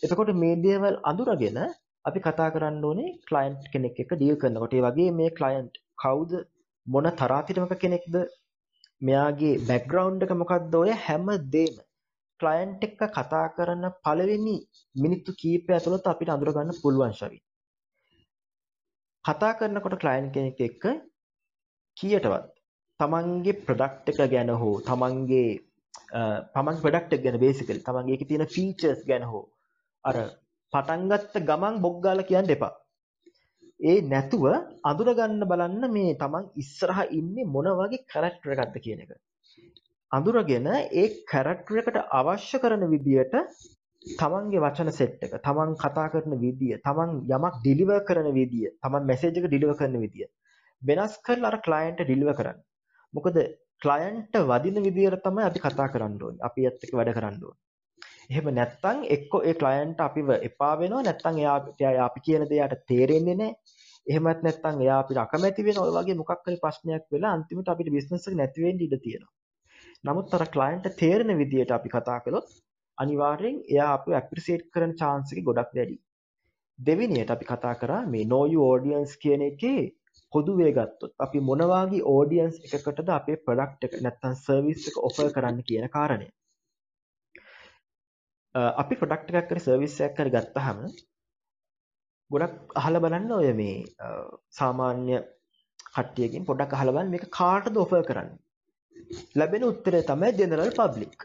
එතකොට 0.03 0.31
මේ 0.43 0.55
දේවල් 0.65 0.95
අඳුරගෙන 1.09 1.57
අපි 2.05 2.19
කතා 2.27 2.49
කරන්න 2.53 2.83
ඕනේ 2.89 3.09
ක්ලයන්ට් 3.29 3.61
කෙනෙක් 3.73 3.99
එක්ක 4.01 4.11
ඩීල් 4.15 4.37
කරනකොට. 4.41 4.73
ඒ 4.73 4.83
වගේ 4.87 5.11
මේ 5.19 5.29
ක්ලයන්ට් 5.37 5.73
කවුද 6.03 6.31
මොන 6.87 7.07
තරාතිරමක 7.19 7.73
කෙනෙක්ද 7.83 8.15
මෙයාගේ 9.01 9.55
බෑග්ග්‍රවුන්ඩ් 9.67 10.23
එක 10.25 10.31
මොකක්ද 10.41 10.73
ඔය 10.81 10.91
හැම 11.05 11.27
දෙම 11.53 11.75
ක්ලයන්ට් 12.39 12.83
එක්ක 12.87 13.01
කතා 13.11 13.45
කරන 13.55 13.83
පළවෙනි 14.03 14.55
මිනිත්තු 14.95 15.31
කීපය 15.41 15.71
ඇතුළත 15.73 16.07
අපිට 16.07 16.29
අඳුර 16.29 16.51
ගන්න 16.55 16.79
පුළුවන් 16.81 17.13
ශවි. 17.19 17.37
කතා 19.25 19.51
කරනකොට 19.57 19.97
ක්ලයන්ට් 20.03 20.33
කෙනෙක් 20.35 20.59
එක්ක 20.61 20.83
කීයටවත් 21.97 22.45
තමන්ගේ 22.99 23.53
ප්‍රොඩක්ට් 23.65 24.09
එක 24.13 24.19
ගැන 24.33 24.51
හෝ 24.61 24.75
තමන්ගේ 24.81 25.47
අ, 26.11 26.19
තමන්ගේ 26.53 26.83
ප්‍රොඩක්ට් 26.83 27.15
එක 27.15 27.23
ගැන 27.25 27.39
බේසිකලි 27.43 27.81
තමන්ගේ 27.83 28.13
ඒකේ 28.15 28.29
තියෙන 28.29 28.47
ෆීචර්ස් 28.55 29.01
ගැන 29.09 29.25
හෝ 29.31 29.43
අර 30.03 30.17
පටන් 30.73 31.09
ගත්ත 31.11 31.41
ගමන් 31.47 31.81
බොග් 31.83 31.95
ගාලා 32.03 32.29
කියන්න 32.29 32.53
එපා. 32.55 32.73
ඒ 33.79 33.97
නැතුව 34.03 34.43
අඳුර 34.89 35.09
ගන්න 35.17 35.43
බලන්න 35.51 35.83
මේ 35.93 36.11
තමන් 36.21 36.45
ඉස්සරහා 36.55 37.05
ඉන්නේ 37.19 37.45
මොන 37.53 37.67
වගේ 37.79 38.05
කැරක්ටර් 38.11 38.51
එකක්ද 38.55 38.77
කියන 38.85 39.01
එක. 39.03 39.11
අඳුරගෙන 40.11 40.67
ඒ 40.71 41.07
කැරක්ටර් 41.31 41.81
එකට 41.81 41.97
අවශ්‍ය 42.19 42.59
කරන 42.59 42.85
විදියට 42.93 43.35
තමන්ගේ 44.15 44.61
වචන 44.63 44.91
සෙට් 44.91 45.23
එක, 45.25 45.33
තමන් 45.45 45.73
කතා 45.77 46.07
කරන 46.13 46.35
විදිය, 46.43 46.75
තමන් 46.85 47.15
යමක් 47.29 47.55
ඩිලිවර් 47.57 48.03
කරන 48.07 48.29
විදිය, 48.33 48.69
තමන් 48.83 49.09
මැසේජ් 49.09 49.39
එක 49.39 49.47
ඩිලිවර් 49.47 49.79
කරන 49.79 49.97
විදිය 50.03 50.29
වෙනස් 50.81 51.17
කරලා 51.21 51.51
අර 51.51 51.57
ක්ලයන්ට් 51.61 52.01
ඩිලිවර් 52.01 52.35
කරන්න. 52.35 52.59
මොකද 53.13 53.39
ක්ලයන්ට් 53.81 54.37
වදින 54.51 54.83
විදියට 54.85 55.23
තමයි 55.25 55.43
අපි 55.43 55.59
කතා 55.59 55.87
කරන්න 55.93 56.21
ඕනේ. 56.21 56.41
අපි 56.41 56.65
ඒත් 56.65 56.85
එක්ක 56.85 56.95
වැඩ 56.99 57.11
කරන්න 57.17 57.41
ඕනේ. 57.41 57.59
එහෙම 58.29 58.49
නැත්නම් 58.53 59.03
එක්ක 59.15 59.35
ඒ 59.41 59.55
ක්ලයන්ට් 59.61 60.05
අපිව 60.07 60.31
එපා 60.39 60.73
වෙනවා 60.81 61.03
නැත්නම් 61.03 61.41
එයා 61.43 61.57
එයා 61.81 62.05
අපි 62.05 62.25
කියන 62.25 62.47
දේ 62.49 62.61
යාට 62.61 62.77
තේරෙන්නේ 62.87 63.37
නැහැ. 63.41 63.55
එහෙමත් 64.07 64.45
නැත්නම් 64.45 64.85
එයා 64.85 64.99
අපිට 65.03 65.21
අකමැති 65.25 65.67
වෙනවා. 65.67 65.87
ඔය 65.87 65.93
වගේ 65.97 66.19
මොකක් 66.21 66.47
හරි 66.47 66.57
ප්‍රශ්නයක් 66.63 67.05
වෙලා 67.11 67.35
අන්තිමට 67.37 67.73
අපිට 67.73 67.93
බිස්නස් 67.95 68.27
එක 68.27 68.39
නැති 68.41 68.65
වෙන්න 68.65 68.85
ඉඩ 68.87 68.97
තියෙනවා. 69.05 69.33
නමුත් 70.03 70.33
අර 70.33 70.43
ක්ලයන්ට් 70.55 70.85
තේරෙන 70.99 71.31
විදියට 71.41 71.71
අපි 71.77 71.89
කතා 71.95 72.19
කළොත් 72.25 72.47
අනිවාර්යෙන් 72.97 73.57
එයා 73.73 73.89
අපිව 73.95 74.13
ඇප්‍රීසියේට් 74.15 74.65
කරන 74.73 74.93
chance 75.01 75.31
එක 75.33 75.43
ගොඩක් 75.49 75.71
වැඩි. 75.77 75.95
දෙවෙනියට 76.79 77.31
අපි 77.35 77.45
කතා 77.51 77.75
කරා 77.81 78.01
මේ 78.13 78.25
know 78.25 78.43
your 78.53 78.67
audience 78.73 79.13
කියන 79.23 79.41
එකේ 79.49 79.79
පොදුවේ 80.33 80.71
ගත්තොත් 80.77 81.13
අපි 81.25 81.39
මොන 81.49 81.63
වගේ 81.71 82.01
audience 82.15 82.57
එකකටද 82.69 83.09
අපේ 83.19 83.37
product 83.45 83.87
එක 83.87 83.93
නැත්නම් 84.05 84.35
service 84.47 84.83
එක 84.89 84.97
offer 85.07 85.27
කරන්න 85.35 85.61
කියන 85.69 85.87
කාරණය. 85.95 86.27
අ, 88.55 88.59
අපි 88.81 88.95
ප්‍රොඩක්ට් 89.01 89.35
එකක් 89.41 89.51
හරි 89.53 89.61
සර්විස් 89.67 89.95
එකක් 90.07 90.19
හරි 90.23 90.31
ගත්තාම 90.37 90.77
ගොඩක් 92.31 92.77
අහලා 92.81 93.03
බලන්න 93.05 93.31
ඔය 93.39 93.51
මේ 93.61 93.75
අ, 93.99 94.07
සාමාන්‍ය 94.59 95.17
කට්ටියකින් 95.95 96.47
පොඩ්ඩක් 96.49 96.77
අහලා 96.77 96.95
බලන්න 96.95 97.11
මේක 97.15 97.25
කාටද 97.39 97.75
ඔෆර් 97.85 98.03
කරන්නේ 98.09 98.39
ලැබෙන 99.35 99.63
උත්තරය 99.69 100.01
තමයි 100.09 100.31
ජෙනරල් 100.39 100.71
පබ්ලික් 100.79 101.15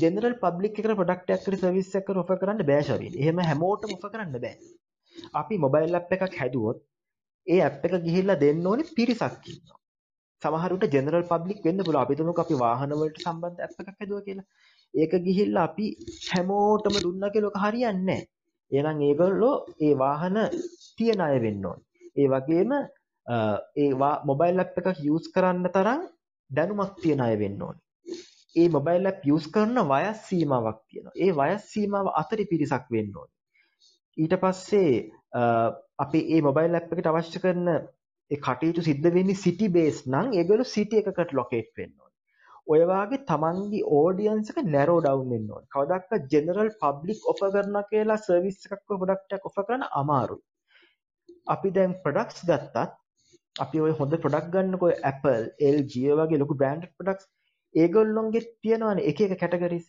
ජෙනරල් 0.00 0.34
පබ්ලික් 0.42 0.78
එකට 0.80 0.92
ප්‍රොඩක්ට් 0.98 1.32
එකක් 1.36 1.46
හරි 1.48 1.58
සර්විස් 1.62 1.94
එකක් 2.00 2.10
හරි 2.12 2.20
ඔෆර් 2.24 2.38
කරන්න 2.42 2.62
බෑ 2.70 2.82
ෂවින් 2.88 3.16
එහෙම 3.22 3.40
හැමෝටම 3.48 3.94
ඔෆර් 3.96 4.10
කරන්න 4.14 4.36
බෑ. 4.36 4.54
අපි 5.40 5.58
මොබයිල් 5.64 5.98
ඇප් 5.98 6.12
එකක් 6.16 6.36
හැදුවොත් 6.40 6.78
ඒ 7.46 7.58
ඇප් 7.66 7.84
එක 7.86 7.94
ගිහිල්ලා 8.06 8.38
දෙන්න 8.44 8.66
ඕනේ 8.70 8.92
පිරිසක් 8.96 9.50
ඉන්නවා. 9.52 9.78
සමහරුට 10.42 10.86
ජෙනරල් 10.94 11.24
පබ්ලික් 11.32 11.60
වෙන්න 11.66 11.82
පුළුවන්. 11.84 12.02
අපි 12.04 12.14
තුමුක 12.20 12.38
අපි 12.44 12.54
වාහන 12.64 12.96
වලට 13.00 13.22
සම්බන්ධ 13.24 13.60
ඇප් 13.66 13.76
එකක් 13.82 13.92
හැදුවා 14.00 14.24
කියලා. 14.26 14.46
ඒක 14.94 15.12
ගිහිල්ලා 15.26 15.64
අපි 15.70 15.86
හැමෝටම 16.30 16.96
දුන්නා 17.04 17.30
කියලා 17.34 17.52
ඔක 17.52 17.58
හරියන්නේ 17.64 18.04
නැහැ. 18.04 18.28
එහෙනම් 18.72 19.00
ඒගොල්ලෝ 19.08 19.54
ඒ 19.86 19.94
වාහන 20.02 20.36
තියන 20.98 21.20
අය 21.26 21.36
වෙන්න 21.44 21.64
ඕනේ. 21.70 21.84
ඒ 22.20 22.28
වගේම 22.32 22.70
අ, 23.26 23.36
ඒ 23.82 23.90
මොබයිල් 24.30 24.62
ඇප් 24.62 24.78
එකක් 24.80 25.00
යූස් 25.08 25.26
කරන්න 25.34 25.68
තරම් 25.76 26.02
දැනුමක් 26.50 26.94
තියන 27.02 27.20
අය 27.20 27.36
වෙන්න 27.42 27.62
ඕනේ. 27.62 27.82
ඒ 28.56 28.68
මොබයිල් 28.68 29.06
ඇප් 29.10 29.24
යූස් 29.30 29.46
කරන 29.54 29.78
වයස් 29.92 30.22
සීමාවක් 30.28 30.78
තියෙනවා. 30.88 31.14
ඒ 31.24 31.32
වයස් 31.40 31.64
සීමාව 31.72 32.06
අතරි 32.22 32.44
පිරිසක් 32.52 32.86
වෙන්න 32.94 33.12
ඕනේ. 33.16 33.34
ඊට 34.16 34.34
පස්සේ 34.42 34.92
අ, 35.32 35.42
අපි 36.04 36.20
ඒ 36.34 36.40
මොබයිල් 36.48 36.74
ඇප් 36.78 36.92
එකට 36.92 37.10
අවශ්‍ය 37.12 37.42
කරන 37.44 37.68
ඒ 38.30 38.38
කටයුතු 38.46 38.82
සිද්ධ 38.88 39.08
වෙන්නේ 39.16 39.42
සිටි 39.44 39.68
බේස් 39.76 40.02
නම් 40.06 40.32
ඒගොල්ලෝ 40.40 40.72
සිටි 40.74 41.00
එකකට 41.02 41.32
ලොකේට් 41.40 41.72
වෙන්න 41.78 41.92
ඕනේ. 42.00 42.14
ඔය 42.72 42.80
වාගේ 42.90 43.20
තමන්ගේ 43.30 43.82
ඕඩියන්ස් 43.98 44.50
එක 44.52 44.58
නැරෝ 44.74 45.00
ඩවුන් 45.04 45.30
වෙන්න 45.34 45.50
ඕනේ. 45.54 45.68
කවදාවත් 45.74 46.30
ජෙනරල් 46.32 46.70
පබ්ලික් 46.82 47.20
ඔෆර් 47.32 47.50
කරනවා 47.54 47.84
කියලා 47.90 48.18
සර්විස් 48.26 48.62
එකක් 48.66 48.82
ප්‍රොඩක්ට් 48.88 49.36
එකක් 49.38 49.50
ඔෆර් 49.50 49.66
කරන්න 49.68 49.84
අමාරුයි. 50.02 50.42
අපි 51.54 51.70
දැන් 51.76 51.92
ප්‍රොඩක්ට්ස් 52.04 52.46
ගත්තත් 52.48 52.96
අපි 53.64 53.80
ඔය 53.86 53.92
හොඳ 53.98 54.14
ප්‍රොඩක්ට් 54.22 54.50
ගන්නකො 54.54 54.88
Apple, 55.10 55.44
LG 55.76 55.92
ඔය 56.12 56.16
වගේ 56.22 56.40
ලොකු 56.42 56.54
බ්‍රෑන්ඩඩ් 56.62 56.92
ප්‍රොඩක්ට්ස් 56.98 57.28
ඒගොල්ලොන්ගේ 57.74 58.42
තියෙනවානේ 58.64 59.06
එක 59.10 59.20
එක 59.26 59.34
කැටගරිස්. 59.42 59.86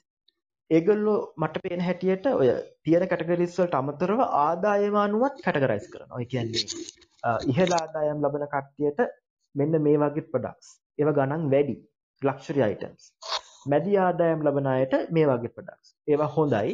ඒගොල්ලෝ 0.71 1.17
මට 1.43 1.61
පේන 1.65 1.81
හැටියට 1.87 2.25
ඔය 2.31 2.47
තියෙන 2.85 3.05
කැටගරිස් 3.11 3.57
වලට 3.59 3.75
අමතරව 3.81 4.19
ආදායම 4.43 4.95
අනුවත් 5.05 5.37
කැටගරයිස් 5.45 5.87
කරනවා. 5.93 6.19
ඒ 6.23 6.29
කියන්නේ 6.31 6.63
අ, 7.27 7.29
ඉහළ 7.51 7.73
ආදායම් 7.81 8.23
ලබන 8.25 8.47
කට්ටියට 8.55 8.99
මෙන්න 9.55 9.77
මේ 9.87 9.97
වගේ 10.03 10.25
ප්‍රොඩක්ට්ස්. 10.31 10.67
ඒවා 10.99 11.15
ගණන් 11.19 11.45
වැඩි. 11.53 11.75
Luxury 12.21 12.61
items. 12.67 13.03
මැදි 13.71 13.93
ආදායම් 14.07 14.43
ලබන 14.47 14.67
අයට 14.73 14.93
මේ 15.17 15.27
වගේ 15.31 15.53
ප්‍රොඩක්ට්ස්. 15.55 15.93
ඒවා 16.11 16.31
හොඳයි. 16.37 16.73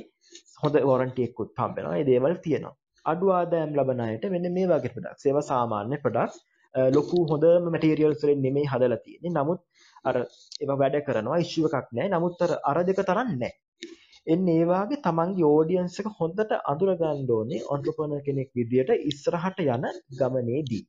හොඳ 0.63 0.75
වොරන්ටි 0.89 1.27
එකකුත් 1.27 1.53
හම්බෙනවා. 1.61 1.97
ඒ 1.99 2.05
දේවල් 2.11 2.35
තියෙනවා. 2.47 2.75
අඩු 3.05 3.31
ආදායම් 3.37 3.71
ලබන 3.79 4.01
අයට 4.07 4.25
මෙන්න 4.35 4.49
මේ 4.57 4.67
වගේ 4.73 4.93
ප්‍රොඩක්ට්ස්. 4.95 5.25
ඒවා 5.29 5.45
සාමාන්‍ය 5.51 5.97
ප්‍රොඩක්ට්ස්. 6.05 6.41
ලොකු 6.91 7.25
හොඳම 7.25 7.67
මැටීරියල්ස් 7.67 8.23
වලින් 8.23 8.41
නෙමෙයි 8.41 8.67
හදලා 8.67 8.99
තියෙන්නේ. 8.99 9.33
නමුත් 9.33 9.61
අර 10.05 10.15
ඒවා 10.61 10.77
වැඩ 10.77 10.97
කරනවා 11.03 11.39
ඉෂුව 11.39 11.67
එකක් 11.71 11.91
නැහැ. 11.91 12.09
නමුත් 12.09 12.41
අර 12.41 12.51
අර 12.63 12.77
දෙක 12.83 13.01
තරම් 13.01 13.29
නැහැ. 13.33 13.53
එන්නේ 14.27 14.57
ඒ 14.57 14.67
වාගේ 14.67 15.03
තමන්ගේ 15.03 15.47
ඕඩියන්ස් 15.47 15.99
එක 15.99 16.09
හොඳට 16.19 16.51
අඳුර 16.65 16.91
ගන්න 16.95 17.29
ඕනේ 17.31 17.61
ඔන්ටර්ප්‍රනර් 17.69 18.25
කෙනෙක් 18.25 18.49
විදියට 18.55 18.91
ඉස්සරහට 19.11 19.63
යන 19.65 19.87
ගමනේදී. 20.19 20.83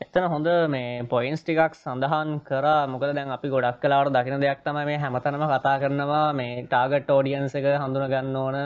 එතන 0.00 0.26
හොඳ 0.26 0.48
මේ 0.68 1.04
පොයින්ස් 1.06 1.42
ටිකක් 1.42 1.76
සඳහන් 1.76 2.32
කර 2.42 2.66
මොකද 2.88 3.10
දැන් 3.10 3.30
අපි 3.30 3.48
ගොඩක් 3.48 3.80
කලාවට 3.80 4.14
දකින 4.14 4.42
දෙයක් 4.42 4.60
තමයි 4.62 4.84
මේ 4.86 4.98
හැමතැනම 4.98 5.44
කතා 5.46 5.76
කරනවා 5.80 6.26
මේ 6.34 6.64
ටාගට් 6.64 7.10
ෝඩියන්ස 7.10 7.54
එක 7.54 7.70
හඳුන 7.74 8.06
ගන්න 8.08 8.36
ඕන 8.36 8.58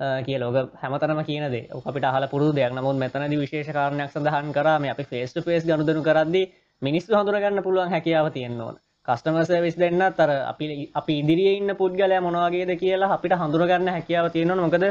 කිය 0.00 0.38
ලෝක 0.38 0.74
හැමතනම 0.74 1.20
කියනද 1.22 1.54
අපිට 1.82 2.04
හල 2.06 2.26
පුරු 2.28 2.52
දෙයක්. 2.52 2.72
නමුත් 2.72 2.96
මෙතනද 2.96 3.36
විශේෂ 3.36 3.70
කාරණයක් 3.70 4.10
සඳහන් 4.10 4.52
කරම 4.52 4.84
අපි 4.86 5.04
ෆේස් 5.04 5.32
පේස් 5.40 5.64
ගනුදනු 5.64 6.02
කරද්දි 6.02 6.42
මිනිස්සු 6.82 7.12
හඳුරගන්න 7.12 7.62
පුළුවන් 7.62 7.90
හැකියාව 7.90 8.32
තියෙන්න 8.32 8.60
ඕන. 8.60 8.76
කස්ටම 9.08 9.38
සර්විස් 9.44 9.76
දෙන්න 9.76 10.02
තර 10.12 10.30
අපි 10.44 10.90
අපි 10.92 11.14
ඉදිරිය 11.20 11.56
ඉන්න 11.56 11.76
පුද්ගලය 11.76 12.18
මොනවාගේද 12.20 12.74
කියලා 12.76 13.12
අපිට 13.12 13.34
හඳුරගන්න 13.34 13.88
හැකියාව 13.90 14.30
තියෙනවා 14.30 14.64
මොකද 14.64 14.84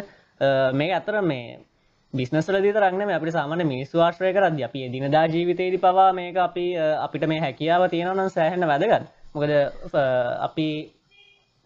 මේ 0.73 0.91
අතර 0.93 1.21
මේ 1.23 1.59
බිස්නසල 2.13 2.57
තරන්න 2.63 3.11
අපට 3.11 3.31
සාමන 3.31 3.65
මිනිස්සු 3.65 3.99
ආශ්‍රය 3.99 4.33
කරද 4.33 4.59
අපි 4.61 4.87
දිනදා 4.89 5.25
ජීවිතයේදි 5.27 5.77
පවා 5.79 6.09
මේක 6.13 6.37
අපි 6.39 6.65
අපිට 6.77 7.27
මේ 7.27 7.39
හැකියාව 7.39 7.89
තියෙනවනම් 7.89 8.29
සෑහෙන්න 8.29 8.67
වැදගත්. 8.67 9.07
මොකද 9.33 9.51
අපි 10.39 10.67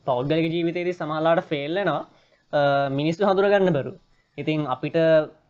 පෞද්ගලික 0.07 0.47
ජීවිතයේදී 0.49 0.95
සමහලාට 0.95 1.43
ෆෙල්ලනවා 1.45 2.01
මිනිස්සු 2.91 3.23
හඳුරගන්න 3.23 3.73
බරු 3.73 3.93
ඉතින් 4.37 4.65
අපිට 4.67 4.97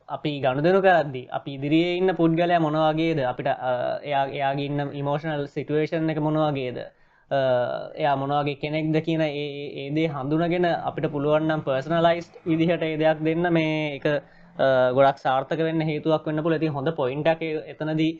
අපි 0.10 0.32
ගණුදනු 0.40 0.82
කරද්දි 0.82 1.24
අපි 1.30 1.52
ඉදිරියේ 1.53 1.98
ඉන්න 1.98 2.15
පුද්ගලය 2.15 2.60
මොනවාගේද 2.60 3.19
අපිට 3.24 3.49
එයා 4.03 4.24
එයාගන්න 4.28 4.94
ඉමෝෂනල් 4.94 5.48
සිටුවේෂන් 5.48 6.10
එක 6.10 6.19
මොනවාගේද 6.19 6.78
එයා 7.95 8.15
මොනවාගේ 8.15 8.56
කෙනෙක්ද 8.56 8.98
කියන 9.03 9.22
ඒදේ 9.22 10.07
හඳුනගෙන 10.10 10.65
අපිට 10.65 11.11
පුළුවන්නම් 11.11 11.61
පර්සනලයිස්් 11.61 12.32
විදිහට 12.45 12.84
ඒ 12.84 12.98
දෙයක් 12.98 13.19
දෙන්න 13.22 13.52
මේ 13.52 13.76
එක 13.98 14.07
ගොඩක් 14.94 15.19
සාර්ථක 15.19 15.60
වෙන්න 15.60 15.82
හේතුවක් 15.82 16.26
වෙන්න 16.26 16.44
පුල 16.44 16.53
ඇති 16.53 16.68
හොඳ 16.69 16.90
පොයින්ට 16.94 17.28
එතනදී 17.28 18.11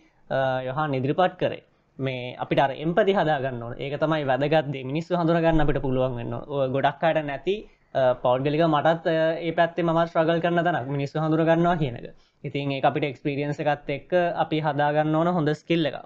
යොහා 0.62 0.88
නිදිරිපට් 0.88 1.38
කරේ. 1.38 1.64
මේ 2.00 2.36
අපිට 2.36 2.60
එම්පති 2.78 3.14
හදාගන්න 3.14 3.64
ඒක 3.78 3.96
තමයි 3.98 4.26
වැදගත්දේ 4.26 4.84
මිනිස්සු 4.84 5.16
හඳුරගන්න 5.16 5.62
අපිට 5.62 5.82
පුළුවන් 5.82 6.18
වෙන්න 6.18 6.36
ගොඩක්කාට 6.74 7.24
නැති 7.24 7.56
පෞද්ගලික 7.94 8.62
මටත් 8.64 9.08
ඒ 9.14 9.52
පැත්තේ 9.54 9.84
ම 9.84 10.00
ශ්‍රගල් 10.06 10.42
කරන්න 10.42 10.64
තනක්. 10.64 10.88
මිනිස්සු 10.90 11.20
හඳුරගන්නවා 11.20 11.78
කියනක 11.78 12.08
ඉතින් 12.44 12.72
ඒ 12.72 12.82
අපිට 12.84 13.06
එක්ස්පිරියන්ස 13.06 13.60
එකත් 13.60 13.90
එක්ක 13.90 14.14
අපි 14.38 14.62
හදාගන්න 14.62 15.16
ඕන 15.16 15.34
හොඳ 15.34 15.54
ස්කිල්ල 15.56 15.86
එක 15.86 15.98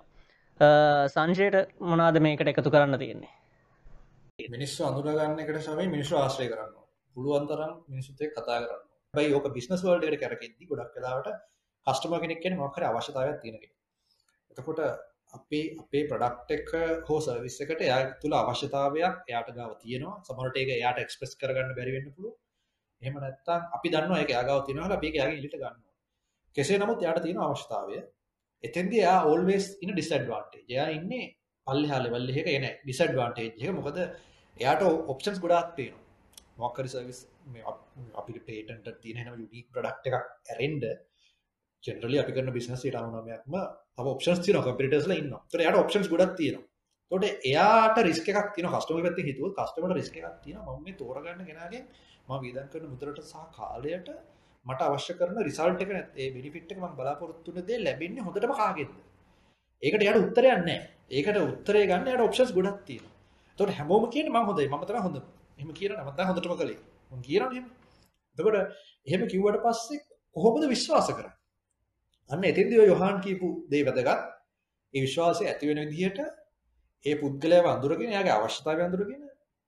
සංශයට 1.10 1.76
මොනාද 1.82 2.20
මේකට 2.20 2.48
එකතු 2.48 2.70
කරන්න 2.70 3.00
තියෙන්නේ? 3.00 3.32
මිනිස්සු 4.50 4.86
අඳුරගන්න 4.86 5.40
එකට 5.40 5.62
සමයි 5.62 5.88
මිනිස්සු 5.88 6.18
ආශ්‍රය 6.18 6.48
කරන්න 6.48 6.74
පුළුවන්තරම් 7.16 7.74
මිනිසුතේ 7.88 8.30
කතා 8.30 8.60
කරන්න 8.60 8.84
බයි 9.14 9.34
ඕක 9.34 9.48
බිස්නස් 9.54 9.84
වල්ඩට 9.84 10.20
කැරකෙද්දි 10.20 10.68
ගොඩක් 10.68 10.94
කලාවට 10.96 11.32
කස්ටම 11.88 12.14
කෙනෙක්ෙන් 12.24 12.58
මොකර 12.58 12.84
අවශ්‍යතාවයක් 12.84 13.42
තියෙනක 13.42 13.66
එතකොට 14.52 14.80
අපේ 15.34 15.66
අපේ 15.80 16.04
ප්‍රඩක්් 16.08 16.52
එක 16.56 16.72
හෝ 17.08 17.20
සර්විස් 17.22 17.58
එකට 17.64 17.82
එයා 17.82 18.00
තුළ 18.22 18.36
අවශ්‍යතාවයක් 18.36 19.16
එයාට 19.26 19.52
ගාව 19.52 19.72
තියෙනවා. 19.82 20.16
සමරට 20.22 20.58
ඒක 20.58 20.72
එයාට 20.72 21.04
එක්ස්පෙස් 21.04 21.36
කරගන්න 21.36 21.76
බැරිවෙන්න 21.78 22.10
පුළුව 22.10 22.34
එහම 23.02 23.16
නැත්තම් 23.18 23.62
අපි 23.78 23.88
දන්න 23.90 24.18
එක 24.18 24.34
යාගාව 24.36 24.66
තිනවල 24.68 24.96
අපේ 24.98 25.14
යාගේ 25.14 25.40
ඉලිට 25.40 25.56
ගන්න 25.56 25.80
කෙසේ 26.56 26.80
නමුත් 26.80 27.06
යාට 27.06 27.24
තියෙන 27.24 27.42
අවශ්‍යතාවය 27.42 28.02
එතන්ද 28.64 28.94
යා 28.96 29.18
ඕල්වේස් 29.26 29.68
ඉන්න 29.82 29.94
ඩිසඩ්වාන්ටේ 29.94 30.66
එයා 30.66 30.90
ඉන්නේ 30.92 31.26
පල්ලහා 31.68 32.00
ලෙවල් 32.04 32.30
එක 32.34 32.48
එන 32.50 32.68
ඩිසඩ්වාන්ටේජ් 32.80 33.48
එක. 33.50 33.72
මොකද 33.74 33.98
එයාට 34.58 34.82
ඔප්ෂන්ස් 35.08 35.40
ගොඩාක් 35.40 35.76
තියෙනවා 35.76 36.02
මොක්කරි 36.58 36.90
සර්විස් 36.90 37.22
අපිට 38.16 38.44
පේටන්ට 38.46 38.88
තියෙන 39.02 39.30
යුනික් 39.30 39.68
ප්‍රඩක්් 39.70 40.06
එකක් 40.10 40.52
ඇරෙන්ඩ 40.52 40.86
ජෙනරලි 41.84 42.20
අපි 42.20 42.34
කරන 42.34 42.54
බිස්නස් 42.54 42.84
ට 42.84 42.96
අනුනමයක්ම 42.96 43.56
තම 43.98 44.08
ඔප්ෂන්ස් 44.08 44.40
තින 44.40 44.60
කම්පිටස්ල 44.60 45.14
ඉන්න 45.14 45.32
තොට 45.48 45.62
යට 45.62 45.78
ඔප්ෂන්ස් 45.78 46.10
ගොඩක් 46.10 46.36
තියෙනවා. 46.38 46.68
තොට 47.12 47.24
එයාට 47.44 48.02
රිස්ක 48.02 48.28
එකක් 48.32 48.52
තින 48.56 48.68
කස්ටම 48.68 49.02
පැති 49.06 49.28
හිතුව 49.28 49.54
කස්ටමට 49.54 49.96
රිස්ක 49.96 50.18
එකක් 50.20 50.38
තින 50.44 50.58
ම 50.58 50.88
තෝරගන්න 50.96 51.46
ගෙනගේ 51.46 51.82
ම 52.28 52.32
වීදන් 52.40 52.68
කරන 52.72 52.90
මුදරට 52.90 53.22
සහ 53.24 53.46
කාලයට 53.58 54.10
මට 54.66 54.82
අවශ්‍ය 54.88 55.18
කරන 55.20 55.44
රිසල්ට 55.44 55.84
එක 55.84 55.92
නැේ 55.92 56.32
බිනිිට් 56.36 56.76
ම 56.78 56.88
බලාපොරත්තුන 56.98 57.62
දේ 57.64 57.80
ලැබෙන්නේ 57.80 58.24
හොඳටම 58.24 58.56
කාගෙද 58.56 58.92
ඒකට 59.84 60.04
යට 60.04 60.22
උත්තරයන්න 60.22 60.72
ඒකට 60.72 61.44
උත්තරේ 61.44 61.86
ගන්න 61.90 62.10
යට 62.10 62.26
ඔප්ෂස් 62.28 62.56
ගොඩක් 62.58 62.82
තියෙන 62.88 63.12
තොට 63.58 63.74
හැමෝම 63.74 64.10
කියන 64.10 64.28
ම 64.30 64.38
හොඳයි 64.44 64.68
මතම 64.70 65.00
හොඳ 65.02 65.22
එම 65.58 65.74
කියන 65.74 65.94
නමතා 65.96 66.28
හොඳටම 66.28 66.56
කළේ. 66.56 66.80
කියරන 67.22 67.56
එතකොට 68.38 68.58
එහෙම 69.08 69.22
කිව්වට 69.28 69.62
පස්සේ 69.66 70.00
කොහොමද 70.36 70.66
විශ්වාස 70.70 71.10
කරන්න? 71.10 71.34
අන්න 72.32 72.44
එතින්දි 72.44 72.76
යොහන් 72.84 73.18
කියපු 73.22 73.48
දේ 73.70 73.84
වැදගත් 73.88 74.10
ඒ 74.94 75.02
විශ්වාසය 75.02 75.44
ඇතිවෙන 75.46 75.82
විදිහට 75.86 76.20
ඒ 77.06 77.16
පුද්ගලයව 77.16 77.66
අඳුරගෙන 77.68 78.12
යාගේ 78.12 78.38
අවශ්‍යතාවය 78.38 78.82
අඳුරගෙන 78.84 79.24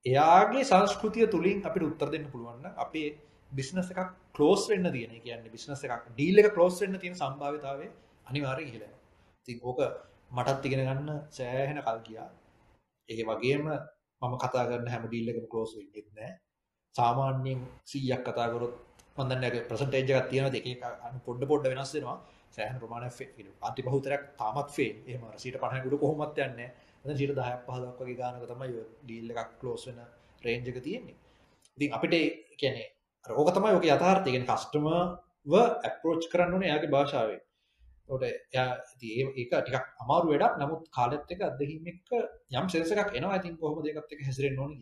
එයාගේ 0.06 0.64
සංස්කෘතිය 0.64 1.26
තුළින් 1.26 1.58
අපිට 1.62 1.84
උත්තර 1.84 2.08
දෙන්න 2.10 2.26
පුළුවන් 2.30 2.66
අපේ 2.78 3.08
බිස්නස් 3.50 3.90
එකක් 3.92 4.10
ක්ලෝස් 4.34 4.62
වෙන්න 4.70 4.86
තියෙන 4.92 5.14
කියන්නේ 5.18 5.50
බිස්නස් 5.50 5.84
එකක් 5.86 6.06
ඩීල් 6.10 6.40
එක 6.40 6.48
ක්ලෝස් 6.54 6.80
වෙන්න 6.82 6.98
තියෙන 6.98 7.16
සම්භාවිතාවය 7.16 7.86
අනිවාර්යෙන් 8.26 8.68
ඉහළ 8.68 8.80
යනවා. 8.80 9.00
ඉතින් 9.42 9.58
ඕක 9.62 9.80
මටත් 10.30 10.66
ඉගෙන 10.66 10.82
ගන්න 10.82 11.10
සෑහෙන 11.30 11.80
කල් 11.80 12.00
ගියා. 12.06 12.28
ඒ 13.08 13.24
වගේම 13.24 13.66
මම 14.22 14.34
කතා 14.38 14.64
කරන 14.68 14.88
හැම 14.88 15.04
ඩීල් 15.06 15.30
එකම 15.32 15.46
ක්ලෝස් 15.52 15.72
වෙන්නේ 15.76 16.04
නැහැ. 16.08 16.32
සාමාන්‍යයෙන් 16.94 17.60
100ක් 17.86 18.22
කතා 18.26 18.48
කරොත් 18.52 18.74
මම 19.16 19.28
දන්නේ 19.30 19.66
ප්‍රසන්ටේජ් 19.68 20.12
එකක් 20.12 20.30
තියෙනවා 20.30 20.52
දෙකේ 20.52 20.76
පොඩ 21.26 21.42
පොඩ 21.46 21.64
වෙනස් 21.66 21.94
වෙනවා. 21.96 22.18
සෑහන 22.56 22.80
ප්‍රමාණයක් 22.82 23.12
අති 23.68 23.80
බහුතරයක් 23.82 24.22
තාමත් 24.40 24.68
ෆේ. 24.76 24.92
එහම 25.06 25.22
සිට 25.36 25.56
පහකුට 25.62 26.00
කොහොමත් 26.02 26.38
යන්න 26.38 26.60
සිට 27.12 27.32
දහයක් 27.38 27.60
පහදක් 27.66 27.98
වගේ 28.00 28.18
ගානක 28.20 28.44
තමයි 28.50 28.82
ඩීල්ල 29.02 29.30
එකක් 29.34 29.62
ලෝස් 29.62 29.86
වෙන 29.88 29.98
රේන්ජක 30.44 30.78
තියෙන්නේ. 30.86 31.16
ඉතින් 31.78 31.90
අපිට 31.96 32.14
කියැනෙ 32.58 32.84
රෝක 33.24 33.50
තමයි 33.56 33.74
ඕක 33.76 33.86
යථාර්ථයගෙන 33.86 34.46
කස්ටමව 34.50 35.54
ඇප්‍රෝච් 35.82 36.22
කරන්න 36.32 36.54
ඕනේ 36.54 36.70
යාගේ 36.72 36.94
භාෂාවේ 36.94 37.40
ොට 38.08 38.22
ඒක 38.22 39.52
ටික 39.52 39.76
අමාරු 40.02 40.26
වැඩක්. 40.32 40.58
නමුත් 40.60 40.82
කාලෙත් 40.96 41.30
එක 41.30 41.40
අදහිම 41.50 41.86
එක්ක 41.92 42.08
යම් 42.52 42.66
සෙසකක් 42.68 43.16
එනවා. 43.18 43.32
ඇතින් 43.36 43.56
කොහොම 43.60 43.82
දෙකත් 43.84 44.12
එක 44.14 44.26
හැසිරෙන් 44.26 44.54
නොන 44.60 44.72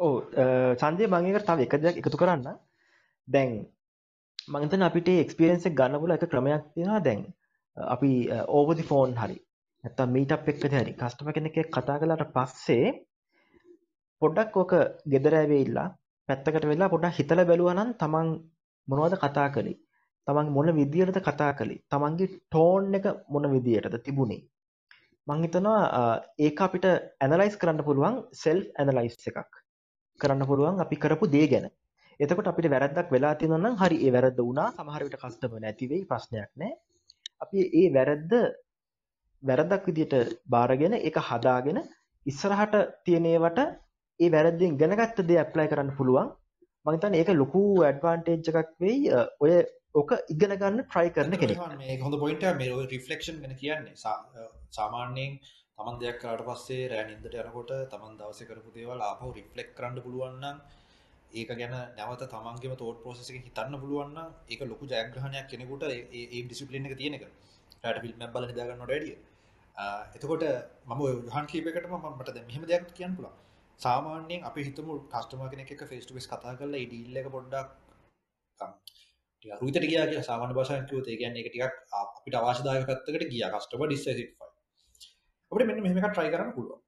ඕ 0.00 0.16
සන්දය 0.80 1.06
මංගේකට 1.06 1.46
තව 1.48 1.60
එක 1.66 1.74
දෙයක් 1.82 2.00
එකතු 2.00 2.20
කරන්න. 2.22 2.58
දැන් 3.28 3.50
මංතන 4.48 4.84
අපිට 4.86 5.08
එක්ස්පිරෙන්න්ස 5.10 5.66
ගන්න 5.78 6.00
පුල 6.00 6.12
එක 6.14 6.24
ක්‍රමයක් 6.32 6.64
තියෙනවා 6.74 7.00
දැන්. 7.06 7.20
අපි 7.76 8.10
ඕවදි 8.58 8.84
ෆෝන් 8.90 9.12
හරි 9.20 9.36
ඇත්ත 9.84 10.00
මීට 10.14 10.32
එක්ක 10.36 10.64
හරි 10.72 10.92
කස්ටම 11.00 11.30
කෙනෙක 11.36 11.56
කතා 11.76 11.96
කලාට 12.00 12.24
පස්සේ 12.34 12.92
පොඩ්ඩක් 14.22 14.56
ඕක 14.62 14.74
ගෙදරඇවෙඉල්ලා 15.12 15.86
පැත්තකට 16.28 16.66
වෙලා 16.70 16.92
පොඩක් 16.94 17.16
හිතල 17.18 17.40
බැලුවනන් 17.50 17.94
තමන් 18.02 18.28
මොනවද 18.88 19.16
කතා 19.24 19.48
කළේ? 19.54 19.78
තමන් 20.26 20.52
මොන 20.56 20.68
විදියටද 20.80 21.20
කතා 21.28 21.52
කළේ? 21.58 21.82
තමන්ගේ 21.90 22.28
ටෝන් 22.32 22.94
එක 22.98 23.06
මොන 23.28 23.48
විදියටද 23.54 23.96
තිබුණේ? 24.06 24.44
මංහිතනවා 25.26 25.80
ඒක 26.46 26.60
අපිට 26.66 26.86
ඇනලයිස් 27.24 27.56
කරන්න 27.60 27.86
පුළුවන් 27.88 28.20
සෙල් 28.42 28.60
ඇනලයිස් 28.78 29.16
එකක්. 29.30 29.52
කරන්න 30.20 30.46
පුළුවන් 30.50 30.84
අපි 30.84 30.96
කරපු 31.02 31.32
දේ 31.36 31.48
ගැන. 31.52 31.66
එතකොට 32.20 32.50
අපිට 32.50 32.70
වැරද්දක් 32.74 33.08
වෙලා 33.14 33.34
තියෙනවා 33.40 33.62
නම් 33.62 33.76
හරි 33.82 33.96
ඒ 34.06 34.12
වැරද්ද 34.16 34.38
වුණා 34.40 34.68
සමහර 34.76 35.04
විට 35.06 35.16
කස්ටමර් 35.22 35.60
නැති 35.64 35.90
වෙයි 35.92 36.04
ප්‍රශ්නයක් 36.10 36.50
නැහැ. 36.56 36.74
අපි 37.44 37.60
ඒ 37.80 37.88
වැරද්ද 37.96 38.32
වැරද්දක් 39.42 39.88
විදියට 39.88 40.14
බාරගෙන 40.54 40.94
ඒක 40.98 41.18
හදාගෙන 41.30 41.80
ඉස්සරහට 42.26 42.76
තියෙන 43.06 43.26
ඒවට 43.32 43.60
ඒ 44.20 44.30
වැරද්දෙන් 44.36 44.76
ඉගෙනගත්ත 44.76 45.24
දේ 45.30 45.40
ඇප්ලයි 45.42 45.70
කරන්න 45.72 45.96
පුළුවන්. 45.98 46.28
මම 46.86 46.94
හිතන්නේ 46.96 47.20
ඒක 47.22 47.32
ලොකු 47.42 47.62
ඇඩ්වාන්ටේජ් 47.88 48.52
එකක් 48.52 48.70
වෙයි 48.84 49.00
ඔය 49.44 49.52
ඕක 49.94 50.14
ඉගෙන 50.34 50.54
ගන්න 50.60 50.86
try 50.92 51.08
කරන 51.16 51.36
කෙනෙක්. 51.42 51.58
මේක 51.82 52.06
හොඳ 52.06 52.16
පොයින්ට් 52.22 52.46
එකක් 52.46 52.62
මේ 52.62 52.72
ඔය 52.78 52.86
රිෆ්ලෙක්ෂන් 52.94 53.42
ගැන 53.42 53.58
කියන්නේ. 53.60 53.94
සාමාන්‍යයෙන් 54.78 55.36
තමන් 55.76 56.00
දෙයක් 56.00 56.18
කරාට 56.22 56.46
පස්සේ 56.48 56.88
රෑ 56.92 57.04
නිින්දට 57.10 57.36
යනකොට 57.42 57.74
තමන් 57.92 58.16
දවසේ 58.20 58.48
කරපු 58.48 58.74
දේවල් 58.78 59.04
ආපහු 59.08 59.30
රිෆ්ලෙක්ට් 59.38 59.76
කරන්න 59.78 60.04
පුළුවන් 60.06 60.40
නම් 60.42 60.58
ඒක 61.34 61.50
ගැන 61.52 61.74
නැවත 61.98 62.22
තමන්ගේම 62.26 62.74
තෝට 62.76 62.98
පෝසෙස 63.04 63.30
එක 63.30 63.36
හිතන්න 63.40 63.76
පුළුවන්න 63.82 64.18
ඒක 64.48 64.60
ලොකු 64.64 64.84
ජයග්‍රහණයක් 64.86 65.46
කෙනෙකුට 65.52 65.84
ඒ 65.90 66.42
ඩිසිපලින් 66.42 66.88
එක 66.88 66.96
තියෙනක 67.00 67.24
රට 67.84 68.04
ිල්ම 68.10 68.22
බල 68.34 68.46
නිදාගන්නට 68.50 68.84
වැඩිය. 68.84 69.16
එතකොට 70.16 70.44
මම 70.88 71.00
යහන් 71.28 71.46
කීපකට 71.52 71.88
මට 71.92 72.28
ද 72.30 72.44
මෙහම 72.48 72.64
දෙයක් 72.70 72.86
කියන්න 72.98 73.16
පුලා 73.18 73.34
සාමාන්‍යයෙන් 73.80 74.46
අපි 74.48 74.66
හිතම 74.66 74.90
කස්ටම 75.12 75.42
කෙනෙ 75.50 75.64
එක 75.66 75.82
ෆෙස්ටුවස් 75.90 76.26
කතා 76.28 76.54
කරලා 76.58 76.84
ඉඩිල්ල 76.84 77.16
එක 77.16 77.28
පොඩ්ඩක් 77.30 77.68
රුත 79.60 79.78
ගිය 79.82 79.98
කිය 80.04 80.22
සාමාන 80.22 80.54
භාෂයකව 80.56 81.08
ඒගන්න 81.08 81.40
එක 81.40 81.48
ටිකක් 81.48 81.74
අපිට 82.00 82.36
අවශ්‍යදාය 82.40 82.84
පැත්තකට 82.84 83.30
ගිය. 83.32 83.42
කස්ටම 83.54 83.82
ඩිස්සයි 83.84 84.26
අපට 85.52 85.66
මෙන්න 85.68 85.82
මෙහම 85.86 85.98
ට්‍රයි 86.04 86.30
කරන්න 86.34 86.54
පුළුව 86.56 86.78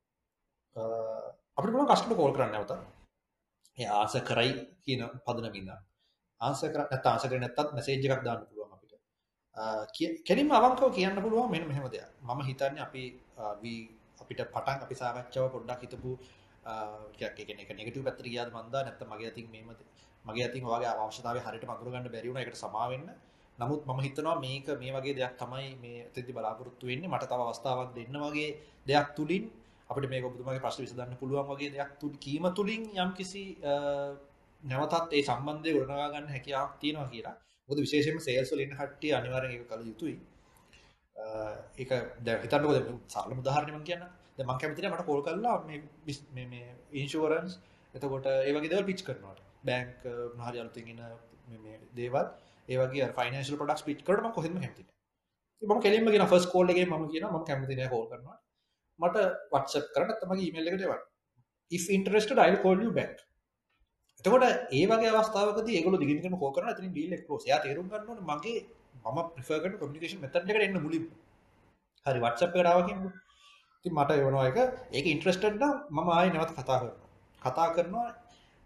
අපිට 1.56 1.74
කස්ටම 1.90 2.14
කෝල් 2.14 2.32
කරන්න 2.36 2.54
නැවත 2.54 2.95
ආස 3.78 4.14
කරයි 4.28 4.52
කියන 4.84 5.02
පදනමින්න 5.26 5.70
ආස 6.40 6.60
කර 6.62 6.80
නැත 6.90 7.06
ආස 7.06 7.24
කර 7.24 7.38
නැත්තත් 7.38 7.72
මැසේජ් 7.72 8.06
එකක් 8.06 8.22
දාන්න 8.24 8.46
පුළුවන් 8.48 8.72
අපිට. 8.76 8.94
කෙලින්ම 10.28 10.50
අවංකව 10.50 10.88
කියන්න 10.96 11.22
පුළුවන් 11.24 11.50
මෙන්න 11.50 11.68
මෙහෙම 11.68 11.84
දෙයක්. 11.90 12.08
මම 12.22 12.40
හිතන්නේ 12.48 12.82
අපි 12.82 13.02
අපිට 14.22 14.40
පටන් 14.54 14.82
අපි 14.84 14.94
සාකච්ඡාව 14.94 15.52
පොඩ්ඩක් 15.54 15.80
හිතපු 15.84 16.10
එක 17.20 17.70
නෙගට 17.78 17.98
පැත්‍ර 18.06 18.26
ගියාද 18.32 18.50
මන්දා? 18.56 18.82
නැත්ත 18.86 19.02
මගේ 19.12 19.28
අතින් 19.32 19.46
මේම 19.50 19.68
මගේ 20.24 20.44
අතින් 20.48 20.64
වගේ 20.64 20.90
අවශ්‍යතාව 20.94 21.36
හරිට 21.46 21.64
මගුරගන්න 21.70 22.08
බැරිවුණ 22.14 22.42
එකට 22.42 22.58
සමාවෙන්න 22.64 23.06
නමුත් 23.58 23.82
මම 23.88 24.00
හිතනවා 24.06 24.36
මේක 24.40 24.66
මේ 24.80 24.92
වගේ 24.96 25.14
දෙයක් 25.18 25.34
තමයි 25.42 25.68
මේ 25.82 25.98
තෙදි 26.14 26.32
බලාපොරොත්තු 26.32 26.84
වෙන්නේ. 26.86 27.08
මට 27.08 27.28
තව 27.30 27.40
අවස්ථාවක් 27.44 27.90
දෙන්න 27.98 28.16
වගේ 28.24 28.50
දෙයක් 28.88 29.08
තුළින් 29.16 29.44
අපට 29.90 30.08
මේ 30.10 30.22
ඔබතුමගේ 30.22 30.60
ප්‍රශ්න 30.60 30.84
විසඳන්න 30.84 31.18
පුළුවන් 31.20 31.48
වගේ 31.50 31.70
දෙයක් 31.70 31.90
තු 32.00 32.10
කීම 32.18 32.48
තුළින් 32.52 32.84
යම් 32.96 33.10
කිසි 33.14 33.44
නැවතත් 34.62 35.12
ඒ 35.12 35.22
සම්බන්ධය 35.22 35.74
ගොඩනගා 35.74 36.08
ගන්න 36.08 36.28
හැකියාවක් 36.28 36.78
තියෙනවා 36.80 37.08
කියලා. 37.08 37.36
මොකද 37.68 37.78
විශේෂයෙන්ම 37.78 38.20
සේල්ස් 38.20 38.52
වලින් 38.52 38.72
කට්ටිය 38.72 39.12
අනිවාර්යෙන් 39.14 39.52
ඒක 39.52 39.68
කළ 39.68 39.84
යුතුයි. 39.84 40.16
ඒක 41.76 41.90
දැන් 42.20 42.42
හිතන්නකෝ 42.44 42.72
දැන් 42.72 43.00
සරලම 43.08 43.38
උදාහරණයක් 43.38 43.76
මම 43.76 43.84
කියන්න. 43.84 44.04
දැන් 44.36 44.48
මම 44.48 44.58
කැමතියි 44.58 44.90
මට 44.90 45.04
කෝල් 45.04 45.22
කරලා 45.22 45.56
මේ 45.64 45.78
මේ 46.32 46.46
මේ 46.46 46.66
ඉන්ෂුරන්ස් 46.94 47.60
එතකොට 47.94 48.26
ඒ 48.28 48.52
වගේ 48.52 48.72
දේවල් 48.72 48.86
පිච් 48.86 49.00
කරනවා. 49.02 49.36
බැංක් 49.64 49.96
මොනවාරි 50.04 50.58
අලුතින් 50.60 50.90
එන 50.90 51.00
මේ 51.48 51.60
මේ 51.60 51.78
දේවල්. 51.94 52.26
ඒ 52.68 52.78
වගේ 52.80 53.08
ෆයිනන්ෂියල් 53.16 53.58
ප්‍රොඩක්ට්ස් 53.58 53.84
පිච් 53.84 54.00
කරනවා 54.02 54.30
මම 54.30 54.36
කොහෙන්ම 54.36 54.54
කැමති 54.56 54.82
නැහැ 54.82 55.68
මම 55.68 55.80
කෙලින්ම 55.80 56.08
කියන 56.08 56.24
ෆස්ට් 56.24 56.50
කෝල් 56.52 56.68
එකේ 56.68 56.86
මම 56.86 57.04
කියනවා 57.08 57.32
මම 57.32 57.44
කැමති 57.44 57.74
නැහැ 57.74 57.92
කෝල් 57.92 58.06
කරනවා 58.08 58.36
මට 58.98 59.16
WhatsApp 59.54 59.86
කරන්න 59.94 60.10
නැත්නම් 60.10 60.32
මගේ 60.32 60.48
email 60.50 60.68
එකට 60.70 60.84
එවන්න. 60.86 61.04
If 61.70 61.84
interested 61.90 62.38
i'll 62.38 62.60
call 62.64 62.82
you 62.86 62.92
back. 62.98 63.14
එතකොට 64.24 64.44
ඒ 64.78 64.84
වගේ 64.92 65.12
අවස්ථාවකදී 65.20 65.76
ඒගොල්ලෝ 65.78 66.02
දිගින් 66.02 66.18
දිගටම 66.18 66.38
කෝල් 66.42 66.52
කරනවා. 66.56 66.74
එතනින් 66.74 66.92
ඩීල් 66.94 67.16
එක 67.16 67.24
ක්ලෝස් 67.26 67.46
එයා 67.48 67.60
තේරුම් 67.64 67.88
ගන්න 67.92 68.10
ඕනේ 68.10 68.28
මගේ 68.30 68.58
මම 69.04 69.18
ප්‍රිෆර් 69.34 69.58
කරන 69.62 69.78
කමියුනිකේෂන් 69.80 70.22
මෙතඩ් 70.24 70.52
එකට 70.52 70.66
එන්න 70.68 70.82
මුලින්ම. 70.86 71.06
හරි 72.06 72.20
WhatsApp 72.26 72.56
එකට 72.56 72.70
ආවා 72.72 72.86
කියමුකෝ. 72.88 73.12
ඉතින් 73.78 73.98
මට 73.98 74.20
එවනවා 74.20 74.46
එක 74.50 74.58
ඒක 74.96 75.06
ඉන්ට්‍රෙස්ටඩ් 75.14 75.60
නම් 75.60 75.74
මම 75.96 76.14
ආයෙ 76.16 76.30
නැවත 76.32 76.54
කතා 76.58 76.78
කරනවා. 76.80 77.10
කතා 77.42 77.68
කරනවා 77.76 78.08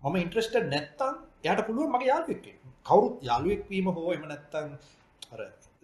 මම 0.03 0.17
ඉන්ට්‍රෙස්ටඩ් 0.25 0.71
නැත්තම් 0.75 1.15
එයාට 1.45 1.67
පුළුවන් 1.67 1.93
මගේ 1.95 2.11
යාළුවෙක් 2.13 2.45
වෙන්න 2.47 2.75
කවුරුත් 2.89 3.17
යාළුවෙක් 3.29 3.63
වීම 3.73 3.89
හෝ 3.97 4.13
එහෙම 4.13 4.27
නැත්තම් 4.31 4.71
අර 5.33 5.41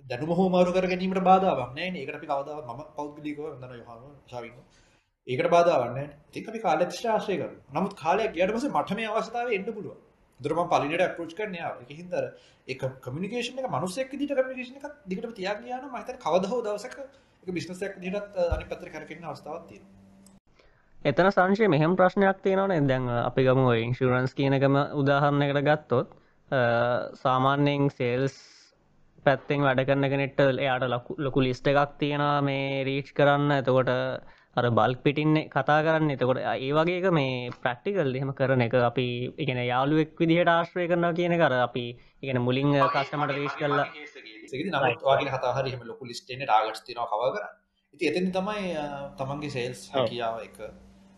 දැනුම 0.07 0.33
හෝ 0.33 0.49
මාරු 0.49 0.73
කර 0.73 0.87
ගැනීමට 0.87 1.23
බාධාවක් 1.23 1.70
නැහැ 1.70 1.91
නේ. 1.91 2.03
ඒකට 2.03 2.16
අපි 2.16 2.27
කවදාවත් 2.27 2.66
මම 2.66 2.83
පෞද්ගලිකව 2.97 3.41
නේද 3.61 3.73
යොහාම 3.74 4.03
ශාවින් 4.27 4.53
ඒකට 5.27 5.51
බාධාවක් 5.51 5.91
නැහැ. 5.91 6.11
ඉතින් 6.31 6.49
අපි 6.49 6.61
කාලෙත් 6.61 6.99
ආශ්‍රය 7.07 7.37
කරනවා 7.37 7.74
නමුත් 7.74 7.95
කාලයක් 7.97 8.33
ගියාට 8.33 8.55
පස්සේ 8.55 8.73
මට 8.73 8.99
මේ 8.99 9.09
අවස්ථාවේ 9.12 9.59
එන්න 9.59 9.66
පුළුවන්. 9.70 9.99
ඒතර 10.41 10.55
මම 10.55 10.70
පලිනට 10.70 11.03
අප්‍රෝච් 11.03 11.35
කරන්නේ 11.35 11.62
ආවා. 11.62 11.83
ඒක 11.83 11.93
හින්දා 11.93 12.20
අර 12.20 12.27
ඒ 12.69 12.77
කමියුනිකේෂන් 13.01 13.59
එක 13.59 13.69
මිනිස්සෙක් 13.70 14.11
විදිහට 14.12 14.35
කමියුනිකේෂන් 14.35 14.81
එකක් 14.81 14.97
දිගටම 15.07 15.33
තියාගෙන 15.33 15.65
ගියා 15.65 15.81
නම් 15.81 15.91
මම 15.91 15.99
හිතන්නේ 15.99 16.20
කවදා 16.20 16.51
හෝ 16.51 16.62
දවසක 16.62 16.99
ඒක 17.43 17.53
බිස්නස් 17.53 17.83
එකක් 17.83 17.95
විදිහට 17.99 18.43
අනිත් 18.49 18.69
පැත්තට 18.69 18.93
කරකෙන්න 18.93 19.24
අවස්ථාවක් 19.27 19.65
තියෙනවා. 19.69 19.93
එතන 21.05 21.31
සංශය 21.31 21.69
මෙහෙම 21.69 21.97
ප්‍රශ්නයක් 21.97 22.39
තියෙනවනේ 22.43 22.83
දැන් 22.85 23.09
අපි 23.20 23.43
ගමු 23.45 23.73
ඉන්ශුරන්ස් 23.78 24.35
කියනකම 24.35 24.77
උදාහරණයකට 24.97 25.65
ගත්තොත් 25.65 26.15
සාමාන්‍යයෙන් 27.16 27.91
සේල්ස් 27.93 28.37
පැත්තෙන් 29.27 29.62
වැඩ 29.62 29.82
කරන 29.85 30.07
කෙනෙට 30.07 30.40
එයාට 30.57 30.86
ලොකු 31.19 31.40
ලිස්ට 31.40 31.69
එකක් 31.69 31.93
තියෙනවා 31.98 32.40
මේ 32.43 32.85
රීච් 32.85 33.09
කරන්න. 33.12 33.53
එතකොට 33.53 33.90
අර 34.57 34.66
බල්ක් 34.70 35.03
පිටින්නේ 35.03 35.48
කතා 35.48 35.78
කරන්න. 35.82 36.11
එතකොට 36.11 36.40
ඒ 36.44 36.70
වගේක 36.73 37.07
මේ 37.12 37.51
ප්‍රක්ටිකල් 37.59 38.12
එහෙම 38.12 38.32
කරන 38.35 38.62
එක 38.62 38.74
අපි 38.82 39.07
ඉගෙන 39.39 39.61
යාළුවෙක් 39.62 40.16
විදිහට 40.16 40.48
ආශ්‍රය 40.48 40.89
කරනවා 40.89 41.12
කියන 41.12 41.36
කර 41.36 41.55
අපි 41.59 41.86
ඉගෙන 42.23 42.40
මුලින් 42.40 42.73
කස්ටමට 42.89 43.35
රීච් 43.35 43.55
කරලා 43.59 43.86
නමුත්වාගේ 44.74 45.31
කතාහරි 45.31 45.70
හම 45.70 45.85
ලොකු 45.85 46.03
ලිස්ටේන 46.07 46.43
ටාගට් 46.43 46.85
තින 46.86 47.05
කව 47.05 47.31
කර 47.31 47.47
ඉති 47.94 48.09
එතනි 48.09 48.31
තමයි 48.32 48.74
තමන්ගේ 49.19 49.51
සේල්ස් 49.51 49.81
හැකියාව 49.90 50.43
එක 50.43 50.59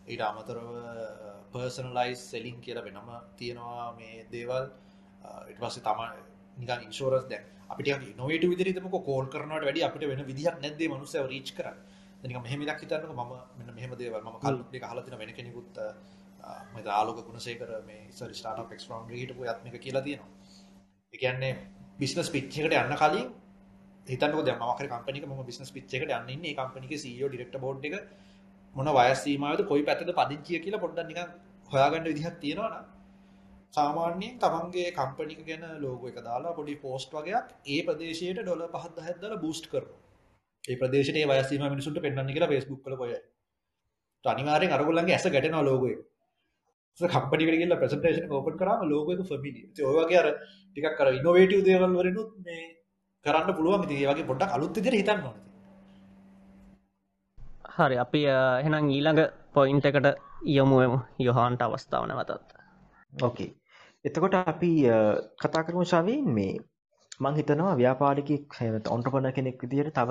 ඊට 0.08 0.22
අමතරව 0.22 0.68
පර්සනලයිස් 1.52 2.20
සෙලින් 2.30 2.60
කියලා 2.60 2.84
වෙනම 2.84 3.08
තියෙනවා 3.36 3.86
මේ 3.94 4.26
දේවල්. 4.32 4.68
ඉට 5.50 5.58
පස්සේ 5.60 5.84
නිකන් 6.58 6.84
ඉන්ශෝරස් 6.84 7.26
දැ 7.26 7.40
අපිට 7.68 7.88
නොවට 8.16 8.44
විදිරිතමක 8.46 8.98
කෝල් 9.02 9.26
කරනට 9.26 9.64
වැඩි 9.64 9.82
අපිට 9.82 10.08
වෙන 10.08 10.22
විදිහක් 10.24 10.56
නැද්දේ 10.58 10.88
මනුසය 10.88 11.24
රීච් 11.26 11.50
කර 11.52 11.68
නික 12.22 12.38
මෙහෙම 12.38 12.62
දක් 12.62 12.80
හිතන්නක 12.80 13.12
ම 13.14 13.32
මෙන්න 13.58 13.74
මෙහෙම 13.74 13.92
දේවල් 13.94 14.22
ම 14.22 14.38
කල්පි 14.38 14.78
හලතින 14.84 15.18
වෙන 15.18 15.32
කෙනෙකුත් 15.32 15.82
මෙ 16.74 16.80
ආලෝක 16.90 17.20
ගුණසේකර 17.24 17.70
මේ 17.84 18.00
සරි 18.12 18.34
ස්ටාට 18.34 18.68
පෙක්ස් 18.68 18.88
රවන්් 18.88 19.12
හිටපු 19.14 19.44
ඇත්මික 19.44 19.76
කියලා 19.78 20.02
තියෙනවා. 20.02 20.30
එකන්නේ 21.14 21.52
බිස්නස් 21.98 22.30
පිච්චකට 22.30 22.74
යන්න 22.74 22.96
කලින් 22.96 23.28
හිතන 24.06 24.34
දමක 24.40 24.80
කම්පනික 24.86 25.24
ම 25.26 25.44
බිස්නස් 25.44 25.70
පිච්චකට 25.70 26.10
යන්න 26.10 26.48
කම්පනික 26.54 26.92
සෝ 26.96 27.28
ඩිරෙක්ට 27.28 27.58
බෝඩ් 27.58 27.84
එක 27.84 27.96
මොන 28.74 28.88
වයසීමද 28.90 29.64
කොයි 29.64 29.82
පැත්තද 29.84 30.12
පදිංචිය 30.12 30.60
කියලා 30.60 30.80
පොඩ්ඩ 30.80 31.08
නික 31.08 31.20
හොයාගන්න 31.68 32.04
විදිහක් 32.04 32.40
තියෙනවා 32.40 32.84
සාමාන්‍යයෙන් 33.74 34.36
තමන්ගේ 34.38 34.90
කම්පනික 34.92 35.40
ගැන 35.44 35.64
ලෝග 35.78 36.04
එක 36.06 36.20
දාලා 36.22 36.54
පොඩි 36.54 36.76
පෝස්ට් 36.78 37.10
වගේයක් 37.12 37.48
ඒ 37.66 37.80
ප්‍රදේශයට 37.84 38.40
ඩොල 38.40 38.62
පහත් 38.68 38.96
හැදල 39.02 39.34
බූස්ට් 39.38 39.66
කර 39.68 39.84
ඒ 40.64 40.76
ප්‍රදේශයේ 40.76 41.26
වයසීම 41.28 41.66
මිනිසුන්ට 41.66 42.00
පෙන්න්න 42.00 42.30
කියලා 42.30 42.50
ෆෙස්බුක් 42.50 42.80
කල 42.84 42.96
පොය 42.96 43.12
අනිවාරෙන් 44.24 44.72
අරගොල්ලන්ගේ 44.72 45.14
ඇස 45.14 45.28
ගැටෙන 45.28 45.58
ලෝගය 45.62 45.92
කම්පනිකට 47.00 47.54
කියල 47.54 47.76
ප්‍රසටේෂන 47.76 48.32
ඕපන් 48.32 48.56
කරම 48.56 48.80
ලෝගක 48.86 49.22
ෆමිලි 49.26 49.62
ඔයගේ 49.90 50.18
අර 50.18 50.28
ටිකක් 50.32 50.94
කර 50.94 51.12
ඉනොවේටව 51.12 51.60
දේවල් 51.64 51.92
වරනුත් 51.94 52.30
මේ 52.40 52.64
කරන්න 53.24 53.54
පුළුවන්. 53.54 53.86
ති 53.86 54.00
වගේ 54.02 54.26
පොඩ්ඩක් 54.26 54.52
අලුත් 54.52 54.80
දිර 54.80 54.94
හිතන්න 54.94 55.20
නො 55.20 55.32
හරි 57.78 57.96
අපි 57.98 58.22
එහෙනම් 58.26 58.90
ඊළඟ 58.90 59.22
පොයින්ට 59.52 59.86
එකට 59.86 60.08
යොමුුවම 60.50 60.94
යොහන්ට 61.20 61.62
අවස්ථාව 61.62 62.06
නැවතත්. 62.06 62.57
ඕකේ 63.12 63.50
එතකොට 64.04 64.34
අපි 64.42 64.72
කතා 65.38 65.62
කරමු 65.62 65.84
ශවීන් 65.84 66.26
මේ 66.32 66.54
මං 67.20 67.34
හිතනවා 67.34 67.74
ව්‍යාපාරිකෙක් 67.74 68.44
ඔන්ට්‍රපන 68.88 69.26
කෙනෙක් 69.32 69.56
විදිහට 69.62 69.96
තව 69.96 70.10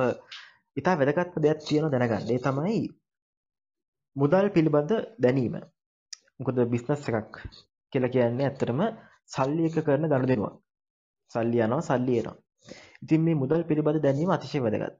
ඉතා 0.77 0.95
වැදගත්ම 0.95 1.41
දෙයක් 1.43 1.59
තියෙන 1.61 1.85
දැනගන්න. 1.93 2.27
ඒ 2.27 2.39
තමයි 2.39 2.79
මුදල් 4.15 4.47
පිළිබඳ 4.49 4.91
දැනීම. 5.19 5.55
මොකද 6.37 6.57
බිස්නස් 6.73 7.07
එකක් 7.11 7.33
කියලා 7.93 8.13
කියන්නේ 8.13 8.47
ඇත්තටම 8.47 8.81
සල්ලි 9.27 9.63
එක 9.67 9.77
කරන 9.79 10.09
ගණු 10.11 10.27
දෙනවා 10.31 10.53
සල්ලි 11.31 11.57
යනවා 11.59 11.87
සල්ලි 11.89 12.13
එනවා. 12.19 12.37
ඉතින් 13.03 13.21
මේ 13.21 13.41
මුදල් 13.41 13.61
පිළිබඳ 13.69 14.03
දැනීම 14.05 14.29
අතිශය 14.29 14.59
වැදගත්. 14.59 14.95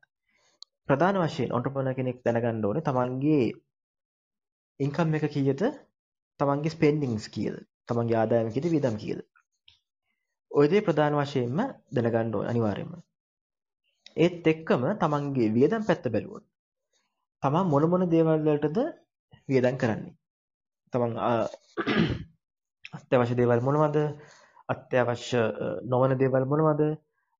ප්‍රධාන 0.87 1.17
වශයෙන් 1.21 1.55
ඔන්ට්‍රපන 1.55 1.89
කෙනෙක් 1.97 2.17
දැනගන්න 2.25 2.65
ඕනේ 2.65 2.87
තමන්ගේ 2.87 3.45
ඉන්කම් 4.79 5.17
එක 5.17 5.25
කීයද? 5.33 5.61
තමන්ගේ 6.39 6.75
ස්පෙන්ඩිංස් 6.75 7.27
කියද? 7.29 7.57
තමන්ගේ 7.87 8.17
ආදායම 8.21 8.49
කීයද 8.53 8.67
වියදම් 8.73 8.95
කීයද? 9.01 9.19
ඔය 10.51 10.65
දේ 10.71 10.85
ප්‍රධාන 10.87 11.17
වශයෙන්ම 11.19 11.59
දැනගන්න 11.95 12.35
ඕන 12.37 12.49
අනිවාර්යයෙන්ම 12.51 12.93
ඒත් 14.17 14.47
එක්කම 14.53 14.83
තමන්ගේ 15.03 15.49
වියදම් 15.57 15.83
පැත්ත 15.89 16.05
බැලුවොත් 16.13 16.45
තමන් 17.43 17.69
මොන 17.73 17.83
මොන 17.91 18.03
දේවල් 18.13 18.39
වලටද 18.47 18.79
වියදම් 19.49 19.75
කරන්නේ? 19.81 20.13
තමන් 20.93 21.11
අත්‍යවශ්‍ය 22.97 23.35
දේවල් 23.39 23.61
මොනවද? 23.67 23.97
අත්‍යවශ්‍ය 24.73 25.41
නොවන 25.93 26.17
දේවල් 26.21 26.45
මොනවද? 26.51 26.81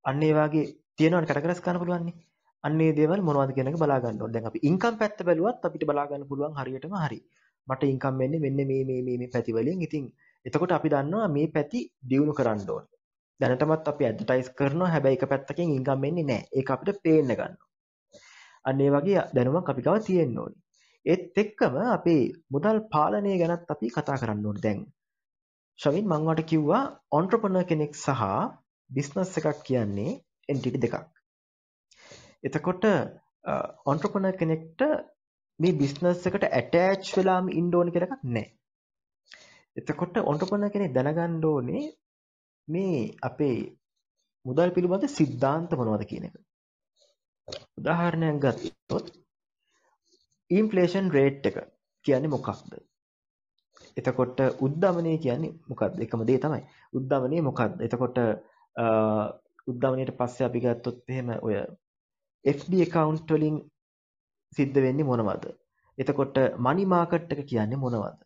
අන්න 0.05 0.23
ඒ 0.27 0.33
වගේ 0.37 0.65
තියෙනවනේ 0.97 1.29
කටකරස් 1.29 1.63
ගන්න 1.65 1.81
පුළුවන්නේ 1.81 2.15
අන්න 2.63 2.79
ඒ 2.85 2.93
දේවල් 2.99 3.21
මොනවද 3.27 3.51
කියන 3.55 3.69
එක 3.71 3.79
බලා 3.81 3.99
ගන්න 4.03 4.21
ඕනේ. 4.21 4.33
දැන් 4.35 4.49
අපි 4.49 4.59
ඉන්කම් 4.69 4.95
පැත්ත 5.01 5.19
බැලුවත් 5.27 5.65
අපිට 5.67 5.87
බලා 5.89 6.07
ගන්න 6.09 6.29
පුළුවන් 6.29 6.57
හරියටම 6.59 6.95
හරි. 7.03 7.19
මට 7.67 7.91
ඉන්කම් 7.93 8.15
වෙන්නේ 8.21 8.43
මෙන්න 8.45 8.59
මේ 8.71 8.83
මේ 8.89 9.01
මේ 9.07 9.17
මේ 9.21 9.31
පැති 9.33 9.51
වලින්. 9.57 9.81
ඉතින් 9.87 10.03
එතකොට 10.47 10.71
අපි 10.71 10.89
දන්නවා 10.89 11.27
මේ 11.29 11.47
පැති 11.49 11.79
දියුණු 12.09 12.33
කරන්න 12.33 12.69
ඕනේ. 12.69 12.93
දැනටමත් 13.39 13.87
අපි 13.87 14.05
ඇඩ්වර්ටයිස් 14.05 14.49
කරනවා 14.51 14.89
හැබැයි 14.89 15.17
එක 15.17 15.25
පැත්තකින් 15.29 15.73
ඉන්කම් 15.73 16.05
එන්නේ 16.05 16.25
නැහැ. 16.25 16.47
ඒක 16.53 16.69
අපිට 16.69 17.01
පේන්න 17.03 17.31
ගන්නවා. 17.31 17.67
අන්න 18.65 18.81
ඒ 18.81 18.91
වගේ 18.91 19.25
දැනුමක් 19.35 19.69
අපි 19.69 19.81
ගාව 19.81 19.97
තියෙන්න 20.05 20.39
ඕනේ. 20.39 20.61
ඒත් 21.05 21.37
එක්කම 21.37 21.75
අපේ 21.87 22.23
මුදල් 22.51 22.79
පාලනය 22.93 23.33
ගැනත් 23.41 23.73
අපි 23.73 23.87
කතා 23.89 24.17
කරන්න 24.21 24.47
ඕනේ 24.47 24.63
දැන්. 24.63 24.79
ශවින් 25.79 26.07
මං 26.07 26.27
වට 26.27 26.49
කිව්වා 26.51 26.83
ඔන්ට්‍රපනර් 27.11 27.65
කෙනෙක් 27.65 27.93
සහ 27.95 28.23
බිස්නස් 28.89 29.37
එකක් 29.39 29.61
කියන්නේ 29.63 30.17
එන්ටිටි 30.49 30.83
දෙකක්. 30.83 30.95
එතකොට 32.43 32.85
ඔන්ට්‍රපනර් 33.85 34.35
කෙනෙක්ට 34.35 34.81
මේ 35.59 35.77
බිස්නස් 35.79 36.25
එකට 36.25 36.47
ඇටෑච් 36.49 37.13
වෙලාම 37.17 37.53
ඉන්න 37.53 37.75
ඕනේ 37.75 37.93
කියලා 37.93 38.09
එකක් 38.09 38.25
නැහැ. 38.27 38.56
එතකොට 39.77 40.17
ඔන්ටර්ප්‍රනර් 40.23 40.71
කෙනෙක් 40.73 40.93
දැනගන්න 40.93 41.45
ඕනේ 41.45 41.83
මේ 42.67 42.99
අපේ 43.21 43.57
මුදල් 44.45 44.73
පිළිබඳ 44.75 45.07
සිද්ධාන්ත 45.09 45.71
මොනවද 45.73 46.03
කියන 46.09 46.27
එක. 46.27 46.35
උදාහරණයක් 47.79 48.37
ගත්තොත් 48.43 49.07
ඉන්ෆ්ලේෂන් 50.51 51.09
රේට් 51.11 51.49
එක 51.49 51.57
කියන්නේ 52.05 52.33
මොකක්ද? 52.35 52.71
එතකොට 53.97 54.39
උද්දමනය 54.59 55.13
කියන්නේ 55.17 55.53
මොකක්ද? 55.69 55.99
එකම 56.05 56.23
දේ 56.29 56.39
තමයි. 56.39 56.61
උද්දමනය 56.93 57.41
මොකක්ද? 57.41 57.81
එතකොට 57.81 58.17
උද්දමනයට 59.67 60.17
පස්සේ 60.19 60.47
අපි 60.47 60.63
ගත්තොත් 60.65 60.99
එහෙම 61.09 61.29
ඔය 61.41 61.55
FD 62.45 62.81
account 62.87 63.29
වලින් 63.29 63.61
සිද්ධ 64.53 64.81
වෙන්නේ 64.81 65.09
මොනවද? 65.11 65.47
එතකොට 65.97 66.37
මනි 66.59 66.85
මාකට් 66.87 67.33
එක 67.33 67.45
කියන්නේ 67.45 67.83
මොනවද? 67.83 68.19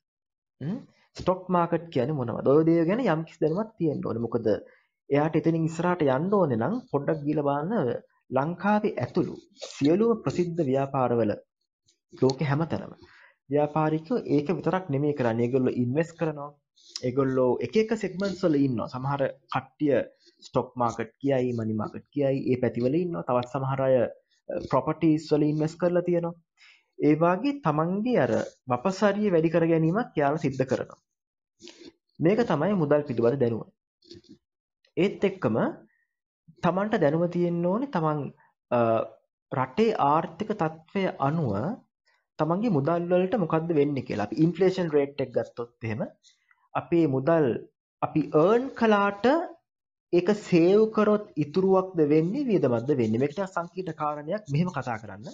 ස්ටොක් 1.15 1.41
මාකට් 1.55 1.87
කියන්නේ 1.93 2.19
මොනවද? 2.19 2.47
ඔය 2.53 2.63
දේ 2.69 2.85
ගැන 2.89 3.03
යම්කිසි 3.05 3.41
දැනුමක් 3.43 3.71
තියෙන්න 3.79 4.05
ඕනේ. 4.07 4.25
මොකද 4.25 4.47
එයාට 5.09 5.39
එතනින් 5.39 5.67
ඉස්සරහට 5.69 6.03
යන්න 6.17 6.35
ඕනේ 6.39 6.59
නම් 6.61 6.75
පොඩ්ඩක් 6.91 7.23
ගිහලා 7.27 7.47
බලන්න 7.47 7.89
ලංකාවේ 8.37 8.93
ඇතුළු 9.05 9.35
සියලුම 9.69 10.21
ප්‍රසිද්ධ 10.25 10.61
ව්‍යාපාරවල 10.69 11.33
ලෝකෙ 12.13 12.47
හැමතැනම 12.51 12.93
ව්‍යාපාරිකයෝ 13.49 14.19
ඒක 14.35 14.47
විතරක් 14.57 14.85
නෙමෙයි 14.93 15.17
කරන්නේ. 15.19 15.45
ඒගොල්ලෝ 15.47 15.73
ඉන්වෙස්ට් 15.83 16.15
කරනවා. 16.19 16.49
ඒගොල්ලෝ 17.07 17.51
එක 17.65 17.75
එක 17.81 17.91
සෙග්මන්ට්ස් 18.03 18.43
වල 18.45 18.57
ඉන්නවා. 18.67 18.91
සමහර 18.93 19.21
කට්ටිය 19.53 19.97
ස්ටොක් 20.47 20.69
මාකට් 20.81 21.11
කියයි, 21.21 21.51
මනි 21.57 21.75
මාකට් 21.81 22.05
කියයි, 22.15 22.39
ඒ 22.51 22.57
පැතිවල 22.61 22.95
ඉන්නවා. 23.01 23.25
තවත් 23.27 23.51
සමහර 23.53 23.81
අය 23.87 23.95
eh, 23.99 24.09
ප්‍රොපර්ටිස් 24.71 25.27
වල 25.33 25.45
ඉන්වෙස්ට් 25.49 25.79
කරලා 25.81 26.07
තියෙනවා. 26.07 26.37
ඒ 27.01 27.13
වාගේ 27.23 27.59
තමන්ගේ 27.65 28.17
අර 28.25 28.31
වපසරිය 28.71 29.29
වැඩි 29.35 29.53
කර 29.53 29.65
ගැනීමක් 29.71 30.17
යාලා 30.21 30.43
සිද්ධ 30.45 30.65
කරනවා. 30.71 30.99
මේක 32.19 32.41
තමයි 32.49 32.73
මුදල් 32.81 33.01
පිළිබඳ 33.07 33.41
දැනුම. 33.43 33.63
ඒත් 34.97 35.23
එක්කම 35.29 35.57
තමන්ට 36.63 37.01
දැනුම 37.03 37.23
තියෙන්න 37.35 37.63
ඕනේ 37.71 37.93
තමන් 37.95 38.19
රටේ 39.51 39.95
ආර්ථික 40.07 40.51
තත්ත්වය 40.53 41.03
අනුව 41.27 41.53
තමන්ගේ 42.39 42.75
මුදල් 42.77 43.07
වලට 43.11 43.41
මොකද්ද 43.43 43.71
වෙන්නේ 43.79 44.05
කියලා. 44.07 44.27
අපි 44.27 44.41
ඉන්ෆ්ලේෂන් 44.45 44.91
රේට් 44.95 45.23
එක 45.25 45.31
ගත්තොත් 45.37 45.87
එහෙම 45.87 46.03
අපේ 46.73 47.05
මුදල් 47.15 47.47
අපි 48.01 48.21
earn 48.43 48.67
කළාට 48.79 49.25
ඒක 50.13 50.29
සේව් 50.43 50.81
කරොත් 50.95 51.25
ඉතුරුවක්ද 51.43 51.99
වෙන්නේ 52.13 52.47
වියදමක්ද 52.49 52.93
වෙන්නේ. 53.01 53.21
මේක 53.21 53.33
ටිකක් 53.33 53.55
සංකීර්ණ 53.55 53.99
කාරණයක්. 54.01 54.43
මෙහෙම 54.53 54.69
කතා 54.77 54.97
කරන්න. 55.01 55.25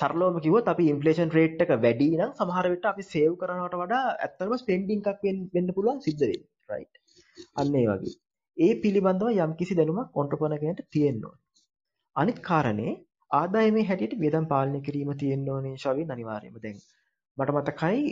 සරලවම 0.00 0.38
කිව්වොත් 0.40 0.70
අපි 0.72 0.88
ඉන්ෆ්ලේෂන් 0.92 1.30
රේට් 1.30 1.62
එක 1.64 1.72
වැඩි 1.78 2.08
නම් 2.12 2.32
සමහර 2.38 2.70
විට 2.72 2.88
අපි 2.90 3.06
සේව් 3.06 3.36
කරනවට 3.40 3.78
වඩා 3.82 4.02
ඇත්තටම 4.16 4.56
ස්පෙන්ඩින් 4.56 5.04
එකක් 5.04 5.28
වෙන්න 5.54 5.70
පුළුවන් 5.76 6.00
සිද්ධ 6.00 6.24
වෙන්නේ. 6.24 6.48
රයිට්. 6.70 6.94
අන්න 7.56 7.74
ඒ 7.74 7.86
වගේ. 7.90 8.16
ඒ 8.56 8.72
පිළිබඳව 8.82 9.28
යම්කිසි 9.38 9.78
දැනුමක් 9.78 10.18
ඔන්ටර්ප්‍රනර් 10.22 10.60
කෙනෙක්ට 10.62 10.90
තියෙන්න 10.90 11.22
ඕනේ. 11.24 11.44
අනිත් 12.16 12.40
කාරණේ 12.42 12.96
ආදායමේ 13.30 13.84
හැටියට 13.84 14.18
වියදම් 14.18 14.46
පාලනය 14.46 14.80
කිරීම 14.80 15.12
තියෙන්න 15.18 15.46
ඕනේ 15.48 15.76
ශවින් 15.76 16.10
අනිවාර්යයෙන්ම. 16.10 16.58
දැන් 16.58 16.78
මට 17.38 17.56
මතකයි 17.56 18.02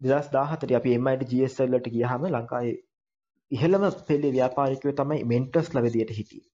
2017 0.00 0.78
අපි 0.78 0.98
MIT 0.98 1.22
GSL 1.30 1.70
වලට 1.70 1.92
ගියාම 1.92 2.26
ලංකාවේ 2.28 2.76
ඉහළම 3.50 3.84
පෙළේ 4.08 4.32
ව්‍යාපාරිකයෝ 4.32 4.94
තමයි 4.94 5.24
මෙන්ටර්ස්ලා 5.26 5.82
විදියට 5.82 6.16
හිටියේ. 6.18 6.48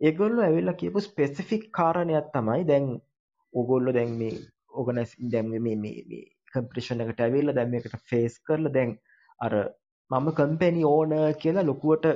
ඒගොල්ලෝ 0.00 0.44
ඇවිල්ලා 0.44 0.74
කියපු 0.74 1.00
ස්පෙસિෆික් 1.00 1.64
කාරණයක් 1.72 2.28
තමයි 2.34 2.66
දැන් 2.66 2.90
ඕගොල්ලෝ 3.52 3.94
දැන් 3.94 4.16
මේ 4.20 4.34
ඕගනයිස් 4.72 5.12
දැන් 5.32 5.50
මේ 5.50 5.62
මේ 5.66 5.76
මේ 5.82 6.24
කම්පිටිෂන් 6.52 7.04
එකට 7.04 7.22
ඇවිල්ලා 7.26 7.56
දැන් 7.58 7.70
මේකට 7.70 7.96
ෆේස් 8.10 8.40
කරලා 8.40 8.74
දැන් 8.76 8.96
අර 9.40 9.54
මම 10.10 10.28
කම්පැනි 10.38 10.82
ඕනර් 10.86 11.38
කියලා 11.42 11.66
ලොකුවට 11.66 12.06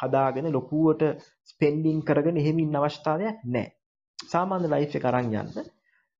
හදාගෙන 0.00 0.50
ලොකුවට 0.52 1.02
ස්පෙන්ඩින් 1.50 2.02
කරගෙන 2.02 2.40
එහෙම 2.42 2.58
ඉන්න 2.58 2.78
අවස්ථාවක් 2.78 3.42
නැහැ. 3.46 3.66
සාමාන්‍ය 4.18 4.68
ලයිෆ් 4.68 4.96
එක 4.98 5.06
අරන් 5.10 5.30
යන්න 5.32 5.50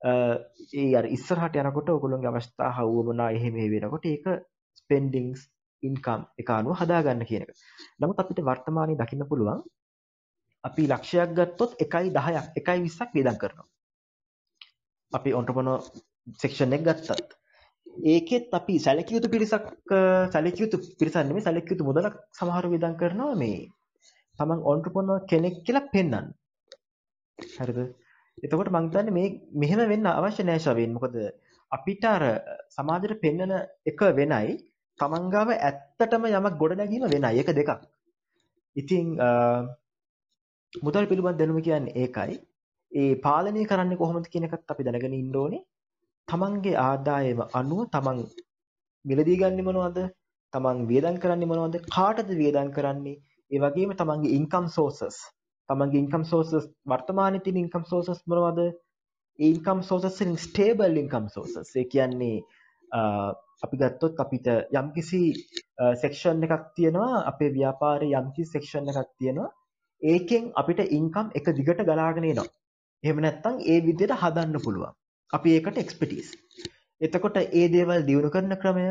ඒ 0.03 0.91
අර 0.99 1.07
ඉස්සරහට 1.17 1.59
යනකොට 1.61 1.93
ඔයගොල්ලෝගේ 1.93 2.31
අවස්ථා 2.33 2.71
හවුවමනා 2.79 3.31
එහෙම 3.39 3.59
වෙනකොට 3.75 4.07
ඒක 4.07 4.27
ස්පෙන්ඩින්ග්ස් 4.81 5.45
ඉන්කම් 5.83 6.27
එක 6.41 6.51
අනුව 6.57 6.79
හදාගන්න 6.81 7.25
කියන 7.29 7.45
එක. 7.45 7.55
නමුත් 8.01 8.21
අපිට 8.23 8.45
වර්තමානයේ 8.49 9.01
දකින්න 9.01 9.29
පුළුවන් 9.31 9.63
අපි 10.65 10.89
ලක්ෂයක් 10.91 11.33
ගත්තොත් 11.39 11.79
1.10ක් 11.79 12.05
1.20ක් 12.63 13.11
වේදම් 13.17 13.39
කරනවා. 13.43 13.67
අපි 15.15 15.31
ඔන්ටර්ප්‍රනර් 15.35 15.81
සෙක්ෂන් 16.39 16.77
එක 16.77 16.85
ගත්තත් 16.85 17.41
ඒකෙත් 18.07 18.45
අපි 18.53 18.75
සැලකිය 18.79 19.17
යුතු 19.17 19.29
පිරිසක් 19.29 19.65
සැලකිය 20.33 20.65
යුතු 20.65 20.79
පිරිසක් 20.99 21.19
නෙමෙයි 21.21 21.45
සැලකිය 21.45 21.75
යුතු 21.75 21.85
මුදලක් 21.85 22.15
සමහර 22.33 22.67
වේදම් 22.69 22.95
කරනවා 22.97 23.35
මේ 23.37 23.59
තමන් 24.39 24.61
ඔන්ටර්ප්‍රනර් 24.65 25.21
කෙනෙක් 25.27 25.57
කියලා 25.63 25.89
පෙන්වන්න. 25.89 26.27
හරිද? 27.39 27.79
එතකොට 28.39 28.71
මං 28.71 28.87
හිතන්නේ 28.87 29.17
මේ 29.19 29.29
මෙහෙම 29.55 29.83
වෙන්න 29.89 30.07
අවශ්‍ය 30.09 30.43
නැහැ 30.43 30.61
ෂවෙන්. 30.61 30.93
මොකද 30.93 31.15
අපිට 31.73 32.05
අර 32.07 32.23
සමාජයට 32.71 33.21
පෙන්වන 33.21 33.53
එක 33.87 34.01
වෙනයි 34.13 34.57
තමන් 34.99 35.31
ගාව 35.31 35.49
ඇත්තටම 35.53 36.27
යමක් 36.31 36.59
ගොඩ 36.59 36.77
නැගීම 36.77 37.07
වෙනයි. 37.07 37.31
ඒක 37.35 37.51
දෙකක්. 37.53 37.71
ඉතින් 38.77 39.07
මුදල් 40.73 41.07
පිළිබඳ 41.07 41.39
දැනුම 41.39 41.63
කියන්නේ 41.63 41.97
ඒකයි. 41.97 42.41
ඒ 42.95 43.15
පාලනය 43.23 43.63
කරන්නේ 43.71 44.01
කොහොමද 44.03 44.27
කියන 44.33 44.47
එකත් 44.49 44.73
අපි 44.73 44.87
දැනගෙන 44.87 45.17
ඉන්න 45.21 45.37
ඕනේ. 45.37 45.63
තමන්ගේ 46.29 46.75
ආදායම 46.81 47.41
අනුව 47.61 47.81
තමන් 47.95 48.21
මිලදී 49.05 49.39
ගන්නේ 49.41 49.67
මොනවද? 49.69 49.99
තමන් 50.53 50.85
වියදම් 50.91 51.17
කරන්නේ 51.23 51.51
මොනවද? 51.53 51.75
කාටද 51.97 52.31
වියදම් 52.41 52.71
කරන්නේ? 52.77 53.17
ඒ 53.51 53.61
වගේම 53.61 53.97
තමන්ගේ 54.01 54.37
ඉන්කම් 54.39 54.69
සෝසස් 54.77 55.19
තමන්ගේ 55.69 56.03
ඉන්කම් 56.03 56.25
සෝසස් 56.25 56.71
වර්තමානයේ 56.87 57.45
තියෙන 57.45 57.61
ඉන්කම් 57.65 57.85
සෝසස් 57.91 58.23
මොනවද? 58.27 58.61
ඒ 59.39 59.49
ඉන්කම් 59.49 59.83
සෝසස් 59.83 60.21
වලින් 60.21 60.39
ස්ටේබල් 60.39 61.03
ඉන්කම් 61.03 61.29
සෝසස්. 61.35 61.77
ඒ 61.77 61.87
කියන්නේ 61.93 62.37
අපි 63.65 63.77
ගත්තොත් 63.77 64.21
අපිට 64.21 64.49
යම්කිසි 64.75 65.23
සෙක්ෂන් 66.03 66.47
එකක් 66.47 66.67
තියෙනවා 66.77 67.23
අපේ 67.31 67.55
ව්‍යාපාරයේ 67.55 68.19
යම්කිසි 68.21 68.53
සෙක්ෂන් 68.53 68.93
එකක් 68.93 69.15
තියෙනවා. 69.19 69.55
ඒකෙන් 70.03 70.53
අපිට 70.55 70.81
ඉන්කම් 70.99 71.27
එක 71.39 71.57
දිගට 71.59 71.89
ගලාගෙන 71.89 72.31
එනවා. 72.31 72.53
එහෙම 73.05 73.19
නැත්නම් 73.25 73.57
ඒ 73.73 73.79
විදිහට 73.87 74.15
හදන්න 74.23 74.65
පුළුවන්. 74.67 74.93
අපි 75.33 75.49
ඒකට 75.57 75.83
එක්ස්පර්ටිස්. 75.85 76.29
එතකොට 77.01 77.37
ඒ 77.43 77.67
දේවල් 77.75 78.03
දියුණු 78.09 78.31
කරන 78.35 78.57
ක්‍රමය 78.63 78.85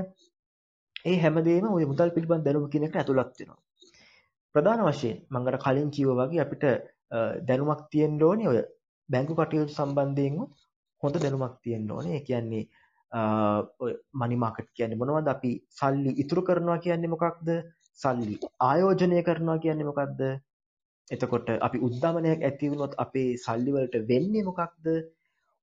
ඒ 1.05 1.17
හැමදේම 1.23 1.65
ওই 1.77 1.85
මුදල් 1.91 2.13
පිළිබඳ 2.15 2.45
දැනුම 2.47 2.69
කියන 2.73 2.85
එකට 2.87 2.99
ඇතුළත් 3.01 3.39
වෙනවා. 3.39 3.59
ප්‍රධාන 4.55 4.83
වශයෙන් 4.87 5.17
මම 5.31 5.47
අර 5.49 5.57
කලින් 5.65 5.89
කිව්වා 5.95 6.27
වගේ 6.29 6.43
අපිට 6.45 6.63
දැනුමක් 7.47 7.81
තියෙන්න 7.91 8.21
ඕනේ 8.29 8.49
ඔය 8.53 8.59
බැංකු 9.09 9.33
කටයුතු 9.39 9.75
සම්බන්ධයෙන් 9.77 10.39
හොඳ 11.03 11.15
දැනුමක් 11.23 11.55
තියෙන්න 11.63 11.91
ඕනේ. 11.91 12.15
ඒ 12.17 12.25
කියන්නේ 12.29 12.63
ඔය 13.83 13.91
මනි 14.19 14.35
මාකට් 14.43 14.69
කියන්නේ 14.77 14.99
මොනවද? 15.01 15.27
අපි 15.35 15.51
සල්ලි 15.79 16.11
ඉතුරු 16.23 16.41
කරනවා 16.47 16.79
කියන්නේ 16.85 17.13
මොකක්ද? 17.15 17.49
සල්ලි 17.99 18.35
ආයෝජනය 18.69 19.23
කරනවා 19.27 19.57
කියන්නේ 19.65 19.89
මොකක්ද? 19.89 20.21
එතකොට 21.11 21.47
අපි 21.59 21.77
උද්ධමනයක් 21.79 22.41
ඇති 22.41 22.69
වුණොත් 22.71 22.93
අපේ 22.97 23.29
සල්ලි 23.37 23.71
වලට 23.71 23.95
වෙන්නේ 24.09 24.43
මොකක්ද? 24.43 24.85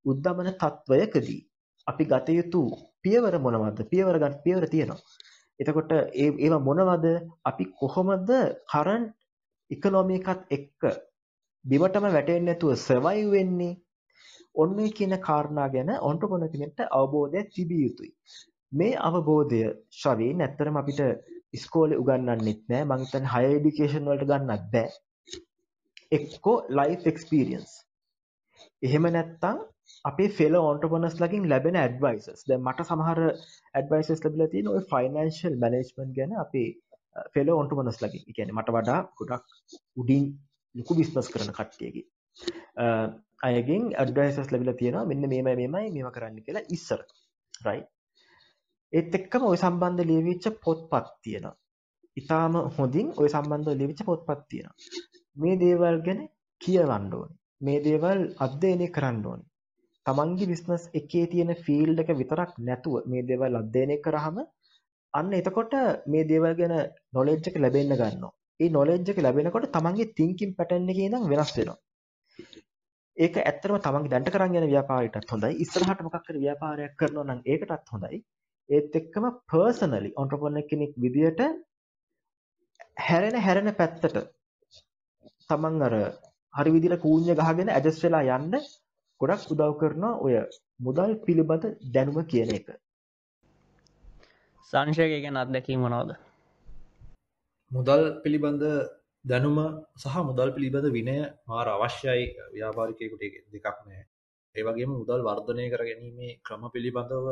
උද්ධමන 0.05 0.49
తত্ত্বයකදී 0.55 1.41
අපි 1.87 2.05
ගත 2.05 2.29
යුතු 2.31 2.63
පියවර 3.03 3.35
මොනවද? 3.39 3.79
පියවර 3.93 4.17
ගන්න 4.19 4.37
පියවර 4.45 4.67
තියෙනවා. 4.69 5.01
එතකොට 5.61 5.93
ඒ 5.93 6.29
ඒවා 6.37 6.61
මොනවද? 6.61 7.07
අපි 7.45 7.65
කොහොමද 7.81 8.31
කරන්ට් 8.67 9.17
ඉකොනොමි 9.71 10.21
එකත් 10.21 10.43
එක්ක 10.51 10.81
බිමටම 11.65 12.07
වැටෙන්නේ 12.09 12.47
නැතුව 12.47 12.77
සර්වයිව් 12.79 13.27
වෙන්නේ? 13.31 13.81
ඔන්න 14.55 14.79
කියන 14.93 15.15
කාරණා 15.21 15.69
ගැන 15.69 15.91
ඔන්ට්‍රප්‍රනර් 16.03 16.53
කෙනෙක්ට 16.53 16.81
අවබෝධය 16.93 17.41
තිබිය 17.55 17.83
යුතුයි. 17.85 18.13
මේ 18.73 18.95
අවබෝධය 19.01 19.61
ශරීරයෙන් 19.97 20.43
ඇත්තටම 20.43 20.77
අපිට 20.77 21.01
ඉස්කෝලේ 21.53 22.01
උගන්වන්නෙත් 22.03 22.61
නෑ 22.69 22.85
මං 22.85 23.05
හිතන්නේ 23.05 23.33
හයර් 23.35 23.55
এডুকেෂන් 23.55 24.11
වලට 24.11 24.29
ගන්නත් 24.29 24.67
බෑ 24.75 24.91
එක්කෝ 26.13 26.57
ලයිෆ් 26.71 27.07
එක්ස්පීරියන්ස් 27.07 27.73
එහෙම 28.83 29.05
නැත්තං 29.09 29.59
අපේ 30.05 30.29
ෆෙල 30.33 30.55
ඕන්ටපනස් 30.59 31.17
ලකින් 31.21 31.49
ලැබෙන 31.49 31.79
ඇඩ්වයිසස් 31.79 32.45
ද 32.45 32.59
මට 32.59 32.87
සමහර 32.87 33.21
ඇඩවයිසස් 33.75 34.23
ලැබල 34.25 34.47
තින 34.49 34.71
ඔය 34.71 34.81
ෆයිනන්ශල් 34.89 35.59
මනේජ්මන් 35.59 36.15
ගැන 36.17 36.35
අපේ 36.37 36.69
ෆෙල 37.35 37.53
ඔන්ටමනස් 37.53 38.03
ලකින් 38.03 38.27
එකැන 38.27 38.53
මට 38.55 38.77
වඩා 38.77 39.01
ගොඩක් 39.17 39.79
උඩින් 39.97 40.27
ලොකු 40.75 40.99
බිස්නස් 40.99 41.31
කරන 41.31 41.55
කට්ටියකි 41.55 42.05
අයගෙන් 43.45 43.89
ඇඩ්ගයිසස් 43.97 44.53
ලැබිල 44.53 44.75
තියෙනවා 44.75 45.07
මෙන්න 45.07 45.29
මේම 45.29 45.51
මේමයි 45.53 45.89
මෙම 45.95 46.11
කරන්න 46.11 46.43
කියලා 46.43 46.67
ඉස්සර. 46.71 47.01
රයි 47.63 47.81
ඒත් 48.93 49.15
එක්කම 49.15 49.43
ඔය 49.45 49.59
සම්බන්ධ 49.59 50.07
ලියවිච්ච 50.07 50.55
පොත් 50.61 50.87
පත් 50.89 51.17
තියෙනවා. 51.21 51.57
ඉතාම 52.17 52.55
හොඳින් 52.75 53.09
ඔය 53.17 53.29
සම්බන්ධ 53.29 53.77
ලිවිච 53.77 54.01
පොත්පත් 54.05 54.41
තියෙන 54.49 54.71
මේ 55.37 55.61
දේවල් 55.63 55.99
ගැන 56.07 56.21
කියවන්න 56.61 57.13
ඕනේ. 57.19 57.37
මේ 57.61 57.81
දේවල් 57.85 58.21
අධ්‍යයනය 58.47 58.87
කරන්න 58.97 59.27
ඕනේ. 59.27 59.49
තමන්ගේ 60.07 60.51
බිස්නස් 60.53 60.85
එකේ 61.01 61.27
තියෙන 61.33 61.53
ෆීල්ඩ් 61.67 62.03
එක 62.03 62.11
විතරක් 62.21 62.53
නැතුව 62.69 63.07
මේ 63.13 63.27
දේවල් 63.31 63.61
අධ්‍යයනය 63.61 63.97
කරාම 64.07 64.41
අන්න 65.15 65.33
එතකොට 65.41 65.77
මේ 66.07 66.29
දේවල් 66.33 66.57
ගැන 66.61 66.75
නොලෙජ් 67.13 67.49
එක 67.51 67.61
ලැබෙන්න 67.65 67.95
ගන්නවා. 67.95 68.33
ඒ 68.61 68.71
නොලෙජ් 68.71 69.13
එක 69.13 69.23
ලැබෙනකොට 69.27 69.71
තමන්ගේ 69.77 70.13
thinking 70.19 70.53
pattern 70.59 70.91
එකේ 70.93 71.09
ඉඳන් 71.09 71.31
වෙනස් 71.33 71.55
වෙනවා. 71.57 71.79
ඒක 73.17 73.41
ඇත්තටම 73.41 73.79
තමන්ගේ 73.87 74.13
දැනට 74.13 74.35
කරන් 74.35 74.59
යන 74.59 74.69
ව්‍යාපාරයටත් 74.75 75.33
හොඳයි. 75.33 75.55
ඉස්සරහට 75.65 76.05
මොකක් 76.07 76.29
හරි 76.29 76.45
ව්‍යාපාරයක් 76.45 76.95
කරනවා 77.01 77.29
නම් 77.29 77.41
ඒකටත් 77.53 77.95
හොඳයි. 77.95 78.21
ඒත් 78.69 79.01
එක්කම 79.01 79.25
පර්සනලි 79.51 80.11
ඔන්ටර්ප්‍රනර් 80.23 80.69
කෙනෙක් 80.71 80.93
විදියට 81.05 81.41
හැරෙන 83.07 83.37
හැරෙන 83.47 83.73
පැත්තට 83.81 84.21
තමන් 85.51 85.87
අර 85.87 85.95
හරි 86.55 86.71
විදිහට 86.75 87.03
කූඤ්ඤ 87.03 87.35
ගහගෙන 87.37 87.71
ඇඩ්ජස්ට් 87.71 88.05
වෙලා 88.05 88.37
යන්න 88.37 88.55
ගොඩක් 89.21 89.53
උදව් 89.55 89.73
කරනවා 89.81 90.13
ඔය 90.25 90.35
මුදල් 90.81 91.13
පිළිබඳ 91.27 91.65
දැනුම 91.95 92.19
කියන 92.27 92.51
එක. 92.55 92.69
සංශයක 94.73 95.13
ගැන 95.25 95.41
අත්දැකීම 95.43 95.85
නොද 95.89 96.11
මුදල් 97.71 98.03
පිළිබඳ 98.23 98.65
දැනුම 99.25 99.59
සහ 99.97 100.17
මුදල් 100.23 100.51
පිළිබඳ 100.57 100.87
විනය 100.91 101.17
මාර 101.47 101.67
අවශ්‍යයි 101.69 102.27
ව්‍යාපාරිකයකුට 102.55 103.23
දෙකක් 103.53 103.67
නෑ. 103.85 104.03
ඒවගේම 104.55 104.93
මුදල් 104.93 105.21
වර්ධනය 105.23 105.65
කර 105.73 105.83
ගැනීමේ 105.89 106.37
ක්‍රම 106.43 106.63
පිළිබඳව 106.75 107.27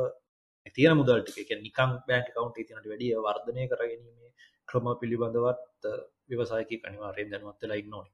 තියන 0.77 0.95
මුදල්ට 0.97 1.35
නිකං 1.59 1.91
බෑන්ක් 2.07 2.29
කවන්් 2.35 2.53
තිනට 2.57 2.87
වැඩිය 2.87 3.15
වර්ධනය 3.27 3.63
කර 3.71 3.81
ගැනීමේ 3.83 4.33
ක්‍රම 4.69 4.87
පිළිබඳවත් 5.01 5.91
ව්‍යවසායක 6.29 6.73
කනිවාරයෙන් 6.79 7.31
දැනුවත්තලා 7.33 7.81
ඉන්නෝයි 7.83 8.11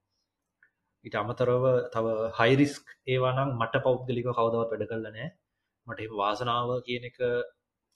ඉට 1.04 1.16
අමතරව 1.16 1.64
තව 1.92 2.14
හයිරිස්ක් 2.38 2.94
ඒවානම් 3.06 3.50
මට 3.56 3.82
පෞද්ගලික 3.86 4.28
කවදවත් 4.30 4.70
වැඩ 4.72 4.86
කරලනෑ 4.86 5.28
මට 5.86 6.00
එම 6.00 6.14
වාසනාව 6.16 6.70
කියන 6.82 7.08
එක 7.10 7.18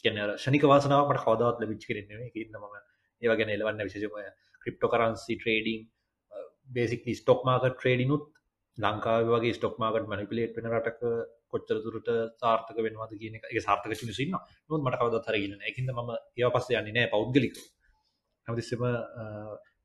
කියන 0.04 0.18
ෂනික 0.36 0.66
වාසනාවට 0.66 1.22
කවදවත් 1.22 1.62
ලබිච් 1.62 1.86
කරන්නේ 1.86 2.32
ඉන්න 2.36 2.58
ම 2.58 2.66
ඒව 3.22 3.32
ගැන 3.38 3.54
එලවන්න 3.54 3.84
විශෂමය 3.84 4.26
cryptocurrency 4.90 5.36
trading 5.36 5.86
basic 6.70 7.08
stock 7.14 7.40
market 7.44 7.64
ට්‍රේඩිනුත් 7.70 8.28
ලංකාව 8.78 9.32
වගේ 9.32 9.54
ස්ටොක් 9.54 9.74
මාකට 9.78 10.06
මනිපිලේට් 10.06 10.56
වෙන 10.56 10.70
රටක 10.70 11.02
කොච්චර 11.52 11.80
දුරට 11.84 12.08
සාර්ථක 12.36 12.78
වෙනවාද 12.78 13.12
කියන 13.14 13.36
එක. 13.36 13.44
සාර්ථක 13.60 13.94
සින්න 13.96 14.32
නොත් 14.32 14.80
මට 14.80 15.00
කවද 15.00 15.24
තරගෙන 15.24 15.58
එකද 15.62 15.90
ම 15.96 16.10
ඒව 16.36 16.52
පස්ස 16.54 16.70
යන්නේ 16.72 16.94
නෑ 16.94 17.12
පෞද්ගලික 17.14 17.56
හැමතිස්සම 18.48 18.84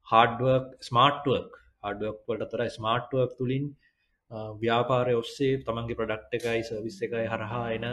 හාඩුවක් 0.08 0.68
ස්මාර්ට්ුවක් 0.82 1.58
හඩුවක් 1.84 2.20
වලට 2.28 2.52
තර 2.52 2.68
ස්මාර්ට්ුවක් 2.72 3.32
තුළින් 3.38 3.66
ව්‍යාපාරය 4.60 5.14
ඔස්සේ 5.16 5.58
තමන්ගේ 5.62 6.00
ප්‍රඩක්් 6.00 6.38
එකයි 6.40 6.62
සවිස් 6.64 6.98
එකයි 7.02 7.26
හරහා 7.28 7.66
එන 7.72 7.86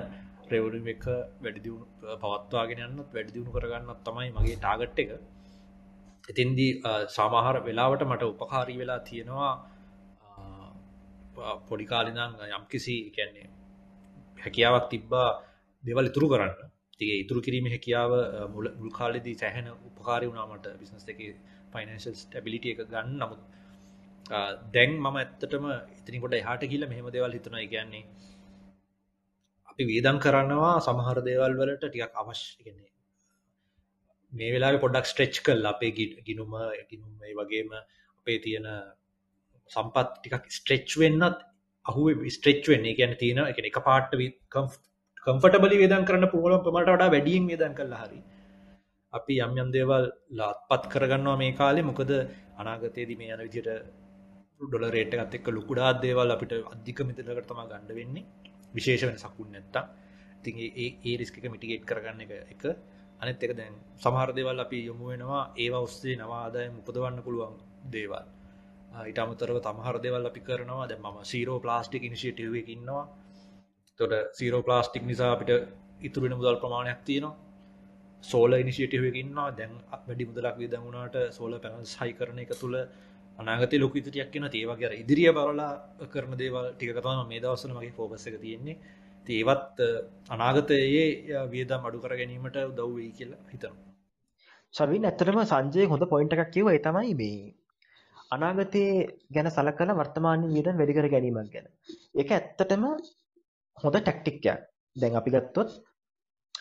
ප්‍රෙවරුම් 0.44 0.86
එක 0.86 1.04
වැඩිදිුණු 1.40 2.16
පවත්වාගෙන 2.22 2.82
යන්නත් 2.86 3.10
වැඩිදිුණු 3.10 3.52
කරගන්නත් 3.52 4.00
තමයි 4.04 4.30
මගේ 4.30 4.56
ටාගට් 4.56 4.98
එක. 4.98 5.10
ඉතින්දී 6.28 6.72
සාමහර 7.08 7.56
වෙලාවට 7.62 8.06
මට 8.06 8.30
උපකාරී 8.32 8.78
වෙලා 8.78 9.00
තියෙනවා 9.00 9.52
පොඩිකාලිනං 11.68 12.20
යම්කිසි 12.50 12.96
කැන්නේ 13.10 13.48
හැකියාවක් 14.38 14.86
තිබ්බා 14.88 15.28
දෙවල් 15.84 16.06
ඉතුරු 16.06 16.28
කරන්න. 16.28 16.52
තිගේ 17.00 17.20
ඉතුරු 17.22 17.40
කිරීම 17.46 17.66
හැකියාව 17.74 18.12
මුල 18.54 18.66
මුල් 18.74 18.92
කාලෙදී 18.92 19.36
සැහෙන 19.42 19.70
උපකාරය 19.88 20.26
වුණාමට 20.30 20.68
බිස්නස් 20.80 21.08
එක 21.08 21.20
ෆයිනන්ශල් 21.72 22.14
ටැබිලිට 22.16 22.68
එක 22.72 22.82
ගන්න. 22.86 23.16
නමුත් 23.20 23.40
දැන් 24.74 24.92
මම 24.96 25.16
ඇත්තටම 25.16 25.66
ඉතිනිකොට 25.98 26.36
එහට 26.36 26.68
කියල 26.72 26.86
මෙහෙම 26.86 27.08
දෙවල් 27.10 27.36
හිතනයි 27.36 27.66
කියන්නේ 27.68 28.04
අපි 29.70 29.88
වේදන් 29.90 30.22
කරන්නවා 30.24 30.76
සමහර 30.80 31.18
දේවල් 31.26 31.58
වලට 31.60 31.84
ටිකක් 31.86 32.22
අවශ්‍ය 32.22 32.64
කෙනෙ 32.64 32.84
මේ 34.32 34.50
වෙලා 34.54 34.80
පොඩක් 34.84 35.06
ස්ට්‍රෙච් 35.06 35.42
කල් 35.42 35.70
අපේ 35.72 35.92
ගිනුම 36.28 36.56
ගිනුම් 36.90 37.12
වගේම 37.40 37.70
අපේ 37.76 38.38
තියෙන 38.40 38.68
සම්පත් 39.70 40.08
ටිකක් 40.16 40.46
ස්ට්‍රෙච් 40.50 40.94
වෙන්නත් 40.98 41.40
අහුව 41.86 42.22
ස්ට්‍රෙච් 42.28 42.62
වෙන්නේ. 42.68 42.94
ගැන 42.94 43.16
තියෙන 43.16 43.42
එක 43.44 43.58
එක 43.62 43.82
පාට්ට 43.82 44.16
කම්ෆටබලි 45.26 45.80
වේදන් 45.80 46.04
කරන්න 46.04 46.32
පුහුණ 46.34 46.62
පමට 46.66 46.90
වඩා 46.90 47.10
වැඩියෙන් 47.14 47.48
වේදන් 47.50 47.74
කළ 47.74 47.94
හරි. 47.94 48.20
අපි 49.12 49.34
යම් 49.46 49.56
යම් 49.62 49.70
දේවල් 49.76 50.04
ලාත්පත් 50.38 50.84
කරගන්නවා 50.92 51.36
මේ 51.42 51.52
කාලේ. 51.52 51.88
මොකද 51.90 52.12
අනාගතයේදී 52.60 53.18
මේ 53.20 53.32
යන 53.34 53.42
විදියට 53.46 53.70
ඩොල 54.60 54.86
රේට්ගත් 54.96 55.34
එක්ක 55.38 55.50
ලොකුඩා 55.50 55.90
දේවල් 56.04 56.36
අපිට 56.36 56.54
අධික 56.74 57.00
මිතරකට 57.08 57.48
තම 57.48 57.60
ගණඩ 57.64 57.98
වෙන්නේ. 57.98 58.24
විශේෂ 58.74 59.06
වෙන 59.06 59.18
සකුන් 59.18 59.50
නැත්තා 59.52 59.84
ඉතින් 60.38 60.56
ඒ 60.58 60.88
ඒ 61.04 61.16
රිස්ක 61.16 61.36
මිටිගේට් 61.46 61.84
කරගන්න 61.84 62.20
එක 62.20 62.32
එක. 62.54 62.62
අනෙත් 63.20 63.42
එක 63.42 63.52
දැන් 63.56 63.74
සමහර 63.96 64.30
දේවල් 64.32 64.60
අපි 64.60 64.78
යොමු 64.86 65.04
වෙනවා. 65.10 65.42
ඒවා 65.56 65.82
ඔස්සේ 65.82 66.16
නවාදාය 66.16 66.68
මුපදවන්න 66.70 67.22
පුළුවන් 67.22 67.56
දේවල්. 67.92 68.26
ඊට 69.00 69.18
අමතරව 69.18 69.56
තමහර 69.60 69.96
දෙවල් 70.00 70.24
අපි 70.26 70.40
කරනවා. 70.40 70.88
දැ 70.88 70.98
ම 70.98 71.18
සීරෝ 71.24 71.58
ප්ලාස්ටික් 71.60 72.02
ඉනිශිටව 72.02 72.54
ඉන්නවා. 72.66 73.04
තොට 74.00 74.14
සීරෝ 74.38 74.62
ප්ලාස්ටික් 74.62 75.04
නිසා 75.10 75.30
අපිට 75.34 75.52
ඉතුරෙන 76.00 76.34
මුදල් 76.40 76.58
ප්‍රමාණයක් 76.62 77.00
තියෙනවා. 77.04 77.36
සෝල 78.24 78.52
ඉනිශිටව 78.54 79.04
ඉන්නවා. 79.14 79.48
දැන් 79.52 79.72
වැඩි 80.08 80.28
මුදලක් 80.30 80.56
විදමුණට 80.62 81.16
සෝල 81.32 81.52
පැනල් 81.64 81.84
සහි 81.86 82.12
කරන 82.12 82.40
එක 82.44 82.52
තුළ 82.62 82.76
අනාගත 83.38 83.74
ලොක 83.74 83.94
ඉතිරියක් 83.96 84.30
කියෙන 84.32 84.48
ඒවගේ 84.52 84.96
ඉදිරිය 85.02 85.30
බරලා 85.32 85.70
කරන 86.14 86.32
දේවල් 86.42 86.66
ටිකතම 86.72 87.28
මේ 87.28 87.42
දවසන 87.44 87.76
මගේ 87.76 87.94
ෆෝබස් 87.98 88.26
එක 88.26 88.36
තියෙන්නේ. 88.40 88.76
ඒවත් 89.26 89.78
අනාගතයේ 90.28 91.46
වියදම් 91.46 91.86
අඩු 91.88 92.02
කර 92.04 92.14
ගැනීමට 92.20 92.56
උදව්වෙයි 92.62 93.12
කියලා 93.12 93.40
හිතනවා. 93.52 93.88
සර්වින් 94.74 95.06
ඇත්තටම 95.06 95.40
සංජය 95.44 95.86
හොඳ 95.86 96.04
පොයින්ට 96.12 96.36
එකක් 96.36 96.52
කිව 96.56 96.68
තමයි 96.86 97.14
මේ 97.14 97.54
අනාගතයේ 98.30 98.92
ගැන 99.34 99.50
සලකලා 99.50 99.98
වර්තමාන 100.00 100.46
වියදම් 100.54 100.76
වැඩි 100.80 100.96
කර 100.98 101.08
ගැනීමක් 101.14 101.50
ගැන. 101.54 101.66
ඒක 102.20 102.30
ඇත්තටම 102.30 102.84
හොඳ 103.76 103.96
ටැක්ටික්යක්. 103.96 104.58
දැන් 104.96 105.14
අපි 105.20 105.30
ගත්තොත් 105.34 105.70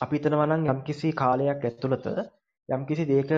අපි 0.03 0.13
හිතනවා 0.17 0.47
නම් 0.49 0.63
යම්කිසි 0.73 1.07
කාලයක් 1.21 1.65
ඇතුළත 1.67 2.05
යම්කිසි 2.69 3.03
දෙයක 3.11 3.31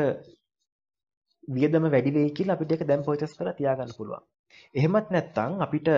වියදම 1.56 1.86
වැඩි 1.94 2.16
වෙයි 2.18 2.36
කියලා 2.38 2.56
අපිට 2.58 2.74
ඒක 2.74 2.84
දැන් 2.90 3.06
පර්චේස් 3.06 3.34
කරලා 3.38 3.58
තියාගන්න 3.60 3.96
පුළුවන්. 3.98 4.24
එහෙමත් 4.76 5.08
නැත්නම් 5.14 5.52
අපිට 5.66 5.90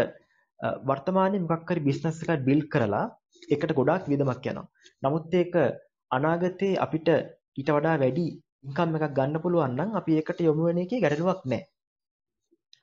වර්තමානයේ 0.89 1.43
මොකක් 1.43 1.69
හරි 1.69 1.85
බිස්නස් 1.89 2.21
එකක් 2.23 2.45
බිල්ඩ් 2.47 2.67
කරලා 2.73 3.05
ඒකට 3.49 3.75
ගොඩාක් 3.79 4.03
වියදමක් 4.11 4.45
යනවා. 4.51 4.67
නමුත් 5.03 5.33
ඒක 5.41 5.53
අනාගතේ 6.11 6.73
අපිට 6.85 7.07
ඊට 7.59 7.69
වඩා 7.75 7.95
වැඩි 8.03 8.27
ඉන්කම් 8.65 8.95
එකක් 8.97 9.15
ගන්න 9.17 9.43
පුළුවන් 9.43 9.73
නම් 9.77 9.91
අපි 9.99 10.11
ඒකට 10.19 10.39
යොමු 10.47 10.67
වෙන 10.67 10.83
එකේ 10.83 11.03
ගැටලුවක් 11.03 11.41
නැහැ. 11.45 11.67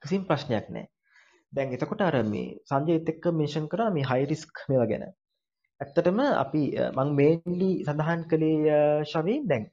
කිසිම 0.03 0.23
ප්‍රශ්නයක් 0.29 0.67
නැහැ. 0.75 0.91
දැන් 1.52 1.72
එතකොට 1.72 2.02
අර 2.02 2.16
මේ 2.24 2.56
සංජයත් 2.64 3.10
එක්ක 3.12 3.24
මෙන්ෂන් 3.32 3.66
කරා 3.68 3.90
මේ 3.90 4.09
හයි 4.10 4.22
රිස්ක් 4.27 4.55
මේවා 4.68 4.90
ගැන. 4.90 5.05
ඇත්තටම 5.81 6.18
අපි 6.36 6.62
මම 6.89 7.10
මේන්ලි 7.14 7.70
සඳහන් 7.78 8.22
කළේ 8.31 8.77
ශවීන් 9.05 9.43
දැන් 9.47 9.64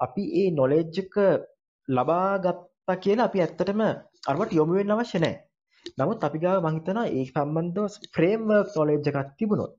අපි 0.00 0.22
ඒ 0.40 0.48
නොලෙජ් 0.52 1.00
එක 1.02 1.14
ලබා 1.88 2.30
ගත්තා 2.38 2.96
කියලා 2.98 3.28
අපි 3.28 3.38
ඇත්තටම 3.40 3.80
අරවට 4.26 4.52
යොමු 4.52 4.72
වෙන්න 4.74 4.94
අවශ්‍ය 4.94 5.18
නැහැ. 5.18 5.36
නමුත් 5.96 6.24
අපි 6.24 6.38
ගාව 6.38 6.58
මම 6.60 6.76
හිතනවා 6.76 7.06
ඒ 7.08 7.24
සම්බන්ධව 7.26 7.86
ෆ්‍රේම්වර්ක් 8.14 8.68
නොලෙජ් 8.76 9.08
එකක් 9.10 9.30
තිබුණොත් 9.38 9.74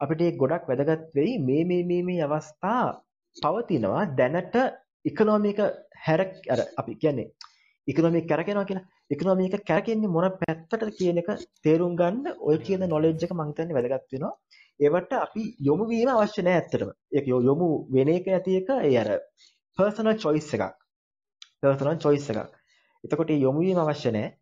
අපිට 0.00 0.20
ඒක 0.20 0.36
ගොඩක් 0.36 0.64
වැදගත් 0.68 1.02
වෙයි 1.14 1.34
මේ 1.40 1.62
මේ 1.64 1.82
මේ 1.84 2.02
මේ 2.02 2.24
අවස්ථා 2.26 2.84
පවතිනවා 3.36 4.02
දැනට 4.12 4.54
ඉකොනොමික 5.04 5.60
හැර 6.04 6.20
අර 6.52 6.60
අපි 6.76 6.92
කියන්නේ 6.96 7.32
ඉකොනොමික 7.88 8.24
කැරකෙනවා 8.26 8.68
කියලා 8.68 8.88
ඉකොනොමි 9.10 9.46
එක 9.48 9.64
කැරකෙන්නේ 9.70 10.12
මොන 10.16 10.26
පැත්තටද 10.40 10.92
කියන 10.98 11.18
එක 11.22 11.28
තේරුම් 11.64 11.96
ගන්න 12.00 12.38
ඔය 12.50 12.56
කියන 12.66 12.86
නොලෙජ් 12.92 13.24
එක 13.26 13.32
මම 13.34 13.50
හිතන්නේ 13.50 13.76
වැදගත් 13.76 14.14
වෙනවා. 14.14 14.32
ඒවට 14.80 15.12
අපි 15.24 15.42
යොමු 15.68 15.88
වීම 15.90 16.10
අවශ්‍ය 16.14 16.42
නැහැ 16.46 16.62
ඇත්තටම. 16.62 16.90
ඒක 17.16 17.26
යොමු 17.48 17.68
වෙන 17.96 18.08
එක 18.14 18.30
ඇති 18.36 18.56
එක 18.60 18.70
ඒ 18.78 18.94
අර 19.02 19.10
personal 19.78 20.16
choice 20.24 20.54
එකක්. 20.56 20.72
personal 21.62 22.00
choice 22.06 22.30
එකක්. 22.32 22.56
එතකොට 23.04 23.34
මේ 23.34 23.44
යොමු 23.46 23.60
වීම 23.66 23.82
අවශ්‍ය 23.84 24.14
නැහැ. 24.16 24.32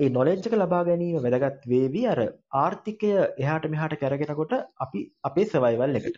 ඒ 0.00 0.08
නොලෙජ් 0.16 0.46
එක 0.46 0.56
ලබා 0.60 0.84
ගැනීම 0.88 1.26
වැදගත් 1.26 1.68
වේවි 1.74 2.06
අර 2.14 2.20
ආර්ථිකය 2.62 3.12
එහාට 3.42 3.70
මෙහාට 3.74 4.00
කැරගෙනකොට 4.02 4.56
අපි 4.86 5.06
අපේ 5.30 5.50
සර්වයිවල් 5.52 6.00
එකට. 6.00 6.16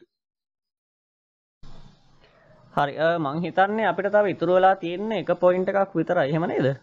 හරි 2.75 2.95
මං 3.25 3.45
හිතන්නේ 3.45 3.91
අපිට 3.91 4.15
තව 4.15 4.37
ඉතුරු 4.37 4.61
වෙලා 4.61 4.77
තියෙන්නේ 4.87 5.23
එක 5.25 5.37
පොයින්ට් 5.45 5.73
එකක් 5.73 6.01
විතරයි 6.01 6.31
එහෙම 6.31 6.51
නේද? 6.55 6.75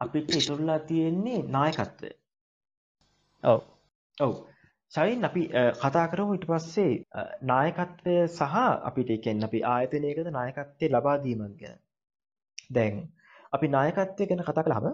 අපිට 0.00 0.34
ඉතුරුලා 0.34 0.78
තියෙන්නේ 0.82 1.40
නායකත්වය. 1.48 2.10
ඔව්. 3.42 3.60
ඔව්. 4.18 4.32
සයින් 4.92 5.24
අපි 5.24 5.42
කතා 5.78 6.06
කරමු 6.08 6.32
ඊට 6.34 6.46
පස්සේ 6.46 6.92
නායකත්වය 7.44 8.14
සහ 8.28 8.56
අපිට 8.84 9.10
කියන්නේ 9.20 9.48
අපි 9.48 9.60
ආයතනයකද 9.66 10.30
නායකත්වය 10.30 10.86
ලබා 10.88 11.16
දීමක් 11.18 11.54
ගැන. 11.60 11.78
දැන් 12.70 12.96
අපි 13.52 13.66
නායකත්වය 13.68 14.26
ගැන 14.26 14.42
කතා 14.42 14.64
කළාම 14.64 14.88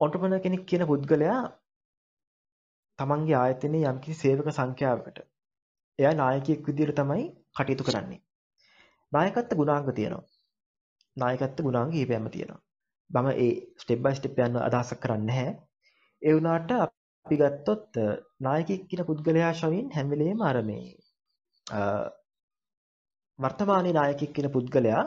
ඔන්ටර්ප්‍රනර් 0.00 0.40
කෙනෙක් 0.40 0.66
කියන 0.66 0.84
පුද්ගලයා 0.86 1.38
තමන්ගේ 2.98 3.38
ආයතනයේ 3.38 3.86
යම්කිසි 3.86 4.20
සේවක 4.20 4.48
සංඛ්‍යාවකට 4.52 5.18
එයා 5.98 6.14
නායකයෙක් 6.14 6.60
විදිහට 6.66 6.96
තමයි 6.96 7.24
කටයුතු 7.56 7.84
කරන්නේ. 7.84 8.20
නායකත්ව 9.12 9.56
ගුණාංග 9.56 9.90
තියෙනවා. 9.92 10.24
නායකත්ව 11.16 11.62
ගුණාංග 11.62 11.90
කීපයක්ම 11.92 12.26
තියෙනවා. 12.28 12.62
මම 13.10 13.28
ඒ 13.36 13.50
ස්ටෙප් 13.76 14.00
බයි 14.00 14.14
ස්ටෙප් 14.14 14.38
යන 14.40 14.56
අදහසක් 14.58 15.00
කරන්නේ 15.00 15.26
නැහැ. 15.30 15.50
ඒ 16.22 16.32
වුණාට 16.34 16.70
අපි 16.76 17.36
ගත්තොත් 17.36 17.98
නායකයෙක් 18.40 18.82
කියන 18.88 19.02
පුද්ගලයා 19.06 19.52
ශවින් 19.54 19.86
හැම 19.90 20.10
වෙලේම 20.10 20.40
අර 20.42 20.56
මේ 20.62 20.86
වර්තමානයේ 23.38 23.94
නායකයෙක් 23.94 24.32
කියන 24.32 24.48
පුද්ගලයා 24.50 25.04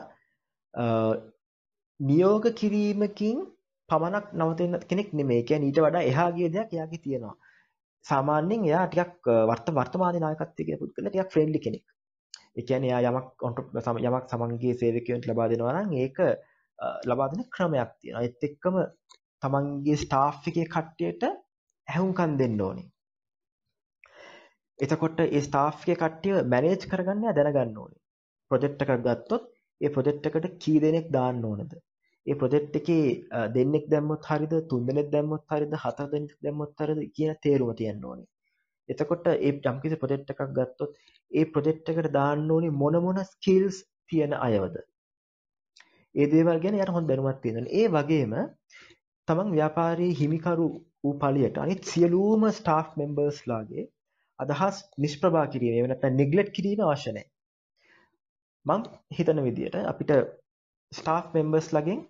නියෝග 1.99 2.45
කිරීමකින් 2.53 3.37
පමණක් 3.89 4.25
නවතින 4.33 4.73
කෙනෙක් 4.89 5.09
නෙමෙයි. 5.13 5.43
කියන්නේ 5.43 5.69
ඊට 5.69 5.83
වඩා 5.83 6.07
එහා 6.11 6.29
ගිය 6.31 6.49
දෙයක් 6.49 6.73
එයාගේ 6.73 7.03
තියෙනවා. 7.03 7.35
සාමාන්‍යයෙන් 8.05 8.65
එයා 8.65 8.85
ටිකක් 8.87 9.31
වර්ත 9.49 9.67
වර්තමානයේ 9.73 10.21
නායකත්වයේ 10.21 10.67
කියන 10.67 10.81
පුද්ගලයා 10.81 11.09
ටිකක් 11.09 11.33
ෆ්‍රෙන්ඩ්ලි 11.33 11.59
කෙනෙක්. 11.59 11.85
එකන 12.57 12.83
යා 12.83 13.01
යමක් 13.07 13.45
ඔොන්ට 13.45 13.59
සම 13.81 13.97
යමක් 14.01 14.29
සමන්ගේ 14.31 14.77
සේවකයන්ට 14.81 15.27
ලබා 15.29 15.47
දෙනවනම් 15.51 15.91
ඒක 15.97 16.17
ලබා 17.09 17.29
දෙන 17.31 17.43
ක්‍රමයක් 17.49 17.91
තියෙන 17.99 18.23
එත් 18.23 18.43
එක්කම 18.43 18.77
තමන්ගේ 19.41 19.97
ස්ටාෆ් 19.97 20.47
එක 20.49 20.59
කට්ටියට 20.67 21.23
ඇහුම්කන් 21.87 22.37
දෙන්න 22.37 22.61
ඕනේ. 22.61 22.87
එතකොට 24.79 25.19
ඒ 25.25 25.41
ස්ටාෆ් 25.41 25.85
එක 25.85 25.99
කට්ටිය 26.01 26.43
මැනේජ් 26.45 26.87
කරගන්න 26.91 27.35
දැනගන්න 27.37 27.77
ඕනේ? 27.83 28.01
ප්‍රොජෙක්ට් 28.51 28.83
එකක් 28.83 28.95
ගත්තොත් 29.05 29.45
ඒ 29.81 29.89
ප්‍රොජෙක්ට් 29.89 30.27
එකට 30.29 30.47
කී 30.63 30.79
දෙනෙක් 30.79 31.07
දාන්න 31.11 31.43
ඕනද? 31.43 31.73
ඒ 32.25 32.35
ප්‍රොජෙක්ට් 32.35 32.79
එකේ 32.79 33.05
දෙන්නෙක් 33.55 33.85
දැම්මොත් 33.89 34.29
හරිද? 34.31 34.53
තුන් 34.69 34.87
දෙනෙක් 34.87 35.13
දැම්මොත් 35.13 35.45
හරිද? 35.51 35.77
හතර 35.83 36.09
දෙනෙක් 36.13 36.35
දැම්මොත් 36.41 36.81
හරිද? 36.81 37.01
කියන 37.15 37.39
තේරුම 37.43 37.73
තියෙන්න 37.75 38.03
ඕනේ. 38.03 38.29
එතකොට 38.89 39.27
ඒ 39.31 39.53
යම්කිසි 39.65 40.01
ප්‍රොජෙක්ට් 40.03 40.33
එකක් 40.33 40.43
ගත්තොත් 40.57 40.93
ඒ 41.31 41.45
ප්‍රොජෙක්ට් 41.53 41.91
එකට 41.93 42.13
දාන්න 42.13 42.51
ඕනේ 42.51 42.77
මොන 42.81 43.01
මොන 43.05 43.23
ස්කිල්ස් 43.25 43.81
තියෙන 44.09 44.37
අයවද? 44.39 44.77
ඒ 46.17 46.27
දේවල් 46.27 46.59
ගැන 46.59 46.77
යට 46.77 46.91
හොඳ 46.91 47.09
දැනුමක් 47.09 47.41
තියෙනවා 47.41 47.73
ඒ 47.75 47.87
වගේම 47.89 48.33
තමන් 49.27 49.49
ව්‍යාපාරයේ 49.51 50.15
හිමිකරු 50.15 50.67
වූ 51.01 51.13
පළියට 51.17 51.57
අනිත් 51.57 51.81
සියලුම 51.85 52.43
ස්ටාෆ් 52.51 52.87
මෙම්බර්ස්ලාගේ 52.95 53.83
අදහස් 54.39 54.77
නිෂ්ප්‍රභා 54.97 55.47
කිරීම 55.47 55.73
එහෙම 55.73 55.89
නැත්නම් 55.89 56.15
නිග්ලෙක්ට් 56.15 56.53
කිරීම 56.53 56.83
අවශ්‍ය 56.85 57.11
නැහැ. 57.11 57.27
මං 58.65 58.81
හිතන 59.11 59.43
විදිහට 59.43 59.77
අපිට 59.85 60.13
ස්ටාෆ් 60.91 61.27
මෙම්බර්ස් 61.33 61.69
ලගෙන් 61.73 62.01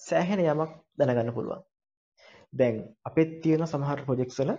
සෑහෙන 0.00 0.44
යමක් 0.44 0.76
දැනගන්න 0.98 1.32
පුළුවන්. 1.32 1.64
දැන් 2.52 2.76
අපිත් 3.04 3.34
තියෙන 3.42 3.66
සමහර 3.66 4.04
ප්‍රොජෙක්ට්ස් 4.06 4.40
වල 4.40 4.52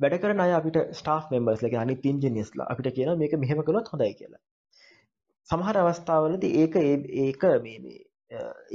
වැඩ 0.00 0.18
කරන 0.18 0.40
අය 0.40 0.52
අපිට 0.52 0.80
ස්ටාෆ් 0.94 1.30
මෙම්බර්ස්ලා 1.30 1.70
කියන්නේ 1.70 1.86
අනිත් 1.86 2.06
ඉන්ජිනියර්ස්ලා 2.06 2.68
අපිට 2.68 2.94
කියනවා 2.96 3.16
මේක 3.16 3.38
මෙහෙම 3.38 3.62
කළොත් 3.62 3.92
හොඳයි 3.92 4.12
කියලා. 4.14 4.42
සමහර 5.48 5.76
අවස්ථාවලදී 5.78 6.52
ඒක 6.56 6.76
ඒක 7.20 7.42
මේ 7.62 7.78
මේ 7.80 8.00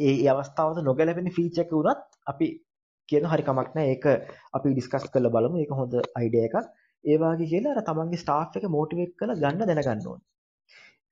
ඒ 0.03 0.15
අවස්ථාවද 0.29 0.81
නොගැලපෙන 0.83 1.29
ෆීචර් 1.31 1.63
එක 1.63 1.71
වුණත් 1.71 2.19
අපි 2.25 2.47
කියන 3.09 3.25
හරි 3.25 3.43
කමක් 3.43 3.75
නැහැ 3.75 3.93
ඒක 3.93 4.05
අපි 4.53 4.73
ඩිස්කස් 4.73 5.07
කරලා 5.09 5.33
බලමු 5.35 5.61
ඒක 5.61 5.73
හොඳ 5.73 5.95
අයිඩියා 6.13 6.49
එකක්. 6.49 6.57
ඒ 7.05 7.17
වගේ 7.17 7.49
කියලා 7.51 7.73
අර 7.73 7.81
තමන්ගේ 7.83 8.21
ස්ටාෆ් 8.23 8.57
එක 8.57 8.67
මොටිවේට් 8.69 9.15
කරලා 9.15 9.39
ගන්න 9.41 9.69
දැනගන්න 9.71 10.07
ඕනේ. 10.07 10.25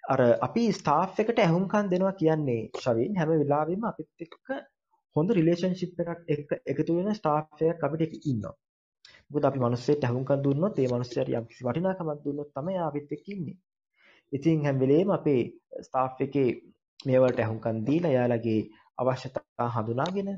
අර 0.03 0.21
අපි 0.41 0.63
ස්ටාෆ් 0.71 1.19
එකට 1.19 1.39
ඇහුම්කන් 1.39 1.91
දෙනවා 1.91 2.13
කියන්නේ 2.13 2.61
ශවින් 2.77 3.19
හැම 3.19 3.34
වෙලාවෙම 3.34 3.88
අපිත් 3.89 4.25
එක්ක 4.25 4.53
හොඳ 5.15 5.29
රිලේෂන්ෂිප් 5.31 6.01
එකක් 6.03 6.31
එක්ක 6.34 6.51
එකතු 6.67 6.97
වෙන 6.97 7.09
ස්ටාෆ් 7.15 7.63
එකක් 7.65 7.88
අපිට 7.88 8.15
ඉන්නවා. 8.23 8.55
මොකද 9.31 9.47
අපි 9.49 9.59
මිනිස්සෙට 9.59 10.05
ඇහුම්කන් 10.05 10.43
දුන්නොත් 10.43 10.79
ඒ 10.79 10.91
මිනිස්සයාට 10.93 11.34
යම්කිසි 11.34 11.67
වටිනාකමක් 11.67 12.21
දුන්නොත් 12.25 12.53
තමයි 12.53 12.77
අපිත් 12.84 13.17
එක්ක 13.17 13.34
ඉන්නේ. 13.35 13.57
ඉතින් 14.34 14.66
හැම 14.66 14.78
වෙලේම 14.80 15.10
අපේ 15.12 15.41
ස්ටාෆ් 15.82 16.22
එකේ 16.22 16.49
මේවලට 17.06 17.40
ඇහුම්කන් 17.40 17.78
දීලා 17.88 18.12
එයාලගේ 18.12 18.60
අවශ්‍යතා 18.98 19.68
හඳුනාගෙන 19.76 20.30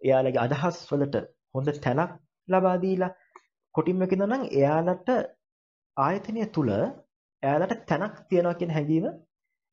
එයාලගේ 0.00 0.44
අදහස් 0.44 0.78
වලට 0.90 1.16
හොඳ 1.54 1.68
තැනක් 1.78 2.12
ලබා 2.48 2.76
දීලා 2.76 3.12
කොටින්ම 3.74 4.02
කියනවා 4.06 4.30
නම් 4.30 4.44
එයාලට 4.52 5.08
ආයතනය 5.96 6.44
තුල 6.48 6.70
එයාලට 7.42 7.80
තැනක් 7.86 8.14
තියනවා 8.28 8.54
කියන 8.54 8.70
හැඟීම 8.70 9.06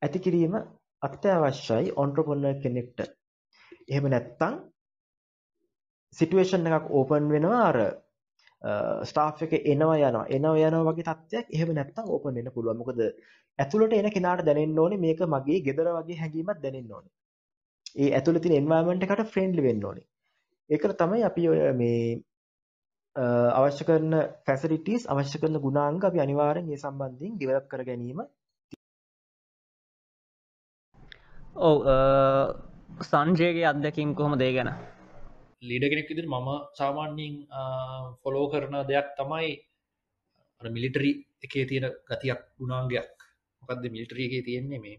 ඇති 0.01 0.19
කිරීම 0.19 0.55
අත්‍යවශ්‍යයි 1.01 1.93
ඔන්ට්‍රප්‍රනර් 1.95 2.57
කෙනෙක්ට. 2.61 2.99
එහෙම 3.89 4.05
නැත්නම් 4.07 4.55
සිටුේෂන් 6.17 6.67
එකක් 6.69 6.91
ඕපන් 6.91 7.29
වෙනවා 7.29 7.61
අර 7.63 7.77
ස්ටාෆ් 9.03 9.41
එක 9.43 9.53
එනවා 9.65 9.97
යනවා 9.99 10.25
එනවා 10.29 10.55
යනවා 10.59 10.85
වගේ 10.89 11.05
තත්ත්වයක් 11.05 11.47
එහෙම 11.51 11.73
නැත්නම් 11.73 12.07
ඕපන් 12.09 12.35
වෙන්න 12.35 12.51
පුළුවන්. 12.51 12.77
මොකද 12.77 12.99
ඇතුළට 13.59 13.93
එන 13.93 14.09
කෙනාට 14.11 14.43
දැනෙන්න 14.43 14.79
ඕනේ 14.79 14.99
මේක 14.99 15.21
මගේ 15.27 15.59
ගෙදර 15.61 15.89
වගේ 15.93 16.19
හැඟීමක් 16.21 16.61
දැනෙන්න 16.61 16.91
ඕනේ. 16.91 17.13
ඒ 17.95 18.09
ඇතුළේ 18.11 18.43
තියෙන 18.43 18.61
එන්වයරන්මන්ට් 18.61 19.05
එකට 19.05 19.33
ෆ්‍රෙන්ඩ්ලි 19.33 19.61
වෙන්න 19.63 19.85
ඕනේ. 19.85 20.07
ඒකට 20.69 20.97
තමයි 20.97 21.21
අපි 21.23 21.43
ඔය 21.47 21.59
මේ 21.73 21.99
අවශ්‍ය 23.15 23.83
කරන 23.83 24.15
ෆැසිලිටිස් 24.45 25.05
අවශ්‍ය 25.07 25.37
කරන 25.37 25.59
ගුණාංග 25.59 26.01
අපි 26.03 26.19
අනිවාර්යෙන් 26.19 26.69
ඒ 26.69 26.77
සම්බන්ධයෙන් 26.77 27.35
ඩෙවලොප් 27.35 27.67
කර 27.67 27.83
ගැනීම 27.83 28.25
ඔව් 31.59 31.77
සංජයගේ 33.03 33.65
අත්දැකීම් 33.65 34.11
කොහොම 34.13 34.37
දේ 34.37 34.51
ගැන 34.53 34.73
ලීඩ 35.69 35.85
කෙනෙක් 35.91 36.09
විදිර 36.11 36.27
මම 36.33 36.49
සාමාන්‍යයෙන් 36.79 37.33
ෆොලෝ 38.21 38.45
කරන 38.51 38.75
දෙයක් 38.91 39.07
තමයි 39.19 39.49
මිලිටරි 40.77 41.11
එකේ 41.45 41.65
තියෙන 41.69 41.85
ගතියක් 42.09 42.41
ගුණාන්ගයක් 42.59 43.11
මොකක්ද 43.61 43.85
මිලිටරී 43.95 44.27
එකේ 44.29 44.45
තියෙන්නේ 44.47 44.79
මේ? 44.85 44.97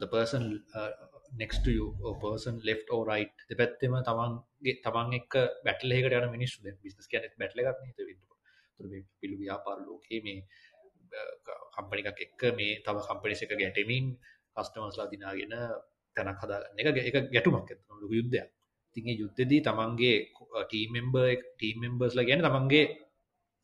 The 0.00 0.08
person 0.14 0.42
uh, 0.78 0.92
next 1.40 1.58
to 1.64 1.70
you 1.70 1.86
or 2.04 2.14
person 2.26 2.54
left 2.68 2.86
or 2.94 3.02
right. 3.12 3.34
දෙපැත්තෙම 3.50 3.94
තමන්ගේ 4.08 4.74
තමන් 4.84 5.08
එක්ක 5.18 5.34
බැටලේකට 5.66 6.16
යන 6.18 6.30
මිනිස්සු. 6.36 6.62
දැන් 6.64 6.78
බිස්නස් 6.84 7.10
කියන්නේ 7.10 7.38
බැටල 7.42 7.62
එකක් 7.62 7.78
නේ. 7.82 7.92
ඒක 7.92 8.08
විතර 8.10 8.32
පිළු 9.20 9.36
ව්‍යාපාර 9.42 9.78
ලෝකයේ 9.86 10.20
මේ 10.26 10.38
කම්පැනි 11.74 12.02
එකක් 12.10 12.20
එක්ක 12.26 12.42
මේ 12.58 12.80
තව 12.86 12.96
කම්පැනිස් 13.08 13.42
එක 13.46 13.54
ගැටෙමින් 13.62 14.06
කස්ටමර්ස්ලා 14.56 15.08
දිනාගෙන 15.12 15.54
තැනක් 16.16 16.40
හදාගන්න 16.42 16.80
එක 16.80 16.86
ඒක 17.08 17.16
ගැටුමක්. 17.34 17.70
ඇත්තම 17.70 18.02
ලොකු 18.02 18.14
යුද්ධයක්. 18.20 18.48
ඉතින් 18.96 19.10
ඒ 19.10 19.18
යුද්ධෙදී 19.22 19.60
තමන්ගේ 19.60 20.14
ටීම් 20.62 20.88
මෙම්බර් 20.92 21.26
ටීම් 21.56 21.76
මෙම්බර්ස්ලා 21.82 22.24
කියන්නේ 22.28 22.48
තමන්ගේ 22.48 22.84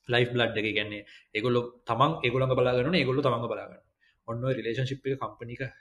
ලයිෆ් 0.08 0.28
බ්ලඩ් 0.34 0.56
එක 0.58 0.66
කියන්නේ 0.78 1.02
ඒගොල්ලෝ 1.34 1.64
තමන් 1.88 2.12
ඒගොල්ලන්ව 2.24 2.54
බලා 2.58 2.74
ගන්නවා 2.76 3.00
ඒගොල්ලෝ 3.00 3.24
තමන්ව 3.26 3.48
බලා 3.48 3.66
ගන්නවා. 3.68 3.84
ඔන්න 4.28 4.44
ඔය 4.44 4.54
රිලේෂන්ෂිප් 4.58 5.06
එක 5.06 5.18
කම්පැනි 5.20 5.56
එක 5.56 5.72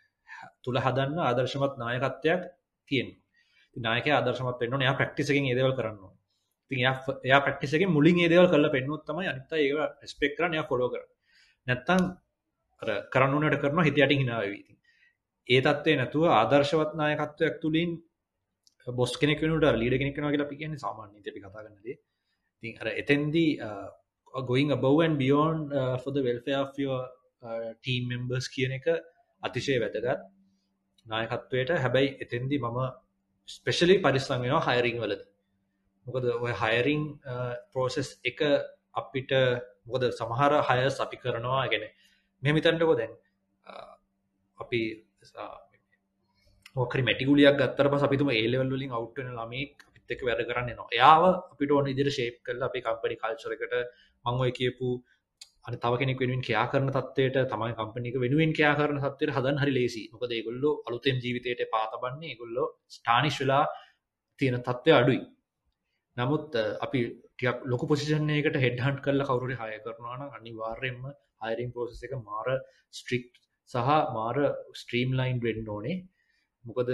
තුල 0.63 0.77
හදන්න 0.85 1.19
ආදර්ශමත් 1.19 1.73
නායකත්වයක් 1.81 2.41
තියෙනවා. 2.89 3.19
ඉතින් 3.69 3.83
නායකයා 3.87 4.17
ආදර්ශමත් 4.19 4.57
වෙන්න 4.61 4.73
ඕනේ. 4.73 4.87
එයා 4.87 4.97
ප්‍රැක්ටිස් 4.99 5.31
එකෙන් 5.31 5.45
ඒ 5.51 5.57
දේවල් 5.59 5.75
කරන්න 5.77 5.99
ඕනේ. 6.05 6.19
ඉතින් 6.71 6.79
එයා 6.83 6.95
එයා 7.27 7.41
ප්‍රැක්ටිස් 7.45 7.73
එකෙන් 7.77 7.91
මුලින් 7.97 8.19
ඒ 8.23 8.29
දේවල් 8.33 8.49
කරලා 8.51 8.75
පෙන්නුවොත් 8.75 9.03
තමයි 9.07 9.27
අනිත් 9.31 9.53
අය 9.53 9.63
ඒක 9.65 9.75
රෙස්පෙක්ට් 10.01 10.37
කරන්න 10.37 10.57
එයා 10.57 10.67
ෆලෝ 10.69 10.89
කරන්නේ. 10.93 11.15
නැත්තම් 11.67 12.01
අර 12.81 12.89
කරන්න 13.13 13.33
ඕනට 13.35 13.61
කරනවා 13.63 13.87
හිත 13.87 13.97
යටින් 13.97 14.21
hina 14.23 14.39
වෙවි. 14.43 14.59
ඉතින් 14.61 14.77
ඒ 15.49 15.61
தත්ත්වේ 15.65 15.97
නැතුව 15.99 16.23
ආදර්ශවත් 16.31 16.91
නායකත්වයක් 16.99 17.55
තුලින් 17.63 17.91
බොස් 18.87 19.11
කෙනෙක් 19.21 19.39
වෙනුවට 19.43 19.79
ලීඩර් 19.81 19.97
කෙනෙක් 20.01 20.15
වෙනවා 20.17 20.33
කියලා 20.33 20.47
අපි 20.49 20.59
කියන්නේ 20.61 20.83
සාමාන්‍ය 20.85 21.13
ඉතින් 21.19 21.31
අපි 21.33 21.41
කතා 21.43 21.63
කරන 21.65 21.77
දේ. 21.85 21.97
ඉතින් 22.63 22.73
අර 22.81 22.87
එතෙන්දී 23.01 23.49
going 24.49 24.71
above 24.71 24.99
and 25.05 25.17
beyond 25.17 25.73
uh, 25.73 25.97
for 25.97 26.11
the 26.11 26.23
welfare 26.27 26.61
of 26.65 26.77
your 26.77 27.01
team 27.81 28.03
members 28.11 28.47
කියන 28.55 28.71
එක 28.79 28.87
අතිශය 29.43 29.75
වැදගත්. 29.83 30.21
නායකත්වයට 31.05 31.71
හැබැයි 31.83 32.09
එතෙන්දි 32.23 32.57
මම 32.59 32.79
ස්පෙශලි 33.49 33.95
පරිස්සම් 34.05 34.41
වෙනවා 34.45 34.61
හයරිං 34.67 34.97
වලද. 35.03 35.21
මොකද 36.05 36.25
ඔය 36.45 36.53
හයරිං 36.61 37.03
පෝසෙස් 37.73 38.09
එක 38.29 38.39
අපිට 39.01 39.31
මොකද 39.87 40.03
සමහර 40.19 40.53
හයස් 40.69 40.95
අපි 41.05 41.17
කරනවා. 41.23 41.65
ගැන 41.71 41.83
මෙමිතන්ටකෝ 42.43 42.95
දැන් 43.01 43.13
අපි 44.57 44.81
මොකරි 46.75 47.03
මැටිකුලියක් 47.03 47.55
ගත්තර 47.55 47.87
පස 47.89 48.03
අපිතුම 48.03 48.29
ඒලෙවල් 48.31 48.69
වලින් 48.69 48.91
අවට්න 48.93 49.31
ළමෙක් 49.31 49.87
අපිත් 49.87 50.13
එක 50.13 50.21
වැඩ 50.23 50.43
කරන්න 50.45 50.69
නවා 50.71 50.91
යාව 50.93 51.23
අපිට 51.29 51.71
ඕන 51.71 51.87
ඉදිර 51.87 52.09
ශේප් 52.11 52.35
කරලා 52.41 52.69
අපි 52.69 52.81
කම්පනි 52.81 53.17
කල්චරකට 53.17 53.73
මංඔය 54.25 54.51
කියපු 54.51 54.89
අන 55.63 55.75
තව 55.75 55.93
කෙනෙක් 55.95 56.19
වෙනුවෙන් 56.19 56.41
කයා 56.41 56.65
කරන 56.67 56.89
තත්වයට 56.89 57.37
තමයි 57.47 57.73
කම්පනික 57.73 58.15
වෙනුවෙන් 58.17 58.53
කයා 58.53 58.73
කරන 58.75 58.99
තත්වයට 58.99 59.33
හදන් 59.35 59.57
හරි 59.57 59.73
ලේසි 59.73 60.03
මොකද 60.13 60.31
ඒගොල්ලෝ 60.31 60.73
අලුතෙන් 60.87 61.19
ජීවිතයට 61.19 61.61
පාතබන්නේ 61.69 62.31
ඒගොල්ලෝ 62.31 62.67
ස්ටානිශ් 62.89 63.39
වෙලා 63.41 63.65
තියෙන 64.39 64.57
තත්ත්වය 64.59 64.91
අඩුයි. 64.93 65.21
නමුත් 66.17 66.55
අපි 66.81 67.01
ටියක් 67.33 67.59
ලොක 67.65 67.83
පොසිෂන්යකට 67.85 68.57
හෙඩ්හන්ට් 68.57 69.03
කරලා 69.03 69.29
කවරුරි 69.29 69.55
හය 69.55 69.77
කරනවාන 69.81 70.21
අනිවාර්යෙන්ම 70.29 71.03
හයිරින් 71.41 71.71
පෝසෙස 71.71 72.01
එක 72.03 72.15
මාර 72.21 72.47
ස්ට්‍රික් 72.93 73.27
සහ 73.71 73.91
මාර 74.15 74.37
ස්ට්‍රීම් 74.75 75.09
ලයින් 75.13 75.37
වෙන්න 75.39 75.69
ඕනේ. 75.69 75.97
මොකද 76.65 76.89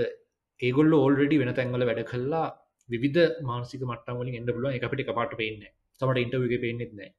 ඒගොල්ල 0.59 0.93
ඕල්රෙඩි 0.95 1.41
වෙන 1.41 1.53
තැන්වල 1.53 1.87
වැඩ 1.89 2.03
කල්ලා 2.11 2.47
විධ 2.89 3.23
මානසික 3.43 3.81
මට්ටමලින් 3.83 4.37
එන්න 4.39 4.49
පුළුවන් 4.49 4.77
එක 4.77 4.85
අපිට 4.87 5.07
කපාට 5.09 5.33
පේන්න 5.41 5.63
සමට 6.01 6.23
ඉන්ටවගේ 6.25 6.63
පේනෙත් 6.65 6.91
නෑ 6.93 7.11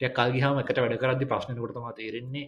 ටියක් 0.00 0.14
කල් 0.16 0.30
ගියාම 0.34 0.58
එකට 0.58 0.78
වැඩ 0.82 0.96
කරද්දි 1.02 1.30
ප්‍රශ්නයකට 1.30 1.76
තමයි 1.76 1.92
තේරෙන්නේ 1.96 2.46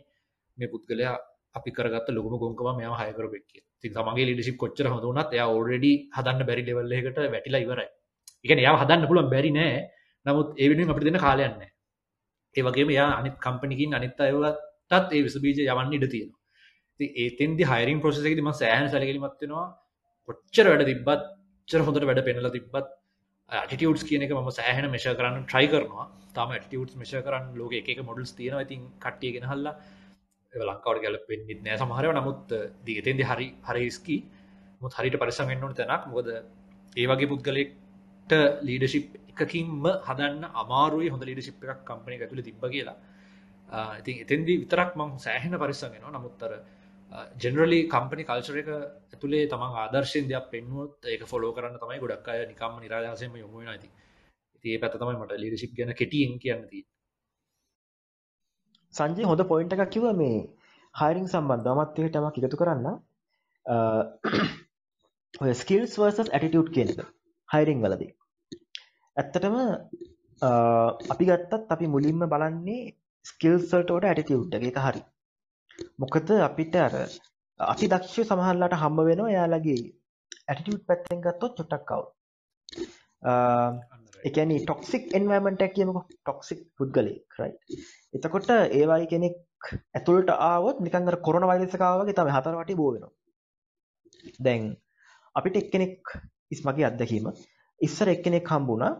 මේ 0.58 0.68
පුද්ගලයා 0.68 1.16
අපි 1.54 1.70
කරගත්ත 1.70 2.08
ලොකුම 2.10 2.34
ගොංකම 2.40 2.76
මෙයා 2.78 2.96
හය 3.00 3.12
කරපු 3.12 3.36
එක්ක. 3.40 3.52
ඉතින් 3.78 3.92
තමන්ගේ 3.94 4.26
ලීඩර්ෂිප් 4.28 4.56
කොච්චර 4.56 4.86
හොඳ 4.88 5.04
වුණත් 5.04 5.34
එයා 5.36 5.48
ඕල්රෙඩි 5.48 5.92
හදන්න 6.16 6.46
බැරි 6.48 6.62
ලෙවල් 6.68 6.92
එකකට 6.98 7.18
වැටිලා 7.34 7.62
ඉවරයි. 7.64 7.88
ඒ 8.42 8.46
කියන්නේ 8.48 8.64
එයාව 8.64 8.78
හදන්න 8.82 9.08
පුළුවන් 9.10 9.30
බැරි 9.34 9.50
නෑ. 9.50 9.72
නමුත් 10.26 10.48
ඒ 10.60 10.68
වෙනුවෙන් 10.70 10.92
අපිට 10.92 11.06
දෙන්න 11.08 11.22
කාලයක් 11.26 11.52
නෑ. 11.52 11.70
ඒ 12.56 12.62
වගේම 12.66 12.88
එයා 12.94 13.10
අනිත් 13.20 13.36
කම්පැනිකින් 13.44 13.96
අනිත් 13.98 14.20
අයවටත් 14.20 15.12
ඒ 15.14 15.22
විස 15.24 15.36
බීජ 15.44 15.58
යවන්න 15.64 15.92
ඉඩ 15.96 16.06
තියෙනවා. 16.12 16.41
ඉතින් 17.02 17.22
ඒතෙන්දි 17.24 17.64
හයරින් 17.64 18.00
ප්‍රොසෙස් 18.00 18.24
එකේදී 18.24 18.44
මම 18.44 18.54
සෑහෙන 18.54 18.88
සැලකිලිමත් 18.88 19.38
වෙනවා. 19.40 19.68
කොච්චර 20.28 20.66
වැඩ 20.68 20.84
තිබ්බත්, 20.86 21.22
කොච්චර 21.68 21.80
හොඳට 21.80 22.06
වැඩ 22.08 22.24
පෙන්නලා 22.24 22.52
තිබ්බත් 22.52 22.88
ටියටස් 23.50 24.04
කියන 24.04 24.22
එක 24.22 24.32
ම 24.32 24.50
සෑහන 24.50 24.90
මෙෂ 24.90 25.06
කරන්න 25.10 25.44
ට්‍රයි 25.44 25.68
කරනවා. 25.68 26.06
තම 26.32 26.52
ටියටස් 26.58 26.96
මෙෂ 26.96 27.12
කරන්න 27.18 27.52
ලෝක 27.54 27.72
එක 27.74 27.98
මොඩල්ස් 28.02 28.32
තියෙන 28.32 28.60
ඉතින් 28.60 28.80
කට්ටියගෙන 28.98 29.44
හල්ලා 29.44 29.74
ලංකාවට 30.52 31.02
ගැල 31.04 31.18
පෙන්න්නෙත් 31.28 31.60
නෑ 31.62 31.78
සමහරව 31.78 32.12
නමුත් 32.12 32.54
දිගතෙන්දි 32.86 33.24
හරි 33.24 33.48
හරිස්කි 33.62 34.16
මුත් 34.80 34.92
හරිට 34.94 35.16
පරිසගෙන්න්නට 35.16 35.76
තැනක්. 35.76 36.04
මොකද 36.08 36.28
ඒ 36.96 37.06
වගේ 37.06 37.28
පුද්ගලෙක්ට 37.28 38.32
ලීඩශිප් 38.62 39.08
එකකින්ම 39.34 39.88
හදන්න 40.06 40.44
අමාරුවේ 40.54 41.10
හොඳ 41.10 41.24
ලීඩශිප් 41.24 41.64
එකක් 41.64 41.82
කම්පනය 41.84 42.14
ඇතුළ 42.16 42.42
තිබ 42.42 42.64
කියලා. 42.66 42.96
ඉතින් 43.98 44.16
එතෙන්දී 44.18 44.60
විතරක් 44.62 44.96
මං 44.96 45.18
සෑහෙන 45.18 45.58
පරිසගෙනවා 45.58 46.12
නමුත්තර 46.12 46.52
ජෙනරලි 47.38 47.80
කම්පනි 47.88 48.24
කල්චර 48.24 48.56
එක 48.58 48.70
ඇතුළේ 48.72 49.44
තමන් 49.48 49.76
ආදර්ශයෙන් 49.78 50.30
දෙයක් 50.30 50.46
පෙන්ුවොත් 50.50 50.94
ඒක 51.06 51.26
ෆොලෝ 51.26 51.52
කරන්න 51.52 51.76
තමයි 51.78 51.98
ගොඩක් 51.98 52.28
අය 52.28 52.40
නිකම්ම 52.46 52.80
නිරාදසයම 52.80 53.36
යොමුුව 53.36 53.68
නති 53.68 53.90
ඒ 54.64 54.78
පැත 54.78 54.96
තමයි 54.96 55.18
මට 55.18 55.38
ලීඩශිප් 55.38 55.76
ගැන 55.76 55.94
කෙටියෙන් 55.94 56.34
කියන්නති 56.38 56.80
සංජය 58.94 59.24
හොඳ 59.24 59.42
පොයින්ට 59.44 59.74
එකක් 59.74 59.90
කිව 59.90 60.06
මේ 60.14 60.40
හයිරිං 60.94 61.28
සම්බන්ධ 61.28 61.76
මත්වයට 61.76 62.14
තමක් 62.14 62.40
එකතු 62.40 62.56
කරන්න. 62.56 62.86
Uh, 63.66 64.02
ඔය 65.34 65.52
ස්කිල්ස් 65.54 65.94
වර්සස් 65.96 66.28
ඇටිටියුට් 66.28 66.70
කියනක 66.70 67.00
හයිරිං 67.48 67.80
වලදී. 67.80 68.10
ඇත්තටම 69.16 69.56
uh, 69.56 70.88
අපි 71.12 71.24
ගත්තත් 71.24 71.72
අපි 71.76 71.88
මුලින්ම 71.88 72.26
බලන්නේ 72.26 72.92
ස්කිල්සල්ටෝට 73.26 74.04
ඇටිටියුට් 74.04 74.54
එක. 74.54 74.78
හරි. 74.78 75.02
මොකද 75.98 76.32
අපිට 76.40 76.74
අර 76.78 76.94
අපි 77.60 77.86
දක්ෂ 77.88 78.28
සමහරලාට 78.28 78.76
හම්බ 78.76 79.06
වෙනවා 79.08 79.30
එයාලගේ 79.30 79.80
ඇටිටියුට් 80.42 80.84
පැත්තෙන් 80.86 81.24
ගත්තොත් 81.24 81.56
චුට්ටක් 81.58 81.88
කවු 81.88 82.04
එකන 84.22 84.52
ටොක්සික් 84.58 85.04
එන්වමට 85.12 85.64
කියමක. 85.70 85.98
ටොක්සික් 86.18 86.60
පුද්ගලෙක් 86.76 87.38
රයි 87.38 87.52
එතකොට 88.14 88.50
ඒවායි 88.52 89.06
කෙනෙක් 89.06 89.36
ඇතුළට 89.94 90.30
ආවත් 90.42 90.78
නිකංගර 90.80 91.16
කොරන 91.20 91.48
වෛදසකාවගේ 91.50 92.14
තම 92.14 92.32
හතර 92.36 92.56
වටි 92.60 92.74
බෝවෙනවා 92.76 93.12
දැන් 94.40 94.62
අපිට 95.36 95.56
එක්කෙනෙක් 95.56 96.12
ඉස්මගේ 96.50 96.86
අත්දැකීම. 96.86 97.26
ඉස්සර 97.80 98.08
එක්කෙනෙක් 98.08 98.48
හම්බුණා. 98.48 98.92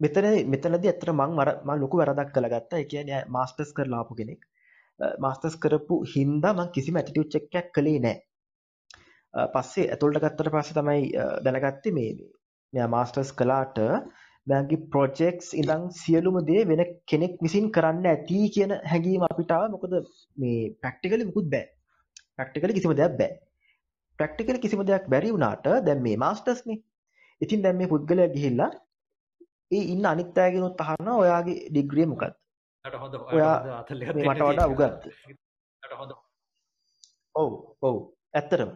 මෙතන 0.00 0.28
මෙතනද 0.52 0.86
ඇතර 0.86 1.12
මං 1.12 1.34
මර 1.36 1.50
ම 1.64 1.70
ලොකු 1.82 2.00
වැරදක් 2.00 2.30
කළ 2.34 2.50
ගත්තා. 2.54 2.82
එකන 2.84 3.10
මාස්ටස් 3.28 3.72
කරලාපු 3.72 4.14
කෙනෙක්. 4.14 4.40
මාස්ටර්ස් 5.24 5.56
කරපු 5.64 5.96
හින්දා 6.14 6.54
මං 6.54 6.72
කිසිම 6.76 6.98
ඇටිටියුඩ් 6.98 7.34
චෙක් 7.34 7.58
එකක් 7.60 7.70
කළේ 7.76 8.00
නැහැ. 8.04 8.22
පස්සේ 9.54 9.90
ඇතුළට 9.94 10.22
ගත්තට 10.24 10.52
පස්සේ 10.54 10.78
තමයි 10.78 11.02
දැනගත්තේ 11.44 11.94
මේ 11.98 12.10
මෙයා 12.72 12.88
මාස්ටර්ස් 12.94 13.30
කළාට 13.40 13.78
මෙයාගේ 14.46 14.80
ප්‍රොජෙක්ට්ස් 14.92 15.48
ඉඳන් 15.60 15.84
සියලුම 16.00 16.38
දේ 16.48 16.64
වෙන 16.70 16.82
කෙනෙක් 17.10 17.34
විසින් 17.46 17.68
කරන්න 17.76 18.08
ඇති 18.12 18.40
කියන 18.54 18.72
හැඟීම 18.92 19.26
අපිට 19.28 19.52
ආවා. 19.56 19.72
මොකද 19.74 19.94
මේ 20.42 20.58
ප්‍රැක්ටිකලි 20.82 21.28
මුකුත් 21.30 21.46
බෑ. 21.54 21.66
ප්‍රැක්ටිකලි 22.36 22.76
කිසිම 22.78 22.96
දෙයක් 23.00 23.14
බෑ. 23.20 23.32
ප්‍රැක්ටිකලි 24.18 24.58
කිසිම 24.64 24.84
දෙයක් 24.90 25.06
බැරි 25.14 25.34
වුණාට 25.34 25.66
දැන් 25.86 26.02
මේ 26.06 26.16
මාස්ටර්ස්නේ. 26.24 26.82
ඉතින් 27.40 27.62
දැන් 27.64 27.76
මේ 27.80 27.92
පුද්ගලයා 27.92 28.34
ගිහිල්ලා 28.36 28.70
ඒ 29.76 29.84
ඉන්න 29.94 30.10
අනිත් 30.12 30.38
අයගෙනුත් 30.44 30.80
අහනවා 30.84 31.20
ඔයාගේ 31.22 31.58
ඩිග්‍රිය 31.70 32.06
මොකක්ද? 32.12 32.34
ඔයා 33.32 33.84
මට 33.84 34.42
වඩා 34.42 34.68
උගත් 34.72 35.02
ඔව් 37.34 37.50
ඔව්. 37.82 37.96
ඇත්තරම 38.34 38.70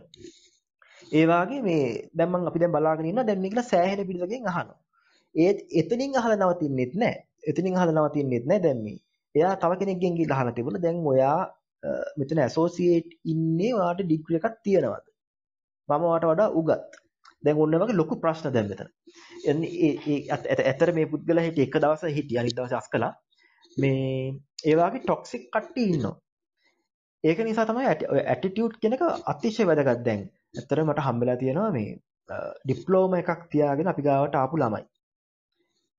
ඒවාගේ 1.13 1.61
මේ 1.69 1.85
දැම්මන් 2.19 2.49
අපි 2.51 2.63
දැන් 2.63 2.75
බලාගෙන 2.77 3.11
ඉන්න 3.11 3.23
දැන් 3.29 3.43
මේකලා 3.45 3.71
සෑහෙන 3.73 4.07
පිටසකින් 4.09 4.49
අහනවා. 4.53 4.79
ඒත් 5.35 5.59
එතනින් 5.81 6.17
අහලා 6.21 6.39
නවතින්නෙත් 6.41 6.95
නෑ. 6.95 7.17
එතනින් 7.51 7.77
අහලා 7.79 7.97
නවතින්නෙත් 7.99 8.45
නෑ 8.51 8.61
දැන් 8.67 8.81
මේ. 8.85 8.99
එයා 9.35 9.55
තව 9.57 9.79
කෙනෙක්ගෙන් 9.81 10.17
ගිහලා 10.19 10.39
අහලා 10.39 10.57
තිබුණා. 10.59 10.85
දැන් 10.87 10.99
ඔයා 11.13 11.41
මෙතන 12.19 12.43
ඇසෝසියේට් 12.47 13.11
ඉන්නේ 13.25 13.73
ඔයාට 13.79 14.03
ඩිග්‍රී 14.05 14.41
එකක් 14.41 14.59
තියෙනවද? 14.65 15.07
මම 15.89 16.05
ඔයාට 16.09 16.29
වඩා 16.31 16.51
උගත්. 16.61 16.91
දැන් 17.45 17.63
ඔන්න 17.65 17.79
වගේ 17.83 17.99
ලොකු 18.01 18.21
ප්‍රශ්න 18.25 18.55
දැන් 18.57 18.69
මෙතන. 18.73 18.89
ඒ 19.47 20.19
ඇතර 20.67 20.95
මේ 20.99 21.11
පුද්ගලයා 21.13 21.47
හිටිය 21.49 21.67
එක 21.69 21.79
දවසක් 21.83 22.17
හිටිය. 22.19 22.41
අනිත් 22.41 22.57
දවසේ 22.59 22.81
අස්කලා 22.83 23.13
මේ 23.77 24.35
ඒවාගේ 24.65 25.03
ටොක්සික් 25.03 25.45
කට්ටි 25.51 25.83
ඉන්නවා. 25.89 26.17
ඒක 27.25 27.39
නිසා 27.41 27.67
තමයි 27.67 27.87
ඇටිටියුට් 27.89 28.77
කෙනක 28.83 29.03
අතිශය 29.33 29.69
වැදගත්. 29.69 30.03
දැන් 30.07 30.23
ඇත්තට 30.57 30.85
මට 30.85 31.07
හම්බෙලා 31.07 31.37
තියෙනවා 31.37 31.71
මේ 31.77 31.91
ඩිප්ලෝම 32.65 33.15
එකක් 33.15 33.43
තියාගෙන 33.53 33.93
අපි 33.93 34.07
ගාවට 34.09 34.39
ආපු 34.41 34.57
ළමයි. 34.57 34.85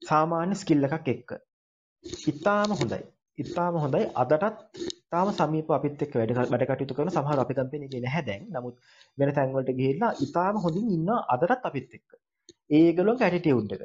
සාමාන්‍ය 0.01 0.55
ස්කිල් 0.55 0.87
එකක් 0.87 1.07
එක්ක. 1.07 1.29
ඉතාම 2.27 2.71
හොඳයි. 2.79 3.03
ඉතාම 3.37 3.75
හොඳයි. 3.75 4.03
අදටත් 4.15 4.83
තාම 5.11 5.27
සමීප 5.31 5.71
අපිත් 5.77 6.03
එක්ක 6.05 6.17
වැඩ 6.19 6.33
වැඩ 6.51 6.67
කටයුතු 6.69 6.97
කරන 6.97 7.13
සමහර 7.15 7.43
අපේ 7.43 7.57
කම්පැනි 7.59 7.89
එකේ 7.89 8.03
නැහැ 8.05 8.23
දැන්. 8.29 8.43
නමුත් 8.49 8.75
වෙන 9.17 9.33
තැන් 9.35 9.53
වලට 9.55 9.77
ගිහිල්ලා 9.79 10.11
ඉතාම 10.25 10.61
හොඳින් 10.65 10.91
ඉන්නවා 10.97 11.21
අදටත් 11.35 11.69
අපිත් 11.69 11.95
එක්ක. 11.97 12.09
ඒගොල්ලෝගේ 12.71 13.27
ඇටිටියුඩ් 13.27 13.73
එක. 13.75 13.81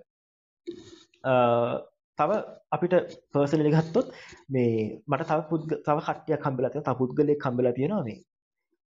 තව 2.18 2.30
අපිට 2.70 2.94
පර්සනලි 3.32 3.72
ගත්තොත් 3.74 4.06
මේ 4.48 4.72
මට 5.06 5.28
තව 5.30 5.40
පුද්ග 5.50 5.70
තව 5.80 5.96
කට්ටියක් 6.06 6.46
හම්බෙලා 6.46 6.70
තියෙනවා. 6.70 6.88
තව 6.88 6.98
පුද්ගලයෙක් 7.00 7.46
හම්බෙලා 7.46 7.74
තියෙනවා 7.78 8.06
මේ. 8.08 8.18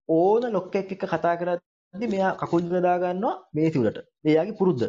ඕන 0.10 0.44
ලොක්කෙක් 0.56 0.92
එක්ක 0.92 1.06
කතා 1.06 1.36
කරද්දි 1.40 2.12
මෙයා 2.14 2.32
කකුල් 2.42 2.64
ගදා 2.72 2.98
ගන්නවා 3.04 3.36
මේසි 3.54 3.78
උඩට 3.82 4.00
එයාගේ 4.26 4.60
පුරුද්ද. 4.62 4.84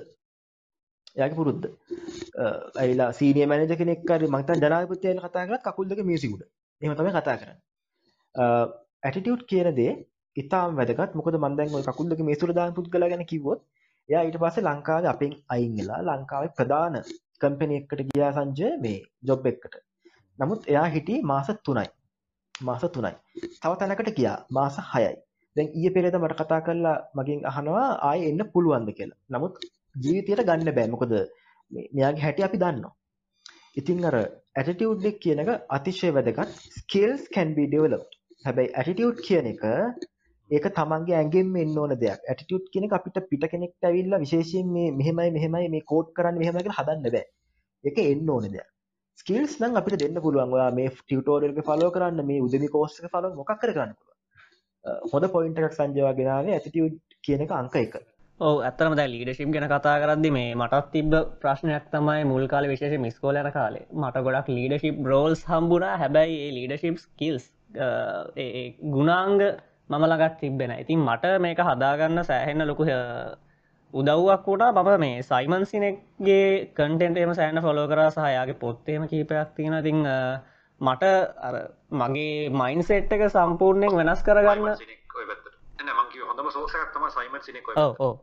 එයාගේ 1.16 1.38
පුරුද්ද. 1.40 1.64
ඇයිලා 2.76 3.10
සීනියර් 3.12 3.48
මැනේජර් 3.50 3.80
කෙනෙක් 3.82 4.06
හරි 4.10 4.30
මං 4.32 4.40
හිතන්නේ 4.42 4.62
ජනාධිපතියලා 4.64 5.26
කතා 5.26 5.48
කරත් 5.48 5.66
කකුල් 5.66 5.90
දෙක 5.90 6.00
මේසි 6.10 6.32
උඩ. 6.34 6.42
එහෙම 6.82 6.94
තමයි 6.98 7.12
කතා 7.16 7.36
කරන්නේ. 7.40 7.58
ඇටිටියුඩ් 9.04 9.42
කියන 9.50 9.68
දේ 9.80 9.92
ඉතාම 10.36 10.78
වැදගත්. 10.78 11.10
මොකද 11.18 11.34
මම 11.36 11.56
දැන් 11.58 11.76
ওই 11.76 11.84
කකුල් 11.88 12.08
දෙක 12.10 12.22
මේසි 12.28 12.46
උඩ 12.46 12.56
දාන 12.58 12.76
පුද්ගලයා 12.78 13.12
ගැන 13.12 13.26
කිව්වොත් 13.32 13.60
එයා 14.08 14.22
ඊට 14.26 14.38
පස්සේ 14.42 14.64
ලංකාවේ 14.64 15.10
අපෙන් 15.14 15.32
අයින් 15.54 15.72
වෙලා 15.78 16.00
ලංකාවේ 16.08 16.56
ප්‍රධාන 16.58 16.96
කම්පැනි 17.42 17.80
එකකට 17.80 18.02
ගියා 18.10 18.30
සංජය 18.36 18.68
මේ 18.84 18.98
ජොබ් 19.28 19.48
එකකට. 19.50 19.74
නමුත් 20.38 20.70
එයා 20.72 20.86
හිටියේ 20.94 21.26
මාස 21.32 21.48
3යි. 21.68 21.88
මාස 22.68 22.84
3යි. 22.96 23.14
තව 23.62 23.72
තැනකට 23.80 24.10
ගියා 24.18 24.36
මාස 24.58 24.78
6යි. 24.92 25.12
දැන් 25.56 25.68
ඊයේ 25.78 25.94
පෙරේද 25.96 26.16
මට 26.20 26.38
කතා 26.40 26.60
කරලා 26.66 26.96
මගෙන් 27.18 27.40
අහනවා 27.50 27.88
ආයෙ 28.10 28.30
එන්න 28.30 28.42
පුළුවන්ද 28.54 28.90
කියලා. 28.98 29.20
නමුත් 29.34 29.54
ජීවිතයට 30.04 30.46
ගන්න 30.48 30.74
බෑ. 30.78 30.88
මොකද 30.94 31.12
මෙයාගේ 31.96 32.24
හැටි 32.26 32.46
අපි 32.48 32.62
දන්නවා. 32.62 32.94
ඉතින් 33.80 34.06
අර 34.10 34.16
ඇටිටියුඩ් 34.20 35.04
එක 35.10 35.18
කියන 35.24 35.42
එක 35.44 35.50
අතිශය 35.76 36.08
වැදගත්. 36.16 36.56
skills 36.78 37.22
can 37.34 37.54
be 37.58 37.66
developed. 37.74 38.12
හැබැයි 38.46 38.74
ඇටිටියුඩ් 38.78 39.18
කියන 39.26 39.46
එක 39.52 39.64
ඒක 40.50 40.66
තමන්ගේ 40.72 41.16
ඇඟෙන්ම 41.16 41.56
එන්න 41.56 41.78
ඕන 41.78 41.94
දෙයක්. 41.96 42.20
ඇටිටියුඩ් 42.24 42.66
කියන 42.72 42.86
එක 42.86 42.96
අපිට 42.98 43.22
පිට 43.30 43.46
කෙනෙක්ට 43.52 43.88
ඇවිල්ලා 43.88 44.22
විශේෂයෙන් 44.22 44.68
මේ 44.72 44.90
මෙහෙමයි 44.92 45.30
මෙහෙමයි 45.30 45.70
මේ 45.74 45.86
කෝඩ් 45.86 46.12
කරන්න 46.16 46.40
මෙහෙමයි 46.40 46.64
කියලා 46.64 46.78
හදන්න 46.80 47.08
බෑ. 47.08 47.26
ඒක 47.84 47.98
එන්න 48.04 48.30
ඕන 48.30 48.48
දෙයක්. 48.48 48.68
ස්කිල්ස් 49.18 49.58
නම් 49.60 49.76
අපිට 49.76 50.00
දෙන්න 50.00 50.20
පුළුවන්. 50.20 50.54
ඔයා 50.56 50.70
මේ 50.72 50.92
ටියුටෝරියල් 50.92 51.54
එක 51.54 51.66
ෆලෝ 51.66 51.90
කරන්න, 51.90 52.24
මේ 52.26 52.40
උදෙමි 52.40 52.68
කෝස් 52.68 52.98
එක 53.00 53.10
ෆලෝ 53.12 53.34
මොකක් 53.34 53.52
කර 53.54 53.72
කරන්න 53.72 53.94
පුළුවන්. 53.94 54.18
හොඳ 55.12 55.28
පොයින්ට් 55.32 55.60
එකක් 55.60 55.76
සංජයවා 55.76 56.14
ගෙනාවේ 56.14 56.56
ඇටිටියුඩ් 56.56 56.98
කියන 57.22 57.46
එක 57.46 57.52
අංක 57.52 57.76
1. 57.76 58.04
ඔව 58.40 58.60
ඇත්තම 58.62 58.94
දැ 58.96 59.08
ලීඩශිප් 59.08 59.50
ගැන 59.54 59.68
කතා 59.68 59.96
කරදදි 60.02 60.30
මේ 60.32 60.52
මටත් 60.54 60.92
තිබ 60.92 61.16
ප්‍රශ්නයක් 61.42 61.88
තමයි 61.92 62.22
මුල් 62.24 62.46
කාල 62.48 62.66
විශේෂ 62.66 63.02
මිස්කෝල 63.02 63.36
යන 63.36 63.50
කාලේ 63.52 63.86
මට 63.94 64.22
ගොඩක් 64.26 64.48
ලීඩශිප් 64.50 65.02
රෝල්ස් 65.06 65.42
හම්බුණ 65.46 65.88
හැබැයි 65.94 66.38
ඒ 66.44 66.52
ලීඩශිප් 66.56 66.96
ස්කිල්ස් 67.00 67.50
ගුණාංග 68.94 69.42
මම 69.90 70.02
ළඟත් 70.02 70.34
තිබෙන 70.40 70.72
ඉතින් 70.74 71.00
මට 71.00 71.24
මේක 71.40 71.60
හදාගන්න 71.60 72.24
සෑහෙන්න 72.24 72.66
ලොකු 72.66 72.84
උදව්වක් 73.94 74.46
වුණා. 74.46 74.72
බම 74.72 74.90
මේ 75.00 75.22
සයිමන් 75.22 75.64
සිනෙක්ගේ 75.66 76.72
කන්ටෙන්ටේම 76.76 77.34
සෑන 77.34 77.62
ෆොලෝ 77.62 77.86
කර 77.88 78.02
සහයාගේ 78.10 78.60
පොත්තේම 78.60 79.02
කීපයක් 79.08 79.50
තියෙන 79.56 79.76
තිං 79.82 79.98
මට 80.80 81.04
අර 81.40 81.54
මගේ 81.92 82.48
මයින් 82.52 82.82
සෙට් 82.84 83.12
එක 83.12 83.22
සම්පූර්ණයෙන් 83.28 83.96
වෙනස් 83.98 84.22
කරගන්න 84.22 84.68
ඕ 88.00 88.14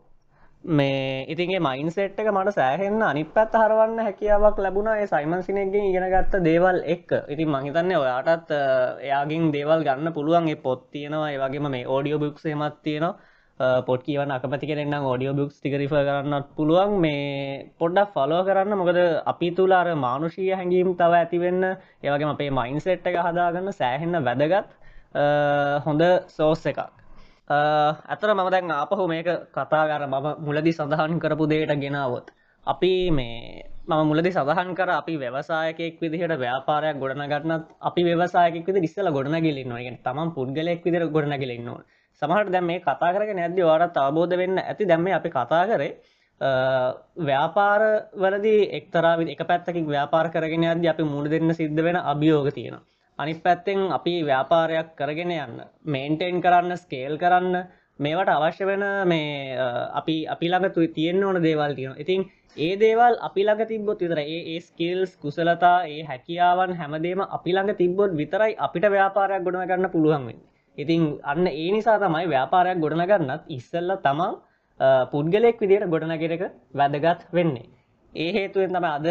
මේ 0.67 1.25
ඉතින්ගේ 1.25 1.59
මයින්සෙට් 1.61 2.19
එක 2.19 2.27
මට 2.29 2.51
සෑහෙන්න 2.51 3.01
අනි 3.01 3.23
පැත් 3.25 3.53
හරවන්න 3.53 3.99
හැකියාවක් 3.99 4.57
ලැබුණ 4.59 4.89
ඒ 4.93 5.05
සයිමන් 5.07 5.41
සිනෙක්ගෙන් 5.41 5.85
ඉගෙන 5.85 6.05
ගත්ත 6.05 6.41
දේවල් 6.43 6.81
එක් 6.85 7.13
ඉතින් 7.27 7.49
මහිතන්න 7.49 7.93
ඔයාටත් 7.95 8.51
එයාගින් 8.51 9.47
දේවල් 9.51 9.85
ගන්න 9.85 10.13
පුළුවන් 10.13 10.49
ඒ 10.49 10.55
පොත් 10.57 10.83
තියෙනවා. 10.91 11.31
ඒවගේම 11.31 11.69
මේ 11.69 11.87
ඕඩියෝ 11.87 12.19
බුක්සේමත් 12.19 12.83
තියෙනවා. 12.83 13.15
පොට් 13.85 14.03
කියවන 14.03 14.31
අකපති 14.31 14.67
කෙනෙන්නම් 14.67 15.05
ෝඩියෝ 15.05 15.35
බුක්ස් 15.35 15.55
ටිකරිෆ 15.57 15.93
කරන්නත් 16.01 16.51
පුළුවන්. 16.55 16.99
මේ 16.99 17.71
පොඩ්ඩක් 17.79 18.13
ෆලෝ 18.13 18.43
කරන්න. 18.43 18.77
මොකද 18.77 18.99
අපි 19.25 19.51
තුලාර 19.53 19.87
මානුෂීය 19.97 20.53
හැඟීම් 20.53 20.93
තව 20.95 21.13
ඇතිවෙන්න 21.15 21.63
ඒවගේ 22.03 22.27
අපේ 22.27 22.51
මයින්සෙට් 22.51 23.07
එක 23.07 23.17
හදාගන්න 23.21 23.71
සෑහෙන්න 23.73 24.19
වැදගත් 24.21 24.69
හොඳ 25.85 26.03
සෝස් 26.29 26.65
එකක්. 26.65 27.06
ඇතර 27.49 28.29
මම 28.29 28.49
දැන් 28.49 28.71
ආපහු 28.71 29.07
මේක 29.07 29.27
කතාගර 29.51 30.01
මම 30.05 30.27
මුලදි 30.39 30.71
සඳහන් 30.71 31.19
කරපු 31.19 31.47
දේට 31.47 31.71
ගෙනාවොත් 31.77 32.31
අපි 32.67 33.11
මේ 33.11 33.63
මම 33.87 34.03
මුලදි 34.05 34.31
සඳහන් 34.31 34.75
කර 34.75 34.89
අපි 34.91 35.13
ව්‍යවසායකෙක් 35.17 35.95
විදිහට 35.97 36.35
ව්‍යාපාරයක් 36.37 36.97
ගොඩනගන්නත් 36.97 37.63
අපි 37.81 38.01
ව්‍යවසායකෙක් 38.03 38.67
විදි 38.67 38.83
ඉස්සල 38.83 39.09
ගොඩනගලින්න 39.09 39.77
ගෙන 39.77 39.97
තමන් 39.99 40.33
පුද්ගලෙක් 40.33 40.83
විදිර 40.83 41.07
ගොඩනගලින්න 41.07 41.69
ඕන 41.69 41.83
සමහට 42.21 42.51
දැම් 42.51 42.65
මේ 42.65 42.79
කතා 42.81 43.13
කරගෙන 43.13 43.37
නැද්දි 43.37 43.63
වාරත් 43.63 43.97
අවබෝධ 43.97 44.37
වෙන්න 44.37 44.59
ඇති 44.59 44.83
දැම්ම 44.85 45.07
අපි 45.13 45.29
කතා 45.29 45.63
කරේ 45.65 45.91
ව්‍යාපාර 47.21 47.81
වලදී 48.15 48.69
එක්තරාවි 48.73 49.31
එක 49.31 49.41
පැත්තකින් 49.43 49.87
ව්‍යාපාර 49.87 50.27
කරගෙන 50.29 50.65
අද 50.65 50.85
අපි 50.85 51.03
මුණ 51.05 51.29
දෙන්න 51.29 51.53
සිද්ධ 51.53 51.81
වෙන 51.81 51.95
අභියෝග 52.05 52.51
තියෙන 52.53 52.77
අනිත් 53.19 53.39
පැත්තෙන් 53.43 53.79
අපි 53.91 54.13
ව්‍යාපාරයක් 54.23 54.89
කරගෙන 54.95 55.33
යන්න 55.35 55.61
මේන්ටෙන් 55.85 56.41
කරන්න 56.41 56.77
ස්කේල් 56.77 57.15
කරන්න 57.17 57.55
මේවට 57.99 58.29
අවශ්‍ය 58.29 58.65
වෙන 58.65 58.83
මේ 59.05 59.55
අපි 59.93 60.17
අපි 60.27 60.47
ළඟ 60.47 60.73
තු 60.73 60.87
තියෙන්න්න 60.89 61.23
ඕන 61.23 61.41
දේවල් 61.41 61.73
තියෙන 61.75 61.95
ඉතින් 61.97 62.27
ඒ 62.57 62.73
දේවල් 62.77 63.17
අපි 63.21 63.41
ළඟ 63.43 63.69
තිබොත් 63.69 63.99
විතර 63.99 64.19
ඒ 64.25 64.59
ස්කිල්ස් 64.61 65.15
කුසලතා 65.17 65.77
ඒ 65.85 66.03
හැකියාවන් 66.03 66.75
හැමදේම 66.75 67.21
අපි 67.29 67.51
ළඟ 67.51 67.79
තිබ්බොත් 67.79 68.11
විතරයි 68.13 68.59
අපිට 68.59 68.85
ව්‍යාපාරයක් 68.89 69.41
ගොඩන 69.43 69.67
ගන්න 69.69 69.93
පුළුවන්වෙන්න 69.93 70.45
ඉතින් 70.77 71.01
අන්න 71.23 71.47
ඒ 71.49 71.69
නිසා 71.71 71.97
තමයි 71.99 72.27
ව්‍යාපාරයක් 72.27 72.77
ගොඩනගන්නත් 72.79 73.49
ඉස්සල්ල 73.49 73.91
තමන් 73.99 74.35
පුද්ගලෙක් 75.11 75.59
විදියට 75.59 75.89
ගොඩනගෙරක 75.89 76.43
වැදගත් 76.73 77.25
වෙන්නේ. 77.31 77.65
ඒ 78.17 78.29
හේතුවෙන් 78.33 78.71
තම 78.71 78.87
අද 78.87 79.07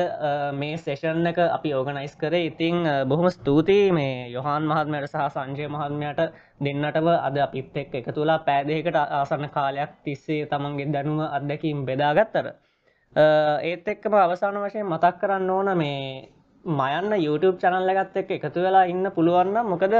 මේ 0.54 0.76
සෙෂන් 0.78 1.26
එක 1.26 1.38
අපි 1.48 1.70
ඕගනයිස් 1.72 2.14
කරේ. 2.16 2.46
ඉතිං 2.46 2.76
බොහොම 3.06 3.28
ස්තුතියි 3.30 3.92
මේ 3.92 4.30
යොහන් 4.30 4.64
මහත්මයට 4.64 5.08
සහ 5.08 5.26
සංජය 5.30 5.66
මහත්මයට 5.68 6.20
දෙන්නටව 6.60 7.08
අද 7.18 7.36
අපිත් 7.38 7.76
එක් 7.76 7.94
එක 7.94 8.08
තුලා 8.10 8.38
පෑදයකට 8.40 8.96
ආසන්න 8.96 9.48
කාලයක් 9.50 9.90
තිස්සේ 10.04 10.46
තමන්ගේ 10.46 10.92
දැනුව 10.92 11.20
අත්දැකීම් 11.30 11.84
බෙදාගත්තර 11.84 12.46
ඒත් 13.64 13.88
එක්කම 13.88 14.14
අවසාන 14.16 14.58
වශයෙන් 14.58 14.86
මතක් 14.86 15.14
කරන්න 15.20 15.50
ඕන 15.50 15.70
මේ 15.76 16.28
මයන්න 16.64 17.12
YouTube 17.16 17.58
චනල්ල 17.58 17.92
ගත්ත 17.92 18.16
එක් 18.18 18.30
එකතු 18.38 18.60
වෙලා 18.60 18.84
ඉන්න 18.86 19.10
පුළුවන්න 19.10 19.58
මොකද 19.66 19.94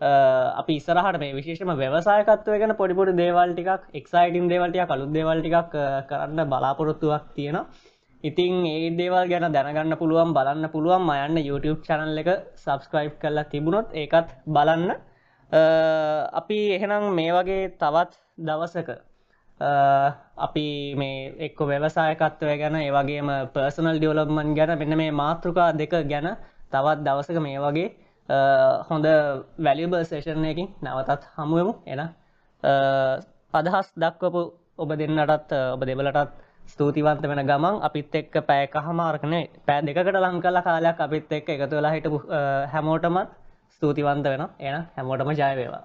අපි 0.00 0.74
ඉස්සරහට 0.74 1.18
මේ 1.18 1.34
විශේෂම 1.34 1.72
ව්‍යවසායකත්වය 1.74 2.58
ගැන 2.58 2.74
පොඩිපොඩි 2.76 3.16
දේවල් 3.16 3.52
ටිකක් 3.52 3.88
එක්සයිටන් 3.94 4.48
දේවල්ටිය 4.48 4.86
කළුත් 4.86 5.12
දේවල් 5.12 5.40
ටිකක් 5.40 5.74
කරන්න 6.08 6.44
බලාපොරොත්තුවක් 6.46 7.32
තියෙනවා. 7.34 7.66
ඉතින් 8.24 8.64
ඒ 8.66 8.90
දේවල් 8.92 9.28
ගැන 9.28 9.46
දැනගන්න 9.50 9.96
පුළුවන් 9.96 10.32
බලන්න 10.32 10.68
පුළුවන් 10.68 11.02
මයන්න 11.02 11.36
YouTube 11.40 11.80
චැනල් 11.82 12.18
එක 12.18 12.28
සබස්ක්‍රයිබ් 12.56 13.14
කරලා 13.18 13.44
තිබුණොත් 13.46 13.94
ඒකත් 13.94 14.34
බලන්න. 14.46 14.90
අපි 16.32 16.58
එහෙනම් 16.72 17.04
මේ 17.14 17.32
වගේ 17.32 17.70
තවත් 17.74 18.12
දවසක 18.40 18.90
අපි 20.38 20.94
මේ 20.94 21.32
එක්ක 21.38 21.58
ව්‍යවසායකත්වය 21.62 22.58
ගැන 22.58 22.76
ඒවගේම 22.76 23.30
පර්සනල් 23.54 23.96
ඩියවලොප්මන් 23.96 24.54
ගැන 24.54 24.78
මෙන්න 24.78 24.96
මේ 24.96 25.10
මාතෘකා 25.12 25.72
දෙක 25.74 25.92
ගැන 26.04 26.28
තවත් 26.70 26.98
දවසක 27.00 27.38
මේ 27.38 27.58
වගේ 27.58 27.88
හොඳ 28.88 29.06
වැලිබල් 29.58 30.04
සේෂණයකින් 30.04 30.68
නැවතත් 30.82 31.24
හමුවමු 31.36 31.72
එන 31.86 32.00
අදහස් 33.54 33.88
දක්වපු 33.96 34.42
ඔබ 34.78 34.90
දෙන්නටත් 34.94 35.52
ඔබ 35.74 35.82
දෙවලටත් 35.82 36.49
ස්තුතිවන්ත 36.70 37.24
වෙන 37.24 37.42
ගමන් 37.44 37.80
අපිත් 37.82 38.14
එක්ක 38.14 38.34
පෑක 38.44 38.74
හමාරකනේ 38.80 39.44
පෑ 39.66 39.86
දෙකට 39.86 40.12
ලං 40.16 40.40
කල 40.40 40.60
කාලයක් 40.62 41.00
අපිත් 41.00 41.32
එක්ක 41.32 41.48
එකතු 41.50 41.74
වෙලා 41.74 41.94
හිටපු 41.94 42.18
හැමෝටමත් 42.72 43.32
ස්තුතිවන්ත 43.72 44.26
වෙන 44.26 44.44
එන 44.60 44.76
හැමෝටම 44.96 45.32
ජයවේවා 45.34 45.84